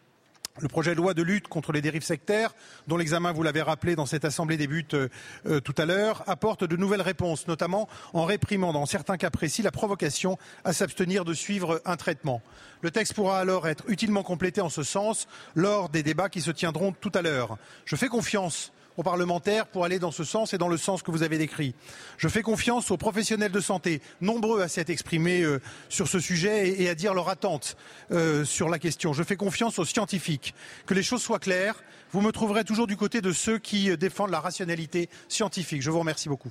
Le 0.61 0.69
projet 0.69 0.93
de 0.93 0.99
loi 0.99 1.15
de 1.15 1.23
lutte 1.25 1.49
contre 1.49 1.73
les 1.73 1.81
dérives 1.83 2.05
sectaires, 2.05 2.55
dont 2.87 2.97
l'examen, 2.97 3.33
vous 3.33 3.43
l'avez 3.43 3.61
rappelé, 3.61 3.97
dans 3.97 4.07
cette 4.07 4.25
Assemblée 4.25 4.57
débute 4.57 4.95
euh, 4.95 5.09
euh, 5.47 5.59
tout 5.59 5.75
à 5.79 5.85
l'heure, 5.85 6.23
apporte 6.29 6.63
de 6.63 6.77
nouvelles 6.77 7.03
réponses, 7.03 7.49
notamment 7.49 7.89
en 8.13 8.25
réprimant, 8.25 8.73
dans 8.73 8.87
certains 8.87 9.17
cas 9.17 9.31
précis, 9.31 9.63
la 9.63 9.73
provocation 9.73 10.39
à 10.63 10.73
s'abstenir 10.73 11.25
de 11.25 11.35
suivre 11.35 11.83
un 11.85 11.97
traitement. 11.97 12.41
Le 12.83 12.93
texte 12.93 13.15
pourra 13.15 13.41
alors 13.41 13.67
être 13.67 13.83
utilement 13.89 14.23
complété 14.23 14.61
en 14.61 14.69
ce 14.69 14.85
sens 14.85 15.27
lors 15.57 15.89
des 15.89 16.05
débats 16.05 16.29
qui 16.29 16.41
se 16.41 16.53
tiendront 16.53 16.93
tout 16.93 17.11
à 17.15 17.23
l'heure. 17.23 17.59
Je 17.85 17.97
fais 17.97 18.07
confiance 18.07 18.73
aux 18.97 19.03
parlementaires 19.03 19.67
pour 19.67 19.85
aller 19.85 19.99
dans 19.99 20.11
ce 20.11 20.25
sens 20.25 20.55
et 20.55 20.59
dans 20.59 20.69
le 20.69 20.77
sens 20.77 21.03
que 21.03 21.11
vous 21.11 21.23
avez 21.23 21.39
décrit. 21.39 21.75
Je 22.17 22.29
fais 22.29 22.43
confiance 22.43 22.91
aux 22.91 22.97
professionnels 22.97 23.53
de 23.53 23.61
santé, 23.61 24.01
nombreux 24.21 24.63
à 24.63 24.69
s'être 24.69 24.91
exprimés 24.91 25.43
euh, 25.43 25.61
sur 25.89 26.09
ce 26.09 26.21
sujet 26.21 26.69
et, 26.69 26.85
et, 26.85 26.89
à 26.89 26.95
dire 26.95 27.15
leur 27.15 27.29
attente 27.29 27.77
euh, 28.13 28.45
sur 28.45 28.69
la 28.69 28.79
question. 28.79 29.13
Je 29.13 29.23
fais 29.23 29.37
confiance 29.37 29.79
aux 29.79 29.85
scientifiques. 29.85 30.55
Que 30.87 30.95
les 30.95 31.03
choses 31.03 31.23
soient 31.23 31.39
claires, 31.39 31.83
vous 32.13 32.21
me 32.21 32.33
trouverez 32.33 32.65
toujours 32.65 32.87
du 32.87 32.97
côté 32.97 33.21
de 33.21 33.33
ceux 33.33 33.59
qui 33.59 33.91
euh, 33.91 33.97
défendent 33.97 34.31
la 34.31 34.41
rationalité 34.41 35.09
scientifique. 35.29 35.83
Je 35.83 35.91
vous 35.91 35.99
remercie 35.99 36.29
beaucoup. 36.29 36.51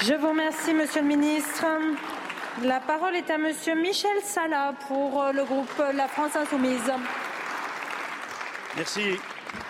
Je 0.00 0.14
vous 0.14 0.28
remercie, 0.28 0.74
Monsieur 0.74 1.00
le 1.00 1.08
Ministre. 1.08 1.64
La 2.62 2.78
parole 2.80 3.16
est 3.16 3.30
à 3.30 3.38
Monsieur 3.38 3.74
Michel 3.74 4.16
Salah 4.22 4.74
pour 4.86 5.24
le 5.32 5.44
groupe 5.44 5.82
La 5.94 6.06
France 6.06 6.36
Insoumise. 6.36 6.92
Merci, 8.76 9.18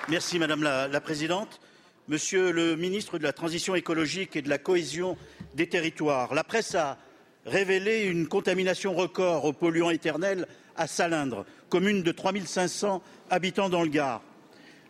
Merci 0.08 0.38
Madame 0.38 0.62
la, 0.62 1.00
Présidente. 1.00 1.60
Monsieur 2.08 2.52
le 2.52 2.76
ministre 2.76 3.18
de 3.18 3.22
la 3.22 3.32
Transition 3.32 3.74
écologique 3.74 4.36
et 4.36 4.42
de 4.42 4.48
la 4.50 4.58
cohésion 4.58 5.16
des 5.54 5.66
territoires, 5.66 6.34
la 6.34 6.44
presse 6.44 6.74
a 6.74 6.98
révélé 7.46 8.04
une 8.04 8.28
contamination 8.28 8.94
record 8.94 9.44
aux 9.44 9.52
polluants 9.52 9.90
éternels 9.90 10.46
à 10.76 10.86
Salindre, 10.86 11.46
commune 11.70 12.02
de 12.02 12.12
3500 12.12 13.02
habitants 13.30 13.70
dans 13.70 13.82
le 13.82 13.88
Gard. 13.88 14.22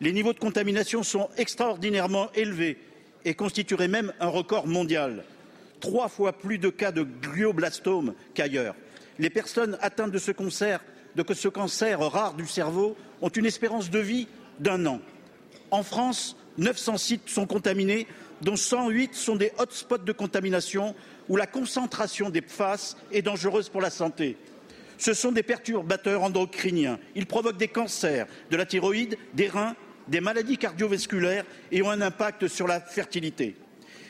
Les 0.01 0.13
niveaux 0.13 0.33
de 0.33 0.41
contamination 0.41 1.03
sont 1.03 1.29
extraordinairement 1.37 2.33
élevés 2.35 2.79
et 3.25 3.35
constitueraient 3.35 3.89
même 3.89 4.13
un 4.21 4.29
record 4.29 4.67
mondial. 4.67 5.25
Trois 5.81 6.09
fois 6.09 6.33
plus 6.33 6.59
de 6.59 6.71
cas 6.71 6.91
de 6.91 7.05
glioblastome 7.05 8.15
qu'ailleurs. 8.35 8.75
Les 9.19 9.31
personnes 9.31 9.79
atteintes 9.81 10.11
de 10.11 10.19
ce 10.19 10.33
cancer, 10.33 10.81
de 11.15 11.25
ce 11.33 11.49
cancer 11.49 12.01
rare 12.01 12.35
du 12.35 12.47
cerveau 12.47 12.97
ont 13.23 13.29
une 13.29 13.47
espérance 13.47 13.91
de 13.91 14.01
vie 14.01 14.27
d'un 14.61 14.87
an. 14.87 15.01
En 15.71 15.83
France, 15.83 16.37
900 16.59 16.97
sites 16.99 17.29
sont 17.29 17.47
contaminés, 17.47 18.07
dont 18.43 18.57
108 18.57 19.15
sont 19.15 19.37
des 19.37 19.53
hotspots 19.59 19.99
de 19.99 20.13
contamination 20.13 20.95
où 21.29 21.37
la 21.37 21.47
concentration 21.47 22.31
des 22.31 22.43
PFAS 22.43 22.97
est 23.13 23.23
dangereuse 23.23 23.69
pour 23.69 23.81
la 23.81 23.91
santé. 23.91 24.37
Ce 24.99 25.15
sont 25.15 25.33
des 25.33 25.43
perturbateurs 25.43 26.23
endocriniens. 26.23 26.99
Ils 27.15 27.27
provoquent 27.27 27.57
des 27.57 27.69
cancers 27.69 28.27
de 28.51 28.57
la 28.57 28.67
thyroïde, 28.67 29.17
des 29.35 29.49
reins, 29.49 29.75
des 30.09 30.21
maladies 30.21 30.59
cardiovasculaires 30.59 31.45
et 31.73 31.83
ont 31.83 31.91
un 31.91 32.01
impact 32.01 32.49
sur 32.49 32.67
la 32.67 32.81
fertilité. 32.81 33.57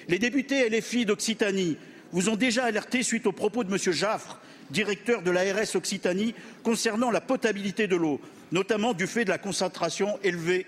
Les 0.09 0.19
députés 0.19 0.67
et 0.67 0.69
les 0.69 0.81
filles 0.81 1.07
d'Occitanie 1.07 1.79
vous 2.13 2.29
ont 2.29 2.37
déjà 2.37 2.65
alerté 2.65 3.03
suite 3.03 3.27
aux 3.27 3.33
propos 3.33 3.65
de 3.65 3.73
M. 3.73 3.79
Jaffre, 3.93 4.41
directeur 4.71 5.23
de 5.23 5.31
l'ARS 5.31 5.75
Occitanie, 5.75 6.35
concernant 6.63 7.11
la 7.11 7.21
potabilité 7.21 7.87
de 7.87 7.97
l'eau 7.97 8.21
notamment 8.53 8.93
du 8.93 9.07
fait 9.07 9.25
de 9.25 9.31
la 9.31 9.39
concentration 9.39 10.19
élevée 10.23 10.67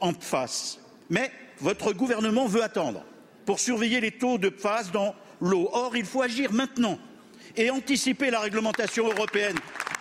en 0.00 0.12
PFAS. 0.12 0.78
Mais 1.08 1.30
votre 1.60 1.92
gouvernement 1.92 2.46
veut 2.46 2.62
attendre 2.62 3.04
pour 3.44 3.58
surveiller 3.58 4.00
les 4.00 4.12
taux 4.12 4.38
de 4.38 4.48
PFAS 4.48 4.90
dans 4.92 5.14
l'eau. 5.40 5.68
Or, 5.72 5.96
il 5.96 6.04
faut 6.04 6.22
agir 6.22 6.52
maintenant 6.52 6.98
et 7.56 7.70
anticiper 7.70 8.30
la 8.30 8.40
réglementation 8.40 9.08
européenne 9.08 9.56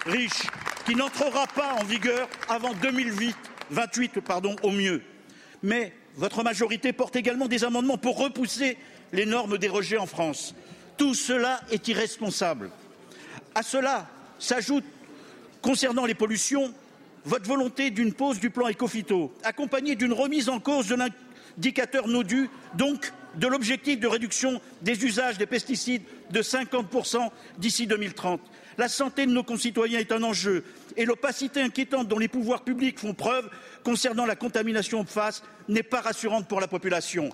riche 0.05 0.43
qui 0.85 0.95
n'entrera 0.95 1.47
pas 1.47 1.73
en 1.73 1.83
vigueur 1.83 2.27
avant 2.47 2.73
2028 2.73 4.21
pardon, 4.21 4.55
au 4.63 4.71
mieux. 4.71 5.01
Mais 5.61 5.93
votre 6.15 6.43
majorité 6.43 6.93
porte 6.93 7.15
également 7.15 7.47
des 7.47 7.63
amendements 7.63 7.97
pour 7.97 8.17
repousser 8.17 8.77
les 9.11 9.25
normes 9.25 9.57
des 9.57 9.67
rejets 9.67 9.97
en 9.97 10.05
France. 10.05 10.55
Tout 10.97 11.13
cela 11.13 11.61
est 11.71 11.87
irresponsable. 11.87 12.69
À 13.55 13.63
cela 13.63 14.07
s'ajoute, 14.37 14.83
concernant 15.61 16.05
les 16.05 16.13
pollutions, 16.13 16.73
votre 17.29 17.47
volonté 17.47 17.91
d'une 17.91 18.11
pause 18.11 18.39
du 18.39 18.49
plan 18.49 18.67
Ecofito, 18.67 19.31
accompagnée 19.43 19.95
d'une 19.95 20.13
remise 20.13 20.49
en 20.49 20.59
cause 20.59 20.87
de 20.87 20.95
l'indicateur 20.95 22.07
NODU, 22.07 22.49
donc 22.73 23.13
de 23.35 23.47
l'objectif 23.47 23.99
de 23.99 24.07
réduction 24.07 24.59
des 24.81 25.05
usages 25.05 25.37
des 25.37 25.45
pesticides 25.45 26.01
de 26.31 26.41
50% 26.41 27.29
d'ici 27.59 27.85
2030. 27.85 28.41
La 28.79 28.87
santé 28.87 29.27
de 29.27 29.31
nos 29.31 29.43
concitoyens 29.43 29.99
est 29.99 30.11
un 30.11 30.23
enjeu 30.23 30.63
et 30.97 31.05
l'opacité 31.05 31.61
inquiétante 31.61 32.07
dont 32.07 32.17
les 32.17 32.27
pouvoirs 32.27 32.63
publics 32.63 32.97
font 32.97 33.13
preuve 33.13 33.47
concernant 33.83 34.25
la 34.25 34.35
contamination 34.35 35.03
PFAS 35.03 35.43
n'est 35.67 35.83
pas 35.83 36.01
rassurante 36.01 36.47
pour 36.47 36.59
la 36.59 36.67
population. 36.67 37.29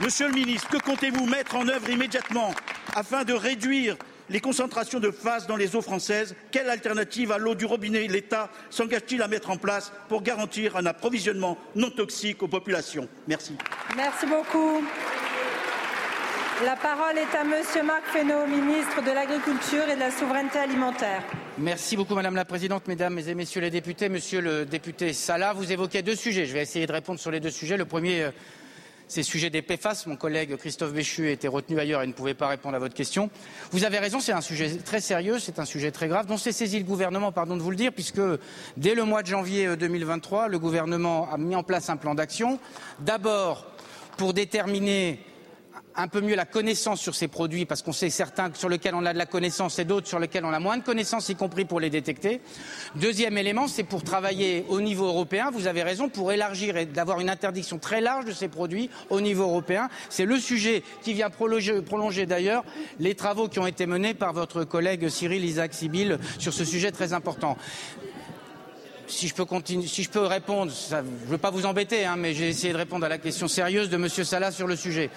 Monsieur 0.00 0.26
le 0.26 0.34
ministre, 0.34 0.68
que 0.68 0.78
comptez-vous 0.78 1.26
mettre 1.26 1.54
en 1.54 1.68
œuvre 1.68 1.90
immédiatement 1.90 2.52
afin 2.96 3.22
de 3.22 3.34
réduire 3.34 3.96
les 4.30 4.40
concentrations 4.40 5.00
de 5.00 5.10
phase 5.10 5.46
dans 5.46 5.56
les 5.56 5.76
eaux 5.76 5.82
françaises. 5.82 6.34
Quelle 6.50 6.70
alternative 6.70 7.32
à 7.32 7.38
l'eau 7.38 7.54
du 7.54 7.66
robinet 7.66 8.06
l'État 8.06 8.48
s'engage-t-il 8.70 9.20
à 9.22 9.28
mettre 9.28 9.50
en 9.50 9.56
place 9.56 9.92
pour 10.08 10.22
garantir 10.22 10.76
un 10.76 10.86
approvisionnement 10.86 11.58
non 11.74 11.90
toxique 11.90 12.42
aux 12.42 12.48
populations? 12.48 13.08
Merci. 13.26 13.56
Merci 13.96 14.26
beaucoup. 14.26 14.82
La 16.64 16.76
parole 16.76 17.16
est 17.16 17.34
à 17.34 17.42
Monsieur 17.42 17.82
Marc 17.82 18.04
Fesneau, 18.12 18.46
ministre 18.46 19.02
de 19.02 19.10
l'Agriculture 19.10 19.88
et 19.88 19.94
de 19.94 20.00
la 20.00 20.10
Souveraineté 20.10 20.58
alimentaire. 20.58 21.22
Merci 21.56 21.96
beaucoup 21.96 22.14
Madame 22.14 22.34
la 22.36 22.44
Présidente, 22.44 22.86
Mesdames 22.86 23.18
et 23.18 23.34
Messieurs 23.34 23.62
les 23.62 23.70
députés. 23.70 24.10
Monsieur 24.10 24.42
le 24.42 24.66
député 24.66 25.14
Salah, 25.14 25.54
vous 25.54 25.72
évoquez 25.72 26.02
deux 26.02 26.14
sujets. 26.14 26.44
Je 26.44 26.52
vais 26.52 26.62
essayer 26.62 26.86
de 26.86 26.92
répondre 26.92 27.18
sur 27.18 27.30
les 27.30 27.40
deux 27.40 27.50
sujets. 27.50 27.78
Le 27.78 27.86
premier, 27.86 28.28
euh, 29.10 29.12
c'est 29.12 29.20
le 29.20 29.24
sujet 29.24 29.50
des 29.50 29.62
PFAS. 29.62 30.04
Mon 30.06 30.16
collègue 30.16 30.56
Christophe 30.56 30.92
Béchu 30.92 31.30
était 31.30 31.48
retenu 31.48 31.78
ailleurs 31.78 32.02
et 32.02 32.06
ne 32.06 32.12
pouvait 32.12 32.34
pas 32.34 32.48
répondre 32.48 32.76
à 32.76 32.78
votre 32.78 32.94
question. 32.94 33.30
Vous 33.72 33.84
avez 33.84 33.98
raison, 33.98 34.20
c'est 34.20 34.32
un 34.32 34.40
sujet 34.40 34.76
très 34.76 35.00
sérieux, 35.00 35.38
c'est 35.38 35.58
un 35.58 35.64
sujet 35.64 35.90
très 35.90 36.08
grave 36.08 36.26
dont 36.26 36.36
s'est 36.36 36.52
saisi 36.52 36.78
le 36.78 36.84
gouvernement, 36.84 37.32
pardon 37.32 37.56
de 37.56 37.62
vous 37.62 37.70
le 37.70 37.76
dire, 37.76 37.92
puisque 37.92 38.20
dès 38.76 38.94
le 38.94 39.04
mois 39.04 39.22
de 39.22 39.28
janvier 39.28 39.76
2023, 39.76 40.48
le 40.48 40.58
gouvernement 40.58 41.30
a 41.32 41.38
mis 41.38 41.56
en 41.56 41.62
place 41.62 41.90
un 41.90 41.96
plan 41.96 42.14
d'action. 42.14 42.58
D'abord, 43.00 43.66
pour 44.16 44.34
déterminer 44.34 45.20
un 46.00 46.08
peu 46.08 46.20
mieux 46.20 46.34
la 46.34 46.44
connaissance 46.44 47.00
sur 47.00 47.14
ces 47.14 47.28
produits, 47.28 47.66
parce 47.66 47.82
qu'on 47.82 47.92
sait 47.92 48.10
certains 48.10 48.50
sur 48.54 48.68
lesquels 48.68 48.94
on 48.94 49.04
a 49.06 49.12
de 49.12 49.18
la 49.18 49.26
connaissance 49.26 49.78
et 49.78 49.84
d'autres 49.84 50.08
sur 50.08 50.18
lesquels 50.18 50.44
on 50.44 50.52
a 50.52 50.60
moins 50.60 50.78
de 50.78 50.82
connaissance, 50.82 51.28
y 51.28 51.36
compris 51.36 51.64
pour 51.64 51.80
les 51.80 51.90
détecter. 51.90 52.40
Deuxième 52.96 53.36
élément, 53.38 53.68
c'est 53.68 53.84
pour 53.84 54.02
travailler 54.02 54.64
au 54.68 54.80
niveau 54.80 55.06
européen, 55.06 55.50
vous 55.52 55.66
avez 55.66 55.82
raison, 55.82 56.08
pour 56.08 56.32
élargir 56.32 56.76
et 56.76 56.86
d'avoir 56.86 57.20
une 57.20 57.30
interdiction 57.30 57.78
très 57.78 58.00
large 58.00 58.24
de 58.24 58.32
ces 58.32 58.48
produits 58.48 58.90
au 59.10 59.20
niveau 59.20 59.44
européen. 59.44 59.88
C'est 60.08 60.24
le 60.24 60.38
sujet 60.38 60.82
qui 61.02 61.12
vient 61.12 61.30
prolonger, 61.30 62.26
d'ailleurs 62.26 62.64
les 62.98 63.14
travaux 63.14 63.48
qui 63.48 63.58
ont 63.58 63.66
été 63.66 63.86
menés 63.86 64.14
par 64.14 64.32
votre 64.32 64.64
collègue 64.64 65.08
Cyril 65.08 65.44
Isaac 65.44 65.74
Sibyl 65.74 66.18
sur 66.38 66.52
ce 66.52 66.64
sujet 66.64 66.90
très 66.92 67.12
important 67.12 67.56
si 69.10 69.28
je 69.28 69.34
peux 69.34 69.44
continuer, 69.44 69.86
si 69.86 70.04
je 70.04 70.10
peux 70.10 70.24
répondre, 70.24 70.72
je 70.88 70.94
ne 70.94 71.02
veux 71.26 71.38
pas 71.38 71.50
vous 71.50 71.66
embêter, 71.66 72.04
hein, 72.04 72.14
mais 72.16 72.32
j'ai 72.32 72.48
essayé 72.48 72.72
de 72.72 72.78
répondre 72.78 73.04
à 73.04 73.08
la 73.08 73.18
question 73.18 73.48
sérieuse 73.48 73.90
de 73.90 73.96
Monsieur 73.96 74.24
Salah 74.24 74.52
sur 74.52 74.68
le 74.68 74.76
sujet. 74.76 75.10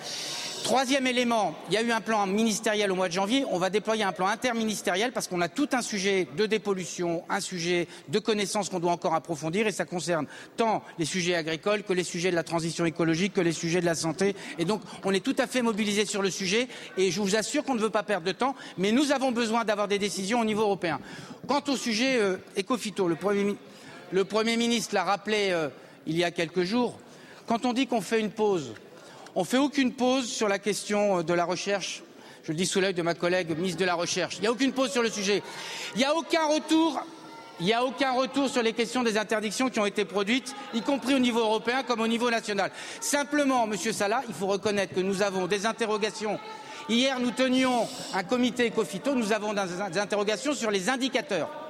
Troisième 0.64 1.07
élément, 1.07 1.53
il 1.68 1.73
y 1.73 1.77
a 1.77 1.81
eu 1.81 1.91
un 1.91 1.99
plan 1.99 2.26
ministériel 2.26 2.90
au 2.90 2.95
mois 2.95 3.10
de 3.10 3.14
janvier. 3.14 3.44
On 3.52 3.57
va 3.57 3.69
déployer 3.69 4.03
un 4.03 4.14
plan 4.14 4.27
interministériel 4.27 5.11
parce 5.11 5.27
qu'on 5.27 5.41
a 5.41 5.49
tout 5.49 5.68
un 5.73 5.81
sujet 5.81 6.26
de 6.38 6.45
dépollution, 6.45 7.26
un 7.27 7.41
sujet 7.41 7.90
de 8.07 8.18
connaissances 8.18 8.69
qu'on 8.69 8.80
doit 8.80 8.94
encore 8.94 9.14
approfondir 9.14 9.68
et 9.68 9.73
ça 9.73 9.84
concerne 9.84 10.26
tant 10.56 10.81
les 10.98 11.03
sujets 11.03 11.35
agricoles 11.35 11.84
que 11.84 11.91
les 11.91 12.06
sujets 12.06 12.31
de 12.31 12.38
la 12.38 12.44
transition 12.44 12.85
écologique, 12.85 13.34
que 13.34 13.41
les 13.41 13.52
sujets 13.52 13.81
de 13.81 13.85
la 13.85 13.94
santé. 13.94 14.38
Et 14.57 14.64
donc, 14.64 14.81
on 15.03 15.11
est 15.11 15.19
tout 15.19 15.35
à 15.38 15.48
fait 15.48 15.61
mobilisé 15.61 16.06
sur 16.06 16.22
le 16.22 16.30
sujet 16.30 16.69
et 16.98 17.11
je 17.11 17.19
vous 17.19 17.35
assure 17.35 17.65
qu'on 17.65 17.76
ne 17.76 17.81
veut 17.81 17.90
pas 17.90 18.03
perdre 18.03 18.26
de 18.26 18.31
temps, 18.31 18.56
mais 18.77 18.94
nous 18.94 19.11
avons 19.11 19.34
besoin 19.34 19.65
d'avoir 19.65 19.90
des 19.90 19.99
décisions 19.99 20.40
au 20.40 20.45
niveau 20.45 20.61
européen. 20.61 21.02
Quant 21.45 21.61
au 21.68 21.76
sujet 21.76 22.22
euh, 22.22 22.38
Ecofito, 22.57 23.10
le 23.10 23.15
Premier, 23.15 23.57
le 24.14 24.23
Premier 24.23 24.56
ministre 24.56 24.95
l'a 24.95 25.03
rappelé 25.03 25.49
euh, 25.52 25.68
il 26.07 26.18
y 26.18 26.23
a 26.23 26.31
quelques 26.31 26.64
jours, 26.64 26.98
quand 27.48 27.65
on 27.65 27.73
dit 27.73 27.85
qu'on 27.85 28.02
fait 28.02 28.22
une 28.22 28.31
pause, 28.31 28.73
on 29.35 29.41
ne 29.41 29.45
fait 29.45 29.57
aucune 29.57 29.93
pause 29.93 30.27
sur 30.27 30.47
la 30.47 30.60
question 30.60 31.19
euh, 31.19 31.23
de 31.23 31.34
la 31.34 31.45
recherche. 31.45 32.03
Je 32.43 32.51
le 32.51 32.57
dis 32.57 32.65
sous 32.65 32.81
l'œil 32.81 32.93
de 32.93 33.01
ma 33.01 33.14
collègue 33.14 33.57
ministre 33.57 33.80
de 33.80 33.85
la 33.85 33.95
Recherche. 33.95 34.35
Il 34.35 34.41
n'y 34.41 34.47
a 34.47 34.51
aucune 34.51 34.73
pause 34.73 34.91
sur 34.91 35.01
le 35.01 35.10
sujet. 35.10 35.41
Il 35.95 35.99
n'y 35.99 36.03
a 36.03 36.14
aucun 36.14 36.45
retour. 36.45 37.01
Il 37.61 37.65
n'y 37.68 37.73
a 37.73 37.85
aucun 37.85 38.11
retour 38.11 38.49
sur 38.49 38.61
les 38.61 38.73
questions 38.73 39.01
des 39.01 39.18
interdictions 39.18 39.69
qui 39.69 39.80
ont 39.80 39.85
été 39.85 40.03
produites, 40.03 40.53
y 40.73 40.81
compris 40.81 41.14
au 41.14 41.19
niveau 41.19 41.39
européen 41.39 41.84
comme 41.84 42.01
au 42.01 42.07
niveau 42.07 42.30
national. 42.30 42.72
Simplement, 42.99 43.65
Monsieur 43.68 43.93
Salah, 43.93 44.23
il 44.27 44.34
faut 44.34 44.47
reconnaître 44.47 44.93
que 44.93 44.99
nous 44.99 45.22
avons 45.22 45.47
des 45.47 45.65
interrogations. 45.65 46.38
Hier, 46.89 47.18
nous 47.19 47.31
tenions 47.31 47.88
un 48.14 48.23
comité 48.23 48.68
Ecofito, 48.68 49.15
nous 49.15 49.31
avons 49.31 49.53
des 49.53 49.99
interrogations 49.99 50.53
sur 50.53 50.72
les 50.72 50.89
indicateurs 50.89 51.62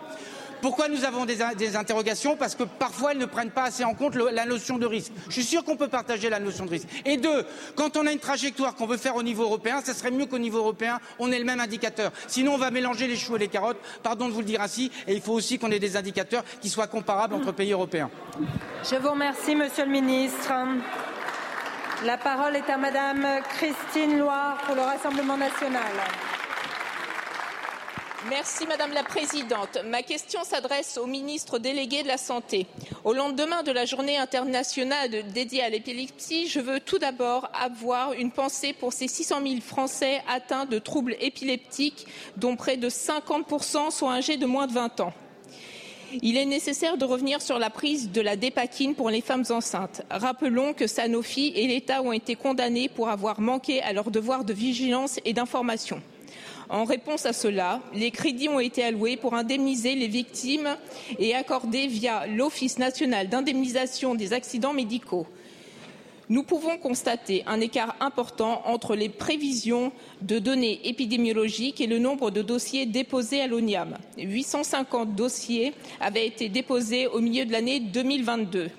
Pourquoi 0.63 0.87
nous 0.87 1.03
avons 1.03 1.25
des, 1.25 1.75
interrogations? 1.75 2.37
Parce 2.37 2.55
que 2.55 2.63
parfois 2.63 3.11
elles 3.11 3.17
ne 3.17 3.25
prennent 3.25 3.51
pas 3.51 3.63
assez 3.63 3.83
en 3.83 3.93
compte 3.95 4.15
la 4.15 4.45
notion 4.45 4.77
de 4.77 4.85
risque. 4.85 5.11
Je 5.27 5.33
suis 5.33 5.43
sûr 5.43 5.65
qu'on 5.65 5.75
peut 5.75 5.89
partager 5.89 6.29
la 6.29 6.39
notion 6.39 6.63
de 6.63 6.69
risque. 6.69 6.87
Et 7.03 7.17
deux, 7.17 7.45
quand 7.75 7.97
on 7.97 8.07
a 8.07 8.13
une 8.13 8.19
trajectoire 8.19 8.73
qu'on 8.73 8.87
veut 8.87 8.95
faire 8.95 9.17
au 9.17 9.23
niveau 9.23 9.43
européen, 9.43 9.81
ça 9.83 9.93
serait 9.93 10.09
mieux 10.09 10.25
qu'au 10.25 10.37
niveau 10.37 10.59
européen, 10.59 11.01
on 11.19 11.33
ait 11.33 11.37
le 11.37 11.43
même 11.43 11.59
indicateur. 11.59 12.13
Sinon, 12.27 12.53
on 12.53 12.57
va 12.57 12.71
mélanger 12.71 13.07
les 13.07 13.17
choux 13.17 13.35
et 13.35 13.39
les 13.39 13.49
carottes. 13.49 13.75
Pardon 14.03 14.29
de 14.29 14.31
vous 14.31 14.39
le 14.39 14.45
dire 14.45 14.61
ainsi. 14.61 14.89
Et 15.05 15.13
il 15.13 15.21
faut 15.21 15.33
aussi 15.33 15.59
qu'on 15.59 15.69
ait 15.69 15.79
des 15.79 15.97
indicateurs 15.97 16.45
qui 16.61 16.69
soient 16.69 16.87
comparables 16.87 17.33
entre 17.33 17.51
pays 17.51 17.73
européens. 17.73 18.09
Je 18.89 18.95
vous 18.95 19.09
remercie, 19.09 19.57
Monsieur 19.57 19.83
le 19.83 19.91
Ministre. 19.91 20.53
La 22.05 22.15
parole 22.15 22.55
est 22.55 22.69
à 22.69 22.77
Madame 22.77 23.27
Christine 23.57 24.17
Loire 24.17 24.59
pour 24.65 24.75
le 24.75 24.81
Rassemblement 24.81 25.35
national. 25.35 25.91
Merci 28.29 28.65
Madame 28.67 28.93
la 28.93 29.03
Présidente. 29.03 29.79
Ma 29.85 30.01
question 30.01 30.43
s'adresse 30.43 30.97
au 30.97 31.07
ministre 31.07 31.59
délégué 31.59 32.03
de 32.03 32.07
la 32.07 32.17
Santé. 32.17 32.67
Au 33.03 33.11
lendemain 33.11 33.63
de 33.63 33.71
la 33.71 33.83
journée 33.83 34.17
internationale 34.17 35.09
dédiée 35.33 35.61
à 35.61 35.69
l'épilepsie, 35.69 36.47
je 36.47 36.61
veux 36.61 36.79
tout 36.79 36.99
d'abord 36.99 37.49
avoir 37.53 38.13
une 38.13 38.31
pensée 38.31 38.71
pour 38.71 38.93
ces 38.93 39.09
600 39.09 39.41
000 39.45 39.61
Français 39.61 40.21
atteints 40.29 40.65
de 40.65 40.79
troubles 40.79 41.17
épileptiques, 41.19 42.07
dont 42.37 42.55
près 42.55 42.77
de 42.77 42.87
50% 42.87 43.91
sont 43.91 44.09
âgés 44.09 44.37
de 44.37 44.45
moins 44.45 44.67
de 44.67 44.73
20 44.73 45.01
ans. 45.01 45.13
Il 46.21 46.37
est 46.37 46.45
nécessaire 46.45 46.95
de 46.95 47.05
revenir 47.05 47.41
sur 47.41 47.59
la 47.59 47.69
prise 47.69 48.11
de 48.11 48.21
la 48.21 48.37
dépakine 48.37 48.95
pour 48.95 49.09
les 49.09 49.21
femmes 49.21 49.45
enceintes. 49.49 50.03
Rappelons 50.09 50.73
que 50.73 50.87
Sanofi 50.87 51.51
et 51.55 51.67
l'État 51.67 52.01
ont 52.01 52.13
été 52.13 52.35
condamnés 52.35 52.87
pour 52.87 53.09
avoir 53.09 53.41
manqué 53.41 53.81
à 53.81 53.91
leur 53.91 54.11
devoir 54.11 54.45
de 54.45 54.53
vigilance 54.53 55.19
et 55.25 55.33
d'information. 55.33 56.01
En 56.73 56.85
réponse 56.85 57.27
à 57.27 57.33
cela, 57.33 57.81
les 57.93 58.09
crédits 58.09 58.49
ont 58.49 58.59
été 58.59 58.83
alloués 58.83 59.15
pour 59.15 59.35
indemniser 59.35 59.93
les 59.93 60.07
victimes 60.07 60.75
et 61.19 61.35
accordés 61.35 61.85
via 61.85 62.25
l'Office 62.25 62.79
national 62.79 63.29
d'indemnisation 63.29 64.15
des 64.15 64.33
accidents 64.33 64.73
médicaux. 64.73 65.27
Nous 66.29 66.41
pouvons 66.41 66.79
constater 66.79 67.43
un 67.45 67.61
écart 67.61 67.95
important 67.99 68.63
entre 68.65 68.95
les 68.95 69.09
prévisions 69.09 69.91
de 70.23 70.39
données 70.39 70.79
épidémiologiques 70.85 71.79
et 71.79 71.85
le 71.85 71.99
nombre 71.99 72.31
de 72.31 72.41
dossiers 72.41 72.87
déposés 72.87 73.41
à 73.41 73.45
l'ONIAM. 73.45 73.95
850 74.17 75.13
dossiers 75.13 75.73
avaient 76.01 76.25
été 76.25 76.49
déposés 76.49 77.05
au 77.05 77.19
milieu 77.19 77.45
de 77.45 77.51
l'année 77.51 77.81
2022. 77.81 78.71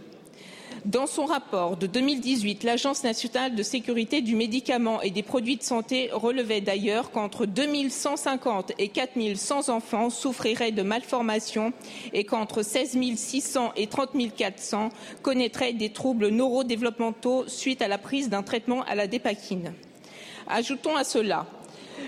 Dans 0.85 1.07
son 1.07 1.25
rapport 1.25 1.79
de 1.79 1.87
2018, 1.87 2.63
l'Agence 2.63 3.05
nationale 3.05 3.55
de 3.55 3.63
sécurité 3.63 4.21
du 4.21 4.37
médicament 4.37 5.01
et 5.01 5.11
des 5.11 5.23
produits 5.23 5.57
de 5.57 5.63
santé 5.63 6.11
relevait 6.13 6.61
d'ailleurs 6.61 7.11
qu'entre 7.11 7.47
2150 7.47 8.73
et 8.79 8.89
4100 8.89 9.71
enfants 9.71 10.11
souffriraient 10.11 10.73
de 10.73 10.83
malformations 10.83 11.73
et 12.13 12.25
qu'entre 12.25 12.61
16 12.61 12.99
600 13.17 13.73
et 13.77 13.87
30 13.87 14.11
400 14.37 14.91
connaîtraient 15.23 15.73
des 15.73 15.89
troubles 15.89 16.29
neurodéveloppementaux 16.29 17.45
suite 17.49 17.81
à 17.81 17.89
la 17.89 17.97
prise 17.97 18.29
d'un 18.29 18.43
traitement 18.43 18.83
à 18.83 18.95
la 18.95 19.07
dépakine. 19.07 19.73
Ajoutons 20.49 20.97
à 20.97 21.05
cela 21.05 21.47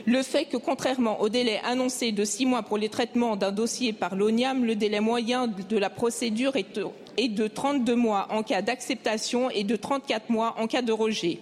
le 0.06 0.22
fait 0.22 0.44
que, 0.44 0.56
contrairement 0.56 1.20
au 1.20 1.28
délai 1.28 1.60
annoncé 1.64 2.12
de 2.12 2.24
six 2.24 2.46
mois 2.46 2.62
pour 2.62 2.78
les 2.78 2.88
traitements 2.88 3.36
d'un 3.36 3.50
dossier 3.50 3.92
par 3.92 4.14
l'ONIAM, 4.14 4.64
le 4.64 4.76
délai 4.76 5.00
moyen 5.00 5.48
de 5.48 5.76
la 5.76 5.90
procédure 5.90 6.54
est 6.56 7.28
de 7.28 7.48
32 7.48 7.94
mois 7.96 8.28
en 8.30 8.42
cas 8.44 8.62
d'acceptation 8.62 9.50
et 9.50 9.64
de 9.64 9.74
34 9.74 10.30
mois 10.30 10.54
en 10.58 10.68
cas 10.68 10.82
de 10.82 10.92
rejet. 10.92 11.40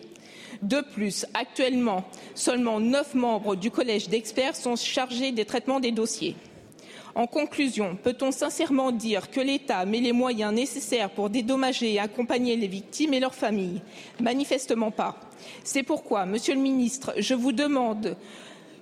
De 0.62 0.80
plus, 0.80 1.26
actuellement, 1.34 2.04
seulement 2.34 2.80
neuf 2.80 3.14
membres 3.14 3.54
du 3.54 3.70
collège 3.70 4.08
d'experts 4.08 4.56
sont 4.56 4.76
chargés 4.76 5.30
des 5.30 5.44
traitements 5.44 5.80
des 5.80 5.92
dossiers. 5.92 6.36
En 7.14 7.26
conclusion, 7.26 7.96
peut-on 8.02 8.32
sincèrement 8.32 8.90
dire 8.90 9.30
que 9.30 9.40
l'État 9.40 9.84
met 9.84 10.00
les 10.00 10.12
moyens 10.12 10.52
nécessaires 10.52 11.10
pour 11.10 11.30
dédommager 11.30 11.92
et 11.92 12.00
accompagner 12.00 12.56
les 12.56 12.66
victimes 12.66 13.14
et 13.14 13.20
leurs 13.20 13.34
familles? 13.34 13.82
Manifestement 14.20 14.90
pas. 14.90 15.20
C'est 15.62 15.82
pourquoi, 15.82 16.26
Monsieur 16.26 16.54
le 16.54 16.60
Ministre, 16.60 17.12
je 17.18 17.34
vous 17.34 17.52
demande 17.52 18.16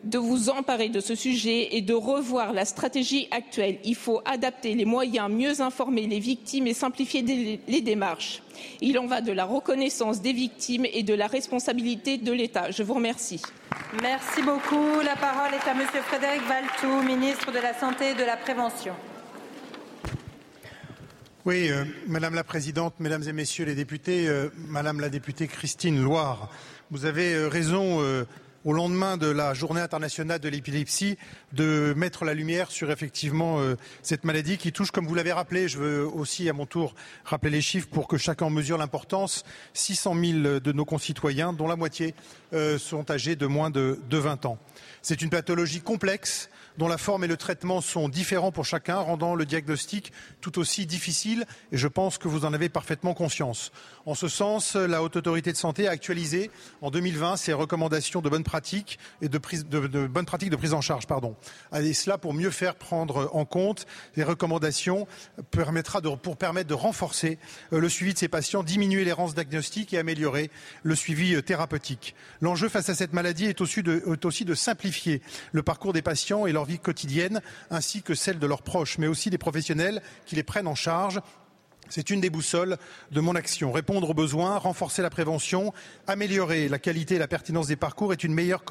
de 0.05 0.19
vous 0.19 0.51
emparer 0.51 0.89
de 0.89 1.01
ce 1.01 1.15
sujet 1.15 1.77
et 1.77 1.81
de 1.81 1.95
revoir 1.95 2.53
la 2.53 2.65
stratégie 2.65 3.29
actuelle. 3.31 3.79
Il 3.85 3.95
faut 3.95 4.21
adapter 4.25 4.75
les 4.75 4.85
moyens, 4.85 5.31
mieux 5.31 5.61
informer 5.61 6.07
les 6.07 6.19
victimes 6.19 6.67
et 6.67 6.75
simplifier 6.75 7.23
les 7.67 7.81
démarches. 7.81 8.43
Il 8.81 8.99
en 8.99 9.07
va 9.07 9.21
de 9.21 9.33
la 9.33 9.45
reconnaissance 9.45 10.21
des 10.21 10.33
victimes 10.33 10.87
et 10.93 11.03
de 11.03 11.15
la 11.15 11.27
responsabilité 11.27 12.19
de 12.19 12.33
l'État. 12.33 12.71
Je 12.71 12.83
vous 12.83 12.95
remercie. 12.95 13.43
Merci 14.03 14.43
beaucoup. 14.43 15.01
La 15.05 15.17
parole 15.17 15.53
est 15.55 15.69
à 15.69 15.75
Monsieur 15.75 16.01
Frédéric 16.03 16.43
Valtou, 16.43 17.03
ministre 17.03 17.53
de 17.53 17.59
la 17.59 17.75
Santé 17.75 18.11
et 18.11 18.15
de 18.15 18.25
la 18.25 18.37
Prévention. 18.37 18.95
Oui, 21.45 21.71
euh, 21.71 21.85
Madame 22.07 22.35
la 22.35 22.45
Présidente, 22.45 22.95
Mesdames 23.01 23.25
et 23.27 23.33
Messieurs 23.33 23.65
les 23.65 23.75
députés, 23.75 24.29
euh, 24.29 24.49
Madame 24.69 25.01
la 25.01 25.09
députée 25.09 25.49
Christine 25.49 26.01
Loire, 26.01 26.51
vous 26.93 27.07
avez 27.07 27.33
euh, 27.33 27.49
raison 27.49 28.03
euh, 28.03 28.25
au 28.65 28.73
lendemain 28.73 29.17
de 29.17 29.27
la 29.27 29.55
journée 29.55 29.81
internationale 29.81 30.39
de 30.39 30.49
l'épilepsie, 30.49 31.19
de 31.53 31.95
mettre 31.97 32.25
la 32.25 32.35
lumière 32.35 32.71
sur 32.71 32.91
effectivement 32.91 33.61
euh, 33.61 33.77
cette 34.03 34.25
maladie 34.25 34.59
qui 34.59 34.73
touche, 34.73 34.91
comme 34.91 35.07
vous 35.07 35.15
l'avez 35.15 35.33
rappelé, 35.33 35.69
je 35.69 35.79
veux 35.79 36.07
aussi 36.07 36.49
à 36.49 36.53
mon 36.53 36.67
tour 36.67 36.95
rappeler 37.25 37.51
les 37.51 37.61
chiffres 37.61 37.89
pour 37.91 38.09
que 38.09 38.17
chacun 38.17 38.51
mesure 38.51 38.79
l'importance, 38.79 39.45
600 39.75 40.15
000 40.15 40.61
de 40.61 40.73
nos 40.73 40.85
concitoyens, 40.85 41.53
dont 41.53 41.69
la 41.69 41.77
moitié 41.77 42.15
euh, 42.53 42.79
sont 42.79 43.11
âgés 43.11 43.37
de 43.37 43.47
moins 43.47 43.71
de, 43.71 43.99
de 44.09 44.19
20 44.19 44.47
ans. 44.47 44.59
C'est 45.03 45.23
une 45.23 45.31
pathologie 45.31 45.81
complexe 45.81 46.49
dont 46.79 46.89
la 46.89 46.99
forme 46.99 47.25
et 47.25 47.29
le 47.29 47.37
traitement 47.37 47.81
sont 47.81 48.09
différents 48.09 48.53
pour 48.53 48.65
chacun, 48.65 48.99
rendant 48.99 49.35
le 49.35 49.47
diagnostic 49.47 50.13
tout 50.41 50.59
aussi 50.59 50.87
difficile, 50.87 51.45
et 51.71 51.77
je 51.77 51.89
pense 51.89 52.19
que 52.19 52.29
vous 52.29 52.45
en 52.45 52.53
avez 52.53 52.69
parfaitement 52.69 53.15
conscience. 53.15 53.73
En 54.07 54.15
ce 54.15 54.29
sens, 54.29 54.75
la 54.75 55.03
Haute 55.03 55.17
Autorité 55.17 55.53
de 55.53 55.57
Santé 55.57 55.87
a 55.87 55.91
actualisé 55.91 56.51
en 56.81 56.91
2020 56.91 57.37
ses 57.37 57.53
recommandations 57.53 58.21
de 58.21 58.29
bonne 58.29 58.45
pratique 58.45 58.99
et 59.21 59.29
de, 59.29 59.39
prise, 59.39 59.67
de, 59.67 59.87
de 59.87 60.07
bonne 60.07 60.27
pratique 60.27 60.51
de 60.51 60.57
prise 60.57 60.75
en 60.75 60.81
charge. 60.81 61.07
Pardon. 61.07 61.37
Et 61.75 61.93
cela 61.93 62.19
pour 62.19 62.35
mieux 62.35 62.51
faire 62.51 62.75
prendre 62.75 63.31
en 63.33 63.45
compte 63.45 63.87
les 64.17 64.25
recommandations 64.25 65.07
permettra 65.51 66.01
de, 66.01 66.09
pour 66.11 66.37
permettre 66.37 66.69
de 66.69 66.75
renforcer 66.75 67.39
euh, 67.73 67.81
le 67.81 67.89
suivi 67.89 68.13
de 68.13 68.19
ces 68.19 68.29
patients, 68.29 68.63
diminuer 68.63 69.05
l'errance 69.05 69.35
diagnostique 69.35 69.93
et 69.95 69.99
améliorer 69.99 70.51
le 70.83 70.95
suivi 70.95 71.35
euh, 71.35 71.43
thérapeutique. 71.43 72.15
L'enjeu 72.41 72.69
face 72.69 72.89
à 72.89 72.95
cette 72.95 73.13
maladie 73.13 73.47
est 73.47 73.61
aussi, 73.61 73.83
de, 73.83 74.03
est 74.13 74.25
aussi 74.25 74.45
de 74.45 74.55
simplifier 74.55 75.23
le 75.53 75.63
parcours 75.63 75.93
des 75.93 76.03
patients 76.03 76.47
et 76.47 76.53
leur 76.53 76.62
vie 76.65 76.79
quotidienne, 76.79 77.41
ainsi 77.71 78.03
que 78.03 78.15
celle 78.15 78.39
de 78.39 78.47
leurs 78.47 78.63
proches, 78.63 78.99
mais 78.99 79.07
aussi 79.07 79.31
des 79.31 79.39
professionnels 79.39 80.03
qui 80.27 80.37
les 80.37 80.43
prennent 80.43 80.67
en 80.67 80.75
charge 80.75 81.21
c'est 81.89 82.11
une 82.11 82.21
des 82.21 82.31
boussoles 82.31 82.79
de 83.11 83.21
mon 83.21 83.35
action. 83.35 83.73
Répondre 83.73 84.11
aux 84.11 84.15
besoins, 84.15 84.59
renforcer 84.59 85.03
la 85.03 85.11
prévention, 85.11 85.75
améliorer 86.07 86.69
la 86.69 86.79
qualité 86.79 87.17
et 87.17 87.19
la 87.19 87.29
pertinence 87.29 87.67
des 87.67 87.77
parcours 87.77 88.13
est 88.13 88.25
une 88.25 88.35
meilleure 88.35 88.63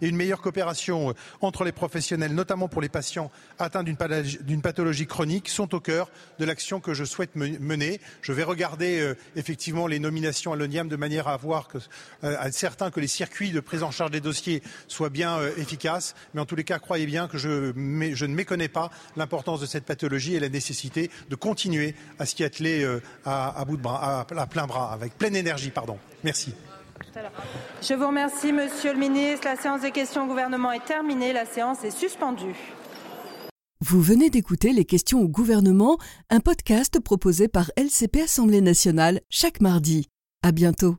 et 0.00 0.08
une 0.08 0.16
meilleure 0.16 0.40
coopération 0.40 1.10
euh, 1.10 1.12
entre 1.40 1.64
les 1.64 1.72
professionnels, 1.72 2.34
notamment 2.34 2.68
pour 2.68 2.80
les 2.80 2.88
patients 2.88 3.30
atteints 3.58 3.84
d'une 3.84 4.62
pathologie 4.62 5.06
chronique, 5.06 5.48
sont 5.48 5.74
au 5.74 5.80
cœur 5.80 6.10
de 6.38 6.44
l'action 6.44 6.80
que 6.80 6.94
je 6.94 7.04
souhaite 7.04 7.36
mener. 7.36 8.00
Je 8.22 8.32
vais 8.32 8.42
regarder 8.42 9.00
euh, 9.00 9.14
effectivement 9.36 9.86
les 9.86 9.98
nominations 9.98 10.52
à 10.52 10.56
l'ONIAM 10.56 10.88
de 10.88 10.96
manière 10.96 11.28
à 11.28 11.38
euh, 11.44 11.80
à 12.22 12.48
être 12.48 12.54
certain 12.54 12.90
que 12.90 13.00
les 13.00 13.06
circuits 13.06 13.50
de 13.50 13.60
prise 13.60 13.82
en 13.82 13.90
charge 13.90 14.10
des 14.10 14.20
dossiers 14.20 14.62
soient 14.88 15.10
bien 15.10 15.38
efficaces. 15.58 16.14
Mais 16.32 16.40
en 16.40 16.46
tous 16.46 16.56
les 16.56 16.64
cas, 16.64 16.78
croyez 16.78 17.06
bien 17.06 17.28
que 17.28 17.36
je, 17.36 17.72
ne 17.74 18.34
méconnais 18.34 18.68
pas 18.68 18.90
l'importance 19.16 19.60
de 19.60 19.66
cette 19.66 19.84
pathologie 19.84 20.34
et 20.34 20.40
la 20.40 20.48
nécessité 20.48 21.10
de 21.28 21.34
continuer 21.34 21.94
à 22.18 22.24
s'y 22.44 22.56
atteler 22.56 22.84
euh, 22.84 23.02
à, 23.24 23.60
à, 23.60 23.64
bout 23.64 23.76
de 23.76 23.82
bras, 23.82 24.20
à, 24.20 24.40
à 24.40 24.46
plein 24.46 24.66
bras, 24.66 24.92
avec 24.92 25.16
pleine 25.16 25.36
énergie. 25.36 25.70
Pardon. 25.70 25.98
Merci. 26.22 26.54
Je 27.82 27.94
vous 27.94 28.06
remercie, 28.06 28.52
Monsieur 28.52 28.92
le 28.92 28.98
Ministre. 28.98 29.46
La 29.46 29.56
séance 29.56 29.82
des 29.82 29.90
questions 29.90 30.24
au 30.24 30.26
gouvernement 30.26 30.72
est 30.72 30.84
terminée. 30.84 31.32
La 31.32 31.46
séance 31.46 31.84
est 31.84 31.90
suspendue. 31.90 32.56
Vous 33.80 34.00
venez 34.00 34.30
d'écouter 34.30 34.72
Les 34.72 34.84
questions 34.84 35.20
au 35.20 35.28
gouvernement, 35.28 35.98
un 36.30 36.40
podcast 36.40 36.98
proposé 37.00 37.48
par 37.48 37.70
LCP 37.76 38.22
Assemblée 38.22 38.62
nationale 38.62 39.20
chaque 39.28 39.60
mardi. 39.60 40.08
À 40.42 40.52
bientôt. 40.52 40.96